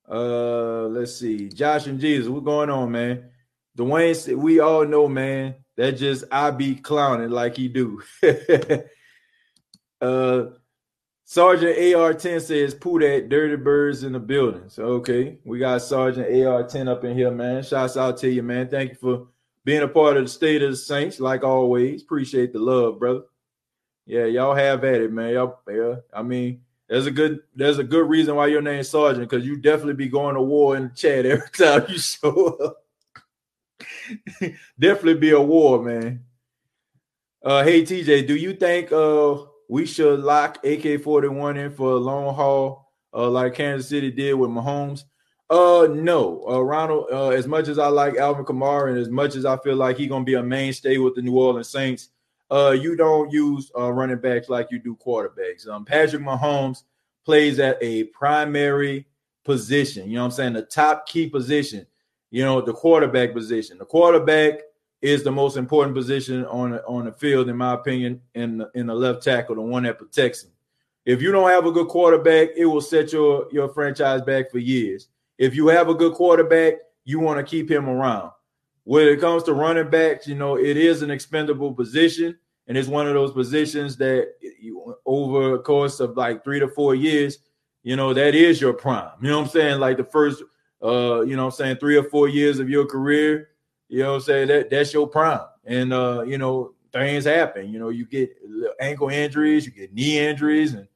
Uh, 0.09 0.87
let's 0.87 1.15
see, 1.15 1.49
Josh 1.49 1.87
and 1.87 1.99
Jesus, 1.99 2.27
what's 2.27 2.45
going 2.45 2.69
on, 2.69 2.91
man? 2.91 3.29
Dwayne, 3.77 4.35
we 4.35 4.59
all 4.59 4.85
know, 4.85 5.07
man. 5.07 5.55
That 5.77 5.93
just 5.93 6.23
I 6.31 6.51
be 6.51 6.75
clowning 6.75 7.31
like 7.31 7.57
he 7.57 7.67
do. 7.67 8.01
uh, 10.01 10.45
Sergeant 11.25 11.77
AR10 11.77 12.41
says, 12.41 12.75
"Poo 12.75 12.99
that 12.99 13.29
dirty 13.29 13.55
birds 13.57 14.03
in 14.03 14.13
the 14.13 14.19
building." 14.19 14.69
So 14.69 14.83
okay, 14.83 15.39
we 15.43 15.59
got 15.59 15.81
Sergeant 15.81 16.29
AR10 16.29 16.87
up 16.87 17.03
in 17.03 17.17
here, 17.17 17.31
man. 17.31 17.63
Shouts 17.63 17.97
out 17.97 18.17
to 18.17 18.29
you, 18.29 18.43
man. 18.43 18.69
Thank 18.69 18.91
you 18.91 18.95
for 18.95 19.27
being 19.65 19.81
a 19.81 19.87
part 19.87 20.17
of 20.17 20.23
the 20.23 20.29
state 20.29 20.61
of 20.61 20.69
the 20.69 20.77
Saints, 20.77 21.19
like 21.19 21.43
always. 21.43 22.03
Appreciate 22.03 22.53
the 22.53 22.59
love, 22.59 22.99
brother. 22.99 23.23
Yeah, 24.05 24.25
y'all 24.25 24.53
have 24.53 24.83
at 24.83 25.01
it, 25.01 25.11
man. 25.11 25.33
Y'all, 25.33 25.59
yeah. 25.67 25.95
I 26.13 26.21
mean, 26.21 26.61
there's 26.87 27.07
a 27.07 27.11
good 27.11 27.39
there's 27.55 27.79
a 27.79 27.83
good 27.83 28.07
reason 28.07 28.35
why 28.35 28.47
your 28.47 28.61
name's 28.61 28.89
Sergeant, 28.89 29.29
because 29.29 29.45
you 29.45 29.57
definitely 29.57 29.93
be 29.93 30.07
going 30.07 30.35
to 30.35 30.41
war 30.41 30.77
in 30.77 30.83
the 30.83 30.89
chat 30.89 31.25
every 31.25 31.49
time 31.53 31.85
you 31.89 31.97
show 31.97 32.57
up. 32.57 32.77
definitely 34.79 35.15
be 35.15 35.31
a 35.31 35.41
war, 35.41 35.81
man. 35.83 36.23
Uh, 37.43 37.63
hey 37.63 37.83
TJ, 37.83 38.27
do 38.27 38.35
you 38.35 38.53
think 38.53 38.91
uh 38.91 39.37
we 39.69 39.85
should 39.85 40.19
lock 40.19 40.63
AK 40.63 41.01
41 41.01 41.57
in 41.57 41.71
for 41.71 41.91
a 41.91 41.97
long 41.97 42.33
haul, 42.35 42.91
uh, 43.13 43.29
like 43.29 43.55
Kansas 43.55 43.89
City 43.89 44.11
did 44.11 44.33
with 44.35 44.51
Mahomes? 44.51 45.03
Uh, 45.49 45.87
no. 45.91 46.43
Uh, 46.47 46.61
Ronald, 46.61 47.07
uh, 47.11 47.29
as 47.29 47.47
much 47.47 47.67
as 47.67 47.77
I 47.77 47.87
like 47.87 48.15
Alvin 48.15 48.45
Kamara 48.45 48.89
and 48.89 48.97
as 48.97 49.09
much 49.09 49.35
as 49.35 49.45
I 49.45 49.57
feel 49.57 49.75
like 49.75 49.97
he's 49.97 50.09
gonna 50.09 50.23
be 50.23 50.35
a 50.35 50.43
mainstay 50.43 50.97
with 50.97 51.15
the 51.15 51.21
New 51.21 51.37
Orleans 51.37 51.69
Saints, 51.69 52.09
uh, 52.51 52.75
you 52.79 52.95
don't 52.95 53.31
use 53.31 53.71
uh, 53.77 53.91
running 53.91 54.19
backs 54.19 54.49
like 54.49 54.67
you 54.71 54.79
do 54.79 54.95
quarterbacks. 54.95 55.67
Um, 55.67 55.85
Patrick 55.85 56.21
Mahomes 56.21 56.83
plays 57.25 57.59
at 57.59 57.77
a 57.81 58.05
primary 58.05 59.07
position. 59.43 60.09
You 60.09 60.15
know 60.15 60.21
what 60.21 60.25
I'm 60.25 60.31
saying? 60.31 60.53
The 60.53 60.61
top 60.63 61.07
key 61.07 61.27
position. 61.27 61.85
You 62.31 62.43
know, 62.43 62.61
the 62.61 62.73
quarterback 62.73 63.33
position. 63.33 63.77
The 63.77 63.85
quarterback 63.85 64.61
is 65.01 65.23
the 65.23 65.31
most 65.31 65.57
important 65.57 65.95
position 65.95 66.45
on 66.45 66.79
on 66.79 67.05
the 67.05 67.11
field, 67.11 67.49
in 67.49 67.57
my 67.57 67.73
opinion, 67.73 68.21
in 68.33 68.57
the, 68.57 68.71
in 68.73 68.87
the 68.87 68.95
left 68.95 69.23
tackle, 69.23 69.55
the 69.55 69.61
one 69.61 69.83
that 69.83 69.97
protects 69.97 70.43
him. 70.43 70.51
If 71.05 71.21
you 71.21 71.31
don't 71.31 71.49
have 71.49 71.65
a 71.65 71.71
good 71.71 71.87
quarterback, 71.87 72.49
it 72.57 72.65
will 72.65 72.81
set 72.81 73.13
your 73.13 73.47
your 73.51 73.69
franchise 73.69 74.21
back 74.21 74.51
for 74.51 74.59
years. 74.59 75.07
If 75.37 75.55
you 75.55 75.67
have 75.67 75.89
a 75.89 75.93
good 75.93 76.13
quarterback, 76.13 76.75
you 77.03 77.19
want 77.19 77.37
to 77.39 77.43
keep 77.49 77.69
him 77.69 77.87
around. 77.87 78.31
When 78.85 79.07
it 79.07 79.19
comes 79.19 79.43
to 79.43 79.53
running 79.53 79.89
backs, 79.89 80.27
you 80.27 80.35
know 80.35 80.57
it 80.57 80.77
is 80.77 81.01
an 81.01 81.11
expendable 81.11 81.73
position, 81.73 82.37
and 82.67 82.77
it's 82.77 82.87
one 82.87 83.07
of 83.07 83.13
those 83.13 83.31
positions 83.31 83.97
that 83.97 84.33
you, 84.41 84.95
over 85.05 85.55
a 85.55 85.59
course 85.59 85.99
of 85.99 86.15
like 86.15 86.43
three 86.43 86.59
to 86.59 86.67
four 86.67 86.95
years, 86.95 87.39
you 87.83 87.95
know 87.95 88.13
that 88.13 88.35
is 88.35 88.61
your 88.61 88.73
prime. 88.73 89.11
You 89.21 89.29
know 89.29 89.39
what 89.39 89.45
I'm 89.45 89.51
saying? 89.51 89.79
Like 89.79 89.97
the 89.97 90.03
first, 90.03 90.43
uh, 90.83 91.21
you 91.21 91.35
know, 91.35 91.45
I'm 91.45 91.51
saying 91.51 91.77
three 91.77 91.97
or 91.97 92.03
four 92.03 92.29
years 92.29 92.59
of 92.59 92.69
your 92.69 92.85
career, 92.85 93.49
you 93.89 94.03
know 94.03 94.11
what 94.11 94.15
I'm 94.15 94.21
saying? 94.21 94.47
That 94.49 94.69
that's 94.69 94.93
your 94.93 95.07
prime. 95.07 95.47
And 95.65 95.91
uh, 95.91 96.23
you 96.25 96.37
know, 96.37 96.75
things 96.93 97.25
happen. 97.25 97.69
You 97.69 97.79
know, 97.79 97.89
you 97.89 98.05
get 98.05 98.37
ankle 98.79 99.09
injuries, 99.09 99.65
you 99.65 99.71
get 99.71 99.93
knee 99.93 100.19
injuries, 100.19 100.73
and 100.73 100.87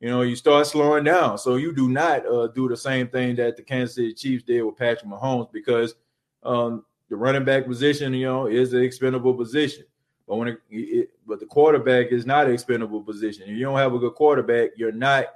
you 0.00 0.08
know, 0.08 0.22
you 0.22 0.36
start 0.36 0.66
slowing 0.66 1.04
down. 1.04 1.38
So 1.38 1.56
you 1.56 1.72
do 1.72 1.88
not 1.88 2.26
uh, 2.26 2.48
do 2.48 2.68
the 2.68 2.76
same 2.76 3.08
thing 3.08 3.36
that 3.36 3.56
the 3.56 3.62
Kansas 3.62 3.94
City 3.94 4.12
Chiefs 4.12 4.44
did 4.44 4.62
with 4.62 4.76
Patrick 4.76 5.10
Mahomes 5.10 5.50
because 5.52 5.94
um, 6.42 6.84
the 7.12 7.18
running 7.18 7.44
back 7.44 7.66
position, 7.66 8.14
you 8.14 8.24
know, 8.24 8.46
is 8.46 8.72
an 8.72 8.82
expendable 8.82 9.34
position. 9.34 9.84
But 10.26 10.36
when 10.36 10.48
it, 10.48 10.58
it, 10.70 11.10
but 11.26 11.40
the 11.40 11.46
quarterback 11.46 12.06
is 12.10 12.24
not 12.24 12.46
an 12.46 12.54
expendable 12.54 13.02
position. 13.02 13.42
If 13.42 13.50
you 13.50 13.66
don't 13.66 13.76
have 13.76 13.92
a 13.92 13.98
good 13.98 14.14
quarterback, 14.14 14.70
you're 14.78 14.92
not 14.92 15.26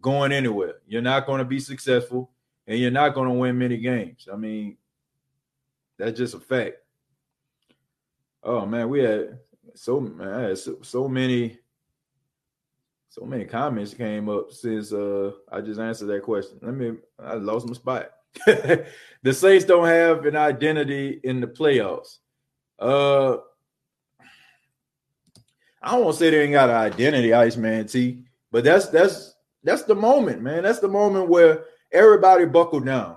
going 0.00 0.32
anywhere. 0.32 0.76
You're 0.86 1.02
not 1.02 1.26
going 1.26 1.40
to 1.40 1.44
be 1.44 1.60
successful, 1.60 2.30
and 2.66 2.78
you're 2.78 2.90
not 2.90 3.12
going 3.12 3.28
to 3.28 3.34
win 3.34 3.58
many 3.58 3.76
games. 3.76 4.26
I 4.32 4.36
mean, 4.36 4.78
that's 5.98 6.16
just 6.16 6.32
a 6.32 6.40
fact. 6.40 6.76
Oh 8.42 8.64
man, 8.64 8.88
we 8.88 9.00
had 9.00 9.38
so 9.74 10.00
man, 10.00 10.48
had 10.48 10.56
so, 10.56 10.78
so 10.80 11.08
many 11.08 11.58
so 13.10 13.26
many 13.26 13.44
comments 13.44 13.92
came 13.92 14.30
up 14.30 14.50
since 14.50 14.94
uh 14.94 15.32
I 15.52 15.60
just 15.60 15.78
answered 15.78 16.06
that 16.06 16.22
question. 16.22 16.58
Let 16.62 16.72
me 16.72 16.94
I 17.22 17.34
lost 17.34 17.68
my 17.68 17.74
spot. 17.74 18.12
the 18.46 19.32
Saints 19.32 19.64
don't 19.64 19.86
have 19.86 20.24
an 20.26 20.36
identity 20.36 21.20
in 21.22 21.40
the 21.40 21.46
playoffs. 21.46 22.18
Uh, 22.78 23.38
I 25.82 25.92
don't 25.92 26.04
want 26.04 26.14
to 26.14 26.18
say 26.18 26.30
they 26.30 26.42
ain't 26.42 26.52
got 26.52 26.70
an 26.70 26.76
identity, 26.76 27.32
Iceman 27.32 27.86
T, 27.86 28.24
but 28.50 28.64
that's 28.64 28.88
that's 28.88 29.34
that's 29.64 29.82
the 29.82 29.94
moment, 29.94 30.42
man. 30.42 30.62
That's 30.62 30.80
the 30.80 30.88
moment 30.88 31.28
where 31.28 31.64
everybody 31.92 32.44
buckled 32.44 32.86
down. 32.86 33.16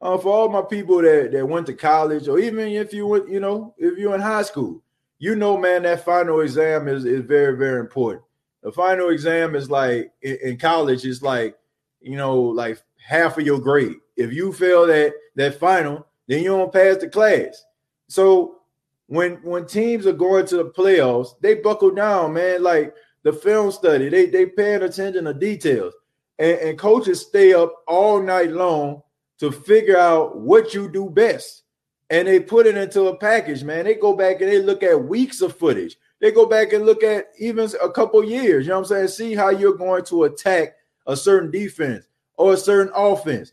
Uh, 0.00 0.18
for 0.18 0.32
all 0.32 0.48
my 0.48 0.62
people 0.62 1.00
that, 1.00 1.30
that 1.30 1.46
went 1.46 1.64
to 1.64 1.72
college, 1.72 2.26
or 2.26 2.38
even 2.40 2.66
if 2.66 2.92
you 2.92 3.06
went, 3.06 3.28
you 3.28 3.38
know, 3.38 3.72
if 3.78 3.96
you're 3.96 4.14
in 4.16 4.20
high 4.20 4.42
school, 4.42 4.82
you 5.20 5.36
know, 5.36 5.56
man, 5.56 5.84
that 5.84 6.04
final 6.04 6.40
exam 6.40 6.88
is, 6.88 7.04
is 7.04 7.24
very, 7.24 7.56
very 7.56 7.78
important. 7.78 8.24
The 8.64 8.72
final 8.72 9.10
exam 9.10 9.54
is 9.54 9.70
like 9.70 10.12
in, 10.22 10.38
in 10.42 10.58
college, 10.58 11.04
is 11.04 11.22
like, 11.22 11.56
you 12.00 12.16
know, 12.16 12.40
like 12.40 12.82
half 12.98 13.38
of 13.38 13.46
your 13.46 13.60
grade. 13.60 13.94
If 14.16 14.32
you 14.32 14.52
fail 14.52 14.86
that 14.86 15.12
that 15.36 15.58
final, 15.58 16.06
then 16.28 16.42
you 16.42 16.50
don't 16.50 16.72
pass 16.72 16.98
the 16.98 17.08
class. 17.08 17.64
So 18.08 18.58
when 19.06 19.34
when 19.42 19.66
teams 19.66 20.06
are 20.06 20.12
going 20.12 20.46
to 20.46 20.56
the 20.58 20.70
playoffs, 20.70 21.30
they 21.40 21.54
buckle 21.54 21.90
down, 21.90 22.34
man. 22.34 22.62
Like 22.62 22.94
the 23.22 23.32
film 23.32 23.70
study, 23.72 24.08
they 24.08 24.26
they 24.26 24.46
paying 24.46 24.82
attention 24.82 25.24
to 25.24 25.34
details, 25.34 25.94
and, 26.38 26.58
and 26.58 26.78
coaches 26.78 27.20
stay 27.20 27.52
up 27.52 27.72
all 27.86 28.20
night 28.22 28.50
long 28.50 29.02
to 29.38 29.50
figure 29.50 29.98
out 29.98 30.38
what 30.38 30.72
you 30.72 30.88
do 30.88 31.10
best, 31.10 31.64
and 32.10 32.28
they 32.28 32.38
put 32.40 32.66
it 32.66 32.76
into 32.76 33.06
a 33.06 33.16
package, 33.16 33.64
man. 33.64 33.84
They 33.84 33.94
go 33.94 34.14
back 34.14 34.40
and 34.40 34.50
they 34.50 34.60
look 34.60 34.82
at 34.82 35.04
weeks 35.04 35.40
of 35.40 35.56
footage. 35.56 35.96
They 36.20 36.30
go 36.30 36.46
back 36.46 36.72
and 36.72 36.86
look 36.86 37.02
at 37.02 37.26
even 37.38 37.68
a 37.82 37.90
couple 37.90 38.22
years. 38.22 38.64
You 38.64 38.70
know 38.70 38.80
what 38.80 38.90
I'm 38.92 39.08
saying? 39.08 39.08
See 39.08 39.34
how 39.34 39.50
you're 39.50 39.76
going 39.76 40.04
to 40.04 40.24
attack 40.24 40.76
a 41.06 41.16
certain 41.16 41.50
defense 41.50 42.06
or 42.36 42.52
a 42.52 42.56
certain 42.56 42.92
offense. 42.94 43.52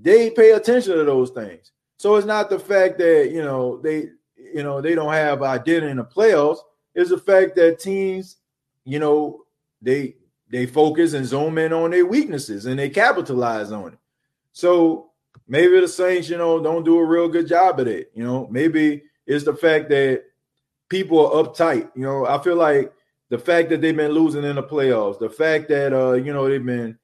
They 0.00 0.30
pay 0.30 0.52
attention 0.52 0.96
to 0.96 1.04
those 1.04 1.30
things. 1.30 1.72
So 1.96 2.16
it's 2.16 2.26
not 2.26 2.48
the 2.48 2.58
fact 2.58 2.98
that 2.98 3.30
you 3.30 3.42
know 3.42 3.78
they 3.78 4.08
you 4.36 4.62
know 4.62 4.80
they 4.80 4.94
don't 4.94 5.12
have 5.12 5.42
identity 5.42 5.90
in 5.90 5.98
the 5.98 6.04
playoffs. 6.04 6.58
It's 6.94 7.10
the 7.10 7.18
fact 7.18 7.56
that 7.56 7.78
teams, 7.78 8.36
you 8.84 8.98
know, 8.98 9.44
they 9.82 10.16
they 10.50 10.66
focus 10.66 11.12
and 11.12 11.26
zoom 11.26 11.58
in 11.58 11.72
on 11.72 11.90
their 11.90 12.06
weaknesses 12.06 12.66
and 12.66 12.78
they 12.78 12.90
capitalize 12.90 13.70
on 13.70 13.92
it. 13.92 13.98
So 14.52 15.10
maybe 15.46 15.80
the 15.80 15.88
Saints, 15.88 16.28
you 16.28 16.38
know, 16.38 16.60
don't 16.60 16.84
do 16.84 16.98
a 16.98 17.04
real 17.04 17.28
good 17.28 17.46
job 17.46 17.78
of 17.78 17.86
it. 17.86 18.10
You 18.14 18.24
know, 18.24 18.48
maybe 18.50 19.02
it's 19.26 19.44
the 19.44 19.54
fact 19.54 19.90
that 19.90 20.24
people 20.88 21.24
are 21.24 21.44
uptight. 21.44 21.90
You 21.94 22.02
know, 22.02 22.26
I 22.26 22.42
feel 22.42 22.56
like 22.56 22.92
the 23.28 23.38
fact 23.38 23.68
that 23.70 23.80
they've 23.80 23.96
been 23.96 24.12
losing 24.12 24.44
in 24.44 24.56
the 24.56 24.62
playoffs, 24.62 25.18
the 25.18 25.30
fact 25.30 25.68
that 25.68 25.92
uh, 25.92 26.14
you 26.14 26.32
know, 26.32 26.48
they've 26.48 26.64
been 26.64 26.98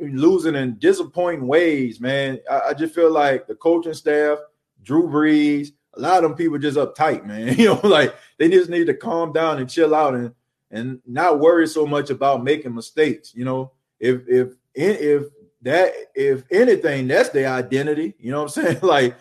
losing 0.00 0.54
in 0.54 0.78
disappointing 0.78 1.46
ways, 1.46 2.00
man. 2.00 2.40
I, 2.50 2.60
I, 2.68 2.74
just 2.74 2.94
feel 2.94 3.10
like 3.10 3.46
the 3.46 3.54
coaching 3.54 3.94
staff, 3.94 4.38
Drew 4.82 5.08
Brees, 5.08 5.72
a 5.94 6.00
lot 6.00 6.24
of 6.24 6.30
them 6.30 6.36
people 6.36 6.58
just 6.58 6.78
uptight, 6.78 7.24
man. 7.26 7.56
You 7.56 7.66
know, 7.66 7.80
like 7.84 8.14
they 8.38 8.48
just 8.48 8.70
need 8.70 8.86
to 8.86 8.94
calm 8.94 9.32
down 9.32 9.58
and 9.58 9.70
chill 9.70 9.94
out 9.94 10.14
and 10.14 10.34
and 10.70 11.00
not 11.06 11.38
worry 11.38 11.68
so 11.68 11.86
much 11.86 12.10
about 12.10 12.42
making 12.42 12.74
mistakes. 12.74 13.34
You 13.34 13.44
know, 13.44 13.72
if 14.00 14.22
if 14.28 14.54
if 14.74 15.24
that 15.62 15.92
if 16.14 16.44
anything, 16.50 17.08
that's 17.08 17.28
their 17.30 17.48
identity. 17.48 18.14
You 18.18 18.32
know 18.32 18.42
what 18.42 18.56
I'm 18.56 18.64
saying? 18.64 18.78
like 18.82 19.16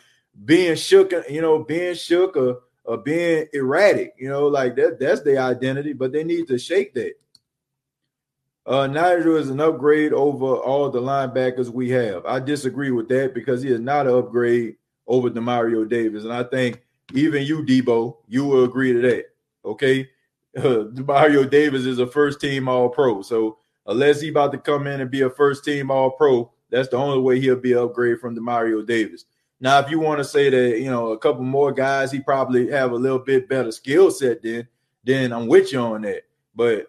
being 0.45 0.75
shook, 0.75 1.13
you 1.29 1.41
know, 1.41 1.63
being 1.63 1.93
shook 1.93 2.35
or, 2.35 2.61
or 2.83 2.97
being 2.97 3.47
erratic. 3.53 4.13
You 4.17 4.29
know, 4.29 4.47
like 4.47 4.75
that 4.77 4.99
that's 4.99 5.21
their 5.21 5.39
identity. 5.41 5.93
But 5.93 6.11
they 6.11 6.23
need 6.23 6.47
to 6.47 6.57
shake 6.57 6.93
that. 6.95 7.13
Uh, 8.65 8.87
Niguel 8.87 9.39
is 9.39 9.49
an 9.49 9.59
upgrade 9.59 10.13
over 10.13 10.45
all 10.45 10.89
the 10.89 11.01
linebackers 11.01 11.69
we 11.69 11.89
have. 11.89 12.25
I 12.25 12.39
disagree 12.39 12.91
with 12.91 13.07
that 13.09 13.33
because 13.33 13.63
he 13.63 13.69
is 13.71 13.79
not 13.79 14.07
an 14.07 14.13
upgrade 14.13 14.75
over 15.07 15.29
Demario 15.29 15.87
Davis, 15.89 16.23
and 16.23 16.33
I 16.33 16.43
think 16.43 16.81
even 17.13 17.43
you, 17.43 17.63
Debo, 17.63 18.17
you 18.27 18.45
will 18.45 18.63
agree 18.63 18.93
to 18.93 19.01
that. 19.01 19.25
Okay, 19.65 20.09
uh, 20.57 20.61
Demario 20.93 21.49
Davis 21.49 21.85
is 21.85 21.99
a 21.99 22.07
first 22.07 22.39
team 22.39 22.67
All 22.67 22.89
Pro, 22.89 23.23
so 23.23 23.57
unless 23.87 24.21
he 24.21 24.29
about 24.29 24.51
to 24.51 24.59
come 24.59 24.85
in 24.85 25.01
and 25.01 25.09
be 25.09 25.21
a 25.21 25.29
first 25.29 25.65
team 25.65 25.89
All 25.89 26.11
Pro, 26.11 26.51
that's 26.69 26.89
the 26.89 26.97
only 26.97 27.19
way 27.19 27.39
he'll 27.39 27.55
be 27.55 27.73
upgrade 27.73 28.19
from 28.19 28.35
Demario 28.35 28.85
Davis. 28.85 29.25
Now, 29.59 29.79
if 29.79 29.91
you 29.91 29.99
want 29.99 30.19
to 30.19 30.23
say 30.23 30.49
that 30.49 30.79
you 30.79 30.89
know 30.89 31.11
a 31.11 31.17
couple 31.17 31.43
more 31.43 31.71
guys, 31.71 32.11
he 32.11 32.19
probably 32.19 32.69
have 32.69 32.91
a 32.91 32.95
little 32.95 33.19
bit 33.19 33.49
better 33.49 33.71
skill 33.71 34.11
set. 34.11 34.43
Then, 34.43 34.67
then 35.03 35.33
I'm 35.33 35.47
with 35.47 35.73
you 35.73 35.79
on 35.79 36.01
that. 36.01 36.23
But 36.55 36.87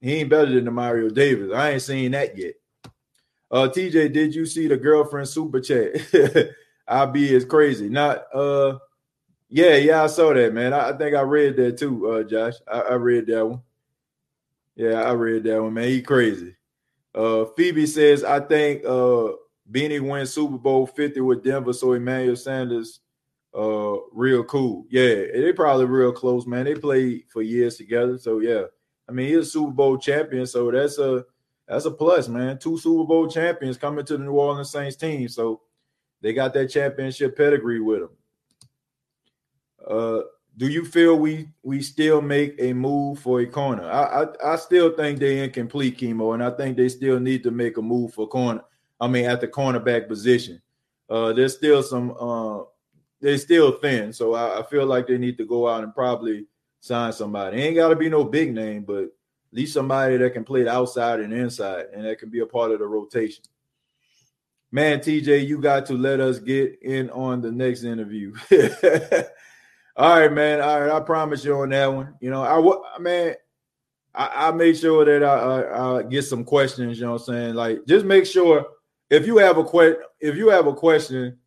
he 0.00 0.14
ain't 0.14 0.30
better 0.30 0.50
than 0.52 0.64
Demario 0.64 1.12
Davis. 1.12 1.52
I 1.54 1.70
ain't 1.70 1.82
seen 1.82 2.12
that 2.12 2.36
yet. 2.36 2.54
Uh, 3.50 3.68
TJ, 3.68 4.12
did 4.12 4.34
you 4.34 4.44
see 4.46 4.68
the 4.68 4.76
girlfriend 4.76 5.28
super 5.28 5.60
chat? 5.60 5.92
I 6.88 7.06
be 7.06 7.34
as 7.34 7.44
crazy. 7.44 7.88
Not 7.88 8.24
uh, 8.34 8.78
yeah, 9.48 9.76
yeah, 9.76 10.02
I 10.02 10.06
saw 10.06 10.32
that, 10.34 10.52
man. 10.52 10.72
I, 10.72 10.90
I 10.90 10.92
think 10.96 11.16
I 11.16 11.22
read 11.22 11.56
that 11.56 11.78
too, 11.78 12.10
uh, 12.10 12.22
Josh. 12.22 12.54
I, 12.70 12.80
I, 12.80 12.94
read 12.94 13.26
that 13.26 13.46
one. 13.46 13.62
Yeah, 14.76 15.02
I 15.02 15.12
read 15.12 15.44
that 15.44 15.62
one, 15.62 15.74
man. 15.74 15.88
He 15.88 16.02
crazy. 16.02 16.54
Uh, 17.14 17.46
Phoebe 17.56 17.86
says, 17.86 18.24
I 18.24 18.40
think 18.40 18.84
uh 18.84 19.28
Bennie 19.66 20.00
wins 20.00 20.32
Super 20.32 20.58
Bowl 20.58 20.86
50 20.86 21.20
with 21.22 21.42
Denver, 21.42 21.72
so 21.72 21.92
Emmanuel 21.92 22.36
Sanders 22.36 23.00
uh 23.54 23.96
real 24.12 24.44
cool. 24.44 24.86
Yeah, 24.90 25.14
they 25.34 25.52
probably 25.54 25.86
real 25.86 26.12
close, 26.12 26.46
man. 26.46 26.66
They 26.66 26.74
played 26.74 27.24
for 27.30 27.42
years 27.42 27.76
together, 27.76 28.18
so 28.18 28.40
yeah. 28.40 28.64
I 29.08 29.12
mean, 29.12 29.28
he's 29.28 29.36
a 29.38 29.44
Super 29.44 29.72
Bowl 29.72 29.96
champion, 29.98 30.46
so 30.46 30.70
that's 30.70 30.98
a 30.98 31.24
that's 31.66 31.84
a 31.84 31.90
plus, 31.90 32.28
man. 32.28 32.58
Two 32.58 32.78
Super 32.78 33.04
Bowl 33.04 33.28
champions 33.28 33.76
coming 33.76 34.04
to 34.04 34.16
the 34.16 34.24
New 34.24 34.32
Orleans 34.32 34.70
Saints 34.70 34.96
team, 34.96 35.28
so 35.28 35.62
they 36.20 36.32
got 36.32 36.52
that 36.54 36.68
championship 36.68 37.36
pedigree 37.36 37.80
with 37.80 38.00
them. 38.00 38.10
Uh, 39.86 40.20
do 40.56 40.68
you 40.68 40.84
feel 40.84 41.16
we 41.16 41.48
we 41.62 41.80
still 41.80 42.20
make 42.20 42.56
a 42.58 42.72
move 42.72 43.20
for 43.20 43.40
a 43.40 43.46
corner? 43.46 43.84
I 43.84 44.24
I, 44.24 44.52
I 44.52 44.56
still 44.56 44.94
think 44.94 45.18
they're 45.18 45.44
incomplete 45.44 45.96
Kimo, 45.96 46.32
and 46.32 46.42
I 46.42 46.50
think 46.50 46.76
they 46.76 46.88
still 46.88 47.20
need 47.20 47.42
to 47.44 47.50
make 47.50 47.76
a 47.76 47.82
move 47.82 48.12
for 48.12 48.26
corner. 48.26 48.62
I 49.00 49.06
mean, 49.06 49.24
at 49.26 49.40
the 49.40 49.48
cornerback 49.48 50.08
position, 50.08 50.60
uh, 51.08 51.32
there's 51.32 51.56
still 51.56 51.82
some. 51.82 52.14
Uh, 52.18 52.64
they're 53.20 53.38
still 53.38 53.72
thin, 53.72 54.12
so 54.12 54.34
I, 54.34 54.60
I 54.60 54.62
feel 54.64 54.86
like 54.86 55.06
they 55.06 55.18
need 55.18 55.38
to 55.38 55.44
go 55.44 55.68
out 55.68 55.82
and 55.82 55.94
probably 55.94 56.46
sign 56.80 57.12
somebody. 57.12 57.58
It 57.58 57.64
ain't 57.64 57.76
got 57.76 57.88
to 57.88 57.96
be 57.96 58.08
no 58.08 58.24
big 58.24 58.54
name, 58.54 58.84
but 58.84 59.04
at 59.04 59.10
least 59.52 59.74
somebody 59.74 60.16
that 60.16 60.32
can 60.32 60.44
play 60.44 60.62
the 60.62 60.70
outside 60.70 61.20
and 61.20 61.32
inside, 61.32 61.86
and 61.94 62.04
that 62.04 62.18
can 62.18 62.30
be 62.30 62.40
a 62.40 62.46
part 62.46 62.72
of 62.72 62.78
the 62.78 62.86
rotation. 62.86 63.44
Man, 64.70 65.00
TJ, 65.00 65.46
you 65.46 65.60
got 65.60 65.86
to 65.86 65.94
let 65.94 66.20
us 66.20 66.38
get 66.38 66.78
in 66.82 67.08
on 67.10 67.40
the 67.40 67.50
next 67.50 67.84
interview. 67.84 68.34
All 69.96 70.20
right, 70.20 70.32
man. 70.32 70.60
All 70.60 70.80
right, 70.80 70.90
I 70.90 71.00
promise 71.00 71.44
you 71.44 71.56
on 71.56 71.70
that 71.70 71.86
one. 71.86 72.14
You 72.20 72.30
know, 72.30 72.42
I 72.44 72.98
man, 73.00 73.34
I, 74.14 74.48
I 74.48 74.50
made 74.52 74.76
sure 74.76 75.04
that 75.04 75.24
I, 75.24 75.38
I, 75.38 75.98
I, 75.98 76.02
get 76.02 76.22
some 76.22 76.44
questions. 76.44 76.98
You 76.98 77.06
know, 77.06 77.12
what 77.12 77.20
I'm 77.22 77.26
saying 77.26 77.54
like 77.54 77.86
just 77.86 78.04
make 78.04 78.26
sure 78.26 78.66
if 79.10 79.26
you 79.26 79.38
have 79.38 79.58
a 79.58 79.64
question, 79.64 80.02
if 80.20 80.36
you 80.36 80.48
have 80.50 80.66
a 80.66 80.74
question, 80.74 81.38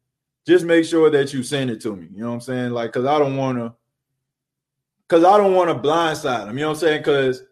just 0.47 0.65
make 0.65 0.85
sure 0.85 1.09
that 1.09 1.33
you 1.33 1.43
send 1.43 1.69
it 1.69 1.81
to 1.81 1.95
me. 1.95 2.07
You 2.11 2.21
know 2.21 2.29
what 2.29 2.35
I'm 2.35 2.41
saying? 2.41 2.71
Like, 2.71 2.91
cause 2.91 3.05
I 3.05 3.19
don't 3.19 3.37
want 3.37 3.57
to 3.59 3.73
because 5.11 5.25
I 5.25 5.37
don't 5.37 5.53
want 5.53 5.69
to 5.69 5.75
blindside 5.75 6.45
them. 6.45 6.57
You 6.57 6.63
know 6.63 6.69
what 6.69 6.75
I'm 6.75 6.79
saying? 6.79 7.01
Because 7.01 7.43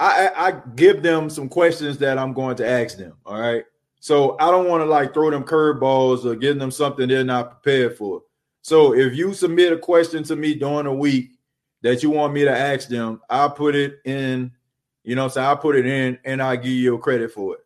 I, 0.00 0.26
I, 0.26 0.48
I 0.48 0.60
give 0.74 1.04
them 1.04 1.30
some 1.30 1.48
questions 1.48 1.98
that 1.98 2.18
I'm 2.18 2.32
going 2.32 2.56
to 2.56 2.68
ask 2.68 2.98
them. 2.98 3.12
All 3.24 3.38
right. 3.38 3.62
So 4.00 4.36
I 4.40 4.50
don't 4.50 4.66
want 4.66 4.82
to 4.82 4.86
like 4.86 5.14
throw 5.14 5.30
them 5.30 5.44
curveballs 5.44 6.24
or 6.24 6.34
give 6.34 6.58
them 6.58 6.72
something 6.72 7.08
they're 7.08 7.22
not 7.22 7.62
prepared 7.62 7.96
for. 7.96 8.22
So 8.62 8.92
if 8.92 9.14
you 9.14 9.34
submit 9.34 9.72
a 9.72 9.78
question 9.78 10.24
to 10.24 10.34
me 10.34 10.56
during 10.56 10.86
a 10.86 10.92
week 10.92 11.30
that 11.82 12.02
you 12.02 12.10
want 12.10 12.34
me 12.34 12.42
to 12.42 12.50
ask 12.50 12.88
them, 12.88 13.20
I'll 13.30 13.50
put 13.50 13.76
it 13.76 14.00
in, 14.04 14.50
you 15.04 15.14
know, 15.14 15.28
so 15.28 15.42
I'll 15.42 15.56
put 15.56 15.76
it 15.76 15.86
in 15.86 16.18
and 16.24 16.42
I'll 16.42 16.56
give 16.56 16.72
you 16.72 16.98
credit 16.98 17.30
for 17.30 17.54
it. 17.54 17.60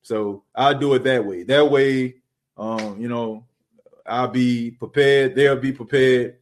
So 0.00 0.44
I'll 0.54 0.78
do 0.78 0.94
it 0.94 1.04
that 1.04 1.22
way. 1.22 1.42
That 1.42 1.70
way, 1.70 2.14
um, 2.56 2.98
you 2.98 3.08
know, 3.08 3.44
I'll 4.06 4.28
be 4.28 4.70
prepared, 4.70 5.34
they'll 5.34 5.56
be 5.56 5.72
prepared, 5.72 6.36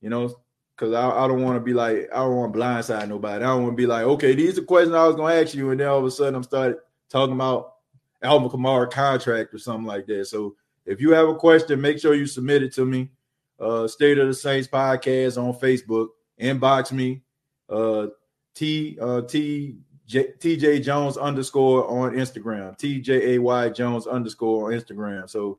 you 0.00 0.10
know, 0.10 0.32
Cause 0.76 0.92
I, 0.92 1.08
I 1.08 1.26
don't 1.26 1.42
want 1.42 1.56
to 1.56 1.60
be 1.60 1.72
like 1.72 2.08
I 2.12 2.16
don't 2.16 2.36
want 2.36 2.52
to 2.52 2.58
blindside 2.58 3.08
nobody. 3.08 3.42
I 3.42 3.48
don't 3.48 3.62
want 3.62 3.72
to 3.72 3.82
be 3.82 3.86
like, 3.86 4.04
okay, 4.04 4.34
these 4.34 4.58
are 4.58 4.62
questions 4.62 4.94
I 4.94 5.06
was 5.06 5.16
gonna 5.16 5.34
ask 5.34 5.54
you, 5.54 5.70
and 5.70 5.80
then 5.80 5.88
all 5.88 5.98
of 5.98 6.04
a 6.04 6.10
sudden 6.10 6.34
I'm 6.34 6.42
started 6.42 6.76
talking 7.08 7.34
about 7.34 7.76
Alvin 8.22 8.50
Kamara 8.50 8.90
contract 8.90 9.54
or 9.54 9.58
something 9.58 9.86
like 9.86 10.06
that. 10.06 10.26
So 10.26 10.54
if 10.84 11.00
you 11.00 11.12
have 11.12 11.28
a 11.28 11.34
question, 11.34 11.80
make 11.80 11.98
sure 11.98 12.14
you 12.14 12.26
submit 12.26 12.62
it 12.62 12.74
to 12.74 12.84
me. 12.84 13.10
Uh, 13.58 13.88
State 13.88 14.18
of 14.18 14.28
the 14.28 14.34
Saints 14.34 14.68
podcast 14.68 15.42
on 15.42 15.54
Facebook. 15.54 16.08
Inbox 16.38 16.92
me. 16.92 17.22
Uh, 17.70 18.08
T 18.54 18.98
uh, 19.00 19.22
T 19.22 19.78
J, 20.06 20.32
TJ 20.38 20.84
Jones 20.84 21.16
underscore 21.16 21.88
on 21.88 22.12
Instagram. 22.12 22.76
T 22.76 23.00
J 23.00 23.34
A 23.34 23.38
Y 23.38 23.68
Jones 23.70 24.06
underscore 24.06 24.72
on 24.72 24.78
Instagram. 24.78 25.28
So 25.28 25.58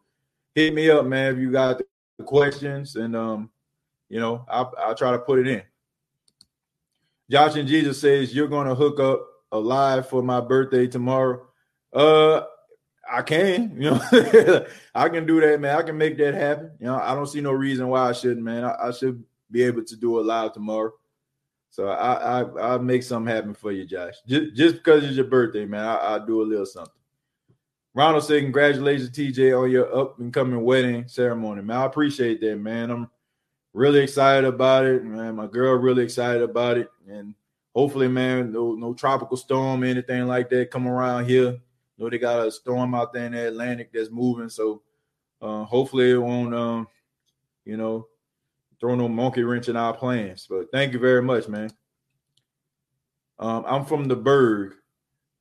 hit 0.55 0.73
me 0.73 0.89
up, 0.89 1.05
man, 1.05 1.33
if 1.33 1.39
you 1.39 1.51
got 1.51 1.81
the 2.17 2.23
questions 2.23 2.95
and 2.95 3.15
um 3.15 3.49
you 4.09 4.19
know, 4.19 4.45
I'll, 4.47 4.73
I'll 4.77 4.95
try 4.95 5.11
to 5.11 5.19
put 5.19 5.39
it 5.39 5.47
in. 5.47 5.63
Josh 7.29 7.55
and 7.55 7.67
Jesus 7.67 7.99
says 7.99 8.33
you're 8.33 8.47
going 8.47 8.67
to 8.67 8.75
hook 8.75 8.99
up 8.99 9.27
a 9.51 9.59
live 9.59 10.07
for 10.07 10.23
my 10.23 10.39
birthday 10.39 10.87
tomorrow. 10.87 11.45
Uh, 11.93 12.41
I 13.09 13.21
can, 13.21 13.73
you 13.81 13.91
know, 13.91 14.65
I 14.95 15.09
can 15.09 15.25
do 15.25 15.41
that, 15.41 15.59
man. 15.59 15.77
I 15.77 15.83
can 15.83 15.97
make 15.97 16.17
that 16.17 16.33
happen. 16.33 16.71
You 16.79 16.87
know, 16.87 16.97
I 16.97 17.13
don't 17.15 17.27
see 17.27 17.41
no 17.41 17.51
reason 17.51 17.87
why 17.87 18.09
I 18.09 18.13
shouldn't, 18.13 18.43
man. 18.43 18.63
I, 18.63 18.75
I 18.87 18.91
should, 18.91 19.23
be 19.51 19.63
able 19.63 19.83
to 19.83 19.95
do 19.95 20.19
it 20.19 20.25
live 20.25 20.53
tomorrow. 20.53 20.91
So 21.69 21.89
I 21.89 22.41
I 22.41 22.43
I'll 22.59 22.79
make 22.79 23.03
something 23.03 23.33
happen 23.33 23.53
for 23.53 23.71
you, 23.71 23.85
Josh. 23.85 24.15
Just 24.27 24.55
just 24.55 24.75
because 24.75 25.03
it's 25.03 25.15
your 25.15 25.25
birthday, 25.25 25.65
man. 25.65 25.85
I, 25.85 26.17
will 26.17 26.25
do 26.25 26.41
a 26.41 26.43
little 26.43 26.65
something. 26.65 26.93
Ronald 27.93 28.23
said, 28.23 28.43
"Congratulations, 28.43 29.11
TJ, 29.11 29.59
on 29.59 29.71
your 29.71 29.95
up 29.95 30.19
and 30.19 30.33
coming 30.33 30.61
wedding 30.61 31.07
ceremony, 31.07 31.61
man. 31.61 31.77
I 31.77 31.85
appreciate 31.85 32.41
that, 32.41 32.57
man. 32.57 32.89
I'm 32.89 33.09
really 33.73 33.99
excited 33.99 34.45
about 34.45 34.85
it, 34.85 35.03
man. 35.03 35.35
My 35.35 35.47
girl 35.47 35.75
really 35.75 36.03
excited 36.03 36.41
about 36.41 36.77
it, 36.77 36.89
and 37.07 37.33
hopefully, 37.75 38.07
man, 38.07 38.51
no 38.51 38.73
no 38.73 38.93
tropical 38.93 39.37
storm, 39.37 39.83
anything 39.83 40.25
like 40.25 40.49
that 40.49 40.71
come 40.71 40.87
around 40.87 41.25
here. 41.25 41.59
know 41.97 42.09
they 42.09 42.17
got 42.17 42.47
a 42.47 42.51
storm 42.51 42.95
out 42.95 43.13
there 43.13 43.25
in 43.25 43.33
the 43.33 43.47
Atlantic 43.47 43.91
that's 43.93 44.11
moving, 44.11 44.49
so 44.49 44.81
uh, 45.41 45.63
hopefully 45.63 46.11
it 46.11 46.17
won't, 46.17 46.53
um, 46.55 46.87
you 47.65 47.77
know, 47.77 48.07
throw 48.79 48.95
no 48.95 49.07
monkey 49.07 49.43
wrench 49.43 49.69
in 49.69 49.75
our 49.75 49.93
plans. 49.93 50.47
But 50.49 50.71
thank 50.71 50.93
you 50.93 50.99
very 50.99 51.21
much, 51.21 51.47
man. 51.47 51.69
Um, 53.39 53.63
I'm 53.67 53.85
from 53.85 54.07
the 54.07 54.15
Berg. 54.15 54.73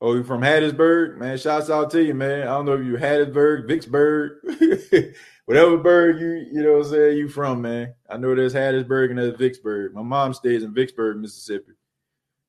Oh, 0.01 0.15
you 0.15 0.25
from 0.25 0.43
Hattiesburg? 0.43 1.17
Man, 1.17 1.39
shouts 1.39 1.71
out 1.71 1.91
to 1.93 2.03
you, 2.03 2.13
man. 2.13 2.43
I 2.43 2.53
don't 2.53 2.67
know 2.67 2.75
if 2.75 2.85
you 2.85 2.97
Hattiesburg, 2.97 3.67
Vicksburg, 3.67 4.33
whatever 5.47 5.77
bird 5.79 6.21
you, 6.21 6.47
you 6.53 6.63
know 6.63 6.73
what 6.75 6.87
I'm 6.87 6.93
saying, 6.93 7.17
you 7.17 7.29
from, 7.29 7.63
man. 7.63 7.95
I 8.11 8.19
know 8.19 8.35
there's 8.35 8.55
Hattiesburg 8.55 9.11
and 9.11 9.19
there's 9.19 9.39
Vicksburg. 9.39 9.95
My 9.95 10.03
mom 10.03 10.35
stays 10.35 10.63
in 10.63 10.75
Vicksburg, 10.75 11.17
Mississippi. 11.17 11.73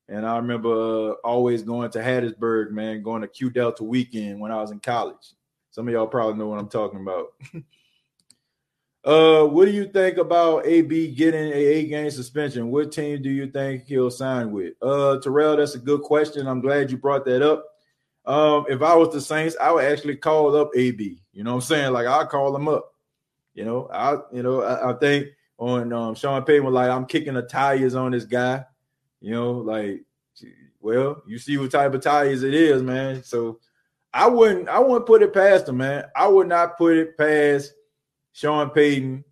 And 0.09 0.25
I 0.25 0.37
remember 0.37 1.11
uh, 1.11 1.13
always 1.23 1.63
going 1.63 1.91
to 1.91 1.99
Hattiesburg, 1.99 2.71
man, 2.71 3.03
going 3.03 3.21
to 3.21 3.27
Q 3.27 3.49
Delta 3.49 3.83
weekend 3.83 4.39
when 4.39 4.51
I 4.51 4.61
was 4.61 4.71
in 4.71 4.79
college. 4.79 5.33
Some 5.71 5.87
of 5.87 5.93
y'all 5.93 6.07
probably 6.07 6.39
know 6.39 6.47
what 6.47 6.59
I'm 6.59 6.69
talking 6.69 7.01
about. 7.01 7.27
uh, 9.03 9.45
what 9.45 9.65
do 9.65 9.71
you 9.71 9.85
think 9.85 10.17
about 10.17 10.65
AB 10.65 11.11
getting 11.11 11.51
a 11.51 11.55
eight 11.55 11.89
game 11.89 12.09
suspension? 12.09 12.71
What 12.71 12.91
team 12.91 13.21
do 13.21 13.29
you 13.29 13.47
think 13.47 13.85
he'll 13.85 14.09
sign 14.09 14.51
with? 14.51 14.73
Uh, 14.81 15.19
Terrell, 15.19 15.57
that's 15.57 15.75
a 15.75 15.79
good 15.79 16.01
question. 16.01 16.47
I'm 16.47 16.61
glad 16.61 16.89
you 16.89 16.97
brought 16.97 17.25
that 17.25 17.43
up. 17.43 17.65
Um, 18.27 18.65
if 18.69 18.81
I 18.81 18.93
was 18.93 19.11
the 19.13 19.21
Saints, 19.21 19.55
I 19.59 19.71
would 19.71 19.85
actually 19.85 20.17
call 20.17 20.55
up 20.55 20.71
AB. 20.75 21.23
You 21.31 21.43
know 21.43 21.51
what 21.51 21.55
I'm 21.55 21.61
saying? 21.61 21.93
Like 21.93 22.05
I'll 22.05 22.27
call 22.27 22.55
him 22.55 22.67
up. 22.67 22.93
You 23.53 23.65
know, 23.65 23.89
I 23.91 24.17
you 24.31 24.43
know 24.43 24.61
I, 24.61 24.91
I 24.91 24.93
think 24.93 25.29
on 25.57 25.91
um, 25.93 26.13
Sean 26.13 26.43
Payton 26.43 26.65
was 26.65 26.73
like, 26.73 26.89
I'm 26.89 27.05
kicking 27.05 27.33
the 27.33 27.41
tires 27.41 27.95
on 27.95 28.11
this 28.11 28.25
guy. 28.25 28.65
You 29.21 29.31
know, 29.31 29.51
like, 29.53 30.03
well, 30.79 31.23
you 31.25 31.39
see 31.39 31.57
what 31.57 31.71
type 31.71 31.93
of 31.93 32.01
tires 32.01 32.43
it 32.43 32.53
is, 32.53 32.83
man. 32.83 33.23
So 33.23 33.59
I 34.13 34.27
wouldn't, 34.27 34.69
I 34.69 34.79
wouldn't 34.79 35.07
put 35.07 35.23
it 35.23 35.33
past 35.33 35.67
him, 35.67 35.77
man. 35.77 36.05
I 36.15 36.27
would 36.27 36.47
not 36.47 36.77
put 36.77 36.97
it 36.97 37.17
past 37.17 37.73
Sean 38.33 38.69
Payton 38.69 39.23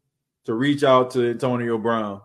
to 0.45 0.53
reach 0.53 0.83
out 0.83 1.11
to 1.11 1.29
Antonio 1.29 1.77
Brown. 1.77 2.21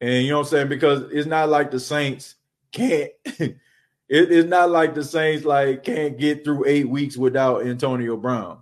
And 0.00 0.24
you 0.24 0.30
know 0.30 0.38
what 0.38 0.46
I'm 0.46 0.50
saying? 0.50 0.68
Because 0.68 1.10
it's 1.10 1.26
not 1.26 1.48
like 1.48 1.70
the 1.70 1.80
Saints 1.80 2.36
can't. 2.72 3.10
it, 4.08 4.30
it's 4.30 4.48
not 4.48 4.70
like 4.70 4.94
the 4.94 5.04
Saints 5.04 5.44
like 5.44 5.82
can't 5.82 6.18
get 6.18 6.44
through 6.44 6.66
eight 6.66 6.88
weeks 6.88 7.16
without 7.16 7.66
Antonio 7.66 8.16
Brown. 8.16 8.58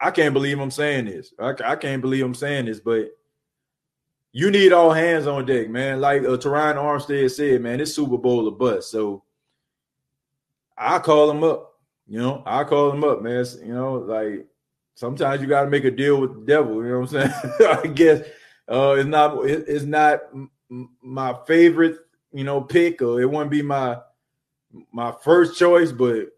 I 0.00 0.10
can't 0.10 0.34
believe 0.34 0.58
I'm 0.58 0.70
saying 0.70 1.06
this. 1.06 1.32
I, 1.38 1.54
I 1.64 1.76
can't 1.76 2.02
believe 2.02 2.24
I'm 2.24 2.34
saying 2.34 2.66
this, 2.66 2.80
but 2.80 3.10
you 4.32 4.50
need 4.50 4.72
all 4.72 4.92
hands 4.92 5.26
on 5.26 5.46
deck, 5.46 5.70
man. 5.70 6.00
Like 6.00 6.22
uh, 6.22 6.36
Terron 6.36 6.76
Armstead 6.76 7.30
said, 7.30 7.62
man, 7.62 7.80
it's 7.80 7.94
Super 7.94 8.18
Bowl 8.18 8.46
or 8.46 8.52
bust. 8.52 8.90
So 8.90 9.22
I 10.76 10.98
call 10.98 11.30
him 11.30 11.42
up. 11.42 11.72
You 12.06 12.18
know, 12.20 12.42
I 12.46 12.64
call 12.64 12.92
him 12.92 13.02
up, 13.02 13.22
man. 13.22 13.44
You 13.64 13.74
know, 13.74 13.94
like 13.94 14.46
sometimes 14.94 15.40
you 15.40 15.48
got 15.48 15.64
to 15.64 15.70
make 15.70 15.84
a 15.84 15.90
deal 15.90 16.20
with 16.20 16.34
the 16.34 16.46
devil. 16.46 16.82
You 16.84 16.90
know 16.90 17.00
what 17.00 17.14
I'm 17.14 17.30
saying? 17.30 17.78
I 17.82 17.86
guess 17.86 18.20
uh, 18.68 18.96
it's 18.98 19.08
not 19.08 19.44
it, 19.46 19.64
it's 19.66 19.84
not 19.84 20.20
my 20.68 21.34
favorite, 21.46 21.96
you 22.32 22.44
know, 22.44 22.60
pick, 22.60 23.00
or 23.00 23.20
it 23.20 23.30
wouldn't 23.30 23.50
be 23.50 23.62
my 23.62 23.98
my 24.92 25.12
first 25.22 25.58
choice, 25.58 25.92
but 25.92 26.28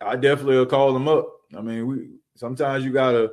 I 0.00 0.16
definitely 0.16 0.56
will 0.56 0.66
call 0.66 0.92
them 0.92 1.08
up. 1.08 1.28
I 1.56 1.60
mean, 1.60 1.86
we 1.86 2.08
sometimes 2.34 2.84
you 2.84 2.92
gotta 2.92 3.32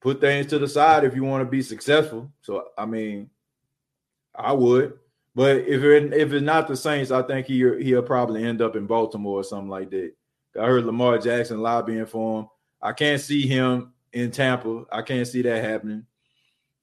put 0.00 0.20
things 0.20 0.46
to 0.46 0.58
the 0.58 0.68
side 0.68 1.04
if 1.04 1.14
you 1.14 1.24
want 1.24 1.42
to 1.42 1.50
be 1.50 1.62
successful. 1.62 2.30
So 2.42 2.68
I 2.76 2.86
mean, 2.86 3.30
I 4.34 4.52
would. 4.52 4.98
But 5.34 5.58
if 5.58 5.82
it, 5.82 6.12
if 6.12 6.32
it's 6.32 6.44
not 6.44 6.66
the 6.66 6.76
Saints, 6.76 7.10
I 7.10 7.22
think 7.22 7.46
he 7.46 7.58
he'll 7.58 8.02
probably 8.02 8.44
end 8.44 8.60
up 8.60 8.76
in 8.76 8.86
Baltimore 8.86 9.40
or 9.40 9.44
something 9.44 9.68
like 9.68 9.90
that. 9.90 10.12
I 10.60 10.66
heard 10.66 10.84
Lamar 10.84 11.18
Jackson 11.18 11.60
lobbying 11.60 12.06
for 12.06 12.40
him. 12.40 12.48
I 12.82 12.92
can't 12.92 13.20
see 13.20 13.46
him 13.46 13.92
in 14.12 14.30
Tampa. 14.30 14.84
I 14.90 15.02
can't 15.02 15.26
see 15.26 15.42
that 15.42 15.64
happening. 15.64 16.06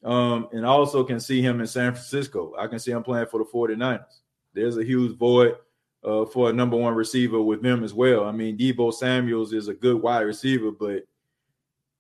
Um, 0.04 0.48
and 0.54 0.66
also 0.66 1.04
can 1.04 1.20
see 1.20 1.42
him 1.42 1.60
in 1.60 1.68
San 1.68 1.92
Francisco. 1.94 2.54
I 2.58 2.68
can 2.68 2.80
see 2.80 2.92
him 2.92 3.04
playing 3.04 3.28
for 3.28 3.40
the 3.40 3.46
49ers. 3.46 4.06
There's 4.54 4.78
a 4.78 4.84
huge 4.84 5.18
void 5.18 5.56
uh, 6.04 6.26
for 6.26 6.50
a 6.50 6.54
number 6.54 6.78
one 6.78 6.94
receiver 6.94 7.42
with 7.42 7.62
them 7.62 7.84
as 7.84 7.94
well. 7.94 8.26
I 8.26 8.32
mean, 8.32 8.58
Deebo 8.58 8.94
Samuels 8.94 9.54
is 9.54 9.68
a 9.68 9.74
good 9.74 10.02
wide 10.02 10.22
receiver, 10.22 10.72
but 10.72 11.04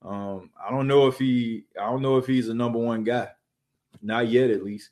um, 0.01 0.51
I 0.63 0.69
don't 0.69 0.87
know 0.87 1.07
if 1.07 1.17
he 1.17 1.65
I 1.79 1.89
don't 1.89 2.01
know 2.01 2.17
if 2.17 2.27
he's 2.27 2.49
a 2.49 2.53
number 2.53 2.79
one 2.79 3.03
guy. 3.03 3.29
Not 4.01 4.27
yet, 4.29 4.51
at 4.51 4.63
least. 4.63 4.91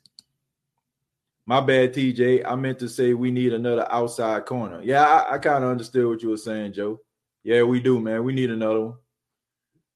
My 1.46 1.60
bad, 1.60 1.94
TJ. 1.94 2.44
I 2.44 2.56
meant 2.56 2.80
to 2.80 2.88
say 2.88 3.14
we 3.14 3.30
need 3.30 3.52
another 3.52 3.86
outside 3.90 4.46
corner. 4.46 4.80
Yeah, 4.82 5.04
I, 5.04 5.34
I 5.34 5.38
kind 5.38 5.62
of 5.62 5.70
understood 5.70 6.08
what 6.08 6.22
you 6.22 6.30
were 6.30 6.36
saying, 6.36 6.72
Joe. 6.72 7.00
Yeah, 7.44 7.62
we 7.62 7.78
do, 7.78 8.00
man. 8.00 8.24
We 8.24 8.32
need 8.32 8.50
another 8.50 8.80
one. 8.80 8.94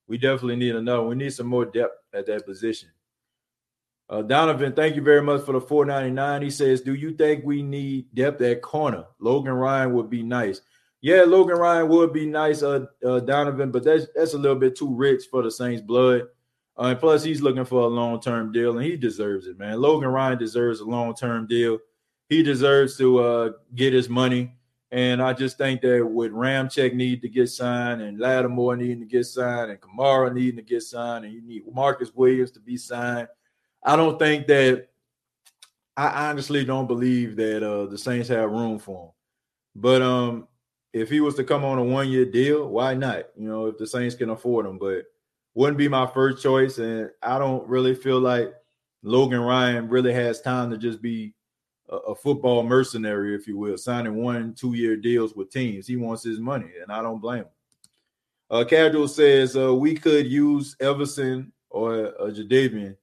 We 0.06 0.16
definitely 0.16 0.56
need 0.56 0.76
another. 0.76 1.00
One. 1.00 1.08
We 1.08 1.24
need 1.24 1.32
some 1.32 1.48
more 1.48 1.64
depth 1.64 1.96
at 2.14 2.26
that 2.26 2.46
position. 2.46 2.90
Uh, 4.10 4.22
Donovan, 4.22 4.72
thank 4.72 4.96
you 4.96 5.02
very 5.02 5.22
much 5.22 5.44
for 5.46 5.52
the 5.52 5.60
499. 5.60 6.42
He 6.42 6.50
says, 6.50 6.80
Do 6.80 6.94
you 6.94 7.12
think 7.12 7.44
we 7.44 7.62
need 7.62 8.12
depth 8.12 8.42
at 8.42 8.60
corner? 8.60 9.04
Logan 9.20 9.52
Ryan 9.52 9.92
would 9.92 10.10
be 10.10 10.24
nice. 10.24 10.62
Yeah, 11.00 11.22
Logan 11.22 11.56
Ryan 11.56 11.88
would 11.88 12.12
be 12.12 12.26
nice, 12.26 12.64
uh, 12.64 12.86
uh, 13.06 13.20
Donovan, 13.20 13.70
but 13.70 13.84
that's 13.84 14.06
that's 14.14 14.34
a 14.34 14.38
little 14.38 14.58
bit 14.58 14.76
too 14.76 14.92
rich 14.92 15.26
for 15.30 15.42
the 15.42 15.50
Saints' 15.50 15.80
blood. 15.80 16.22
Uh, 16.76 16.86
and 16.86 16.98
plus, 16.98 17.22
he's 17.22 17.40
looking 17.40 17.64
for 17.64 17.82
a 17.82 17.86
long 17.86 18.20
term 18.20 18.50
deal, 18.50 18.76
and 18.76 18.84
he 18.84 18.96
deserves 18.96 19.46
it, 19.46 19.58
man. 19.58 19.80
Logan 19.80 20.08
Ryan 20.08 20.38
deserves 20.38 20.80
a 20.80 20.84
long 20.84 21.14
term 21.14 21.46
deal. 21.46 21.78
He 22.28 22.42
deserves 22.42 22.98
to 22.98 23.18
uh, 23.20 23.50
get 23.76 23.92
his 23.92 24.08
money. 24.08 24.56
And 24.92 25.22
I 25.22 25.32
just 25.34 25.56
think 25.56 25.82
that 25.82 26.04
with 26.04 26.32
Ramczyk 26.32 26.94
need 26.94 27.22
to 27.22 27.28
get 27.28 27.48
signed, 27.48 28.02
and 28.02 28.18
Lattimore 28.18 28.76
needing 28.76 28.98
to 28.98 29.06
get 29.06 29.24
signed, 29.24 29.70
and 29.70 29.80
Kamara 29.80 30.34
needing 30.34 30.56
to 30.56 30.62
get 30.62 30.82
signed, 30.82 31.24
and 31.24 31.32
you 31.32 31.42
need 31.42 31.62
Marcus 31.72 32.12
Williams 32.12 32.50
to 32.52 32.60
be 32.60 32.76
signed. 32.76 33.28
I 33.82 33.96
don't 33.96 34.18
think 34.18 34.46
that. 34.48 34.86
I 35.96 36.30
honestly 36.30 36.64
don't 36.64 36.86
believe 36.86 37.36
that 37.36 37.62
uh, 37.62 37.84
the 37.84 37.98
Saints 37.98 38.28
have 38.28 38.50
room 38.50 38.78
for 38.78 39.06
him. 39.06 39.10
But 39.74 40.00
um, 40.00 40.48
if 40.92 41.10
he 41.10 41.20
was 41.20 41.34
to 41.34 41.44
come 41.44 41.64
on 41.64 41.78
a 41.78 41.84
one 41.84 42.08
year 42.08 42.24
deal, 42.24 42.68
why 42.68 42.94
not? 42.94 43.26
You 43.36 43.48
know, 43.48 43.66
if 43.66 43.76
the 43.76 43.86
Saints 43.86 44.14
can 44.14 44.30
afford 44.30 44.66
him, 44.66 44.78
but 44.78 45.04
wouldn't 45.54 45.78
be 45.78 45.88
my 45.88 46.06
first 46.06 46.42
choice. 46.42 46.78
And 46.78 47.10
I 47.22 47.38
don't 47.38 47.66
really 47.68 47.94
feel 47.94 48.18
like 48.18 48.54
Logan 49.02 49.40
Ryan 49.40 49.88
really 49.88 50.12
has 50.12 50.40
time 50.40 50.70
to 50.70 50.78
just 50.78 51.02
be 51.02 51.34
a, 51.88 51.96
a 51.96 52.14
football 52.14 52.62
mercenary, 52.62 53.34
if 53.34 53.46
you 53.46 53.56
will, 53.58 53.76
signing 53.76 54.16
one, 54.16 54.54
two 54.54 54.74
year 54.74 54.96
deals 54.96 55.34
with 55.34 55.50
teams. 55.50 55.86
He 55.86 55.96
wants 55.96 56.22
his 56.22 56.40
money, 56.40 56.70
and 56.80 56.90
I 56.90 57.02
don't 57.02 57.20
blame 57.20 57.40
him. 57.40 57.46
Uh, 58.50 58.64
Casual 58.64 59.06
says 59.06 59.56
uh, 59.56 59.74
we 59.74 59.94
could 59.94 60.26
use 60.26 60.76
Everson 60.80 61.52
or 61.68 62.14
uh, 62.20 62.30
Jadeveon, 62.30 62.96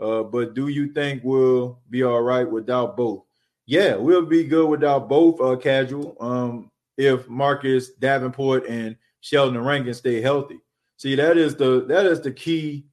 uh, 0.00 0.22
but 0.22 0.54
do 0.54 0.68
you 0.68 0.92
think 0.92 1.22
we'll 1.24 1.78
be 1.90 2.02
all 2.02 2.22
right 2.22 2.50
without 2.50 2.96
both? 2.96 3.24
Yeah, 3.66 3.96
we'll 3.96 4.26
be 4.26 4.44
good 4.44 4.68
without 4.68 5.08
both. 5.08 5.40
Uh, 5.40 5.56
casual. 5.56 6.16
Um, 6.20 6.70
if 6.96 7.28
Marcus 7.28 7.90
Davenport 7.90 8.66
and 8.68 8.96
Sheldon 9.20 9.62
Rankin 9.62 9.94
stay 9.94 10.20
healthy. 10.20 10.60
See, 10.96 11.14
that 11.14 11.38
is 11.38 11.56
the 11.56 11.84
that 11.86 12.06
is 12.06 12.20
the 12.20 12.32
key. 12.32 12.86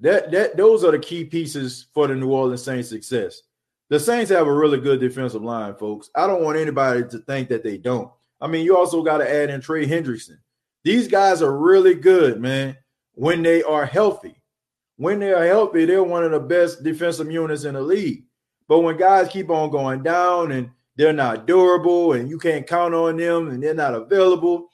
That 0.00 0.30
that 0.32 0.56
those 0.56 0.84
are 0.84 0.90
the 0.90 0.98
key 0.98 1.24
pieces 1.24 1.86
for 1.94 2.06
the 2.06 2.14
New 2.14 2.30
Orleans 2.30 2.62
Saints' 2.62 2.88
success. 2.88 3.42
The 3.88 4.00
Saints 4.00 4.30
have 4.30 4.46
a 4.46 4.52
really 4.52 4.80
good 4.80 5.00
defensive 5.00 5.42
line, 5.42 5.74
folks. 5.76 6.10
I 6.14 6.26
don't 6.26 6.42
want 6.42 6.58
anybody 6.58 7.04
to 7.08 7.18
think 7.20 7.48
that 7.48 7.62
they 7.62 7.78
don't. 7.78 8.10
I 8.40 8.46
mean, 8.48 8.64
you 8.64 8.76
also 8.76 9.02
got 9.02 9.18
to 9.18 9.32
add 9.32 9.48
in 9.48 9.60
Trey 9.60 9.86
Hendrickson. 9.86 10.38
These 10.84 11.08
guys 11.08 11.40
are 11.40 11.56
really 11.56 11.94
good, 11.94 12.40
man, 12.40 12.76
when 13.14 13.42
they 13.42 13.62
are 13.62 13.86
healthy. 13.86 14.42
When 14.96 15.18
they 15.18 15.32
are 15.32 15.46
healthy, 15.46 15.84
they're 15.84 16.02
one 16.02 16.24
of 16.24 16.30
the 16.30 16.40
best 16.40 16.82
defensive 16.82 17.30
units 17.30 17.64
in 17.64 17.74
the 17.74 17.82
league. 17.82 18.24
But 18.68 18.80
when 18.80 18.96
guys 18.96 19.28
keep 19.28 19.50
on 19.50 19.70
going 19.70 20.02
down 20.02 20.52
and 20.52 20.70
they're 20.96 21.12
not 21.12 21.46
durable 21.46 22.14
and 22.14 22.28
you 22.28 22.38
can't 22.38 22.66
count 22.66 22.94
on 22.94 23.16
them 23.16 23.48
and 23.48 23.62
they're 23.62 23.74
not 23.74 23.94
available. 23.94 24.68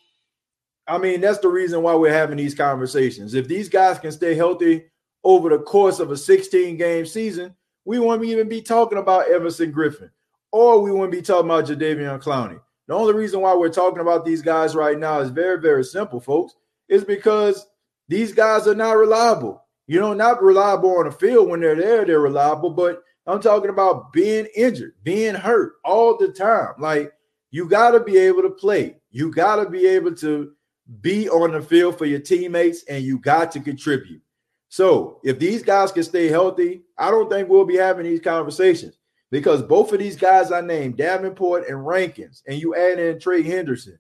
I 0.87 0.99
mean, 0.99 1.21
that's 1.21 1.39
the 1.39 1.49
reason 1.49 1.83
why 1.83 1.95
we're 1.95 2.13
having 2.13 2.37
these 2.37 2.55
conversations. 2.55 3.35
If 3.35 3.49
these 3.49 3.69
guys 3.69 3.99
can 3.99 4.13
stay 4.13 4.35
healthy 4.35 4.85
over 5.25 5.49
the 5.49 5.59
course 5.59 5.99
of 5.99 6.11
a 6.11 6.17
16 6.17 6.77
game 6.77 7.07
season, 7.07 7.55
we 7.85 7.99
won't 7.99 8.25
even 8.25 8.49
be 8.49 8.63
talking 8.63 8.99
about 8.99 9.29
Everson 9.29 9.73
Griffen 9.73 10.11
or 10.53 10.81
we 10.81 10.93
won't 10.93 11.11
be 11.11 11.23
talking 11.23 11.47
about 11.47 11.67
Jadeveon 11.67 12.23
Clowney. 12.23 12.61
The 12.89 12.95
only 12.95 13.15
reason 13.15 13.41
why 13.41 13.55
we're 13.55 13.69
talking 13.69 14.01
about 14.01 14.25
these 14.25 14.43
guys 14.43 14.75
right 14.75 14.99
now 14.99 15.21
is 15.21 15.31
very, 15.31 15.61
very 15.61 15.85
simple, 15.85 16.21
folks. 16.21 16.55
Is 16.89 17.05
because 17.05 17.67
these 18.09 18.33
guys 18.33 18.67
are 18.67 18.75
not 18.75 18.99
reliable. 18.99 19.62
You 19.87 20.01
know, 20.01 20.15
not 20.15 20.43
reliable 20.43 20.99
on 20.99 21.07
the 21.07 21.13
field 21.13 21.49
when 21.49 21.61
they're 21.61 21.75
there, 21.75 22.05
they're 22.05 22.21
reliable, 22.21 22.71
but 22.71 23.03
I'm 23.27 23.41
talking 23.41 23.71
about 23.71 24.13
being 24.13 24.47
injured, 24.57 24.95
being 25.03 25.35
hurt 25.35 25.75
all 25.85 26.17
the 26.17 26.29
time. 26.29 26.75
Like 26.79 27.13
you 27.51 27.69
got 27.69 27.93
to 27.93 28.01
be 28.01 28.17
able 28.19 28.43
to 28.43 28.51
play. 28.51 28.97
You 29.11 29.31
got 29.31 29.57
to 29.57 29.69
be 29.69 29.87
able 29.87 30.15
to 30.17 30.53
be 31.01 31.29
on 31.29 31.53
the 31.53 31.61
field 31.61 31.99
for 31.99 32.07
your 32.07 32.21
teammates 32.21 32.85
and 32.85 33.05
you 33.05 33.19
got 33.19 33.53
to 33.53 33.61
contribute. 33.61 34.23
So, 34.69 35.21
if 35.23 35.39
these 35.39 35.63
guys 35.63 35.93
can 35.93 36.03
stay 36.03 36.29
healthy, 36.29 36.83
I 36.97 37.11
don't 37.11 37.31
think 37.31 37.49
we'll 37.49 37.67
be 37.67 37.77
having 37.77 38.07
these 38.07 38.21
conversations 38.21 38.97
because 39.31 39.63
both 39.63 39.93
of 39.93 39.99
these 39.99 40.17
guys 40.17 40.51
I 40.51 40.63
named, 40.63 40.97
Davenport 40.97 41.69
and 41.69 41.87
Rankins, 41.87 42.43
and 42.47 42.59
you 42.59 42.75
add 42.75 42.99
in 42.99 43.21
Trey 43.21 43.43
Henderson, 43.43 43.99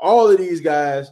all 0.00 0.28
of 0.28 0.38
these 0.38 0.60
guys 0.60 1.10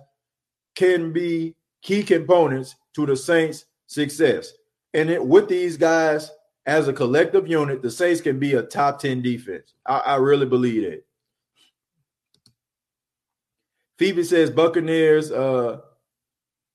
can 0.75 1.13
be 1.13 1.55
key 1.83 2.03
components 2.03 2.75
to 2.95 3.07
the 3.07 3.17
Saints' 3.17 3.67
success. 3.87 4.53
And 4.95 5.11
it, 5.11 5.25
with 5.25 5.49
these 5.49 5.77
guys 5.77 6.31
as 6.67 6.89
a 6.89 6.93
collective 6.93 7.47
unit, 7.47 7.83
the 7.83 7.91
Saints 7.91 8.21
can 8.21 8.39
be 8.39 8.55
a 8.55 8.63
top 8.63 8.99
10 8.99 9.23
defense. 9.23 9.75
I, 9.87 9.99
I 9.99 10.17
really 10.17 10.47
believe 10.47 10.83
that. 10.83 11.05
Phoebe 13.99 14.25
says 14.25 14.51
Buccaneers, 14.51 15.31
uh, 15.31 15.81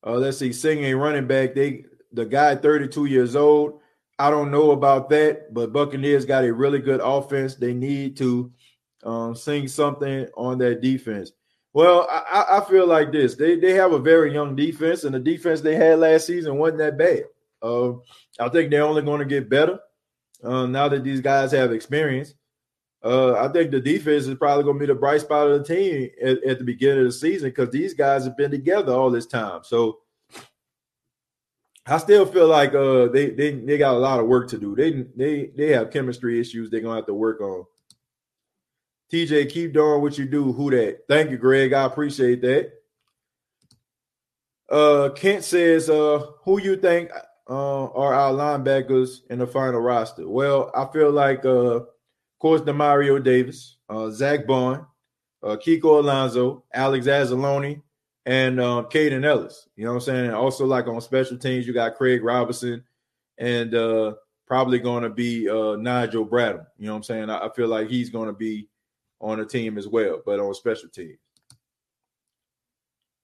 uh, 0.06 0.14
let's 0.14 0.40
see, 0.40 0.52
singing 0.52 0.96
running 0.96 1.28
back. 1.28 1.54
They 1.54 1.86
the 2.12 2.26
guy 2.26 2.56
32 2.56 3.06
years 3.06 3.36
old. 3.36 3.80
I 4.18 4.30
don't 4.30 4.52
know 4.52 4.72
about 4.72 5.10
that, 5.10 5.54
but 5.54 5.74
Buccaneers 5.74 6.26
got 6.26 6.44
a 6.44 6.54
really 6.54 6.80
good 6.80 7.00
offense. 7.04 7.56
They 7.56 7.74
need 7.74 8.18
to 8.18 8.52
um, 9.04 9.36
sing 9.36 9.68
something 9.68 10.28
on 10.36 10.58
that 10.60 10.82
defense. 10.82 11.32
Well, 11.74 12.08
I, 12.10 12.58
I, 12.58 12.70
feel 12.70 12.86
like 12.86 13.14
this. 13.14 13.36
They 13.36 13.56
they 13.56 13.72
have 13.74 13.94
a 13.94 14.00
very 14.00 14.34
young 14.34 14.56
defense, 14.56 15.06
and 15.06 15.16
the 15.16 15.20
defense 15.20 15.62
they 15.62 15.76
had 15.76 16.00
last 16.00 16.28
season 16.28 16.58
wasn't 16.58 16.80
that 16.80 16.98
bad. 16.98 17.24
Uh, 17.62 17.94
I 18.40 18.50
think 18.50 18.70
they're 18.72 18.84
only 18.84 19.02
going 19.02 19.20
to 19.20 19.26
get 19.26 19.50
better 19.50 19.80
uh, 20.44 20.66
now 20.66 20.90
that 20.90 21.04
these 21.04 21.22
guys 21.22 21.52
have 21.54 21.72
experience. 21.72 22.34
Uh, 23.04 23.34
I 23.34 23.48
think 23.48 23.72
the 23.72 23.80
defense 23.80 24.28
is 24.28 24.36
probably 24.36 24.64
going 24.64 24.76
to 24.76 24.80
be 24.82 24.94
the 24.94 25.00
bright 25.00 25.22
spot 25.22 25.50
of 25.50 25.66
the 25.66 25.74
team 25.74 26.10
at, 26.22 26.44
at 26.44 26.60
the 26.60 26.66
beginning 26.66 27.00
of 27.00 27.06
the 27.06 27.12
season 27.12 27.50
because 27.50 27.72
these 27.72 27.94
guys 27.94 28.26
have 28.26 28.38
been 28.38 28.52
together 28.52 28.94
all 28.94 29.10
this 29.10 29.26
time. 29.26 29.62
So 29.64 30.00
I 31.86 31.98
still 31.98 32.26
feel 32.26 32.48
like 32.48 32.76
uh, 32.76 33.08
they 33.08 33.32
they 33.32 33.52
they 33.52 33.78
got 33.78 33.96
a 33.96 33.98
lot 33.98 34.20
of 34.20 34.28
work 34.28 34.50
to 34.50 34.58
do. 34.58 34.76
They 34.76 35.06
they 35.16 35.52
they 35.56 35.72
have 35.72 35.90
chemistry 35.90 36.40
issues 36.40 36.70
they're 36.70 36.82
gonna 36.82 36.98
have 36.98 37.08
to 37.08 37.14
work 37.14 37.42
on. 37.42 37.66
TJ, 39.12 39.50
keep 39.52 39.74
doing 39.74 40.02
what 40.02 40.18
you 40.18 40.26
do. 40.26 40.54
Who 40.54 40.72
that? 40.72 41.02
Thank 41.08 41.32
you, 41.32 41.38
Greg. 41.38 41.74
I 41.74 41.84
appreciate 41.86 42.42
that. 42.42 42.72
Uh, 44.70 45.10
Kent 45.10 45.44
says, 45.44 45.90
uh, 45.90 46.26
who 46.44 46.62
you 46.62 46.78
think 46.78 47.12
uh, 47.50 47.86
are 47.88 48.14
our 48.14 48.32
linebackers 48.32 49.20
in 49.30 49.40
the 49.40 49.48
final 49.48 49.82
roster? 49.82 50.30
Well, 50.30 50.72
I 50.74 50.86
feel 50.94 51.12
like, 51.12 51.44
uh, 51.44 51.76
of 51.82 51.88
course, 52.40 52.62
Demario 52.62 53.22
Davis, 53.22 53.78
uh, 53.90 54.10
Zack 54.12 54.48
Baun, 54.48 54.86
uh, 55.44 55.58
Kiko 55.58 56.00
Alonso, 56.00 56.64
Alex 56.74 57.06
Anzalone, 57.08 57.82
and 58.26 58.62
uh, 58.62 58.86
Kaden 58.90 59.26
Elliss. 59.26 59.68
You 59.76 59.84
know 59.84 59.92
what 59.92 59.96
I'm 59.96 60.02
saying? 60.02 60.32
also, 60.32 60.66
like 60.66 60.88
on 60.88 61.02
special 61.02 61.38
teams, 61.38 61.68
you 61.68 61.74
got 61.74 61.96
Craig 61.96 62.24
Robinson 62.24 62.84
and 63.38 63.76
uh, 63.76 64.14
probably 64.48 64.80
going 64.80 65.04
to 65.04 65.10
be 65.10 65.50
uh, 65.50 65.76
Niguel 65.76 66.30
Bradham. 66.30 66.66
You 66.78 66.86
know 66.86 66.94
what 66.94 66.98
I'm 66.98 67.04
saying? 67.04 67.30
I, 67.30 67.48
I 67.48 67.50
feel 67.54 67.68
like 67.68 67.90
he's 67.90 68.10
going 68.10 68.28
to 68.28 68.34
be 68.34 68.70
on 69.22 69.38
the 69.38 69.46
team 69.46 69.78
as 69.78 69.88
well, 69.88 70.22
but 70.26 70.40
on 70.40 70.54
special 70.54 70.90
teams. 70.90 71.20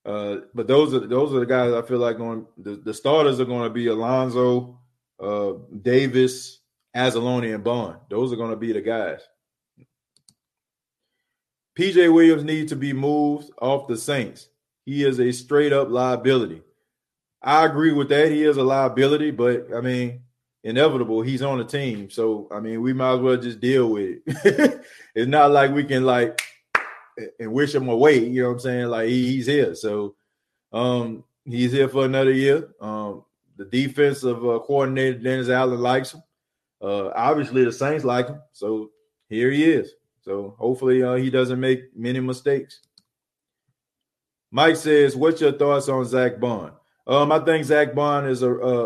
Uh, 0.05 0.37
but 0.53 0.67
those 0.67 0.93
are 0.93 1.05
those 1.05 1.33
are 1.33 1.41
the 1.41 1.45
guys 1.45 1.73
I 1.73 1.81
feel 1.81 1.97
like 1.97 2.17
going. 2.17 2.45
The, 2.57 2.77
the 2.77 2.93
starters 2.93 3.41
are 3.41 3.45
going 3.45 3.63
to 3.63 3.69
be 3.69 3.87
Alonso, 3.87 4.79
uh, 5.19 5.53
Davis, 5.81 6.59
Anzalone, 6.95 7.53
and 7.53 7.63
Baun. 7.63 7.97
Those 8.09 8.31
are 8.31 8.37
going 8.37 8.51
to 8.51 8.55
be 8.55 8.71
the 8.71 8.81
guys. 8.81 9.19
PJ 11.77 12.11
Williams 12.11 12.45
needs 12.45 12.71
to 12.71 12.77
be 12.77 12.93
moved 12.93 13.51
off 13.61 13.87
the 13.87 13.97
Saints. 13.97 14.47
He 14.85 15.03
is 15.03 15.19
a 15.19 15.31
straight 15.33 15.73
up 15.73 15.89
liability. 15.89 16.61
I 17.41 17.65
agree 17.65 17.91
with 17.91 18.09
that. 18.09 18.31
He 18.31 18.43
is 18.45 18.57
a 18.57 18.63
liability, 18.63 19.31
but 19.31 19.67
I 19.75 19.81
mean, 19.81 20.21
inevitable. 20.67 21.21
He's 21.21 21.41
on 21.41 21.57
the 21.57 21.63
team, 21.63 22.09
so 22.09 22.47
I 22.51 22.59
mean, 22.59 22.81
we 22.81 22.91
might 22.93 23.13
as 23.13 23.19
well 23.19 23.37
just 23.37 23.61
deal 23.61 23.89
with 23.89 24.19
it. 24.25 24.85
it's 25.15 25.27
not 25.27 25.51
like 25.51 25.71
we 25.71 25.85
can 25.85 26.03
like 26.03 26.41
and 27.39 27.53
wish 27.53 27.73
him 27.73 27.87
away. 27.87 28.19
You 28.19 28.43
know 28.43 28.49
what 28.49 28.53
I'm 28.55 28.59
saying? 28.59 28.85
Like 28.87 29.07
he, 29.07 29.27
he's 29.31 29.47
here, 29.47 29.73
so 29.75 30.15
um, 30.73 31.23
he's 31.45 31.71
here 31.71 31.87
for 31.87 32.05
another 32.05 32.33
year. 32.33 32.69
Um, 32.81 33.23
the 33.55 33.65
defensive 33.65 34.37
uh, 34.37 34.59
coordinator 34.59 35.17
Dennis 35.17 35.49
Allen 35.49 35.79
likes 35.79 36.13
him. 36.13 36.21
Uh, 36.81 37.09
obviously, 37.15 37.63
the 37.63 37.71
Saints 37.71 38.03
like 38.03 38.27
him, 38.27 38.41
so 38.51 38.91
here 39.29 39.49
he 39.49 39.63
is. 39.63 39.93
So 40.21 40.55
hopefully, 40.59 41.01
uh, 41.01 41.15
he 41.15 41.29
doesn't 41.29 41.59
make 41.59 41.95
many 41.95 42.19
mistakes. 42.19 42.81
Mike 44.51 44.75
says, 44.75 45.15
"What's 45.15 45.39
your 45.39 45.53
thoughts 45.53 45.87
on 45.87 46.03
Zach 46.03 46.41
Baun?" 46.41 46.73
Um, 47.07 47.31
I 47.31 47.39
think 47.39 47.63
Zach 47.63 47.95
Baun 47.95 48.27
is 48.27 48.41
a, 48.41 48.53
a, 48.53 48.83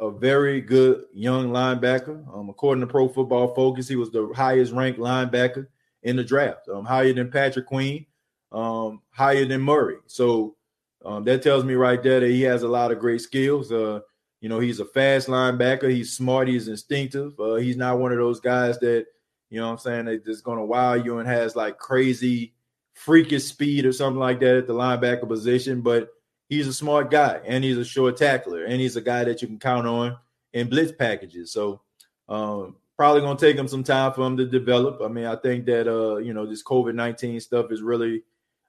a 0.00 0.10
very 0.10 0.60
good 0.60 1.04
young 1.14 1.50
linebacker. 1.50 2.26
Um, 2.36 2.48
according 2.48 2.80
to 2.80 2.88
Pro 2.88 3.08
Football 3.08 3.54
Focus, 3.54 3.86
he 3.86 3.94
was 3.94 4.10
the 4.10 4.32
highest 4.34 4.72
ranked 4.72 4.98
linebacker 4.98 5.68
in 6.02 6.16
the 6.16 6.24
draft, 6.24 6.68
um, 6.68 6.84
higher 6.84 7.12
than 7.12 7.30
Patrick 7.30 7.66
Queen, 7.66 8.04
um, 8.50 9.00
higher 9.10 9.44
than 9.44 9.60
Murray. 9.60 9.98
So 10.06 10.56
um, 11.04 11.22
that 11.24 11.42
tells 11.42 11.64
me 11.64 11.74
right 11.74 12.02
there 12.02 12.18
that 12.18 12.30
he 12.30 12.42
has 12.42 12.64
a 12.64 12.68
lot 12.68 12.90
of 12.90 12.98
great 12.98 13.20
skills. 13.20 13.70
Uh, 13.70 14.00
you 14.40 14.48
know, 14.48 14.58
he's 14.58 14.80
a 14.80 14.84
fast 14.84 15.28
linebacker. 15.28 15.88
He's 15.88 16.12
smart. 16.12 16.48
He's 16.48 16.66
instinctive. 16.66 17.38
Uh, 17.38 17.54
he's 17.54 17.76
not 17.76 18.00
one 18.00 18.10
of 18.10 18.18
those 18.18 18.40
guys 18.40 18.76
that, 18.80 19.06
you 19.50 19.60
know 19.60 19.70
I'm 19.70 19.78
saying, 19.78 20.06
that 20.06 20.24
just 20.24 20.42
going 20.42 20.58
to 20.58 20.64
wow 20.64 20.94
you 20.94 21.18
and 21.18 21.28
has 21.28 21.54
like 21.54 21.78
crazy, 21.78 22.54
freakish 22.94 23.44
speed 23.44 23.86
or 23.86 23.92
something 23.92 24.18
like 24.18 24.40
that 24.40 24.56
at 24.56 24.66
the 24.66 24.74
linebacker 24.74 25.28
position. 25.28 25.80
But 25.80 26.08
he's 26.48 26.66
a 26.66 26.74
smart 26.74 27.10
guy 27.10 27.40
and 27.44 27.64
he's 27.64 27.78
a 27.78 27.84
short 27.84 28.16
tackler 28.16 28.64
and 28.64 28.80
he's 28.80 28.96
a 28.96 29.00
guy 29.00 29.24
that 29.24 29.42
you 29.42 29.48
can 29.48 29.58
count 29.58 29.86
on 29.86 30.16
in 30.52 30.68
blitz 30.68 30.92
packages. 30.92 31.52
So 31.52 31.80
um, 32.28 32.76
probably 32.96 33.20
going 33.20 33.36
to 33.36 33.46
take 33.46 33.56
him 33.56 33.68
some 33.68 33.84
time 33.84 34.12
for 34.12 34.26
him 34.26 34.36
to 34.36 34.46
develop. 34.46 35.00
I 35.02 35.08
mean, 35.08 35.26
I 35.26 35.36
think 35.36 35.66
that 35.66 35.88
uh, 35.88 36.16
you 36.16 36.34
know 36.34 36.46
this 36.46 36.62
COVID 36.62 36.94
nineteen 36.94 37.40
stuff 37.40 37.70
is 37.70 37.82
really 37.82 38.22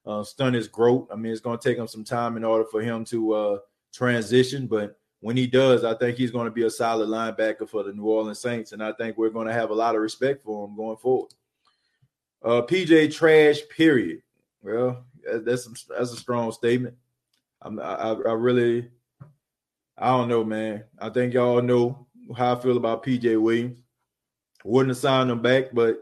uh, 0.05 0.23
stunned 0.23 0.55
his 0.55 0.67
growth. 0.67 1.07
I 1.11 1.15
mean, 1.15 1.31
it's 1.31 1.41
going 1.41 1.57
to 1.57 1.69
take 1.69 1.77
him 1.77 1.87
some 1.87 2.03
time 2.03 2.37
in 2.37 2.43
order 2.43 2.65
for 2.65 2.81
him 2.81 3.05
to 3.05 3.33
uh, 3.33 3.57
transition, 3.93 4.67
but 4.67 4.97
when 5.23 5.37
he 5.37 5.47
does, 5.47 5.85
I 5.85 5.93
think 5.93 6.17
he's 6.17 6.31
going 6.31 6.45
to 6.45 6.51
be 6.51 6.63
a 6.63 6.69
solid 6.69 7.07
linebacker 7.07 7.69
for 7.69 7.83
the 7.83 7.93
New 7.93 8.03
Orleans 8.03 8.39
Saints, 8.39 8.73
and 8.73 8.83
I 8.83 8.91
think 8.91 9.17
we're 9.17 9.29
going 9.29 9.47
to 9.47 9.53
have 9.53 9.69
a 9.69 9.75
lot 9.75 9.95
of 9.95 10.01
respect 10.01 10.43
for 10.43 10.67
him 10.67 10.75
going 10.75 10.97
forward. 10.97 11.33
Uh, 12.43 12.61
PJ 12.61 13.15
trash, 13.15 13.59
period. 13.69 14.21
Well, 14.61 15.05
that's 15.23 15.85
that's 15.85 16.11
a 16.11 16.17
strong 16.17 16.51
statement. 16.51 16.95
I'm, 17.63 17.79
I, 17.79 18.11
I 18.11 18.33
really, 18.33 18.89
I 19.97 20.09
don't 20.09 20.27
know, 20.27 20.43
man. 20.43 20.83
I 20.99 21.09
think 21.09 21.33
y'all 21.33 21.61
know 21.61 22.07
how 22.35 22.55
I 22.55 22.59
feel 22.59 22.77
about 22.77 23.03
PJ 23.03 23.41
Williams. 23.41 23.79
Wouldn't 24.65 24.89
have 24.89 24.97
signed 24.97 25.31
him 25.31 25.41
back, 25.41 25.73
but 25.73 25.99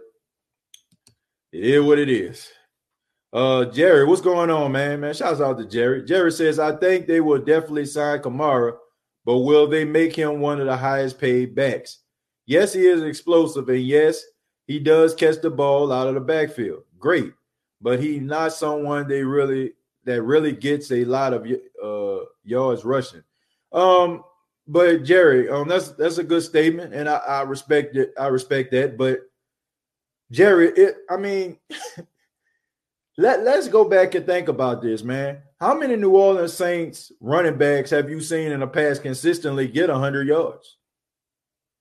it 1.52 1.64
is 1.64 1.84
what 1.84 2.00
it 2.00 2.10
is. 2.10 2.50
Uh, 3.34 3.66
Jerry, 3.66 4.06
what's 4.06 4.22
going 4.22 4.50
on, 4.50 4.72
man? 4.72 5.00
Man, 5.00 5.14
shouts 5.14 5.40
out 5.40 5.58
to 5.58 5.66
Jerry. 5.66 6.04
Jerry 6.04 6.32
says, 6.32 6.60
I 6.60 6.76
think 6.76 7.08
they 7.08 7.22
will 7.22 7.40
definitely 7.40 7.86
sign 7.86 8.20
Kamara, 8.20 8.76
but 9.26 9.40
will 9.40 9.68
they 9.68 9.86
make 9.86 10.16
him 10.16 10.40
one 10.42 10.60
of 10.60 10.66
the 10.66 10.76
highest 10.76 11.20
paid 11.20 11.56
backs? 11.56 12.00
Yes, 12.46 12.74
he 12.74 12.86
is 12.86 13.04
explosive, 13.04 13.70
and 13.70 13.82
yes, 13.82 14.22
he 14.68 14.80
does 14.80 15.16
catch 15.16 15.42
the 15.42 15.50
ball 15.50 15.92
out 15.92 16.08
of 16.08 16.16
the 16.16 16.20
backfield. 16.22 16.84
Great, 17.00 17.32
but 17.80 18.02
he's 18.02 18.22
not 18.22 18.54
someone 18.54 19.08
they 19.08 19.24
really 19.24 19.74
that 20.06 20.24
really 20.24 20.52
gets 20.52 20.92
a 20.92 21.06
lot 21.06 21.34
of 21.34 21.48
uh 21.84 22.26
yards 22.44 22.84
rushing. 22.86 23.24
Um, 23.72 24.24
but 24.68 25.04
Jerry, 25.04 25.50
um, 25.50 25.68
that's 25.68 25.90
that's 25.90 26.18
a 26.18 26.24
good 26.24 26.44
statement, 26.44 26.94
and 26.94 27.10
I, 27.10 27.18
I 27.18 27.42
respect 27.42 27.96
it. 27.96 28.14
I 28.20 28.28
respect 28.28 28.72
that. 28.72 28.98
But 28.98 29.20
Jerry, 30.32 30.70
it, 30.70 30.96
I 31.10 31.18
mean, 31.18 31.58
let 33.18 33.44
let's 33.44 33.68
go 33.68 33.86
back 33.86 34.16
and 34.16 34.26
think 34.26 34.48
about 34.48 34.82
this, 34.82 35.04
man. 35.04 35.40
How 35.60 35.74
many 35.78 35.96
New 35.96 36.12
Orleans 36.16 36.54
Saints 36.54 37.12
running 37.20 37.58
backs 37.58 37.90
have 37.90 38.10
you 38.10 38.22
seen 38.22 38.52
in 38.52 38.62
the 38.62 38.68
past 38.68 39.04
consistently 39.04 39.68
get 39.68 39.90
hundred 39.90 40.28
yards? 40.28 40.78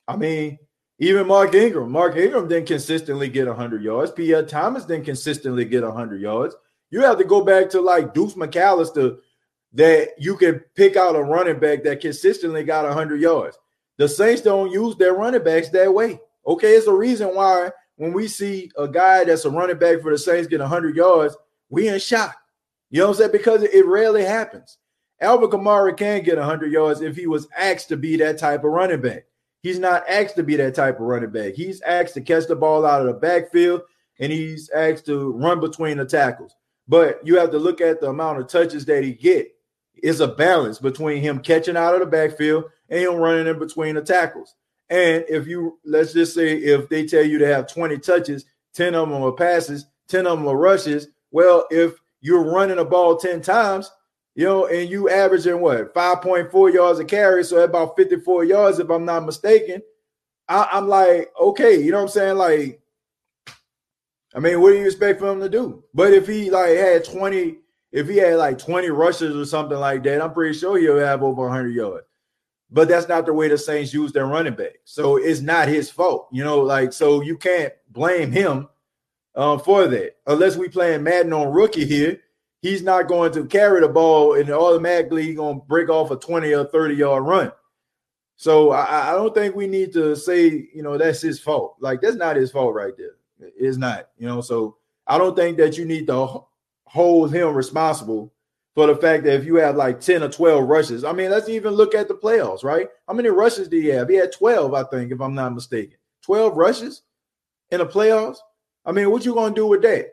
I 0.08 0.16
mean, 0.16 0.58
even 0.98 1.26
Mark 1.26 1.54
Ingram. 1.54 1.92
Mark 1.92 2.16
Ingram 2.16 2.48
didn't 2.48 2.66
consistently 2.66 3.28
get 3.28 3.46
hundred 3.48 3.82
yards. 3.82 4.10
Pierre 4.10 4.44
Thomas 4.44 4.84
didn't 4.84 5.04
consistently 5.04 5.64
get 5.64 5.84
hundred 5.84 6.20
yards. 6.20 6.56
You 6.91 7.03
have 7.03 7.18
to 7.18 7.24
go 7.24 7.45
back 7.45 7.70
to 7.70 7.80
like 7.80 8.14
Deuce 8.14 8.34
McAllister 8.34 9.18
that 9.72 10.11
you 10.18 10.36
can 10.36 10.61
pick 10.74 10.97
out 10.97 11.16
a 11.16 11.22
running 11.22 11.61
back 11.61 11.84
that 11.84 12.01
consistently 12.01 12.64
got 12.64 12.84
100 12.84 13.20
yards. 13.20 13.57
The 13.99 14.09
Saints 14.09 14.43
don't 14.43 14.70
use 14.70 14.97
their 14.97 15.14
running 15.14 15.45
backs 15.45 15.68
that 15.70 15.93
way. 15.93 16.18
Okay, 16.47 16.74
it's 16.74 16.86
a 16.86 16.93
reason 16.93 17.28
why 17.34 17.70
when 17.97 18.12
we 18.12 18.26
see 18.26 18.70
a 18.78 18.88
guy 18.88 19.24
that's 19.24 19.45
a 19.45 19.51
running 19.51 19.78
back 19.78 20.01
for 20.01 20.11
the 20.11 20.18
Saints 20.18 20.49
get 20.49 20.61
100 20.61 20.97
yards, 20.97 21.36
we 21.68 21.88
in 21.88 21.99
shock. 22.01 22.36
You 22.91 23.01
know 23.01 23.09
what 23.09 23.12
I'm 23.12 23.18
saying? 23.18 23.32
Because 23.32 23.62
it 23.62 23.86
rarely 23.86 24.24
happens. 24.24 24.78
Alvin 25.20 25.51
Kamara 25.51 25.97
can 25.97 26.22
get 26.22 26.38
100 26.38 26.72
yards 26.72 27.03
if 27.03 27.14
he 27.14 27.26
was 27.26 27.47
asked 27.57 27.88
to 27.91 27.97
be 27.97 28.16
that 28.16 28.38
type 28.38 28.64
of 28.64 28.72
running 28.72 29.03
back. 29.03 29.24
He's 29.62 29.78
not 29.78 30.09
asked 30.09 30.36
to 30.36 30.43
be 30.43 30.57
that 30.57 30.74
type 30.74 30.95
of 30.95 31.03
running 31.03 31.30
back. 31.30 31.53
He's 31.55 31.82
asked 31.82 32.14
to 32.14 32.22
catch 32.22 32.47
the 32.47 32.57
ball 32.57 32.86
out 32.86 33.03
of 33.03 33.07
the 33.07 33.20
backfield 33.20 33.82
and 34.18 34.32
he's 34.32 34.70
asked 34.70 35.07
to 35.07 35.32
run 35.32 35.61
between 35.61 35.99
the 35.99 36.07
tackles. 36.07 36.57
But 36.91 37.24
you 37.24 37.38
have 37.38 37.53
to 37.53 37.59
look 37.59 37.80
at 37.80 38.01
the 38.01 38.09
amount 38.09 38.41
of 38.41 38.49
touches 38.49 38.84
that 38.86 39.05
he 39.05 39.12
get. 39.12 39.55
It's 39.95 40.18
a 40.18 40.26
balance 40.26 40.80
between 40.80 41.22
him 41.22 41.38
catching 41.38 41.76
out 41.76 41.95
of 41.95 42.01
the 42.01 42.07
backfield 42.07 42.64
and 42.88 42.99
him 42.99 43.14
running 43.14 43.47
in 43.47 43.61
between 43.61 43.95
the 43.95 44.03
tackles. 44.03 44.57
And 44.88 45.24
if 45.28 45.47
you 45.47 45.78
let's 45.84 46.12
just 46.12 46.34
say 46.34 46.57
if 46.57 46.88
they 46.88 47.07
tell 47.07 47.22
you 47.22 47.38
to 47.38 47.47
have 47.47 47.72
20 47.72 47.97
touches, 47.99 48.45
10 48.74 48.97
of 48.97 49.09
them 49.09 49.22
are 49.22 49.30
passes, 49.30 49.86
10 50.09 50.26
of 50.26 50.41
them 50.41 50.49
are 50.49 50.57
rushes. 50.57 51.07
Well, 51.30 51.64
if 51.70 51.95
you're 52.22 52.43
running 52.43 52.80
a 52.80 52.84
ball 52.84 53.16
10 53.16 53.41
times, 53.41 53.88
you 54.34 54.45
know, 54.45 54.66
and 54.66 54.91
you 54.91 55.09
averaging 55.09 55.61
what 55.61 55.95
5.4 55.95 56.74
yards 56.74 56.99
a 56.99 57.05
carry, 57.05 57.45
so 57.45 57.59
about 57.59 57.97
54 57.97 58.45
yards, 58.45 58.80
if 58.80 58.91
I'm 58.91 59.05
not 59.05 59.24
mistaken. 59.24 59.80
I, 60.49 60.66
am 60.72 60.88
like, 60.88 61.30
okay, 61.41 61.80
you 61.80 61.93
know 61.93 61.99
what 61.99 62.05
I'm 62.05 62.09
saying? 62.09 62.36
Like, 62.36 62.80
I 64.34 64.40
mean, 64.40 64.60
what 64.60 64.70
do 64.70 64.78
you 64.78 64.86
expect 64.86 65.20
for 65.20 65.30
him 65.30 65.40
to 65.40 65.48
do? 65.48 65.84
But 65.92 66.12
if 66.12 66.26
he 66.26 66.50
like 66.50 66.76
had 66.76 67.04
20, 67.04 67.56
if 67.92 68.08
he 68.08 68.16
had 68.16 68.36
like 68.36 68.58
20 68.58 68.88
rushes 68.90 69.36
or 69.36 69.44
something 69.44 69.78
like 69.78 70.02
that, 70.04 70.22
I'm 70.22 70.32
pretty 70.32 70.58
sure 70.58 70.78
he'll 70.78 70.98
have 70.98 71.22
over 71.22 71.42
100 71.42 71.70
yards. 71.70 72.06
But 72.70 72.88
that's 72.88 73.08
not 73.08 73.26
the 73.26 73.32
way 73.32 73.48
the 73.48 73.58
Saints 73.58 73.92
use 73.92 74.12
their 74.12 74.26
running 74.26 74.54
back. 74.54 74.74
So 74.84 75.16
it's 75.16 75.40
not 75.40 75.66
his 75.66 75.90
fault, 75.90 76.28
you 76.30 76.44
know. 76.44 76.60
Like, 76.60 76.92
so 76.92 77.20
you 77.20 77.36
can't 77.36 77.72
blame 77.88 78.30
him 78.30 78.68
um, 79.34 79.58
for 79.58 79.88
that 79.88 80.16
unless 80.26 80.56
we 80.56 80.68
playing 80.68 81.02
Madden 81.02 81.32
on 81.32 81.52
rookie 81.52 81.84
here 81.84 82.20
he's 82.62 82.82
not 82.82 83.08
going 83.08 83.32
to 83.32 83.46
carry 83.46 83.80
the 83.80 83.88
ball 83.88 84.34
and 84.34 84.50
automatically 84.50 85.24
he's 85.24 85.36
going 85.36 85.60
to 85.60 85.66
break 85.66 85.88
off 85.88 86.10
a 86.10 86.16
20 86.16 86.52
or 86.52 86.64
30 86.66 86.94
yard 86.94 87.24
run. 87.24 87.52
So 88.36 88.70
I, 88.70 89.10
I, 89.10 89.12
don't 89.12 89.34
think 89.34 89.54
we 89.54 89.66
need 89.66 89.92
to 89.92 90.16
say, 90.16 90.68
you 90.74 90.82
know, 90.82 90.96
that's 90.96 91.20
his 91.20 91.38
fault. 91.38 91.76
Like 91.80 92.00
that's 92.00 92.16
not 92.16 92.36
his 92.36 92.50
fault 92.50 92.74
right 92.74 92.96
there. 92.96 93.16
It's 93.41 93.76
not, 93.76 94.09
you 94.18 94.26
know. 94.26 94.41
So 94.41 94.76
I 95.07 95.18
don't 95.18 95.36
think 95.36 95.57
that 95.59 95.76
you 95.76 95.84
need 95.84 96.07
to 96.09 96.45
hold 96.84 97.32
him 97.32 97.55
responsible 97.55 98.32
for 98.74 98.86
the 98.86 98.97
fact 98.97 99.24
that 99.24 99.34
if 99.34 99.45
you 99.45 99.57
have 99.57 99.76
like 99.76 100.01
10 100.01 100.22
or 100.22 100.28
12 100.28 100.68
rushes, 100.68 101.05
I 101.05 101.12
mean, 101.12 101.30
let's 101.30 101.49
even 101.49 101.74
look 101.74 101.95
at 101.95 102.09
the 102.09 102.14
playoffs, 102.14 102.64
right? 102.64 102.88
How 103.09 103.14
many 103.14 103.28
rushes 103.28 103.68
did 103.68 103.82
he 103.82 103.88
have? 103.88 104.09
He 104.09 104.16
had 104.16 104.32
12, 104.32 104.74
I 104.74 104.84
think, 104.84 105.12
if 105.12 105.20
I'm 105.20 105.34
not 105.34 105.55
mistaken. 105.55 105.97
12 106.22 106.57
rushes 106.57 107.03
in 107.70 107.78
the 107.78 107.86
playoffs. 107.86 108.38
I 108.84 108.93
mean, 108.93 109.11
what 109.11 109.24
you 109.24 109.34
gonna 109.34 109.55
do 109.55 109.66
with 109.66 109.82
that? 109.82 110.12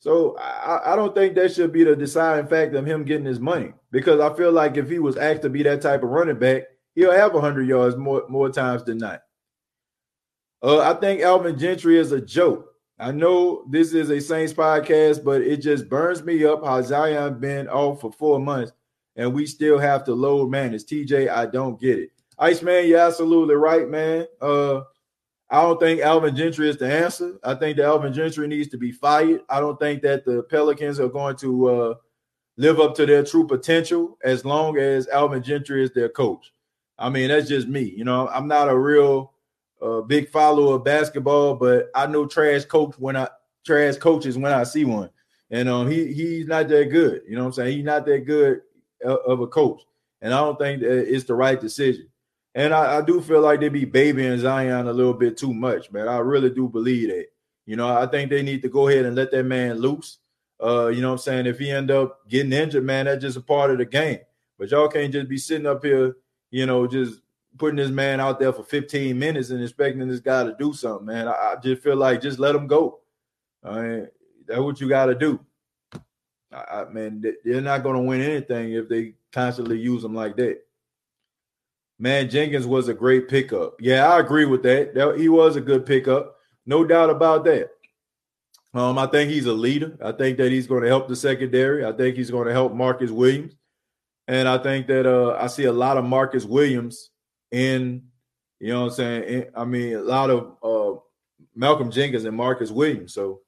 So 0.00 0.36
I, 0.38 0.92
I, 0.92 0.96
don't 0.96 1.14
think 1.14 1.34
that 1.34 1.52
should 1.52 1.72
be 1.72 1.82
the 1.82 1.96
deciding 1.96 2.46
factor 2.46 2.78
of 2.78 2.86
him 2.86 3.04
getting 3.04 3.26
his 3.26 3.40
money 3.40 3.72
because 3.90 4.20
I 4.20 4.32
feel 4.36 4.52
like 4.52 4.76
if 4.76 4.88
he 4.88 5.00
was 5.00 5.16
asked 5.16 5.42
to 5.42 5.50
be 5.50 5.64
that 5.64 5.82
type 5.82 6.04
of 6.04 6.10
running 6.10 6.38
back, 6.38 6.64
he'll 6.94 7.12
have 7.12 7.34
100 7.34 7.66
yards 7.66 7.96
more, 7.96 8.24
more 8.28 8.48
times 8.48 8.84
than 8.84 8.98
not. 8.98 9.22
Uh, 10.62 10.80
I 10.80 10.94
think 10.94 11.20
Alvin 11.20 11.58
Gentry 11.58 11.98
is 11.98 12.12
a 12.12 12.20
joke. 12.20 12.74
I 12.98 13.12
know 13.12 13.64
this 13.70 13.92
is 13.92 14.10
a 14.10 14.20
Saints 14.20 14.52
podcast, 14.52 15.22
but 15.22 15.40
it 15.40 15.58
just 15.58 15.88
burns 15.88 16.24
me 16.24 16.44
up 16.44 16.64
how 16.64 16.82
Zion 16.82 17.38
been 17.38 17.68
off 17.68 18.00
for 18.00 18.10
four 18.10 18.40
months 18.40 18.72
and 19.18 19.34
we 19.34 19.44
still 19.46 19.78
have 19.78 20.04
to 20.04 20.14
load 20.14 20.50
man. 20.50 20.72
It's 20.72 20.84
TJ. 20.84 21.28
I 21.28 21.46
don't 21.46 21.78
get 21.78 21.98
it. 21.98 22.10
Iceman, 22.38 22.86
you're 22.86 23.00
absolutely 23.00 23.56
right, 23.56 23.88
man. 23.88 24.26
Uh, 24.40 24.82
I 25.50 25.62
don't 25.62 25.80
think 25.80 26.00
Alvin 26.00 26.36
Gentry 26.36 26.68
is 26.68 26.76
the 26.76 26.92
answer. 26.92 27.36
I 27.42 27.54
think 27.54 27.76
that 27.76 27.86
Alvin 27.86 28.12
Gentry 28.12 28.46
needs 28.46 28.68
to 28.68 28.78
be 28.78 28.92
fired. 28.92 29.42
I 29.50 29.60
don't 29.60 29.78
think 29.78 30.02
that 30.02 30.24
the 30.24 30.44
Pelicans 30.44 31.00
are 31.00 31.08
going 31.08 31.36
to 31.36 31.68
uh, 31.68 31.94
live 32.56 32.78
up 32.80 32.94
to 32.96 33.06
their 33.06 33.24
true 33.24 33.46
potential 33.46 34.18
as 34.22 34.44
long 34.44 34.78
as 34.78 35.08
Alvin 35.08 35.42
Gentry 35.42 35.82
is 35.82 35.90
their 35.92 36.08
coach. 36.08 36.52
I 36.96 37.08
mean, 37.08 37.28
that's 37.28 37.48
just 37.48 37.66
me. 37.66 37.82
You 37.82 38.04
know, 38.04 38.28
I'm 38.28 38.46
not 38.46 38.68
a 38.68 38.78
real 38.78 39.32
uh, 39.80 40.00
big 40.02 40.28
follower 40.30 40.76
of 40.76 40.84
basketball, 40.84 41.54
but 41.54 41.90
I 41.94 42.06
know 42.06 42.26
trash 42.26 42.64
coach 42.64 42.94
when 42.98 43.16
I 43.16 43.28
trash 43.64 43.96
coaches 43.96 44.38
when 44.38 44.52
I 44.52 44.64
see 44.64 44.84
one. 44.84 45.10
And 45.50 45.68
um, 45.68 45.90
he 45.90 46.12
he's 46.12 46.46
not 46.46 46.68
that 46.68 46.90
good. 46.90 47.22
You 47.26 47.36
know 47.36 47.42
what 47.42 47.48
I'm 47.48 47.52
saying? 47.54 47.76
He's 47.76 47.84
not 47.84 48.04
that 48.06 48.26
good 48.26 48.60
of 49.04 49.40
a 49.40 49.46
coach. 49.46 49.82
And 50.20 50.34
I 50.34 50.38
don't 50.38 50.58
think 50.58 50.82
that 50.82 51.14
it's 51.14 51.24
the 51.24 51.34
right 51.34 51.60
decision. 51.60 52.08
And 52.54 52.74
I, 52.74 52.98
I, 52.98 53.02
do 53.02 53.20
feel 53.20 53.40
like 53.40 53.60
they 53.60 53.68
be 53.68 53.84
babying 53.84 54.38
Zion 54.38 54.88
a 54.88 54.92
little 54.92 55.14
bit 55.14 55.36
too 55.36 55.54
much, 55.54 55.92
man. 55.92 56.08
I 56.08 56.18
really 56.18 56.50
do 56.50 56.68
believe 56.68 57.08
that. 57.08 57.26
You 57.66 57.76
know, 57.76 57.96
I 57.96 58.06
think 58.06 58.30
they 58.30 58.42
need 58.42 58.62
to 58.62 58.68
go 58.68 58.88
ahead 58.88 59.04
and 59.04 59.14
let 59.14 59.30
that 59.30 59.44
man 59.44 59.78
loose. 59.78 60.18
Uh, 60.60 60.88
you 60.88 61.00
know 61.00 61.08
what 61.08 61.12
I'm 61.12 61.18
saying? 61.18 61.46
If 61.46 61.58
he 61.58 61.70
end 61.70 61.90
up 61.90 62.28
getting 62.28 62.52
injured, 62.52 62.84
man, 62.84 63.04
that's 63.04 63.22
just 63.22 63.36
a 63.36 63.40
part 63.40 63.70
of 63.70 63.78
the 63.78 63.84
game. 63.84 64.18
But 64.58 64.70
y'all 64.70 64.88
can't 64.88 65.12
just 65.12 65.28
be 65.28 65.38
sitting 65.38 65.66
up 65.66 65.84
here, 65.84 66.16
you 66.50 66.66
know, 66.66 66.86
just 66.86 67.20
putting 67.58 67.76
this 67.76 67.90
man 67.90 68.20
out 68.20 68.38
there 68.38 68.52
for 68.52 68.62
15 68.62 69.18
minutes 69.18 69.50
and 69.50 69.62
expecting 69.62 70.06
this 70.08 70.20
guy 70.20 70.44
to 70.44 70.56
do 70.58 70.72
something, 70.72 71.06
man. 71.06 71.28
I, 71.28 71.32
I 71.32 71.56
just 71.62 71.82
feel 71.82 71.96
like 71.96 72.22
just 72.22 72.38
let 72.38 72.54
him 72.54 72.66
go. 72.66 73.00
I 73.64 73.80
mean, 73.80 74.08
that's 74.46 74.60
what 74.60 74.80
you 74.80 74.88
got 74.88 75.06
to 75.06 75.14
do. 75.14 75.40
I, 76.52 76.56
I 76.56 76.84
man, 76.90 77.22
they're 77.44 77.60
not 77.60 77.82
going 77.82 77.96
to 77.96 78.02
win 78.02 78.20
anything 78.20 78.72
if 78.72 78.88
they 78.88 79.14
constantly 79.32 79.78
use 79.78 80.02
them 80.02 80.14
like 80.14 80.36
that. 80.36 80.60
Man, 81.98 82.30
Jenkins 82.30 82.66
was 82.66 82.88
a 82.88 82.94
great 82.94 83.28
pickup. 83.28 83.74
Yeah, 83.80 84.08
I 84.08 84.20
agree 84.20 84.44
with 84.44 84.62
that. 84.62 84.94
that 84.94 85.18
he 85.18 85.28
was 85.28 85.56
a 85.56 85.60
good 85.60 85.84
pickup. 85.84 86.36
No 86.64 86.84
doubt 86.84 87.10
about 87.10 87.44
that. 87.44 87.70
Um, 88.72 88.98
I 88.98 89.06
think 89.06 89.30
he's 89.30 89.46
a 89.46 89.52
leader. 89.52 89.98
I 90.02 90.12
think 90.12 90.38
that 90.38 90.52
he's 90.52 90.66
going 90.66 90.82
to 90.82 90.88
help 90.88 91.08
the 91.08 91.16
secondary. 91.16 91.84
I 91.84 91.92
think 91.92 92.16
he's 92.16 92.30
going 92.30 92.46
to 92.46 92.52
help 92.52 92.72
Marcus 92.72 93.10
Williams. 93.10 93.54
And 94.28 94.46
I 94.46 94.58
think 94.58 94.86
that 94.88 95.06
uh, 95.06 95.36
I 95.40 95.46
see 95.46 95.64
a 95.64 95.72
lot 95.72 95.96
of 95.96 96.04
Marcus 96.04 96.44
Williams 96.44 97.10
in, 97.50 98.02
you 98.60 98.68
know 98.68 98.82
what 98.82 98.90
I'm 98.90 98.94
saying? 98.96 99.22
In, 99.24 99.46
I 99.54 99.64
mean, 99.64 99.94
a 99.94 100.02
lot 100.02 100.30
of 100.30 100.56
uh, 100.62 101.00
Malcolm 101.54 101.90
Jenkins 101.90 102.24
and 102.24 102.36
Marcus 102.36 102.70
Williams. 102.70 103.14
So 103.14 103.40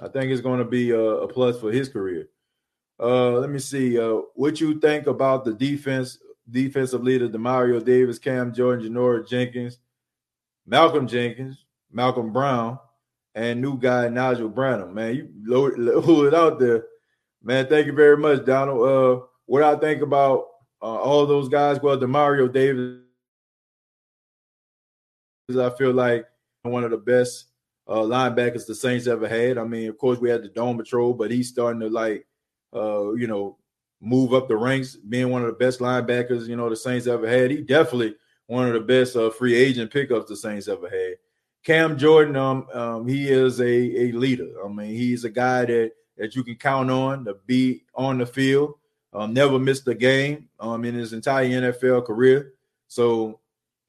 I 0.00 0.08
think 0.08 0.30
it's 0.30 0.40
going 0.40 0.58
to 0.58 0.64
be 0.64 0.90
a, 0.90 0.98
a 0.98 1.28
plus 1.28 1.60
for 1.60 1.70
his 1.70 1.88
career. 1.88 2.28
Uh, 3.00 3.32
let 3.32 3.50
me 3.50 3.58
see. 3.58 3.98
Uh, 3.98 4.22
what 4.34 4.60
you 4.60 4.78
think 4.80 5.06
about 5.06 5.44
the 5.44 5.52
defense 5.52 6.18
defensive 6.50 7.02
leader 7.02 7.28
Demario 7.28 7.82
Davis, 7.84 8.18
Cam 8.18 8.52
Jordan, 8.52 8.92
Janoris 8.92 9.28
Jenkins, 9.28 9.78
Malcolm 10.66 11.06
Jenkins, 11.06 11.64
Malcolm 11.90 12.32
Brown, 12.32 12.78
and 13.34 13.60
new 13.60 13.78
guy 13.78 14.06
Niguel 14.06 14.52
Bradham. 14.52 14.92
Man, 14.92 15.14
you 15.14 15.28
load, 15.44 15.78
load 15.78 16.26
it 16.28 16.34
out 16.34 16.58
there. 16.58 16.84
Man, 17.42 17.66
thank 17.66 17.86
you 17.86 17.92
very 17.92 18.16
much, 18.16 18.44
Donald. 18.44 18.88
Uh, 18.88 19.24
what 19.46 19.62
I 19.62 19.76
think 19.76 20.02
about 20.02 20.46
uh, 20.82 20.96
all 20.96 21.26
those 21.26 21.48
guys, 21.48 21.80
well, 21.80 21.98
Demario 21.98 22.52
Davis, 22.52 23.00
I 25.50 25.70
feel 25.76 25.92
like 25.92 26.26
one 26.62 26.84
of 26.84 26.90
the 26.90 26.96
best 26.96 27.46
uh, 27.86 27.96
linebackers 27.96 28.66
the 28.66 28.74
Saints 28.74 29.06
ever 29.06 29.28
had. 29.28 29.58
I 29.58 29.64
mean, 29.64 29.88
of 29.88 29.98
course, 29.98 30.18
we 30.18 30.30
had 30.30 30.42
the 30.42 30.48
Dome 30.48 30.78
Patrol, 30.78 31.12
but 31.12 31.30
he's 31.30 31.48
starting 31.48 31.80
to 31.80 31.88
like, 31.88 32.26
uh, 32.74 33.12
you 33.12 33.26
know, 33.26 33.58
move 34.00 34.32
up 34.32 34.48
the 34.48 34.56
ranks, 34.56 34.96
being 34.96 35.30
one 35.30 35.42
of 35.42 35.48
the 35.48 35.52
best 35.64 35.80
linebackers, 35.80 36.48
you 36.48 36.56
know, 36.56 36.68
the 36.68 36.76
Saints 36.76 37.06
ever 37.06 37.28
had. 37.28 37.50
He 37.50 37.58
definitely 37.58 38.16
one 38.46 38.66
of 38.66 38.74
the 38.74 38.80
best 38.80 39.16
uh, 39.16 39.30
free 39.30 39.54
agent 39.54 39.90
pickups 39.90 40.28
the 40.28 40.36
Saints 40.36 40.68
ever 40.68 40.88
had. 40.88 41.16
Cam 41.62 41.96
Jordan, 41.96 42.36
um, 42.36 42.66
um, 42.74 43.08
he 43.08 43.28
is 43.28 43.60
a, 43.60 43.64
a 43.66 44.12
leader. 44.12 44.50
I 44.64 44.68
mean, 44.68 44.94
he's 44.94 45.24
a 45.24 45.30
guy 45.30 45.64
that 45.64 45.92
that 46.16 46.36
you 46.36 46.44
can 46.44 46.54
count 46.54 46.90
on 46.90 47.24
to 47.24 47.34
be 47.46 47.84
on 47.94 48.18
the 48.18 48.26
field. 48.26 48.74
Um, 49.12 49.32
never 49.32 49.58
missed 49.58 49.88
a 49.88 49.94
game 49.94 50.48
um, 50.60 50.84
in 50.84 50.94
his 50.94 51.12
entire 51.12 51.46
NFL 51.46 52.04
career. 52.04 52.54
So 52.88 53.40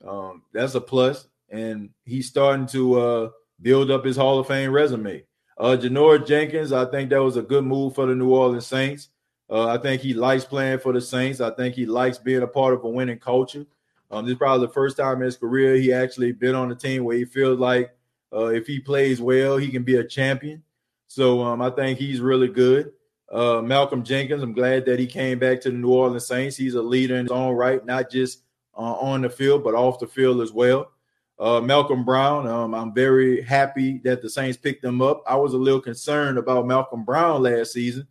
um, 0.06 0.44
that's 0.54 0.76
a 0.76 0.82
plus. 0.82 1.28
And 1.50 1.90
he's 2.06 2.28
starting 2.28 2.66
to 2.68 3.00
uh, 3.00 3.30
build 3.62 3.92
up 3.92 4.06
his 4.06 4.18
Hall 4.18 4.40
of 4.40 4.48
Fame 4.48 4.72
resume. 4.72 5.24
Uh, 5.58 5.78
Janoris 5.80 6.28
Jenkins, 6.28 6.74
I 6.74 6.86
think 6.86 7.10
that 7.10 7.24
was 7.24 7.38
a 7.38 7.42
good 7.42 7.64
move 7.64 7.96
for 7.96 8.06
the 8.06 8.16
New 8.16 8.30
Orleans 8.30 8.68
Saints. 8.68 9.10
Uh, 9.50 9.68
I 9.68 9.78
think 9.78 10.02
he 10.02 10.14
likes 10.14 10.44
playing 10.44 10.80
for 10.80 10.92
the 10.92 11.02
Saints. 11.02 11.40
I 11.40 11.52
think 11.52 11.76
he 11.76 11.86
likes 11.86 12.18
being 12.18 12.42
a 12.42 12.48
part 12.48 12.74
of 12.74 12.84
a 12.84 12.90
winning 12.90 13.20
culture. 13.20 13.66
Um, 14.12 14.26
this 14.26 14.34
is 14.34 14.38
probably 14.38 14.68
the 14.68 14.74
first 14.74 14.98
time 14.98 15.18
in 15.18 15.26
his 15.26 15.38
career 15.38 15.76
he 15.76 15.94
actually 15.94 16.32
been 16.32 16.56
on 16.56 16.72
a 16.72 16.76
team 16.76 17.04
where 17.04 17.18
he 17.18 17.26
feels 17.26 17.60
like 17.60 17.96
uh, 18.34 18.48
if 18.48 18.68
he 18.68 18.80
plays 18.80 19.22
well, 19.22 19.58
he 19.58 19.70
can 19.70 19.84
be 19.84 19.96
a 19.96 20.04
champion. 20.04 20.64
So 21.08 21.42
um, 21.42 21.62
I 21.62 21.70
think 21.70 22.00
he's 22.00 22.20
really 22.20 22.48
good. 22.48 22.92
Uh, 23.32 23.62
Malcolm 23.62 24.04
Jenkins, 24.04 24.44
I'm 24.44 24.54
glad 24.54 24.86
that 24.86 25.00
he 25.00 25.08
came 25.08 25.40
back 25.40 25.62
to 25.62 25.72
the 25.72 25.78
New 25.78 25.92
Orleans 25.92 26.28
Saints. 26.28 26.58
He's 26.58 26.76
a 26.76 26.82
leader 26.82 27.16
in 27.16 27.26
his 27.26 27.32
own 27.32 27.56
right, 27.56 27.84
not 27.86 28.10
just 28.12 28.44
uh, 28.78 28.96
on 28.96 29.22
the 29.22 29.30
field, 29.30 29.64
but 29.64 29.74
off 29.74 30.00
the 30.00 30.08
field 30.08 30.42
as 30.42 30.52
well. 30.52 30.92
Uh, 31.38 31.60
Malcolm 31.60 32.06
Brown, 32.06 32.48
um, 32.48 32.74
I'm 32.74 32.94
very 32.94 33.42
happy 33.42 33.98
that 34.06 34.22
the 34.22 34.30
Saints 34.30 34.58
picked 34.58 34.86
him 34.86 35.02
up. 35.02 35.22
I 35.28 35.36
was 35.36 35.54
a 35.54 35.58
little 35.58 35.82
concerned 35.82 36.38
about 36.38 36.66
Malcolm 36.66 37.04
Brown 37.04 37.44
last 37.44 37.74
season 37.74 38.08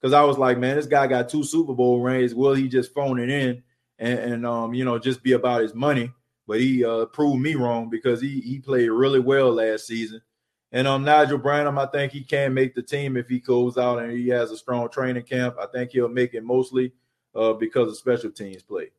because 0.00 0.12
I 0.12 0.22
was 0.24 0.36
like, 0.36 0.58
man, 0.58 0.76
this 0.76 0.86
guy 0.86 1.06
got 1.06 1.28
two 1.28 1.42
Super 1.42 1.74
Bowl 1.74 2.00
rings. 2.00 2.34
Will 2.34 2.54
he 2.54 2.68
just 2.68 2.92
phone 2.92 3.18
it 3.18 3.30
in 3.30 3.62
and, 3.98 4.18
and 4.18 4.46
um, 4.46 4.74
you 4.74 4.84
know, 4.84 4.98
just 4.98 5.22
be 5.22 5.32
about 5.32 5.62
his 5.62 5.74
money? 5.74 6.12
But 6.46 6.60
he 6.60 6.84
uh, 6.84 7.06
proved 7.06 7.40
me 7.40 7.54
wrong 7.54 7.88
because 7.88 8.20
he 8.20 8.40
he 8.40 8.60
played 8.60 8.90
really 8.90 9.20
well 9.20 9.52
last 9.52 9.86
season. 9.86 10.20
And 10.70 10.86
um, 10.86 11.04
Niguel 11.04 11.40
Bradham, 11.42 11.78
I 11.78 11.90
think 11.90 12.12
he 12.12 12.22
can 12.22 12.52
make 12.52 12.74
the 12.74 12.82
team 12.82 13.16
if 13.16 13.28
he 13.28 13.40
goes 13.40 13.78
out 13.78 14.00
and 14.00 14.12
he 14.12 14.28
has 14.28 14.50
a 14.50 14.56
strong 14.56 14.88
training 14.90 15.22
camp. 15.22 15.56
I 15.60 15.66
think 15.66 15.92
he'll 15.92 16.08
make 16.08 16.34
it 16.34 16.44
mostly 16.44 16.92
uh, 17.34 17.54
because 17.54 17.88
of 17.88 17.96
special 17.96 18.30
teams 18.30 18.62
play. 18.62 18.90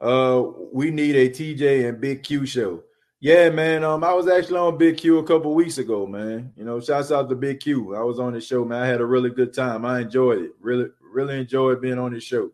Uh, 0.00 0.44
we 0.72 0.90
need 0.90 1.16
a 1.16 1.28
TJ 1.28 1.88
and 1.88 2.00
Big 2.00 2.22
Q 2.22 2.46
show. 2.46 2.82
Yeah, 3.20 3.50
man. 3.50 3.84
Um, 3.84 4.02
I 4.02 4.14
was 4.14 4.28
actually 4.28 4.58
on 4.58 4.78
Big 4.78 4.96
Q 4.96 5.18
a 5.18 5.24
couple 5.24 5.54
weeks 5.54 5.76
ago, 5.76 6.06
man. 6.06 6.52
You 6.56 6.64
know, 6.64 6.80
shouts 6.80 7.12
out 7.12 7.28
to 7.28 7.34
Big 7.34 7.60
Q. 7.60 7.94
I 7.94 8.00
was 8.00 8.18
on 8.18 8.32
the 8.32 8.40
show, 8.40 8.64
man. 8.64 8.82
I 8.82 8.86
had 8.86 9.02
a 9.02 9.06
really 9.06 9.28
good 9.28 9.52
time. 9.52 9.84
I 9.84 10.00
enjoyed 10.00 10.38
it. 10.38 10.52
Really, 10.58 10.88
really 11.02 11.38
enjoyed 11.38 11.82
being 11.82 11.98
on 11.98 12.14
the 12.14 12.20
show. 12.20 12.50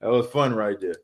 That 0.00 0.10
was 0.10 0.26
fun 0.26 0.54
right 0.54 0.80
there. 0.80 0.96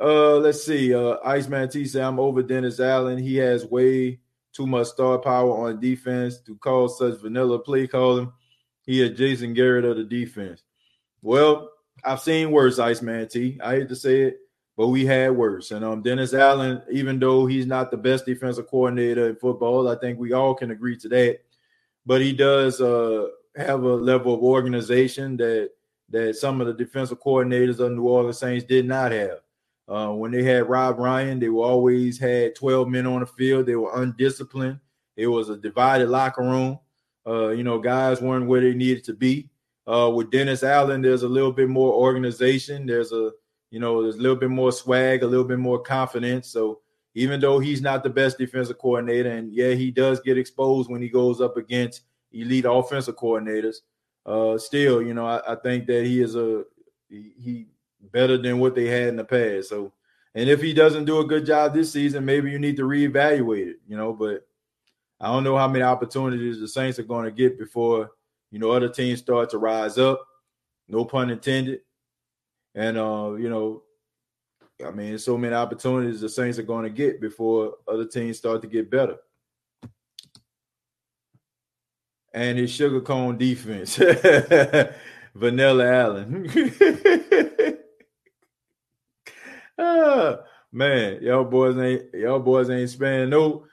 Uh, 0.00 0.36
let's 0.38 0.64
see. 0.64 0.92
Uh, 0.92 1.16
Iceman 1.24 1.68
T 1.68 1.86
said 1.86 2.02
I'm 2.02 2.18
over 2.18 2.42
Dennis 2.42 2.80
Allen. 2.80 3.18
He 3.18 3.36
has 3.36 3.64
way 3.64 4.18
too 4.52 4.66
much 4.66 4.88
star 4.88 5.18
power 5.18 5.68
on 5.68 5.80
defense 5.80 6.40
to 6.40 6.56
call 6.56 6.88
such 6.88 7.20
vanilla 7.20 7.58
play 7.58 7.86
calling. 7.86 8.32
He 8.82 9.02
is 9.02 9.16
Jason 9.16 9.54
Garrett 9.54 9.84
of 9.84 9.96
the 9.96 10.04
defense. 10.04 10.64
Well, 11.22 11.70
I've 12.04 12.20
seen 12.20 12.50
worse, 12.50 12.78
Iceman 12.78 13.28
T. 13.28 13.58
I 13.62 13.76
hate 13.76 13.88
to 13.88 13.96
say 13.96 14.22
it, 14.22 14.38
but 14.76 14.88
we 14.88 15.06
had 15.06 15.32
worse. 15.32 15.70
And 15.70 15.84
um, 15.84 16.02
Dennis 16.02 16.34
Allen, 16.34 16.82
even 16.90 17.18
though 17.18 17.46
he's 17.46 17.66
not 17.66 17.90
the 17.90 17.96
best 17.96 18.26
defensive 18.26 18.66
coordinator 18.66 19.28
in 19.28 19.36
football, 19.36 19.88
I 19.88 19.96
think 19.96 20.18
we 20.18 20.32
all 20.32 20.54
can 20.54 20.70
agree 20.70 20.96
to 20.98 21.08
that. 21.08 21.40
But 22.04 22.20
he 22.20 22.32
does 22.32 22.80
uh, 22.80 23.28
have 23.56 23.82
a 23.82 23.94
level 23.94 24.34
of 24.34 24.42
organization 24.42 25.36
that 25.38 25.70
that 26.08 26.36
some 26.36 26.60
of 26.60 26.68
the 26.68 26.72
defensive 26.72 27.20
coordinators 27.20 27.80
of 27.80 27.90
New 27.90 28.06
Orleans 28.06 28.38
Saints 28.38 28.64
did 28.64 28.86
not 28.86 29.10
have. 29.10 29.40
Uh, 29.88 30.12
when 30.12 30.30
they 30.30 30.42
had 30.42 30.68
Rob 30.68 30.98
Ryan, 30.98 31.40
they 31.40 31.48
were 31.48 31.64
always 31.64 32.18
had 32.18 32.54
12 32.54 32.88
men 32.88 33.06
on 33.06 33.20
the 33.20 33.26
field. 33.26 33.66
They 33.66 33.74
were 33.76 34.00
undisciplined. 34.00 34.78
It 35.16 35.26
was 35.26 35.48
a 35.48 35.56
divided 35.56 36.08
locker 36.08 36.42
room. 36.42 36.78
Uh, 37.26 37.48
you 37.48 37.64
know, 37.64 37.78
guys 37.78 38.20
weren't 38.20 38.46
where 38.46 38.60
they 38.60 38.74
needed 38.74 39.04
to 39.04 39.14
be. 39.14 39.50
Uh, 39.86 40.12
with 40.14 40.30
Dennis 40.30 40.62
Allen, 40.62 41.02
there's 41.02 41.22
a 41.22 41.28
little 41.28 41.52
bit 41.52 41.68
more 41.68 41.92
organization. 41.92 42.86
There's 42.86 43.12
a, 43.12 43.32
you 43.76 43.80
know, 43.80 44.02
there's 44.02 44.16
a 44.16 44.22
little 44.22 44.38
bit 44.38 44.48
more 44.48 44.72
swag, 44.72 45.22
a 45.22 45.26
little 45.26 45.44
bit 45.44 45.58
more 45.58 45.78
confidence. 45.78 46.48
So 46.48 46.80
even 47.12 47.40
though 47.40 47.58
he's 47.58 47.82
not 47.82 48.02
the 48.02 48.08
best 48.08 48.38
defensive 48.38 48.78
coordinator, 48.78 49.28
and 49.28 49.52
yeah, 49.52 49.72
he 49.72 49.90
does 49.90 50.18
get 50.18 50.38
exposed 50.38 50.88
when 50.88 51.02
he 51.02 51.10
goes 51.10 51.42
up 51.42 51.58
against 51.58 52.00
elite 52.32 52.64
offensive 52.66 53.16
coordinators. 53.16 53.76
Uh, 54.24 54.56
still, 54.56 55.02
you 55.02 55.12
know, 55.12 55.26
I, 55.26 55.52
I 55.52 55.56
think 55.56 55.86
that 55.88 56.06
he 56.06 56.22
is 56.22 56.36
a 56.36 56.64
he, 57.10 57.32
he 57.38 57.66
better 58.00 58.38
than 58.38 58.60
what 58.60 58.74
they 58.74 58.86
had 58.86 59.08
in 59.08 59.16
the 59.16 59.24
past. 59.24 59.68
So, 59.68 59.92
and 60.34 60.48
if 60.48 60.62
he 60.62 60.72
doesn't 60.72 61.04
do 61.04 61.20
a 61.20 61.26
good 61.26 61.44
job 61.44 61.74
this 61.74 61.92
season, 61.92 62.24
maybe 62.24 62.50
you 62.50 62.58
need 62.58 62.78
to 62.78 62.84
reevaluate 62.84 63.68
it. 63.68 63.76
You 63.86 63.98
know, 63.98 64.14
but 64.14 64.48
I 65.20 65.26
don't 65.26 65.44
know 65.44 65.58
how 65.58 65.68
many 65.68 65.82
opportunities 65.82 66.60
the 66.60 66.66
Saints 66.66 66.98
are 66.98 67.02
going 67.02 67.26
to 67.26 67.30
get 67.30 67.58
before 67.58 68.12
you 68.50 68.58
know 68.58 68.70
other 68.70 68.88
teams 68.88 69.18
start 69.18 69.50
to 69.50 69.58
rise 69.58 69.98
up. 69.98 70.26
No 70.88 71.04
pun 71.04 71.28
intended. 71.28 71.80
And 72.76 72.98
uh, 72.98 73.34
you 73.38 73.48
know, 73.48 73.82
I 74.86 74.90
mean, 74.90 75.18
so 75.18 75.38
many 75.38 75.54
opportunities 75.54 76.20
the 76.20 76.28
Saints 76.28 76.58
are 76.58 76.62
going 76.62 76.84
to 76.84 76.90
get 76.90 77.20
before 77.20 77.76
other 77.88 78.04
teams 78.04 78.36
start 78.36 78.60
to 78.62 78.68
get 78.68 78.90
better. 78.90 79.16
And 82.34 82.58
his 82.58 82.70
sugar 82.70 83.00
cone 83.00 83.38
defense, 83.38 83.96
Vanilla 85.34 85.90
Allen. 85.90 86.46
ah, 89.78 90.36
man, 90.70 91.22
y'all 91.22 91.44
boys 91.44 91.78
ain't 91.78 92.12
y'all 92.12 92.40
boys 92.40 92.68
ain't 92.68 92.90
sparing 92.90 93.30
no 93.30 93.64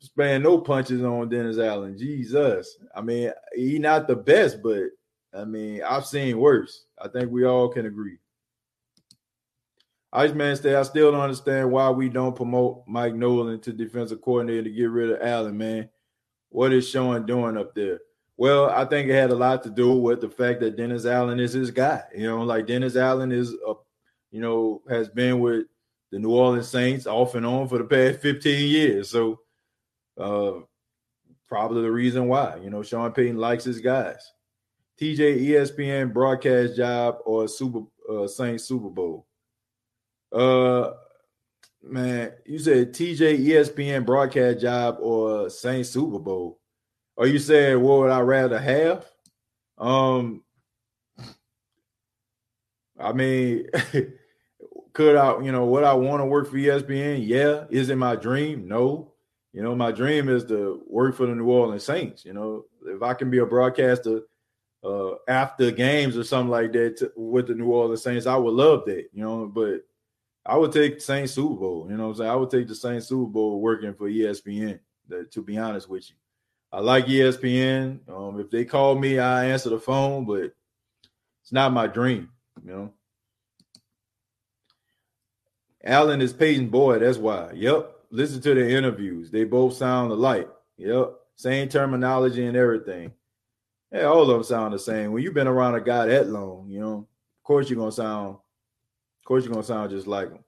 sparing 0.00 0.42
no 0.42 0.58
punches 0.58 1.02
on 1.02 1.30
Dennis 1.30 1.58
Allen. 1.58 1.96
Jesus. 1.96 2.76
I 2.94 3.00
mean, 3.00 3.32
he 3.56 3.78
not 3.78 4.06
the 4.06 4.16
best, 4.16 4.62
but 4.62 4.90
I 5.34 5.44
mean, 5.44 5.82
I've 5.82 6.06
seen 6.06 6.38
worse. 6.38 6.84
I 7.02 7.08
think 7.08 7.30
we 7.30 7.44
all 7.44 7.68
can 7.68 7.86
agree. 7.86 8.18
Iceman 10.12 10.56
say 10.56 10.74
I 10.74 10.82
still 10.82 11.12
don't 11.12 11.20
understand 11.20 11.70
why 11.70 11.90
we 11.90 12.08
don't 12.08 12.34
promote 12.34 12.84
Mike 12.86 13.14
Nolan 13.14 13.60
to 13.60 13.72
defensive 13.72 14.22
coordinator 14.22 14.64
to 14.64 14.70
get 14.70 14.90
rid 14.90 15.10
of 15.10 15.20
Allen, 15.20 15.58
man. 15.58 15.90
What 16.48 16.72
is 16.72 16.88
Sean 16.88 17.26
doing 17.26 17.58
up 17.58 17.74
there? 17.74 18.00
Well, 18.38 18.70
I 18.70 18.84
think 18.84 19.08
it 19.08 19.14
had 19.14 19.30
a 19.30 19.36
lot 19.36 19.62
to 19.64 19.70
do 19.70 19.92
with 19.92 20.20
the 20.20 20.30
fact 20.30 20.60
that 20.60 20.76
Dennis 20.76 21.04
Allen 21.04 21.40
is 21.40 21.52
his 21.52 21.70
guy. 21.70 22.02
You 22.16 22.26
know, 22.26 22.42
like 22.42 22.66
Dennis 22.66 22.96
Allen 22.96 23.32
is 23.32 23.52
a, 23.66 23.74
you 24.30 24.40
know, 24.40 24.80
has 24.88 25.08
been 25.08 25.40
with 25.40 25.66
the 26.10 26.18
New 26.18 26.30
Orleans 26.30 26.68
Saints 26.68 27.06
off 27.06 27.34
and 27.34 27.44
on 27.44 27.68
for 27.68 27.78
the 27.78 27.84
past 27.84 28.20
15 28.20 28.68
years. 28.68 29.10
So 29.10 29.40
uh, 30.16 30.52
probably 31.48 31.82
the 31.82 31.90
reason 31.90 32.28
why. 32.28 32.56
You 32.62 32.70
know, 32.70 32.82
Sean 32.82 33.12
Payton 33.12 33.36
likes 33.36 33.64
his 33.64 33.80
guys. 33.80 34.32
TJ 35.00 35.46
ESPN 35.48 36.12
broadcast 36.12 36.76
job 36.76 37.18
or 37.24 37.46
Super 37.46 37.82
uh, 38.10 38.26
Saints 38.26 38.64
Super 38.64 38.88
Bowl. 38.88 39.26
Uh, 40.32 40.92
man, 41.82 42.32
you 42.44 42.58
said 42.58 42.92
TJ 42.92 43.46
ESPN 43.46 44.04
broadcast 44.04 44.60
job 44.60 44.96
or 45.00 45.48
Saints 45.50 45.90
Super 45.90 46.18
Bowl. 46.18 46.58
Are 47.16 47.26
you 47.26 47.38
saying 47.38 47.80
what 47.80 48.00
would 48.00 48.10
I 48.10 48.20
rather 48.20 48.58
have? 48.58 49.06
Um, 49.76 50.42
I 52.98 53.12
mean, 53.12 53.68
could 54.92 55.16
I, 55.16 55.40
you 55.40 55.52
know, 55.52 55.64
would 55.66 55.84
I 55.84 55.94
want 55.94 56.20
to 56.20 56.26
work 56.26 56.48
for 56.48 56.56
ESPN? 56.56 57.24
Yeah. 57.24 57.64
Is 57.70 57.88
it 57.88 57.96
my 57.96 58.16
dream? 58.16 58.66
No. 58.66 59.12
You 59.52 59.62
know, 59.62 59.74
my 59.74 59.92
dream 59.92 60.28
is 60.28 60.44
to 60.46 60.82
work 60.88 61.14
for 61.16 61.26
the 61.26 61.34
New 61.34 61.48
Orleans 61.48 61.84
Saints. 61.84 62.24
You 62.24 62.32
know, 62.32 62.64
if 62.84 63.02
I 63.02 63.14
can 63.14 63.30
be 63.30 63.38
a 63.38 63.46
broadcaster 63.46 64.22
uh, 64.84 65.14
after 65.26 65.70
games 65.70 66.16
or 66.16 66.24
something 66.24 66.50
like 66.50 66.72
that 66.72 66.96
to, 66.98 67.12
with 67.16 67.48
the 67.48 67.54
New 67.54 67.66
Orleans 67.66 68.02
Saints, 68.02 68.26
I 68.26 68.36
would 68.36 68.54
love 68.54 68.84
that. 68.86 69.08
You 69.12 69.24
know, 69.24 69.46
but 69.46 69.80
I 70.46 70.56
would 70.56 70.72
take 70.72 71.00
Saints 71.00 71.32
Super 71.32 71.54
Bowl. 71.54 71.86
You 71.90 71.96
know, 71.96 72.04
what 72.04 72.10
I'm 72.10 72.16
saying 72.16 72.30
I 72.30 72.36
would 72.36 72.50
take 72.50 72.68
the 72.68 72.74
Saints 72.74 73.08
Super 73.08 73.26
Bowl 73.26 73.60
working 73.60 73.94
for 73.94 74.08
ESPN. 74.08 74.78
That, 75.08 75.30
to 75.32 75.42
be 75.42 75.56
honest 75.56 75.88
with 75.88 76.08
you, 76.10 76.16
I 76.72 76.80
like 76.80 77.06
ESPN. 77.06 78.00
Um, 78.08 78.38
if 78.40 78.50
they 78.50 78.64
call 78.64 78.94
me, 78.94 79.18
I 79.18 79.46
answer 79.46 79.70
the 79.70 79.80
phone, 79.80 80.26
but 80.26 80.52
it's 81.42 81.52
not 81.52 81.72
my 81.72 81.86
dream. 81.86 82.30
You 82.62 82.70
know. 82.70 82.92
Allen 85.84 86.20
is 86.20 86.32
Payton 86.32 86.68
Boyd. 86.68 87.02
That's 87.02 87.18
why. 87.18 87.52
Yep 87.54 87.94
listen 88.10 88.40
to 88.42 88.54
the 88.54 88.70
interviews. 88.70 89.30
They 89.30 89.44
both 89.44 89.74
sound 89.74 90.12
alike. 90.12 90.48
Yep. 90.76 91.14
Same 91.36 91.68
terminology 91.68 92.46
and 92.46 92.56
everything. 92.56 93.12
Yeah, 93.92 94.04
all 94.04 94.22
of 94.22 94.28
them 94.28 94.42
sound 94.42 94.74
the 94.74 94.78
same. 94.78 95.12
When 95.12 95.22
you've 95.22 95.34
been 95.34 95.46
around 95.46 95.74
a 95.74 95.80
guy 95.80 96.06
that 96.06 96.28
long, 96.28 96.68
you 96.68 96.80
know, 96.80 96.96
of 96.98 97.44
course 97.44 97.70
you're 97.70 97.78
gonna 97.78 97.92
sound, 97.92 98.34
of 98.34 99.24
course 99.24 99.44
you're 99.44 99.52
gonna 99.52 99.64
sound 99.64 99.90
just 99.90 100.06
like 100.06 100.30
him. 100.30 100.44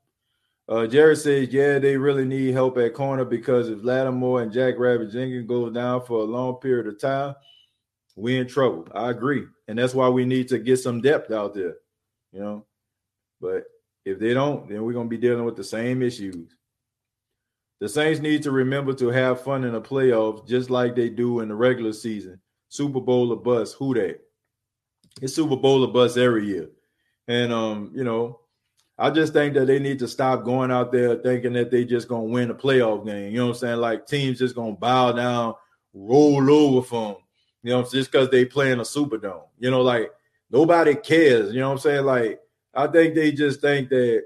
Uh, 0.69 0.87
Jared 0.87 1.19
says, 1.19 1.49
yeah, 1.53 1.79
they 1.79 1.97
really 1.97 2.25
need 2.25 2.53
help 2.53 2.79
at 2.79 2.95
corner 2.95 3.25
because 3.25 3.69
if 3.69 3.83
Lattimore 3.83 4.43
and 4.43 4.53
Jack 4.53 4.79
Rabbit 4.79 5.11
Jenkins 5.11 5.49
go 5.49 5.69
down 5.69 6.05
for 6.05 6.21
a 6.21 6.25
long 6.25 6.57
period 6.57 6.87
of 6.87 7.01
time, 7.01 7.35
we 8.15 8.37
in 8.37 8.47
trouble. 8.47 8.87
I 8.95 9.11
agree, 9.11 9.47
and 9.67 9.79
that's 9.79 9.95
why 9.95 10.09
we 10.09 10.25
need 10.25 10.49
to 10.49 10.59
get 10.59 10.77
some 10.77 11.01
depth 11.01 11.33
out 11.33 11.55
there, 11.55 11.77
you 12.33 12.41
know. 12.41 12.67
But 13.41 13.65
if 14.05 14.19
they 14.19 14.35
don't, 14.35 14.69
then 14.69 14.83
we're 14.85 14.93
gonna 14.93 15.09
be 15.09 15.17
dealing 15.17 15.45
with 15.45 15.57
the 15.57 15.65
same 15.65 16.03
issues. 16.03 16.55
The 17.81 17.89
Saints 17.89 18.21
need 18.21 18.43
to 18.43 18.51
remember 18.51 18.93
to 18.95 19.09
have 19.09 19.41
fun 19.41 19.65
in 19.65 19.73
the 19.73 19.81
playoffs 19.81 20.47
just 20.47 20.69
like 20.69 20.95
they 20.95 21.09
do 21.09 21.41
in 21.41 21.49
the 21.49 21.55
regular 21.55 21.95
season. 21.95 22.39
Super 22.71 23.01
Bowl 23.01 23.33
or 23.33 23.37
bust. 23.37 23.75
Who 23.79 23.93
that? 23.95 24.21
It's 25.21 25.35
Super 25.35 25.57
Bowl 25.57 25.85
or 25.85 25.93
bust 25.93 26.17
every 26.17 26.47
year. 26.47 26.71
And 27.29 27.53
um, 27.53 27.93
you 27.95 28.05
know, 28.05 28.41
I 28.97 29.11
just 29.11 29.33
think 29.33 29.55
that 29.55 29.67
they 29.67 29.79
need 29.79 29.99
to 29.99 30.09
stop 30.09 30.45
going 30.45 30.71
out 30.71 30.93
there 30.93 31.17
thinking 31.17 31.53
that 31.55 31.71
they 31.71 31.85
just 31.85 32.09
gonna 32.09 32.25
win 32.25 32.51
a 32.51 32.55
playoff 32.55 33.05
game. 33.05 33.33
You 33.33 33.39
know 33.39 33.47
what 33.49 33.57
I'm 33.57 33.59
saying? 33.59 33.81
Like 33.81 34.07
teams 34.07 34.39
just 34.39 34.55
gonna 34.55 34.73
bow 34.73 35.13
down, 35.13 35.55
roll 35.93 36.51
over 36.51 36.87
for 36.87 37.09
them. 37.09 37.23
You 37.63 37.71
know, 37.71 37.83
just 37.83 38.11
because 38.11 38.31
they 38.31 38.45
play 38.45 38.73
in 38.73 38.81
a 38.81 38.85
Superdome. 38.85 39.49
You 39.59 39.71
know, 39.71 39.83
like 39.83 40.11
nobody 40.51 40.95
cares. 40.95 41.53
You 41.53 41.61
know 41.61 41.69
what 41.69 41.75
I'm 41.75 41.81
saying? 41.81 42.05
Like 42.05 42.41
I 42.73 42.87
think 42.87 43.17
they 43.17 43.33
just 43.33 43.61
think 43.61 43.89
that 43.89 44.25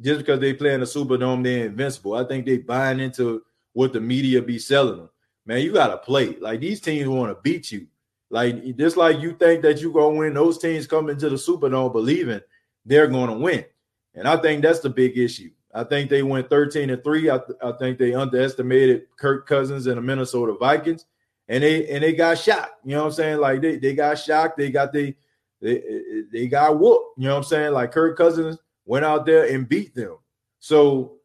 just 0.00 0.18
because 0.18 0.38
they 0.38 0.54
play 0.54 0.74
in 0.74 0.80
the 0.80 0.86
Superdome, 0.86 1.42
they're 1.42 1.66
invincible. 1.66 2.14
I 2.14 2.24
think 2.24 2.46
they 2.46 2.58
buying 2.58 3.00
into 3.00 3.42
what 3.72 3.92
the 3.92 4.00
media 4.00 4.40
be 4.40 4.58
selling 4.58 4.98
them. 4.98 5.10
Man, 5.46 5.60
you 5.60 5.72
gotta 5.72 5.98
play. 5.98 6.36
Like 6.36 6.60
these 6.60 6.80
teams 6.80 7.08
want 7.08 7.30
to 7.30 7.40
beat 7.42 7.72
you. 7.72 7.86
Like 8.30 8.76
just 8.76 8.96
like 8.96 9.20
you 9.20 9.32
think 9.32 9.62
that 9.62 9.80
you 9.80 9.92
gonna 9.92 10.16
win, 10.16 10.34
those 10.34 10.58
teams 10.58 10.86
come 10.86 11.10
into 11.10 11.28
the 11.28 11.36
Superdome 11.36 11.92
believing 11.92 12.40
they're 12.86 13.08
gonna 13.08 13.36
win. 13.36 13.64
And 14.14 14.28
I 14.28 14.36
think 14.36 14.62
that's 14.62 14.80
the 14.80 14.90
big 14.90 15.18
issue. 15.18 15.50
I 15.74 15.84
think 15.84 16.10
they 16.10 16.22
went 16.22 16.50
13 16.50 16.90
and 16.90 17.02
3. 17.02 17.30
I, 17.30 17.38
th- 17.38 17.58
I 17.62 17.72
think 17.72 17.98
they 17.98 18.14
underestimated 18.14 19.06
Kirk 19.16 19.46
Cousins 19.46 19.86
and 19.86 19.96
the 19.96 20.02
Minnesota 20.02 20.54
Vikings. 20.58 21.06
And 21.48 21.62
they 21.62 21.88
and 21.88 22.02
they 22.02 22.12
got 22.12 22.38
shocked. 22.38 22.76
You 22.84 22.94
know 22.94 23.02
what 23.02 23.08
I'm 23.08 23.12
saying? 23.12 23.38
Like 23.38 23.60
they, 23.60 23.76
they 23.76 23.94
got 23.94 24.18
shocked. 24.18 24.58
They 24.58 24.70
got 24.70 24.92
they 24.92 25.16
they, 25.60 25.82
they 26.32 26.46
got 26.46 26.78
whooped. 26.78 27.18
You 27.18 27.24
know 27.24 27.34
what 27.34 27.38
I'm 27.38 27.44
saying? 27.44 27.72
Like 27.72 27.92
Kirk 27.92 28.16
Cousins 28.16 28.58
went 28.84 29.04
out 29.04 29.26
there 29.26 29.52
and 29.52 29.68
beat 29.68 29.94
them. 29.94 30.18
So 30.60 31.16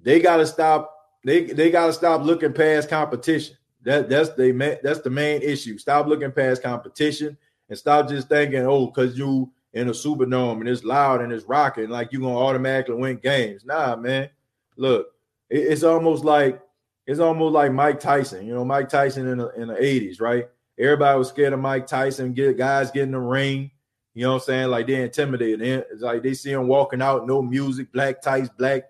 they 0.00 0.20
got 0.20 0.38
to 0.38 0.46
stop. 0.46 0.94
They 1.24 1.44
they 1.44 1.70
got 1.70 1.86
to 1.86 1.92
stop 1.92 2.22
looking 2.22 2.52
past 2.52 2.88
competition. 2.88 3.56
That 3.84 4.08
that's 4.08 4.30
the 4.30 4.78
that's 4.82 5.00
the 5.00 5.10
main 5.10 5.42
issue. 5.42 5.78
Stop 5.78 6.06
looking 6.06 6.32
past 6.32 6.62
competition 6.62 7.36
and 7.68 7.78
stop 7.78 8.08
just 8.08 8.28
thinking, 8.28 8.66
oh, 8.66 8.86
because 8.86 9.16
you 9.16 9.52
in 9.74 9.88
a 9.88 9.92
Superdome 9.92 10.60
and 10.60 10.68
it's 10.68 10.84
loud 10.84 11.20
and 11.20 11.32
it's 11.32 11.44
rocking, 11.44 11.90
like 11.90 12.12
you're 12.12 12.22
gonna 12.22 12.38
automatically 12.38 12.94
win 12.94 13.16
games. 13.16 13.64
Nah, 13.64 13.96
man. 13.96 14.30
Look, 14.76 15.08
it, 15.50 15.58
it's 15.58 15.82
almost 15.82 16.24
like 16.24 16.60
it's 17.06 17.20
almost 17.20 17.52
like 17.52 17.72
Mike 17.72 18.00
Tyson. 18.00 18.46
You 18.46 18.54
know, 18.54 18.64
Mike 18.64 18.88
Tyson 18.88 19.28
in 19.28 19.38
the 19.38 19.48
in 19.50 19.68
the 19.68 19.74
80s, 19.74 20.20
right? 20.20 20.48
Everybody 20.78 21.18
was 21.18 21.28
scared 21.28 21.52
of 21.52 21.60
Mike 21.60 21.86
Tyson, 21.86 22.32
get 22.32 22.56
guys 22.56 22.90
getting 22.90 23.12
the 23.12 23.18
ring. 23.20 23.70
You 24.14 24.22
know 24.22 24.30
what 24.30 24.42
I'm 24.42 24.46
saying? 24.46 24.70
Like 24.70 24.86
they're 24.86 25.04
intimidated. 25.04 25.60
It's 25.90 26.02
like 26.02 26.22
they 26.22 26.34
see 26.34 26.52
him 26.52 26.68
walking 26.68 27.02
out, 27.02 27.26
no 27.26 27.42
music, 27.42 27.92
black 27.92 28.22
tights, 28.22 28.48
black 28.56 28.84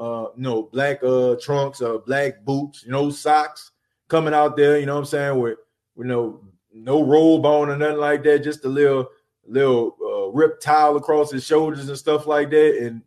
uh 0.00 0.28
no 0.36 0.62
black 0.62 1.02
uh 1.04 1.36
trunks, 1.40 1.82
uh 1.82 1.98
black 1.98 2.44
boots, 2.44 2.84
you 2.84 2.92
know, 2.92 3.10
socks 3.10 3.71
coming 4.12 4.34
out 4.34 4.58
there, 4.58 4.78
you 4.78 4.84
know 4.84 4.92
what 4.92 5.00
I'm 5.00 5.06
saying, 5.06 5.40
with 5.40 5.56
you 5.96 6.04
know, 6.04 6.40
no 6.70 7.02
robe 7.02 7.46
on 7.46 7.70
or 7.70 7.76
nothing 7.78 7.96
like 7.96 8.22
that, 8.24 8.44
just 8.44 8.64
a 8.66 8.68
little 8.68 9.08
little 9.46 9.96
uh, 10.04 10.30
ripped 10.36 10.62
towel 10.62 10.96
across 10.98 11.32
his 11.32 11.44
shoulders 11.44 11.88
and 11.88 11.96
stuff 11.96 12.26
like 12.26 12.50
that. 12.50 12.76
And 12.78 13.00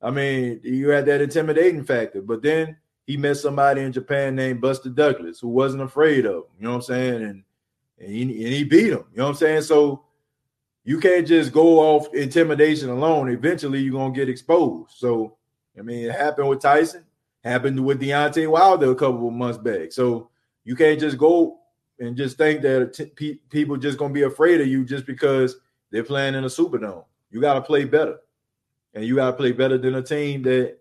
I 0.00 0.10
mean, 0.10 0.60
you 0.62 0.90
had 0.90 1.06
that 1.06 1.20
intimidating 1.20 1.84
factor. 1.84 2.22
But 2.22 2.42
then 2.42 2.76
he 3.04 3.16
met 3.16 3.36
somebody 3.36 3.82
in 3.82 3.92
Japan 3.92 4.36
named 4.36 4.60
Buster 4.60 4.90
Douglas 4.90 5.40
who 5.40 5.48
wasn't 5.48 5.82
afraid 5.82 6.24
of 6.24 6.36
him. 6.36 6.42
You 6.60 6.64
know 6.66 6.70
what 6.70 6.76
I'm 6.76 6.82
saying? 6.82 7.22
And 7.22 7.42
and 7.98 8.08
he, 8.08 8.22
and 8.22 8.54
he 8.54 8.62
beat 8.62 8.92
him. 8.92 9.04
You 9.10 9.16
know 9.16 9.24
what 9.24 9.30
I'm 9.30 9.34
saying? 9.34 9.62
So 9.62 10.04
you 10.84 11.00
can't 11.00 11.26
just 11.26 11.52
go 11.52 11.80
off 11.80 12.14
intimidation 12.14 12.90
alone. 12.90 13.28
Eventually, 13.28 13.80
you're 13.80 13.92
gonna 13.92 14.14
get 14.14 14.28
exposed. 14.28 14.92
So 14.96 15.36
I 15.76 15.82
mean, 15.82 16.06
it 16.06 16.12
happened 16.12 16.48
with 16.48 16.60
Tyson, 16.60 17.04
happened 17.44 17.84
with 17.84 18.00
Deontay 18.00 18.50
Wilder 18.50 18.90
a 18.90 18.94
couple 18.94 19.28
of 19.28 19.34
months 19.34 19.58
back. 19.58 19.92
So 19.92 20.30
you 20.64 20.76
can't 20.76 21.00
just 21.00 21.18
go 21.18 21.58
and 21.98 22.16
just 22.16 22.36
think 22.36 22.62
that 22.62 22.92
t- 22.94 23.06
pe- 23.06 23.40
people 23.50 23.76
just 23.76 23.98
gonna 23.98 24.12
be 24.14 24.22
afraid 24.22 24.60
of 24.60 24.68
you 24.68 24.84
just 24.84 25.06
because 25.06 25.56
they're 25.90 26.04
playing 26.04 26.34
in 26.34 26.44
a 26.44 26.48
Superdome. 26.48 27.04
You 27.30 27.40
got 27.40 27.54
to 27.54 27.62
play 27.62 27.84
better, 27.84 28.18
and 28.94 29.04
you 29.04 29.16
got 29.16 29.30
to 29.30 29.36
play 29.36 29.52
better 29.52 29.78
than 29.78 29.94
a 29.96 30.02
team 30.02 30.42
that 30.42 30.78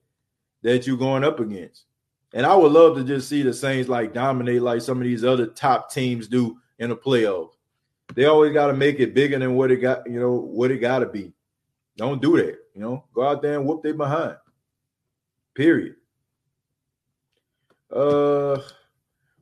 that 0.63 0.87
you're 0.87 0.97
going 0.97 1.23
up 1.23 1.39
against. 1.39 1.85
And 2.33 2.45
I 2.45 2.55
would 2.55 2.71
love 2.71 2.97
to 2.97 3.03
just 3.03 3.29
see 3.29 3.41
the 3.41 3.53
Saints 3.53 3.89
like 3.89 4.13
dominate 4.13 4.61
like 4.61 4.81
some 4.81 4.97
of 4.97 5.03
these 5.03 5.23
other 5.23 5.47
top 5.47 5.91
teams 5.91 6.27
do 6.27 6.57
in 6.79 6.89
the 6.89 6.95
playoffs. 6.95 7.53
They 8.15 8.25
always 8.25 8.53
got 8.53 8.67
to 8.67 8.73
make 8.73 8.99
it 8.99 9.13
bigger 9.13 9.39
than 9.39 9.55
what 9.55 9.71
it 9.71 9.77
got, 9.77 10.09
you 10.09 10.19
know, 10.19 10.33
what 10.33 10.71
it 10.71 10.77
got 10.77 10.99
to 10.99 11.05
be. 11.05 11.33
Don't 11.97 12.21
do 12.21 12.37
that, 12.37 12.57
you 12.73 12.81
know. 12.81 13.03
Go 13.13 13.27
out 13.27 13.41
there 13.41 13.57
and 13.57 13.65
whoop 13.65 13.83
they 13.83 13.91
behind. 13.91 14.37
Period. 15.55 15.95
Uh 17.91 18.61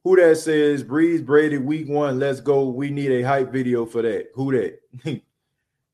who 0.05 0.15
that 0.17 0.37
says 0.37 0.83
Brees 0.83 1.25
Brady 1.25 1.57
week 1.57 1.89
one, 1.89 2.19
let's 2.19 2.39
go. 2.39 2.69
We 2.69 2.91
need 2.91 3.11
a 3.11 3.23
hype 3.23 3.51
video 3.51 3.87
for 3.87 4.03
that. 4.03 4.27
Who 4.35 4.51
that? 4.51 4.79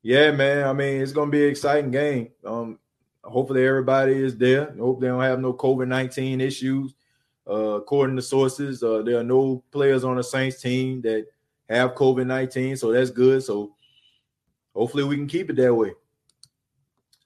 yeah, 0.04 0.32
man. 0.32 0.68
I 0.68 0.74
mean, 0.74 1.02
it's 1.02 1.14
gonna 1.14 1.32
be 1.32 1.45
an 1.45 1.49
exciting 1.49 1.91
game. 1.91 2.28
Um, 2.45 2.78
hopefully 3.24 3.66
everybody 3.66 4.14
is 4.14 4.38
there. 4.38 4.76
Hope 4.78 4.99
they 4.99 5.08
don't 5.08 5.22
have 5.22 5.39
no 5.39 5.54
COVID-19 5.54 6.41
issues. 6.41 6.93
Uh, 7.49 7.78
according 7.78 8.18
to 8.18 8.22
sources, 8.22 8.84
uh, 8.84 9.02
there 9.02 9.18
are 9.18 9.24
no 9.24 9.64
players 9.72 10.04
on 10.04 10.18
the 10.18 10.24
Saints 10.24 10.62
team 10.62 11.02
that 11.04 11.26
have 11.70 11.95
COVID-19, 11.95 12.78
so 12.78 12.91
that's 12.91 13.12
good. 13.12 13.41
So 13.41 13.76
hopefully 14.76 15.06
we 15.06 15.16
can 15.16 15.28
keep 15.28 15.49
it 15.49 15.56
that 15.56 15.74
way. 15.74 15.93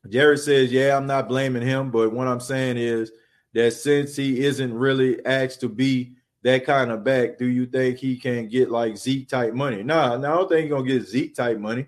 Jared 0.08 0.40
says, 0.40 0.72
Yeah, 0.72 0.96
I'm 0.96 1.08
not 1.08 1.28
blaming 1.28 1.64
him, 1.64 1.90
but 1.90 2.14
what 2.14 2.28
I'm 2.28 2.40
saying 2.40 2.78
is 2.78 3.12
that 3.56 3.72
since 3.72 4.18
he 4.18 4.46
isn't 4.46 4.74
really 4.74 5.26
asked 5.26 5.62
to 5.62 5.70
be 5.70 6.12
that 6.44 6.66
kind 6.66 6.92
of 6.92 7.06
back, 7.06 7.38
do 7.38 7.46
you 7.46 7.66
think 7.66 7.98
he 7.98 8.18
can 8.18 8.50
get 8.50 8.70
like 8.70 8.98
Zeke 8.98 9.30
type 9.30 9.54
money? 9.54 9.82
Nah, 9.82 10.18
no, 10.18 10.32
I 10.32 10.36
don't 10.36 10.50
think 10.50 10.62
he's 10.64 10.72
gonna 10.72 10.88
get 10.88 11.08
Zeke 11.08 11.34
type 11.34 11.58
money. 11.58 11.88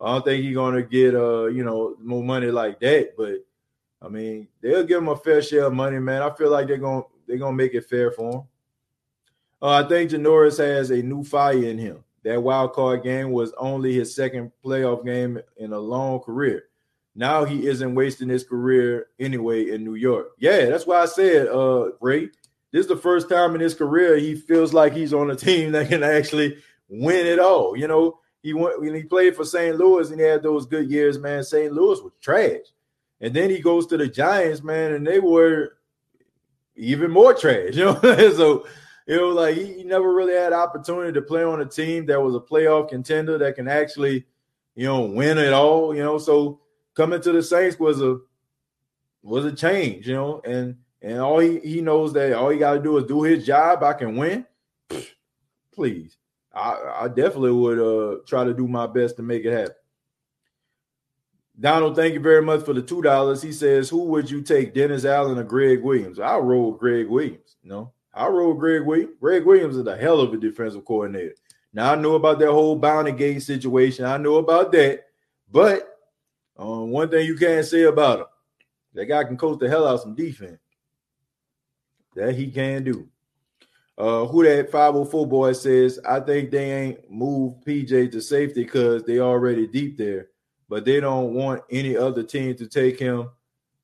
I 0.00 0.12
don't 0.12 0.24
think 0.24 0.42
he's 0.42 0.56
gonna 0.56 0.82
get 0.82 1.14
uh, 1.14 1.46
you 1.46 1.64
know, 1.64 1.94
more 2.02 2.24
money 2.24 2.48
like 2.48 2.80
that. 2.80 3.16
But 3.16 3.46
I 4.02 4.08
mean, 4.08 4.48
they'll 4.60 4.82
give 4.82 4.98
him 4.98 5.08
a 5.08 5.16
fair 5.16 5.40
share 5.40 5.66
of 5.66 5.72
money, 5.72 6.00
man. 6.00 6.20
I 6.20 6.34
feel 6.34 6.50
like 6.50 6.66
they're 6.66 6.78
gonna 6.78 7.04
they're 7.28 7.38
gonna 7.38 7.56
make 7.56 7.74
it 7.74 7.88
fair 7.88 8.10
for 8.10 8.32
him. 8.32 8.42
Uh, 9.62 9.84
I 9.84 9.88
think 9.88 10.10
Janoris 10.10 10.58
has 10.58 10.90
a 10.90 11.00
new 11.00 11.22
fire 11.22 11.62
in 11.62 11.78
him. 11.78 12.02
That 12.24 12.42
wild 12.42 12.72
card 12.72 13.04
game 13.04 13.30
was 13.30 13.52
only 13.56 13.94
his 13.94 14.14
second 14.14 14.50
playoff 14.64 15.04
game 15.04 15.40
in 15.56 15.72
a 15.72 15.78
long 15.78 16.18
career. 16.18 16.64
Now 17.18 17.44
he 17.44 17.66
isn't 17.66 17.96
wasting 17.96 18.28
his 18.28 18.44
career 18.44 19.08
anyway 19.18 19.70
in 19.70 19.82
New 19.82 19.96
York. 19.96 20.28
Yeah, 20.38 20.66
that's 20.66 20.86
why 20.86 21.00
I 21.00 21.06
said, 21.06 21.48
uh, 21.48 21.88
Ray, 22.00 22.26
this 22.70 22.82
is 22.82 22.86
the 22.86 22.96
first 22.96 23.28
time 23.28 23.56
in 23.56 23.60
his 23.60 23.74
career 23.74 24.16
he 24.16 24.36
feels 24.36 24.72
like 24.72 24.92
he's 24.92 25.12
on 25.12 25.28
a 25.28 25.34
team 25.34 25.72
that 25.72 25.88
can 25.88 26.04
actually 26.04 26.58
win 26.88 27.26
it 27.26 27.40
all. 27.40 27.76
You 27.76 27.88
know, 27.88 28.20
he 28.40 28.54
went 28.54 28.80
when 28.80 28.94
he 28.94 29.02
played 29.02 29.34
for 29.34 29.44
St. 29.44 29.76
Louis 29.76 30.10
and 30.10 30.20
he 30.20 30.26
had 30.26 30.44
those 30.44 30.66
good 30.66 30.88
years, 30.88 31.18
man. 31.18 31.42
St. 31.42 31.72
Louis 31.72 32.00
was 32.00 32.12
trash. 32.20 32.66
And 33.20 33.34
then 33.34 33.50
he 33.50 33.58
goes 33.58 33.88
to 33.88 33.96
the 33.96 34.06
Giants, 34.06 34.62
man, 34.62 34.92
and 34.92 35.04
they 35.04 35.18
were 35.18 35.72
even 36.76 37.10
more 37.10 37.34
trash. 37.34 37.70
You 37.74 37.86
know, 37.86 38.00
so 38.00 38.64
it 39.08 39.20
was 39.20 39.34
like 39.34 39.56
he, 39.56 39.72
he 39.72 39.82
never 39.82 40.14
really 40.14 40.34
had 40.34 40.52
opportunity 40.52 41.14
to 41.14 41.22
play 41.22 41.42
on 41.42 41.62
a 41.62 41.66
team 41.66 42.06
that 42.06 42.22
was 42.22 42.36
a 42.36 42.40
playoff 42.40 42.90
contender 42.90 43.38
that 43.38 43.56
can 43.56 43.66
actually, 43.66 44.24
you 44.76 44.86
know, 44.86 45.00
win 45.00 45.36
it 45.38 45.52
all. 45.52 45.96
You 45.96 46.04
know, 46.04 46.18
so 46.18 46.60
coming 46.98 47.20
to 47.20 47.30
the 47.32 47.42
Saints 47.42 47.78
was 47.78 48.02
a 48.02 48.18
was 49.22 49.44
a 49.44 49.52
change, 49.52 50.08
you 50.08 50.14
know, 50.14 50.42
and 50.44 50.76
and 51.00 51.20
all 51.20 51.38
he, 51.38 51.60
he 51.60 51.80
knows 51.80 52.12
that 52.12 52.32
all 52.32 52.50
he 52.50 52.58
got 52.58 52.74
to 52.74 52.82
do 52.82 52.98
is 52.98 53.04
do 53.04 53.22
his 53.22 53.46
job. 53.46 53.84
I 53.84 53.92
can 53.92 54.16
win. 54.16 54.44
Please. 55.72 56.16
I, 56.52 57.02
I 57.02 57.08
definitely 57.08 57.52
would 57.52 57.78
uh, 57.78 58.18
try 58.26 58.42
to 58.42 58.52
do 58.52 58.66
my 58.66 58.88
best 58.88 59.16
to 59.16 59.22
make 59.22 59.44
it 59.44 59.52
happen. 59.52 59.74
Donald, 61.60 61.94
thank 61.94 62.14
you 62.14 62.20
very 62.20 62.42
much 62.42 62.64
for 62.64 62.72
the 62.72 62.82
two 62.82 63.00
dollars. 63.00 63.42
He 63.42 63.52
says, 63.52 63.88
"Who 63.88 64.04
would 64.06 64.28
you 64.28 64.42
take, 64.42 64.74
Dennis 64.74 65.04
Allen 65.04 65.38
or 65.38 65.44
Gregg 65.44 65.82
Williams?" 65.82 66.18
I'll 66.18 66.42
roll 66.42 66.72
Gregg 66.72 67.08
Williams. 67.08 67.56
You 67.62 67.70
know, 67.70 67.92
I'll 68.12 68.32
roll 68.32 68.54
Gregg 68.54 68.82
Williams. 68.82 69.14
Gregg 69.20 69.44
Williams 69.44 69.76
is 69.76 69.86
a 69.86 69.96
hell 69.96 70.20
of 70.20 70.34
a 70.34 70.36
defensive 70.36 70.84
coordinator. 70.84 71.34
Now 71.72 71.92
I 71.92 71.96
know 71.96 72.16
about 72.16 72.40
that 72.40 72.50
whole 72.50 72.74
bounty 72.74 73.12
gate 73.12 73.42
situation. 73.42 74.04
I 74.04 74.16
know 74.16 74.36
about 74.36 74.72
that, 74.72 75.04
but 75.50 75.97
um, 76.58 76.90
one 76.90 77.08
thing 77.08 77.26
you 77.26 77.36
can't 77.36 77.64
say 77.64 77.82
about 77.82 78.20
him, 78.20 78.26
that 78.94 79.06
guy 79.06 79.24
can 79.24 79.36
coach 79.36 79.60
the 79.60 79.68
hell 79.68 79.86
out 79.86 80.02
some 80.02 80.14
defense. 80.14 80.58
That 82.16 82.34
he 82.34 82.50
can 82.50 82.82
do. 82.82 83.08
Uh, 83.96 84.26
who 84.26 84.44
that 84.44 84.70
504 84.70 85.26
boy 85.26 85.52
says, 85.52 85.98
I 86.08 86.20
think 86.20 86.50
they 86.50 86.72
ain't 86.72 87.10
moved 87.10 87.64
PJ 87.64 88.12
to 88.12 88.20
safety 88.20 88.64
because 88.64 89.04
they 89.04 89.18
already 89.18 89.66
deep 89.66 89.96
there, 89.98 90.28
but 90.68 90.84
they 90.84 91.00
don't 91.00 91.34
want 91.34 91.62
any 91.70 91.96
other 91.96 92.22
team 92.22 92.56
to 92.56 92.66
take 92.66 92.98
him 92.98 93.30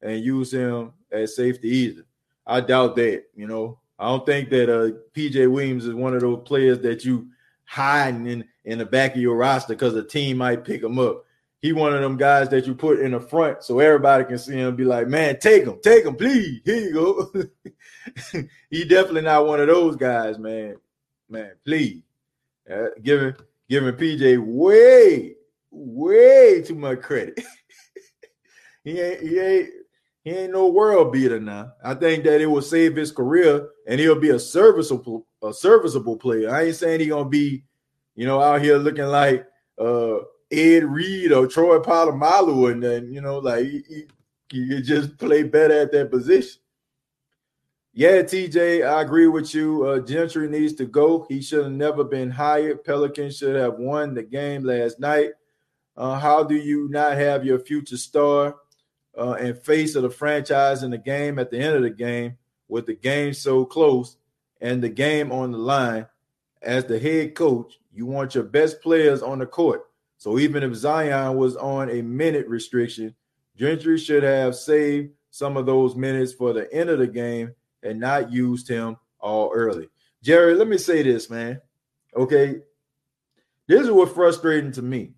and 0.02 0.24
use 0.24 0.52
him 0.52 0.92
as 1.10 1.36
safety 1.36 1.68
either. 1.68 2.04
I 2.46 2.60
doubt 2.60 2.96
that, 2.96 3.24
you 3.34 3.46
know. 3.46 3.78
I 3.98 4.06
don't 4.06 4.26
think 4.26 4.50
that 4.50 4.68
uh, 4.68 4.90
PJ 5.14 5.50
Williams 5.50 5.86
is 5.86 5.94
one 5.94 6.14
of 6.14 6.20
those 6.20 6.42
players 6.44 6.80
that 6.80 7.04
you 7.04 7.28
hiding 7.64 8.26
in, 8.26 8.44
in 8.64 8.78
the 8.78 8.86
back 8.86 9.14
of 9.14 9.20
your 9.20 9.36
roster 9.36 9.74
because 9.74 9.94
a 9.94 10.02
team 10.02 10.38
might 10.38 10.64
pick 10.64 10.82
him 10.82 10.98
up 10.98 11.24
he 11.64 11.72
one 11.72 11.94
of 11.94 12.02
them 12.02 12.18
guys 12.18 12.50
that 12.50 12.66
you 12.66 12.74
put 12.74 13.00
in 13.00 13.12
the 13.12 13.18
front 13.18 13.62
so 13.62 13.78
everybody 13.78 14.22
can 14.26 14.36
see 14.36 14.52
him 14.52 14.76
be 14.76 14.84
like, 14.84 15.08
man, 15.08 15.38
take 15.40 15.64
him, 15.64 15.78
take 15.82 16.04
him, 16.04 16.14
please. 16.14 16.60
Here 16.62 16.76
you 16.76 16.92
go. 16.92 17.32
he 18.70 18.84
definitely 18.84 19.22
not 19.22 19.46
one 19.46 19.60
of 19.60 19.68
those 19.68 19.96
guys, 19.96 20.38
man. 20.38 20.76
Man, 21.30 21.52
please. 21.64 22.02
Uh, 22.70 22.88
giving 23.02 23.34
giving 23.66 23.94
PJ 23.94 24.44
way, 24.44 25.36
way 25.70 26.60
too 26.60 26.74
much 26.74 27.00
credit. 27.00 27.42
he 28.84 29.00
ain't 29.00 29.22
he 29.22 29.38
ain't 29.38 29.70
he 30.22 30.30
ain't 30.32 30.52
no 30.52 30.68
world 30.68 31.14
beater 31.14 31.40
now. 31.40 31.72
I 31.82 31.94
think 31.94 32.24
that 32.24 32.42
it 32.42 32.46
will 32.46 32.60
save 32.60 32.94
his 32.94 33.10
career 33.10 33.70
and 33.86 33.98
he'll 33.98 34.20
be 34.20 34.30
a 34.30 34.38
serviceable 34.38 35.26
a 35.42 35.54
serviceable 35.54 36.18
player. 36.18 36.54
I 36.54 36.64
ain't 36.64 36.76
saying 36.76 37.00
he 37.00 37.06
gonna 37.06 37.26
be, 37.26 37.64
you 38.16 38.26
know, 38.26 38.42
out 38.42 38.60
here 38.60 38.76
looking 38.76 39.06
like 39.06 39.46
uh 39.78 40.18
Ed 40.50 40.84
Reed 40.84 41.32
or 41.32 41.46
Troy 41.46 41.78
Polamalu, 41.78 42.72
and 42.72 42.82
then 42.82 43.12
you 43.12 43.20
know, 43.20 43.38
like 43.38 43.66
he, 43.66 44.06
just 44.82 45.18
play 45.18 45.42
better 45.42 45.80
at 45.80 45.92
that 45.92 46.10
position. 46.10 46.60
Yeah, 47.96 48.22
TJ, 48.22 48.84
I 48.84 49.02
agree 49.02 49.28
with 49.28 49.54
you. 49.54 49.84
Uh, 49.84 50.00
Gentry 50.00 50.48
needs 50.48 50.74
to 50.74 50.84
go. 50.84 51.26
He 51.28 51.40
should 51.40 51.64
have 51.64 51.72
never 51.72 52.02
been 52.02 52.30
hired. 52.30 52.84
Pelicans 52.84 53.36
should 53.36 53.54
have 53.54 53.74
won 53.74 54.14
the 54.14 54.22
game 54.22 54.64
last 54.64 54.98
night. 54.98 55.30
Uh, 55.96 56.18
how 56.18 56.42
do 56.42 56.56
you 56.56 56.88
not 56.88 57.16
have 57.16 57.44
your 57.44 57.60
future 57.60 57.96
star 57.96 58.56
uh, 59.16 59.34
and 59.34 59.56
face 59.56 59.94
of 59.94 60.02
the 60.02 60.10
franchise 60.10 60.82
in 60.82 60.90
the 60.90 60.98
game 60.98 61.38
at 61.38 61.52
the 61.52 61.58
end 61.58 61.76
of 61.76 61.82
the 61.82 61.90
game 61.90 62.36
with 62.66 62.86
the 62.86 62.94
game 62.94 63.32
so 63.32 63.64
close 63.64 64.16
and 64.60 64.82
the 64.82 64.88
game 64.88 65.30
on 65.30 65.52
the 65.52 65.58
line? 65.58 66.06
As 66.62 66.84
the 66.86 66.98
head 66.98 67.36
coach, 67.36 67.78
you 67.92 68.06
want 68.06 68.34
your 68.34 68.44
best 68.44 68.80
players 68.80 69.22
on 69.22 69.38
the 69.38 69.46
court. 69.46 69.84
So 70.24 70.38
even 70.38 70.62
if 70.62 70.74
Zion 70.74 71.36
was 71.36 71.54
on 71.54 71.90
a 71.90 72.00
minute 72.00 72.48
restriction, 72.48 73.14
Gentry 73.58 73.98
should 73.98 74.22
have 74.22 74.56
saved 74.56 75.10
some 75.30 75.58
of 75.58 75.66
those 75.66 75.94
minutes 75.96 76.32
for 76.32 76.54
the 76.54 76.72
end 76.72 76.88
of 76.88 76.98
the 76.98 77.06
game 77.06 77.54
and 77.82 78.00
not 78.00 78.32
used 78.32 78.66
him 78.66 78.96
all 79.20 79.52
early. 79.52 79.90
Jerry, 80.22 80.54
let 80.54 80.66
me 80.66 80.78
say 80.78 81.02
this, 81.02 81.28
man. 81.28 81.60
Okay. 82.16 82.62
This 83.66 83.82
is 83.82 83.90
what's 83.90 84.12
frustrating 84.12 84.72
to 84.72 84.80
me. 84.80 85.12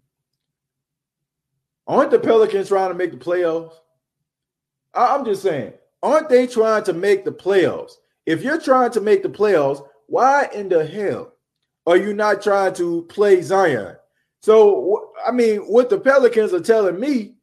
Aren't 1.86 2.10
the 2.10 2.18
Pelicans 2.18 2.66
trying 2.66 2.88
to 2.88 2.98
make 2.98 3.12
the 3.12 3.16
playoffs? 3.16 3.74
I'm 4.92 5.24
just 5.24 5.42
saying, 5.42 5.74
aren't 6.02 6.28
they 6.28 6.48
trying 6.48 6.82
to 6.82 6.92
make 6.92 7.24
the 7.24 7.30
playoffs? 7.30 7.92
If 8.26 8.42
you're 8.42 8.60
trying 8.60 8.90
to 8.90 9.00
make 9.00 9.22
the 9.22 9.28
playoffs, 9.28 9.86
why 10.08 10.48
in 10.52 10.68
the 10.68 10.84
hell 10.84 11.34
are 11.86 11.96
you 11.96 12.12
not 12.12 12.42
trying 12.42 12.74
to 12.74 13.02
play 13.02 13.40
Zion? 13.40 13.94
So, 14.40 15.12
I 15.26 15.32
mean, 15.32 15.58
what 15.60 15.90
the 15.90 15.98
Pelicans 15.98 16.52
are 16.52 16.60
telling 16.60 17.00
me, 17.00 17.34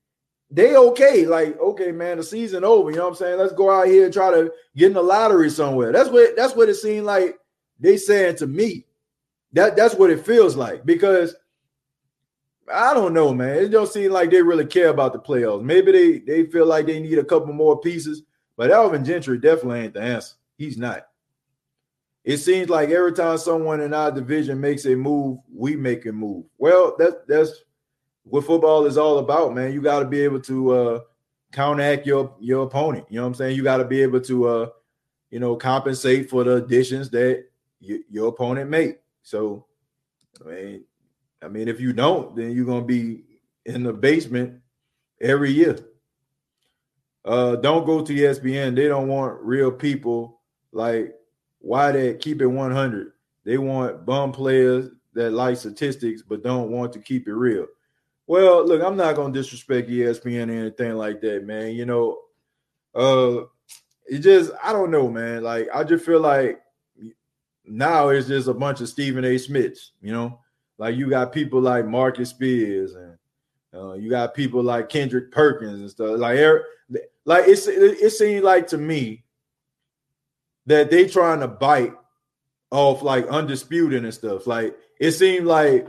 they 0.50 0.76
okay. 0.76 1.26
Like, 1.26 1.60
okay, 1.60 1.92
man, 1.92 2.18
the 2.18 2.24
season 2.24 2.64
over. 2.64 2.92
You 2.92 2.98
know 2.98 3.04
what 3.04 3.10
I'm 3.10 3.16
saying? 3.16 3.40
Let's 3.40 3.54
go 3.54 3.72
out 3.72 3.88
here 3.88 4.06
and 4.06 4.14
try 4.14 4.30
to 4.30 4.52
get 4.76 4.88
in 4.88 4.94
the 4.94 5.02
lottery 5.02 5.50
somewhere. 5.50 5.92
That's 5.92 6.10
what 6.10 6.36
that's 6.36 6.56
what 6.56 6.70
it 6.70 6.76
seemed 6.76 7.06
like 7.06 7.38
they 7.80 7.98
saying 7.98 8.38
to 8.38 8.48
me. 8.48 8.86
That 9.54 9.76
that's 9.76 9.96
what 9.96 10.12
it 10.12 10.26
feels 10.26 10.56
like 10.56 10.86
because 10.86 11.36
I 12.72 12.94
don't 12.94 13.14
know, 13.14 13.34
man. 13.34 13.58
It 13.58 13.70
don't 13.70 13.92
seem 13.92 14.12
like 14.12 14.32
they 14.32 14.42
really 14.42 14.66
care 14.66 14.90
about 14.90 15.14
the 15.14 15.20
playoffs. 15.20 15.64
Maybe 15.64 15.92
they 15.92 16.20
they 16.20 16.46
feel 16.50 16.66
like 16.66 16.86
they 16.86 17.00
need 17.00 17.18
a 17.18 17.26
couple 17.26 17.52
more 17.54 17.80
pieces, 17.80 18.22
but 18.56 18.72
Alvin 18.72 19.04
Gentry 19.04 19.40
definitely 19.40 19.82
ain't 19.82 19.94
the 19.94 20.02
answer. 20.02 20.36
He's 20.58 20.78
not. 20.78 21.08
It 22.24 22.38
seems 22.38 22.70
like 22.70 22.90
every 22.90 23.12
time 23.12 23.38
someone 23.38 23.82
in 23.82 23.94
our 23.94 24.12
division 24.12 24.60
makes 24.62 24.86
a 24.86 24.96
move, 24.96 25.40
we 25.54 25.76
make 25.76 26.06
a 26.06 26.12
move. 26.12 26.46
Well, 26.58 26.96
that's 26.98 27.16
that's 27.28 27.52
what 28.24 28.46
football 28.46 28.86
is 28.86 28.98
all 28.98 29.18
about, 29.18 29.54
man. 29.54 29.74
You 29.74 29.82
got 29.82 30.00
to 30.00 30.06
be 30.06 30.22
able 30.22 30.40
to 30.42 30.72
uh, 30.72 31.00
counteract 31.52 32.06
your 32.08 32.34
your 32.40 32.64
opponent. 32.64 33.06
You 33.10 33.18
know 33.18 33.24
what 33.24 33.28
I'm 33.28 33.36
saying? 33.36 33.58
You 33.58 33.64
got 33.64 33.78
to 33.78 33.86
be 33.86 34.02
able 34.02 34.22
to 34.22 34.48
uh, 34.48 34.70
you 35.32 35.40
know 35.40 35.56
compensate 35.58 36.30
for 36.30 36.46
the 36.46 36.56
additions 36.64 37.10
that 37.10 37.46
y- 37.82 38.00
your 38.10 38.30
opponent 38.30 38.70
make. 38.70 39.00
So, 39.22 39.66
I 40.46 40.50
mean, 40.50 40.84
I 41.42 41.48
mean, 41.50 41.68
if 41.68 41.82
you 41.82 41.92
don't, 41.92 42.36
then 42.38 42.52
you're 42.52 42.66
gonna 42.66 42.86
be 42.86 43.24
in 43.66 43.84
the 43.84 43.92
basement 43.94 44.62
every 45.20 45.52
year. 45.52 45.78
Uh, 47.26 47.58
don't 47.58 47.86
go 47.86 48.02
to 48.02 48.14
ESPN. 48.14 48.76
They 48.76 48.88
don't 48.88 49.08
want 49.08 49.42
real 49.42 49.72
people 49.72 50.42
like 50.72 51.16
why 51.64 51.94
they 51.94 52.14
keep 52.14 52.42
it 52.42 52.46
100. 52.46 53.14
They 53.46 53.58
want 53.58 54.06
bum 54.06 54.34
players 54.34 54.90
that 55.14 55.32
like 55.32 55.58
statistics 55.58 56.22
but 56.22 56.44
don't 56.44 56.70
want 56.70 56.92
to 56.94 57.00
keep 57.00 57.28
it 57.28 57.34
real. 57.34 57.68
Well, 58.28 58.66
look, 58.68 58.84
I'm 58.84 58.98
not 58.98 59.16
gonna 59.16 59.34
disrespect 59.34 59.90
ESPN 59.90 60.50
or 60.50 60.60
anything 60.60 60.96
like 60.96 61.22
that, 61.22 61.46
man. 61.46 61.74
You 61.74 61.86
know, 61.86 62.20
uh, 62.94 63.46
it 64.06 64.20
just 64.20 64.52
I 64.62 64.74
don't 64.74 64.92
know, 64.92 65.10
man. 65.10 65.44
Like 65.44 65.70
I 65.74 65.86
just 65.86 66.06
feel 66.06 66.20
like 66.20 66.62
now 67.66 68.10
it's 68.10 68.28
just 68.28 68.50
a 68.50 68.54
bunch 68.54 68.82
of 68.82 68.90
Stephen 68.90 69.24
A. 69.24 69.38
Smiths, 69.38 69.92
you 70.02 70.12
know. 70.12 70.40
Like 70.78 70.98
you 70.98 71.10
got 71.10 71.32
people 71.32 71.62
like 71.62 71.86
Marcus 71.86 72.32
Spears 72.32 72.96
and 72.96 73.18
uh, 73.74 73.94
you 73.94 74.10
got 74.10 74.34
people 74.34 74.62
like 74.62 74.90
Kendrick 74.90 75.32
Perkins 75.32 75.80
and 75.80 75.90
stuff. 75.90 76.20
Like, 76.20 76.40
like 77.26 77.48
it's 77.48 77.68
it, 77.68 78.02
it 78.02 78.10
seemed 78.10 78.44
like 78.44 78.68
to 78.68 78.78
me 78.78 79.24
that 80.66 80.90
they 80.90 81.08
trying 81.08 81.42
to 81.42 81.48
bite 81.48 81.94
off 82.72 83.02
like 83.04 83.28
undisputed 83.28 84.04
and 84.04 84.14
stuff. 84.14 84.48
Like 84.48 84.76
it 85.00 85.12
seemed 85.12 85.46
like 85.46 85.88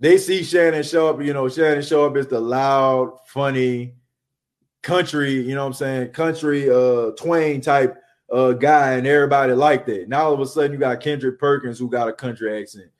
they 0.00 0.18
see 0.18 0.44
Shannon 0.44 0.82
Sharpe, 0.82 1.22
you 1.22 1.32
know, 1.32 1.48
Shannon 1.48 1.82
Sharpe 1.82 2.16
is 2.16 2.28
the 2.28 2.40
loud, 2.40 3.18
funny 3.26 3.94
country, 4.82 5.32
you 5.32 5.54
know 5.54 5.62
what 5.62 5.68
I'm 5.68 5.74
saying, 5.74 6.08
country 6.10 6.70
uh 6.70 7.12
Twain 7.12 7.60
type 7.60 7.96
uh 8.32 8.52
guy, 8.52 8.92
and 8.92 9.06
everybody 9.06 9.54
like 9.54 9.86
that. 9.86 10.08
Now 10.08 10.24
all 10.24 10.34
of 10.34 10.40
a 10.40 10.46
sudden 10.46 10.72
you 10.72 10.78
got 10.78 11.00
Kendrick 11.00 11.38
Perkins 11.38 11.78
who 11.78 11.90
got 11.90 12.08
a 12.08 12.12
country 12.12 12.60
accent. 12.60 12.90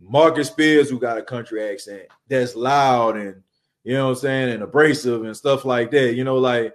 Marcus 0.00 0.48
Spears, 0.48 0.88
who 0.88 0.98
got 0.98 1.18
a 1.18 1.22
country 1.22 1.62
accent 1.62 2.02
that's 2.26 2.56
loud 2.56 3.16
and 3.16 3.42
you 3.84 3.94
know 3.94 4.06
what 4.06 4.10
I'm 4.12 4.16
saying, 4.16 4.54
and 4.54 4.62
abrasive 4.62 5.24
and 5.24 5.36
stuff 5.36 5.64
like 5.64 5.90
that. 5.92 6.14
You 6.14 6.24
know, 6.24 6.36
like, 6.36 6.74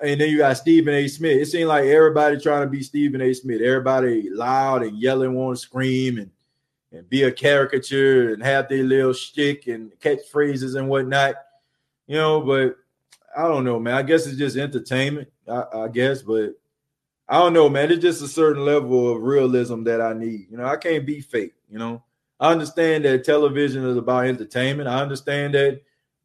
and 0.00 0.20
then 0.20 0.30
you 0.30 0.38
got 0.38 0.56
Stephen 0.56 0.94
A. 0.94 1.08
Smith. 1.08 1.36
It 1.38 1.46
seemed 1.46 1.68
like 1.68 1.84
everybody 1.84 2.38
trying 2.38 2.62
to 2.62 2.68
be 2.68 2.82
Stephen 2.82 3.20
A. 3.20 3.32
Smith. 3.32 3.60
Everybody 3.60 4.30
loud 4.30 4.82
and 4.82 4.98
yelling, 4.98 5.34
want 5.34 5.56
to 5.56 5.62
scream 5.62 6.18
and 6.18 6.30
and 6.92 7.08
be 7.08 7.24
a 7.24 7.32
caricature 7.32 8.32
and 8.32 8.42
have 8.42 8.68
their 8.68 8.82
little 8.82 9.12
shtick 9.12 9.66
and 9.66 9.92
catchphrases 10.00 10.76
and 10.76 10.88
whatnot. 10.88 11.34
You 12.06 12.16
know, 12.16 12.40
but 12.40 12.76
I 13.36 13.42
don't 13.42 13.64
know, 13.64 13.78
man. 13.78 13.94
I 13.94 14.02
guess 14.02 14.26
it's 14.26 14.38
just 14.38 14.56
entertainment, 14.56 15.28
I, 15.46 15.64
I 15.74 15.88
guess, 15.88 16.22
but 16.22 16.54
I 17.28 17.38
don't 17.38 17.52
know, 17.52 17.68
man. 17.68 17.92
It's 17.92 18.00
just 18.00 18.22
a 18.22 18.28
certain 18.28 18.64
level 18.64 19.12
of 19.12 19.22
realism 19.22 19.82
that 19.84 20.00
I 20.00 20.14
need. 20.14 20.46
You 20.50 20.56
know, 20.56 20.64
I 20.64 20.76
can't 20.76 21.04
be 21.04 21.20
fake, 21.20 21.54
you 21.68 21.78
know. 21.78 22.02
I 22.40 22.52
understand 22.52 23.04
that 23.04 23.24
television 23.24 23.84
is 23.84 23.96
about 23.96 24.26
entertainment. 24.26 24.88
I 24.88 25.00
understand 25.00 25.54
that 25.54 25.82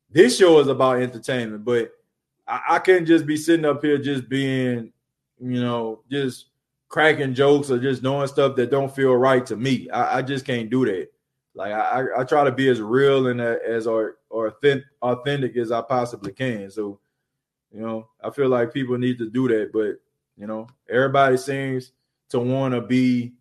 this 0.09 0.37
show 0.37 0.59
is 0.59 0.67
about 0.67 1.01
entertainment, 1.01 1.65
but 1.65 1.91
I, 2.47 2.61
I 2.69 2.79
can't 2.79 3.07
just 3.07 3.25
be 3.25 3.37
sitting 3.37 3.65
up 3.65 3.83
here 3.83 3.97
just 3.97 4.29
being, 4.29 4.91
you 5.39 5.61
know, 5.61 6.01
just 6.09 6.47
cracking 6.89 7.33
jokes 7.33 7.71
or 7.71 7.79
just 7.79 8.03
doing 8.03 8.27
stuff 8.27 8.55
that 8.55 8.71
don't 8.71 8.93
feel 8.93 9.15
right 9.15 9.45
to 9.45 9.55
me. 9.55 9.89
I, 9.89 10.19
I 10.19 10.21
just 10.21 10.45
can't 10.45 10.69
do 10.69 10.85
that. 10.85 11.07
Like 11.55 11.71
I, 11.71 12.05
I 12.17 12.23
try 12.23 12.43
to 12.43 12.51
be 12.51 12.67
as 12.69 12.81
real 12.81 13.27
and 13.27 13.39
as 13.39 13.85
or, 13.87 14.17
or 14.29 14.47
authentic, 14.47 14.85
authentic 15.01 15.55
as 15.57 15.71
I 15.71 15.81
possibly 15.81 16.31
can. 16.31 16.69
So, 16.71 16.99
you 17.71 17.81
know, 17.81 18.07
I 18.23 18.29
feel 18.31 18.49
like 18.49 18.73
people 18.73 18.97
need 18.97 19.17
to 19.19 19.29
do 19.29 19.47
that, 19.49 19.71
but 19.71 19.95
you 20.35 20.47
know, 20.47 20.67
everybody 20.89 21.37
seems 21.37 21.91
to 22.29 22.39
want 22.39 22.73
to 22.73 22.81
be 22.81 23.33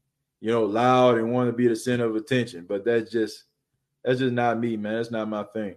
you 0.42 0.50
know, 0.50 0.64
loud 0.64 1.18
and 1.18 1.32
want 1.32 1.48
to 1.48 1.52
be 1.52 1.68
the 1.68 1.76
center 1.76 2.04
of 2.04 2.16
attention. 2.16 2.66
But 2.68 2.84
that's 2.84 3.10
just 3.10 3.44
that's 4.04 4.18
just 4.18 4.32
not 4.32 4.58
me, 4.58 4.76
man. 4.76 4.94
That's 4.94 5.12
not 5.12 5.28
my 5.28 5.44
thing. 5.44 5.76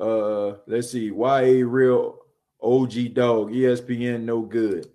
Uh, 0.00 0.56
let's 0.66 0.90
see. 0.90 1.10
Why 1.10 1.42
a 1.42 1.62
real 1.62 2.18
OG 2.62 3.14
dog? 3.14 3.50
ESPN 3.52 4.22
no 4.22 4.40
good. 4.40 4.88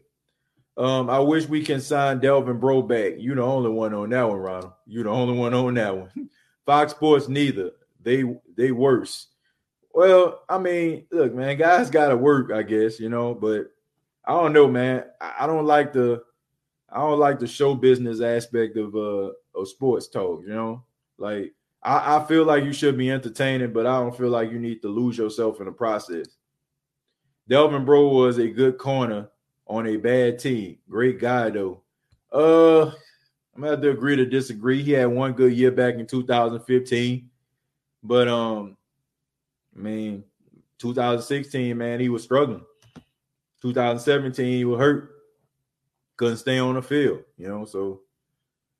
Um, 0.78 1.10
I 1.10 1.20
wish 1.20 1.48
we 1.48 1.64
can 1.64 1.80
sign 1.80 2.20
Delvin 2.20 2.60
Breaux 2.60 2.82
back. 2.82 3.14
You 3.18 3.36
the 3.36 3.42
only 3.44 3.70
one 3.70 3.94
on 3.94 4.10
that 4.10 4.28
one, 4.28 4.38
Ronald. 4.38 4.74
You 4.86 5.04
the 5.04 5.10
only 5.10 5.38
one 5.38 5.54
on 5.54 5.74
that 5.76 5.96
one. 5.96 6.30
Fox 6.66 6.92
Sports 6.92 7.30
neither. 7.30 7.72
They 8.02 8.24
they 8.58 8.72
worse. 8.72 9.28
Well, 9.94 10.42
I 10.50 10.58
mean, 10.58 11.06
look, 11.12 11.34
man, 11.34 11.58
guys 11.58 11.90
got 11.90 12.10
to 12.10 12.18
work, 12.18 12.52
I 12.52 12.64
guess, 12.64 13.00
you 13.00 13.08
know. 13.08 13.34
But 13.34 13.68
I 14.26 14.34
don't 14.34 14.52
know, 14.52 14.68
man. 14.68 15.06
I 15.22 15.48
don't 15.48 15.66
like 15.66 15.94
the 15.94 16.22
I 16.90 17.00
don't 17.00 17.20
like 17.20 17.40
the 17.40 17.48
show 17.48 17.76
business 17.76 18.20
aspect 18.22 18.76
of 18.78 18.96
uh 18.96 19.32
of 19.56 19.68
sports 19.70 20.08
talk, 20.08 20.42
you 20.42 20.50
know. 20.54 20.84
Like 21.18 21.54
I, 21.86 22.18
I 22.18 22.26
feel 22.26 22.44
like 22.44 22.64
you 22.64 22.74
should 22.74 22.98
be 22.98 23.12
entertaining, 23.12 23.72
but 23.72 23.86
I 23.86 24.00
don't 24.00 24.18
feel 24.18 24.30
like 24.30 24.52
you 24.52 24.60
need 24.60 24.82
to 24.82 24.90
lose 24.90 25.18
yourself 25.18 25.60
in 25.60 25.68
the 25.68 25.72
process. 25.72 26.28
Delvin 27.48 27.86
Breaux 27.86 28.10
was 28.10 28.40
a 28.40 28.48
good 28.48 28.78
corner 28.78 29.30
on 29.68 29.88
a 29.88 29.98
bad 29.98 30.40
team. 30.40 30.78
Great 30.90 31.20
guy 31.20 31.50
though. 31.50 31.82
Uh 32.32 32.88
I'm 33.56 33.62
gonna 33.62 33.72
have 33.72 33.82
to 33.82 33.92
agree 33.92 34.18
to 34.18 34.26
disagree. 34.26 34.84
He 34.84 34.92
had 34.92 35.06
one 35.06 35.32
good 35.32 35.54
year 35.54 35.72
back 35.72 35.96
in 35.96 36.06
2015, 36.06 37.30
but 38.04 38.28
um, 38.28 38.76
I 39.74 39.80
mean, 39.80 40.26
2016, 40.80 41.78
man, 41.78 42.02
he 42.02 42.10
was 42.10 42.22
struggling. 42.22 42.66
2017, 43.62 44.58
he 44.58 44.66
was 44.66 44.78
hurt 44.78 45.16
couldn't 46.18 46.38
stay 46.38 46.60
on 46.60 46.76
the 46.76 46.82
field, 46.82 47.22
you 47.38 47.48
know. 47.48 47.66
So 47.66 48.02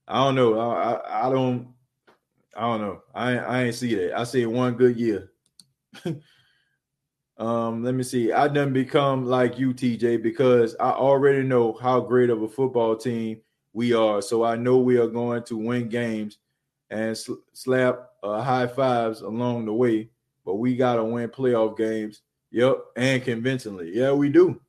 I 0.08 0.24
don't 0.24 0.36
know. 0.36 0.60
I 0.60 0.94
I, 0.94 1.28
I 1.28 1.32
don't 1.32 1.68
I 2.56 2.62
don't 2.62 2.82
know. 2.82 3.02
I 3.14 3.38
I 3.38 3.64
ain't 3.64 3.76
see 3.76 3.96
that. 3.96 4.18
I 4.18 4.24
see 4.24 4.46
one 4.46 4.76
good 4.76 4.98
year. 4.98 5.32
um, 7.38 7.84
let 7.84 7.94
me 7.96 8.04
see. 8.04 8.32
I 8.32 8.48
done 8.48 8.72
become 8.72 9.26
like 9.26 9.60
you, 9.60 9.74
TJ, 9.74 10.24
because 10.24 10.76
I 10.80 10.92
already 10.92 11.44
know 11.44 11.74
how 11.74 12.00
great 12.00 12.30
of 12.30 12.42
a 12.44 12.48
football 12.48 12.96
team 12.96 13.42
we 13.74 13.94
are. 13.94 14.22
So 14.22 14.44
I 14.44 14.56
know 14.56 14.78
we 14.78 14.98
are 14.98 15.08
going 15.08 15.44
to 15.44 15.58
win 15.58 15.90
games 15.90 16.38
and 16.90 17.18
sl- 17.18 17.44
slap 17.54 18.10
uh, 18.24 18.42
high 18.42 18.68
fives 18.68 19.22
along 19.22 19.66
the 19.66 19.74
way. 19.74 20.10
But 20.46 20.56
we 20.56 20.76
got 20.76 20.96
to 20.96 21.04
win 21.04 21.30
playoff 21.30 21.78
games. 21.78 22.22
Yep, 22.52 22.78
and 22.96 23.24
convincingly. 23.24 23.92
Yeah, 23.94 24.14
we 24.14 24.30
do. 24.30 24.62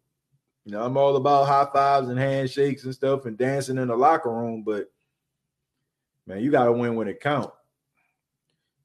You 0.64 0.72
know, 0.72 0.82
I'm 0.82 0.96
all 0.96 1.14
about 1.14 1.46
high 1.46 1.68
fives 1.72 2.08
and 2.08 2.18
handshakes 2.18 2.82
and 2.82 2.92
stuff 2.92 3.26
and 3.26 3.38
dancing 3.38 3.78
in 3.78 3.86
the 3.86 3.96
locker 3.96 4.32
room, 4.32 4.64
but 4.64 4.90
man, 6.26 6.40
you 6.40 6.50
got 6.50 6.64
to 6.64 6.72
win 6.72 6.96
when 6.96 7.06
it 7.06 7.20
counts. 7.20 7.56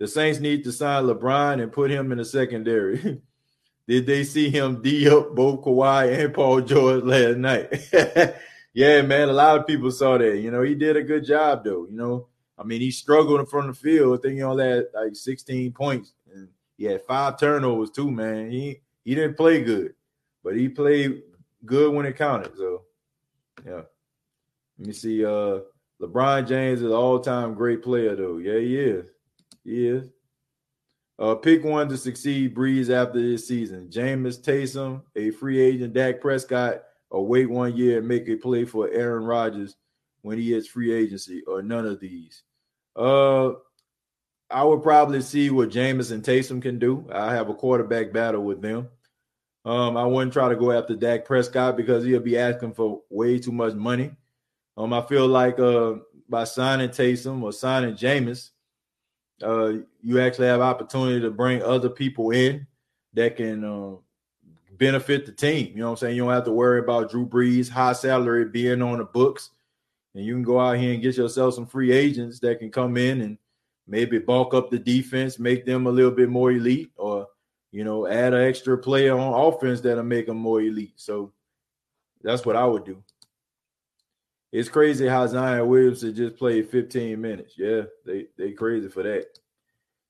The 0.01 0.07
Saints 0.07 0.39
need 0.39 0.63
to 0.63 0.71
sign 0.71 1.03
LeBron 1.03 1.61
and 1.61 1.71
put 1.71 1.91
him 1.91 2.11
in 2.11 2.17
the 2.17 2.25
secondary. 2.25 3.21
Did 3.87 4.07
they 4.07 4.23
see 4.23 4.49
him 4.49 4.81
D 4.81 5.07
up 5.07 5.35
both 5.35 5.63
Kawhi 5.63 6.25
and 6.25 6.33
Paul 6.33 6.61
George 6.61 7.03
last 7.03 7.37
night? 7.37 7.71
yeah, 8.73 9.03
man, 9.03 9.29
a 9.29 9.31
lot 9.31 9.59
of 9.59 9.67
people 9.67 9.91
saw 9.91 10.17
that. 10.17 10.39
You 10.39 10.49
know, 10.49 10.63
he 10.63 10.73
did 10.73 10.97
a 10.97 11.03
good 11.03 11.23
job 11.23 11.63
though. 11.63 11.85
You 11.87 11.95
know, 11.95 12.27
I 12.57 12.63
mean, 12.63 12.81
he 12.81 12.89
struggled 12.89 13.41
in 13.41 13.45
front 13.45 13.69
of 13.69 13.75
the 13.75 13.79
field. 13.79 14.17
I 14.17 14.21
think 14.23 14.37
he 14.37 14.41
only 14.41 14.67
had 14.67 14.85
like 14.91 15.15
16 15.15 15.71
points, 15.73 16.13
and 16.33 16.47
he 16.79 16.85
had 16.85 17.05
five 17.05 17.39
turnovers 17.39 17.91
too. 17.91 18.09
Man, 18.09 18.49
he 18.49 18.81
he 19.05 19.13
didn't 19.13 19.37
play 19.37 19.61
good, 19.61 19.93
but 20.43 20.57
he 20.57 20.67
played 20.67 21.21
good 21.63 21.93
when 21.93 22.07
it 22.07 22.17
counted. 22.17 22.57
So, 22.57 22.85
yeah. 23.63 23.81
Let 24.79 24.87
me 24.87 24.93
see. 24.93 25.23
Uh, 25.23 25.59
LeBron 26.01 26.47
James 26.47 26.79
is 26.79 26.87
an 26.87 26.91
all-time 26.91 27.53
great 27.53 27.83
player, 27.83 28.15
though. 28.15 28.39
Yeah, 28.39 28.57
he 28.57 28.79
is. 28.79 29.10
He 29.63 29.87
is. 29.87 30.09
Uh, 31.19 31.35
pick 31.35 31.63
one 31.63 31.87
to 31.87 31.97
succeed 31.97 32.55
Brees 32.55 32.89
after 32.89 33.21
this 33.21 33.47
season. 33.47 33.89
Jameis 33.89 34.41
Taysom, 34.41 35.03
a 35.15 35.29
free 35.31 35.61
agent, 35.61 35.93
Dak 35.93 36.19
Prescott, 36.19 36.83
or 37.11 37.27
wait 37.27 37.49
one 37.49 37.75
year 37.77 37.99
and 37.99 38.07
make 38.07 38.27
a 38.27 38.35
play 38.35 38.65
for 38.65 38.89
Aaron 38.89 39.23
Rodgers 39.23 39.75
when 40.21 40.37
he 40.37 40.51
hits 40.51 40.67
free 40.67 40.93
agency, 40.93 41.43
or 41.45 41.61
none 41.61 41.85
of 41.85 41.99
these. 41.99 42.43
Uh, 42.95 43.51
I 44.49 44.63
would 44.63 44.83
probably 44.83 45.21
see 45.21 45.49
what 45.49 45.69
Jameis 45.69 46.11
and 46.11 46.23
Taysom 46.23 46.61
can 46.61 46.79
do. 46.79 47.07
I 47.11 47.33
have 47.33 47.49
a 47.49 47.53
quarterback 47.53 48.11
battle 48.11 48.43
with 48.43 48.61
them. 48.61 48.89
Um, 49.63 49.97
I 49.97 50.05
wouldn't 50.05 50.33
try 50.33 50.49
to 50.49 50.55
go 50.55 50.71
after 50.71 50.95
Dak 50.95 51.25
Prescott 51.25 51.77
because 51.77 52.03
he'll 52.03 52.19
be 52.19 52.37
asking 52.37 52.73
for 52.73 53.01
way 53.09 53.37
too 53.37 53.51
much 53.51 53.73
money. 53.73 54.11
Um, 54.75 54.93
I 54.93 55.01
feel 55.01 55.27
like 55.27 55.59
uh, 55.59 55.95
by 56.27 56.45
signing 56.45 56.89
Taysom 56.89 57.43
or 57.43 57.53
signing 57.53 57.95
Jameis, 57.95 58.50
uh, 59.43 59.73
you 60.01 60.19
actually 60.19 60.47
have 60.47 60.61
opportunity 60.61 61.21
to 61.21 61.31
bring 61.31 61.61
other 61.63 61.89
people 61.89 62.31
in 62.31 62.65
that 63.13 63.35
can 63.35 63.63
uh, 63.63 63.95
benefit 64.77 65.25
the 65.25 65.31
team. 65.31 65.71
You 65.73 65.79
know 65.79 65.85
what 65.85 65.91
I'm 65.91 65.97
saying? 65.97 66.15
You 66.15 66.23
don't 66.23 66.33
have 66.33 66.45
to 66.45 66.51
worry 66.51 66.79
about 66.79 67.11
Drew 67.11 67.25
Brees' 67.25 67.69
high 67.69 67.93
salary 67.93 68.45
being 68.45 68.81
on 68.81 68.97
the 68.97 69.05
books. 69.05 69.51
And 70.13 70.25
you 70.25 70.33
can 70.33 70.43
go 70.43 70.59
out 70.59 70.77
here 70.77 70.93
and 70.93 71.01
get 71.01 71.17
yourself 71.17 71.53
some 71.53 71.65
free 71.65 71.91
agents 71.91 72.39
that 72.39 72.59
can 72.59 72.69
come 72.69 72.97
in 72.97 73.21
and 73.21 73.37
maybe 73.87 74.19
bulk 74.19 74.53
up 74.53 74.69
the 74.69 74.79
defense, 74.79 75.39
make 75.39 75.65
them 75.65 75.87
a 75.87 75.91
little 75.91 76.11
bit 76.11 76.29
more 76.29 76.51
elite, 76.51 76.91
or 76.97 77.27
you 77.71 77.83
know, 77.83 78.07
add 78.07 78.33
an 78.33 78.41
extra 78.41 78.77
player 78.77 79.17
on 79.17 79.33
offense 79.33 79.79
that'll 79.79 80.03
make 80.03 80.27
them 80.27 80.37
more 80.37 80.61
elite. 80.61 80.93
So 80.97 81.31
that's 82.21 82.45
what 82.45 82.57
I 82.57 82.65
would 82.65 82.83
do. 82.83 83.01
It's 84.51 84.69
crazy 84.69 85.07
how 85.07 85.25
Zion 85.27 85.67
Williamson 85.67 86.13
just 86.13 86.35
played 86.35 86.69
15 86.69 87.19
minutes. 87.19 87.53
Yeah, 87.57 87.83
they 88.05 88.27
they 88.37 88.51
crazy 88.51 88.89
for 88.89 89.03
that. 89.03 89.25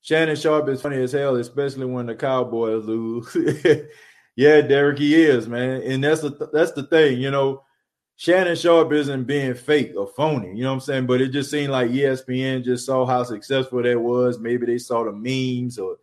Shannon 0.00 0.34
Sharpe 0.34 0.68
is 0.68 0.82
funny 0.82 1.00
as 1.00 1.12
hell, 1.12 1.36
especially 1.36 1.86
when 1.86 2.06
the 2.06 2.16
Cowboys 2.16 2.84
lose. 2.84 3.36
yeah, 4.36 4.60
Derek, 4.60 4.98
he 4.98 5.14
is, 5.14 5.46
man. 5.46 5.82
And 5.82 6.02
that's 6.02 6.22
the 6.22 6.50
that's 6.52 6.72
the 6.72 6.82
thing, 6.84 7.20
you 7.20 7.30
know. 7.30 7.62
Shannon 8.16 8.56
Sharpe 8.56 8.92
isn't 8.92 9.24
being 9.24 9.54
fake 9.54 9.94
or 9.96 10.06
phony, 10.06 10.54
you 10.54 10.62
know 10.62 10.68
what 10.70 10.74
I'm 10.74 10.80
saying? 10.80 11.06
But 11.06 11.20
it 11.20 11.28
just 11.28 11.50
seemed 11.50 11.72
like 11.72 11.90
ESPN 11.90 12.64
just 12.64 12.86
saw 12.86 13.06
how 13.06 13.24
successful 13.24 13.82
that 13.82 13.98
was. 14.00 14.38
Maybe 14.38 14.66
they 14.66 14.78
saw 14.78 15.04
the 15.04 15.12
memes 15.12 15.78
or 15.78 15.96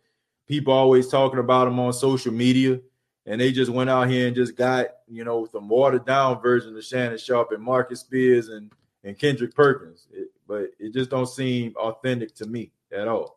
people 0.46 0.72
always 0.72 1.08
talking 1.08 1.38
about 1.38 1.68
him 1.68 1.78
on 1.78 1.92
social 1.92 2.32
media 2.32 2.80
and 3.26 3.40
they 3.40 3.52
just 3.52 3.70
went 3.70 3.90
out 3.90 4.08
here 4.08 4.26
and 4.26 4.36
just 4.36 4.56
got 4.56 4.86
you 5.08 5.24
know 5.24 5.46
the 5.52 5.60
watered 5.60 6.06
down 6.06 6.40
version 6.40 6.76
of 6.76 6.84
Shannon 6.84 7.18
Sharpe 7.18 7.52
and 7.52 7.62
Marcus 7.62 8.00
Spears 8.00 8.48
and 8.48 8.70
and 9.04 9.18
Kendrick 9.18 9.54
Perkins, 9.54 10.06
it, 10.12 10.28
but 10.46 10.70
it 10.78 10.92
just 10.92 11.10
don't 11.10 11.28
seem 11.28 11.74
authentic 11.76 12.34
to 12.36 12.46
me 12.46 12.70
at 12.92 13.08
all. 13.08 13.36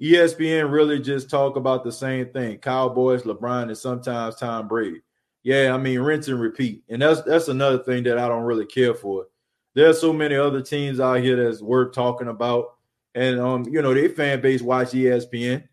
ESPN 0.00 0.72
really 0.72 1.00
just 1.00 1.28
talk 1.28 1.56
about 1.56 1.84
the 1.84 1.92
same 1.92 2.30
thing: 2.30 2.58
Cowboys, 2.58 3.22
LeBron, 3.22 3.64
and 3.64 3.78
sometimes 3.78 4.36
Tom 4.36 4.68
Brady. 4.68 5.02
Yeah, 5.42 5.72
I 5.74 5.78
mean 5.78 6.00
rinse 6.00 6.28
and 6.28 6.40
repeat, 6.40 6.84
and 6.88 7.02
that's 7.02 7.22
that's 7.22 7.48
another 7.48 7.78
thing 7.78 8.04
that 8.04 8.18
I 8.18 8.28
don't 8.28 8.44
really 8.44 8.66
care 8.66 8.94
for. 8.94 9.26
There's 9.74 10.00
so 10.00 10.12
many 10.12 10.36
other 10.36 10.62
teams 10.62 11.00
out 11.00 11.20
here 11.20 11.36
that's 11.36 11.62
worth 11.62 11.94
talking 11.94 12.28
about, 12.28 12.76
and 13.14 13.40
um, 13.40 13.64
you 13.68 13.82
know, 13.82 13.94
their 13.94 14.08
fan 14.08 14.40
base 14.40 14.62
watch 14.62 14.88
ESPN, 14.88 15.66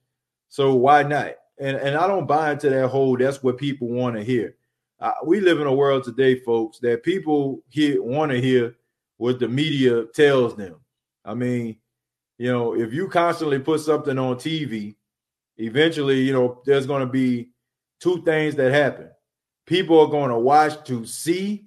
so 0.49 0.74
why 0.76 1.03
not? 1.03 1.34
And 1.60 1.77
and 1.77 1.95
I 1.95 2.07
don't 2.07 2.27
buy 2.27 2.52
into 2.52 2.69
that 2.69 2.88
whole. 2.90 3.18
That's 3.18 3.41
what 3.41 3.57
people 3.57 3.88
want 3.88 4.15
to 4.15 4.23
hear. 4.23 4.56
Uh, 4.99 5.14
we 5.26 5.41
live 5.41 5.60
in 5.60 5.68
a 5.68 5.73
world 5.73 6.03
today, 6.03 6.40
folks, 6.40 6.80
that 6.80 7.03
people 7.03 7.64
hear 7.69 8.02
want 8.02 8.32
to 8.32 8.41
hear 8.41 8.76
what 9.18 9.40
the 9.40 9.48
media 9.48 10.06
tells 10.14 10.56
them. 10.56 10.76
I 11.23 11.34
mean, 11.34 11.77
you 12.38 12.52
know, 12.52 12.76
if 12.76 12.94
you 12.94 13.07
constantly 13.07 13.60
put 13.60 13.82
something 13.82 14.18
on 14.18 14.36
TV, 14.36 14.95
eventually, 15.57 16.22
you 16.22 16.34
know, 16.34 16.61
there's 16.65 16.86
going 16.86 17.06
to 17.06 17.11
be 17.11 17.49
two 17.99 18.23
things 18.23 18.56
that 18.56 18.73
happen. 18.73 19.10
People 19.65 19.99
are 19.99 20.10
going 20.10 20.30
to 20.30 20.38
watch 20.38 20.86
to 20.88 21.06
see 21.06 21.65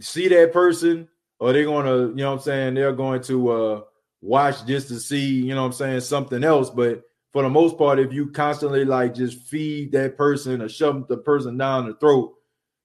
see 0.00 0.28
that 0.28 0.52
person, 0.52 1.08
or 1.40 1.52
they're 1.52 1.64
going 1.64 1.86
to, 1.86 2.16
you 2.16 2.24
know, 2.24 2.32
I'm 2.32 2.38
saying 2.38 2.74
they're 2.74 2.92
going 2.92 3.22
to 3.22 3.48
uh 3.48 3.80
watch 4.20 4.64
just 4.66 4.88
to 4.88 5.00
see, 5.00 5.42
you 5.42 5.54
know, 5.54 5.64
I'm 5.64 5.72
saying 5.72 6.00
something 6.00 6.42
else, 6.44 6.70
but 6.70 7.02
for 7.36 7.42
the 7.42 7.50
most 7.50 7.76
part, 7.76 7.98
if 7.98 8.14
you 8.14 8.28
constantly 8.28 8.86
like 8.86 9.14
just 9.14 9.38
feed 9.42 9.92
that 9.92 10.16
person 10.16 10.62
or 10.62 10.70
shove 10.70 11.06
the 11.06 11.18
person 11.18 11.58
down 11.58 11.86
the 11.86 11.92
throat, 11.92 12.32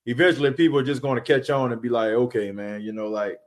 eventually 0.05 0.51
people 0.51 0.77
are 0.77 0.83
just 0.83 1.01
going 1.01 1.15
to 1.15 1.21
catch 1.21 1.49
on 1.49 1.71
and 1.71 1.81
be 1.81 1.87
like, 1.87 2.09
okay, 2.09 2.51
man, 2.51 2.81
you 2.81 2.91
know, 2.91 3.07
like, 3.07 3.39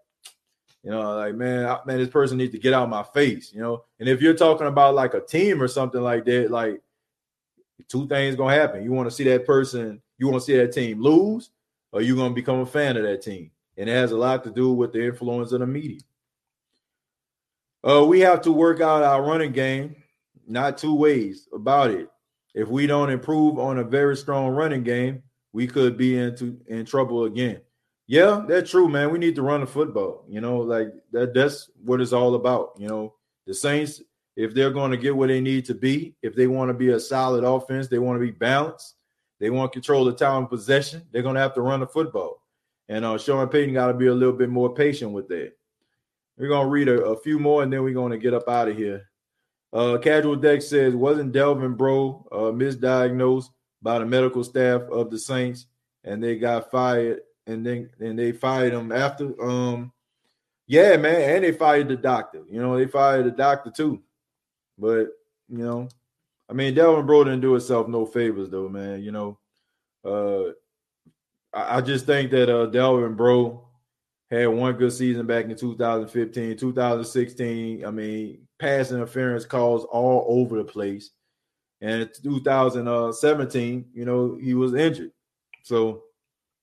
you 0.82 0.90
know, 0.90 1.14
like, 1.14 1.34
man, 1.34 1.66
I, 1.66 1.80
man, 1.84 1.98
this 1.98 2.08
person 2.08 2.38
needs 2.38 2.52
to 2.52 2.58
get 2.58 2.72
out 2.72 2.84
of 2.84 2.88
my 2.88 3.02
face, 3.02 3.52
you 3.52 3.60
know. 3.60 3.84
And 4.00 4.08
if 4.08 4.22
you're 4.22 4.32
talking 4.32 4.66
about 4.66 4.94
like 4.94 5.12
a 5.12 5.20
team 5.20 5.62
or 5.62 5.68
something 5.68 6.00
like 6.00 6.24
that, 6.24 6.50
like 6.50 6.80
two 7.86 8.08
things 8.08 8.34
gonna 8.34 8.54
happen. 8.54 8.82
You 8.82 8.92
want 8.92 9.06
to 9.06 9.14
see 9.14 9.24
that 9.24 9.44
person, 9.44 10.00
you 10.16 10.26
want 10.28 10.40
to 10.40 10.46
see 10.46 10.56
that 10.56 10.72
team 10.72 11.02
lose, 11.02 11.50
or 11.92 12.00
you're 12.00 12.16
gonna 12.16 12.32
become 12.32 12.60
a 12.60 12.66
fan 12.66 12.96
of 12.96 13.02
that 13.02 13.20
team. 13.20 13.50
And 13.76 13.90
it 13.90 13.92
has 13.92 14.12
a 14.12 14.16
lot 14.16 14.42
to 14.44 14.50
do 14.50 14.72
with 14.72 14.94
the 14.94 15.04
influence 15.04 15.52
of 15.52 15.60
the 15.60 15.66
media. 15.66 16.00
Uh, 17.86 18.06
we 18.06 18.20
have 18.20 18.40
to 18.40 18.52
work 18.52 18.80
out 18.80 19.02
our 19.02 19.22
running 19.22 19.52
game 19.52 19.96
not 20.46 20.78
two 20.78 20.94
ways 20.94 21.48
about 21.52 21.90
it. 21.90 22.08
If 22.54 22.68
we 22.68 22.86
don't 22.86 23.10
improve 23.10 23.58
on 23.58 23.78
a 23.78 23.84
very 23.84 24.16
strong 24.16 24.48
running 24.48 24.84
game, 24.84 25.22
we 25.52 25.66
could 25.66 25.96
be 25.96 26.16
into 26.16 26.58
in 26.66 26.84
trouble 26.84 27.24
again. 27.24 27.60
Yeah, 28.06 28.44
that's 28.46 28.70
true, 28.70 28.88
man. 28.88 29.10
We 29.10 29.18
need 29.18 29.34
to 29.36 29.42
run 29.42 29.60
the 29.60 29.66
football. 29.66 30.24
You 30.28 30.40
know, 30.40 30.58
like 30.58 30.88
that. 31.12 31.34
That's 31.34 31.70
what 31.82 32.00
it's 32.00 32.12
all 32.12 32.34
about. 32.34 32.72
You 32.78 32.88
know, 32.88 33.14
the 33.46 33.54
Saints, 33.54 34.02
if 34.36 34.54
they're 34.54 34.70
going 34.70 34.90
to 34.90 34.96
get 34.96 35.16
where 35.16 35.28
they 35.28 35.40
need 35.40 35.64
to 35.66 35.74
be, 35.74 36.14
if 36.22 36.34
they 36.34 36.46
want 36.46 36.68
to 36.68 36.74
be 36.74 36.90
a 36.90 37.00
solid 37.00 37.44
offense, 37.44 37.88
they 37.88 37.98
want 37.98 38.16
to 38.20 38.24
be 38.24 38.32
balanced. 38.32 38.96
They 39.40 39.50
want 39.50 39.72
control 39.72 40.04
the 40.04 40.12
time 40.12 40.46
possession. 40.46 41.02
They're 41.10 41.22
going 41.22 41.34
to 41.34 41.40
have 41.40 41.54
to 41.54 41.62
run 41.62 41.80
the 41.80 41.86
football. 41.86 42.40
And 42.88 43.04
uh, 43.04 43.18
Sean 43.18 43.48
Payton 43.48 43.74
got 43.74 43.88
to 43.88 43.94
be 43.94 44.06
a 44.06 44.14
little 44.14 44.34
bit 44.34 44.50
more 44.50 44.74
patient 44.74 45.12
with 45.12 45.28
that. 45.28 45.52
We're 46.36 46.48
going 46.48 46.66
to 46.66 46.70
read 46.70 46.88
a, 46.88 47.04
a 47.04 47.20
few 47.20 47.38
more 47.38 47.62
and 47.62 47.72
then 47.72 47.82
we're 47.82 47.94
going 47.94 48.12
to 48.12 48.18
get 48.18 48.34
up 48.34 48.48
out 48.48 48.68
of 48.68 48.76
here. 48.76 49.08
Uh, 49.74 49.98
Casual 49.98 50.36
Deck 50.36 50.62
says, 50.62 50.94
wasn't 50.94 51.32
Delvin 51.32 51.74
Breaux 51.74 52.24
uh, 52.30 52.52
misdiagnosed 52.52 53.50
by 53.82 53.98
the 53.98 54.06
medical 54.06 54.44
staff 54.44 54.82
of 54.82 55.10
the 55.10 55.18
Saints, 55.18 55.66
and 56.04 56.22
they 56.22 56.36
got 56.38 56.70
fired, 56.70 57.20
and 57.48 57.66
then 57.66 57.90
and 57.98 58.16
they 58.16 58.30
fired 58.30 58.72
him 58.72 58.92
after. 58.92 59.34
Um, 59.42 59.92
yeah, 60.68 60.96
man, 60.96 61.36
and 61.36 61.44
they 61.44 61.52
fired 61.52 61.88
the 61.88 61.96
doctor. 61.96 62.42
You 62.48 62.62
know, 62.62 62.76
they 62.76 62.86
fired 62.86 63.26
the 63.26 63.32
doctor 63.32 63.70
too. 63.70 64.00
But 64.78 65.08
you 65.48 65.58
know, 65.58 65.88
I 66.48 66.52
mean, 66.52 66.74
Delvin 66.74 67.04
Breaux 67.04 67.24
didn't 67.24 67.40
do 67.40 67.52
himself 67.52 67.88
no 67.88 68.06
favors 68.06 68.50
though, 68.50 68.68
man. 68.68 69.02
You 69.02 69.10
know, 69.10 69.38
uh, 70.04 70.50
I, 71.52 71.78
I 71.78 71.80
just 71.80 72.06
think 72.06 72.30
that 72.30 72.48
uh, 72.48 72.66
Delvin 72.66 73.14
Breaux 73.14 73.68
had 74.30 74.46
one 74.46 74.74
good 74.76 74.92
season 74.92 75.26
back 75.26 75.46
in 75.46 75.56
2015, 75.56 76.56
2016. 76.56 77.84
I 77.84 77.90
mean, 77.90 78.43
pass 78.58 78.92
interference 78.92 79.44
calls 79.44 79.84
all 79.84 80.24
over 80.28 80.56
the 80.56 80.64
place. 80.64 81.10
And 81.80 82.02
in 82.02 82.10
2017, 82.22 83.86
you 83.92 84.04
know, 84.04 84.38
he 84.40 84.54
was 84.54 84.74
injured. 84.74 85.12
So 85.62 86.04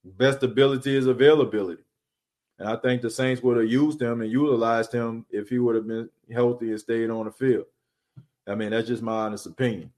best 0.04 0.44
ability 0.44 0.96
is 0.96 1.08
availability. 1.08 1.84
And 2.60 2.70
I 2.70 2.76
think 2.76 3.02
the 3.02 3.10
Saints 3.10 3.42
would 3.44 3.58
have 3.58 3.70
used 3.70 4.02
him 4.02 4.22
and 4.22 4.32
utilized 4.32 4.94
him 4.94 5.26
if 5.30 5.50
he 5.50 5.60
would 5.60 5.76
have 5.76 5.88
been 5.88 6.10
healthy 6.32 6.70
and 6.70 6.80
stayed 6.80 7.10
on 7.10 7.26
the 7.26 7.32
field. 7.32 7.66
I 8.48 8.56
mean, 8.56 8.72
that's 8.72 8.88
just 8.88 9.04
my 9.04 9.26
honest 9.26 9.46
opinion. 9.46 9.92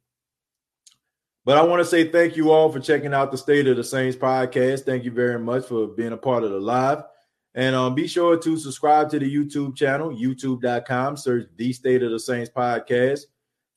But 1.46 1.58
I 1.58 1.64
want 1.64 1.82
to 1.82 1.86
say 1.86 2.10
thank 2.10 2.38
you 2.38 2.52
all 2.52 2.72
for 2.72 2.80
checking 2.80 3.14
out 3.14 3.32
the 3.32 3.38
State 3.38 3.68
of 3.68 3.76
the 3.76 3.84
Saints 3.84 4.16
podcast. 4.16 4.86
Thank 4.86 5.04
you 5.04 5.12
very 5.12 5.40
much 5.40 5.66
for 5.66 5.88
being 5.88 6.14
a 6.14 6.18
part 6.18 6.44
of 6.44 6.52
the 6.52 6.60
live. 6.60 7.04
And 7.56 7.76
um, 7.76 7.94
be 7.94 8.08
sure 8.08 8.38
to 8.38 8.58
subscribe 8.58 9.10
to 9.12 9.20
the 9.20 9.32
YouTube 9.32 9.76
channel, 9.76 10.10
youtube.com, 10.10 11.18
search 11.18 11.48
The 11.56 11.72
State 11.72 12.02
of 12.02 12.12
the 12.12 12.20
Saints 12.20 12.50
Podcast, 12.50 13.26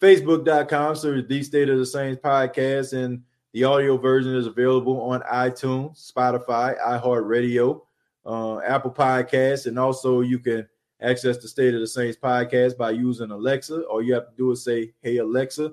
facebook.com, 0.01 0.97
search 0.97 1.29
The 1.29 1.43
State 1.43 1.69
of 1.69 1.79
the 1.79 1.85
Saints 1.85 2.21
Podcast, 2.23 2.95
and 2.95 3.23
the 3.53 3.65
audio 3.65 3.99
version 3.99 4.35
is 4.35 4.47
available 4.47 5.01
on 5.03 5.21
iTunes, 5.23 6.13
Spotify, 6.13 6.79
iHeartRadio, 6.81 7.83
uh, 8.25 8.59
Apple 8.61 8.91
Podcasts, 8.91 9.67
and 9.67 9.79
also 9.79 10.21
you 10.21 10.39
can 10.39 10.67
access 11.01 11.39
the 11.39 11.49
State 11.49 11.75
of 11.75 11.81
the 11.81 11.87
Saints 11.87 12.19
podcast 12.23 12.77
by 12.77 12.91
using 12.91 13.31
Alexa. 13.31 13.83
All 13.85 14.03
you 14.03 14.15
have 14.15 14.29
to 14.31 14.37
do 14.37 14.51
is 14.53 14.65
say, 14.65 14.93
Hey, 15.03 15.19
Alexa, 15.19 15.73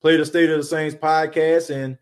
play 0.00 0.16
the 0.16 0.26
State 0.26 0.50
of 0.50 0.58
the 0.58 0.64
Saints 0.64 0.94
podcast, 0.94 1.74
and 1.74 1.96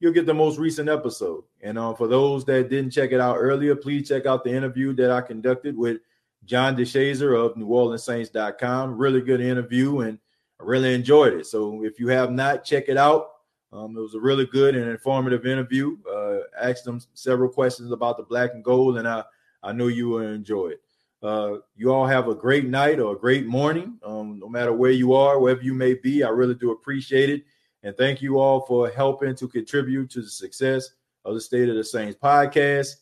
you'll 0.00 0.12
get 0.12 0.26
the 0.26 0.34
most 0.34 0.58
recent 0.58 0.88
episode. 0.88 1.44
And 1.62 1.78
uh, 1.78 1.94
for 1.94 2.06
those 2.06 2.44
that 2.46 2.68
didn't 2.68 2.90
check 2.90 3.12
it 3.12 3.20
out 3.20 3.36
earlier, 3.36 3.74
please 3.74 4.08
check 4.08 4.26
out 4.26 4.44
the 4.44 4.52
interview 4.52 4.92
that 4.94 5.10
I 5.10 5.20
conducted 5.20 5.76
with 5.76 5.98
John 6.44 6.76
DeShazier 6.76 7.44
of 7.44 7.54
NewOrleansSaints.com. 7.54 8.96
Really 8.96 9.20
good 9.20 9.40
interview, 9.40 10.00
and 10.00 10.18
I 10.60 10.64
really 10.64 10.94
enjoyed 10.94 11.34
it. 11.34 11.46
So 11.46 11.84
if 11.84 11.98
you 11.98 12.08
have 12.08 12.30
not, 12.30 12.64
check 12.64 12.84
it 12.88 12.96
out. 12.96 13.30
Um, 13.72 13.96
it 13.96 14.00
was 14.00 14.14
a 14.14 14.20
really 14.20 14.46
good 14.46 14.76
and 14.76 14.88
informative 14.88 15.44
interview. 15.44 15.96
Uh, 16.08 16.38
asked 16.60 16.84
them 16.84 17.00
several 17.14 17.50
questions 17.50 17.90
about 17.90 18.16
the 18.16 18.22
black 18.22 18.54
and 18.54 18.62
gold, 18.62 18.98
and 18.98 19.08
I, 19.08 19.24
I 19.62 19.72
know 19.72 19.88
you 19.88 20.08
will 20.08 20.20
enjoy 20.20 20.68
it. 20.68 20.80
Uh, 21.22 21.56
you 21.74 21.92
all 21.92 22.06
have 22.06 22.28
a 22.28 22.34
great 22.34 22.66
night 22.66 23.00
or 23.00 23.14
a 23.14 23.18
great 23.18 23.46
morning, 23.46 23.98
um, 24.04 24.38
no 24.38 24.48
matter 24.48 24.72
where 24.72 24.92
you 24.92 25.14
are, 25.14 25.40
wherever 25.40 25.62
you 25.62 25.74
may 25.74 25.94
be. 25.94 26.22
I 26.22 26.28
really 26.28 26.54
do 26.54 26.70
appreciate 26.70 27.30
it. 27.30 27.44
And 27.86 27.96
thank 27.96 28.20
you 28.20 28.40
all 28.40 28.62
for 28.62 28.90
helping 28.90 29.36
to 29.36 29.46
contribute 29.46 30.10
to 30.10 30.20
the 30.20 30.28
success 30.28 30.90
of 31.24 31.34
the 31.34 31.40
State 31.40 31.68
of 31.68 31.76
the 31.76 31.84
Saints 31.84 32.18
podcast. 32.20 32.96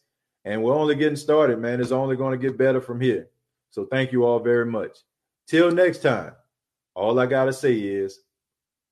And 0.45 0.63
we're 0.63 0.75
only 0.75 0.95
getting 0.95 1.17
started, 1.17 1.59
man. 1.59 1.81
It's 1.81 1.91
only 1.91 2.17
going 2.17 2.39
to 2.39 2.47
get 2.47 2.59
better 2.59 2.83
from 2.83 3.01
here. 3.01 3.31
So 3.71 3.87
thank 3.87 4.13
you 4.13 4.27
all 4.27 4.41
very 4.41 4.67
much. 4.67 4.99
Till 5.49 5.71
next 5.71 6.01
time, 6.01 6.33
all 6.95 7.19
I 7.19 7.25
got 7.25 7.47
to 7.47 7.53
say 7.55 7.73
is, 7.73 8.21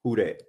who 0.02 0.16
that? 0.16 0.43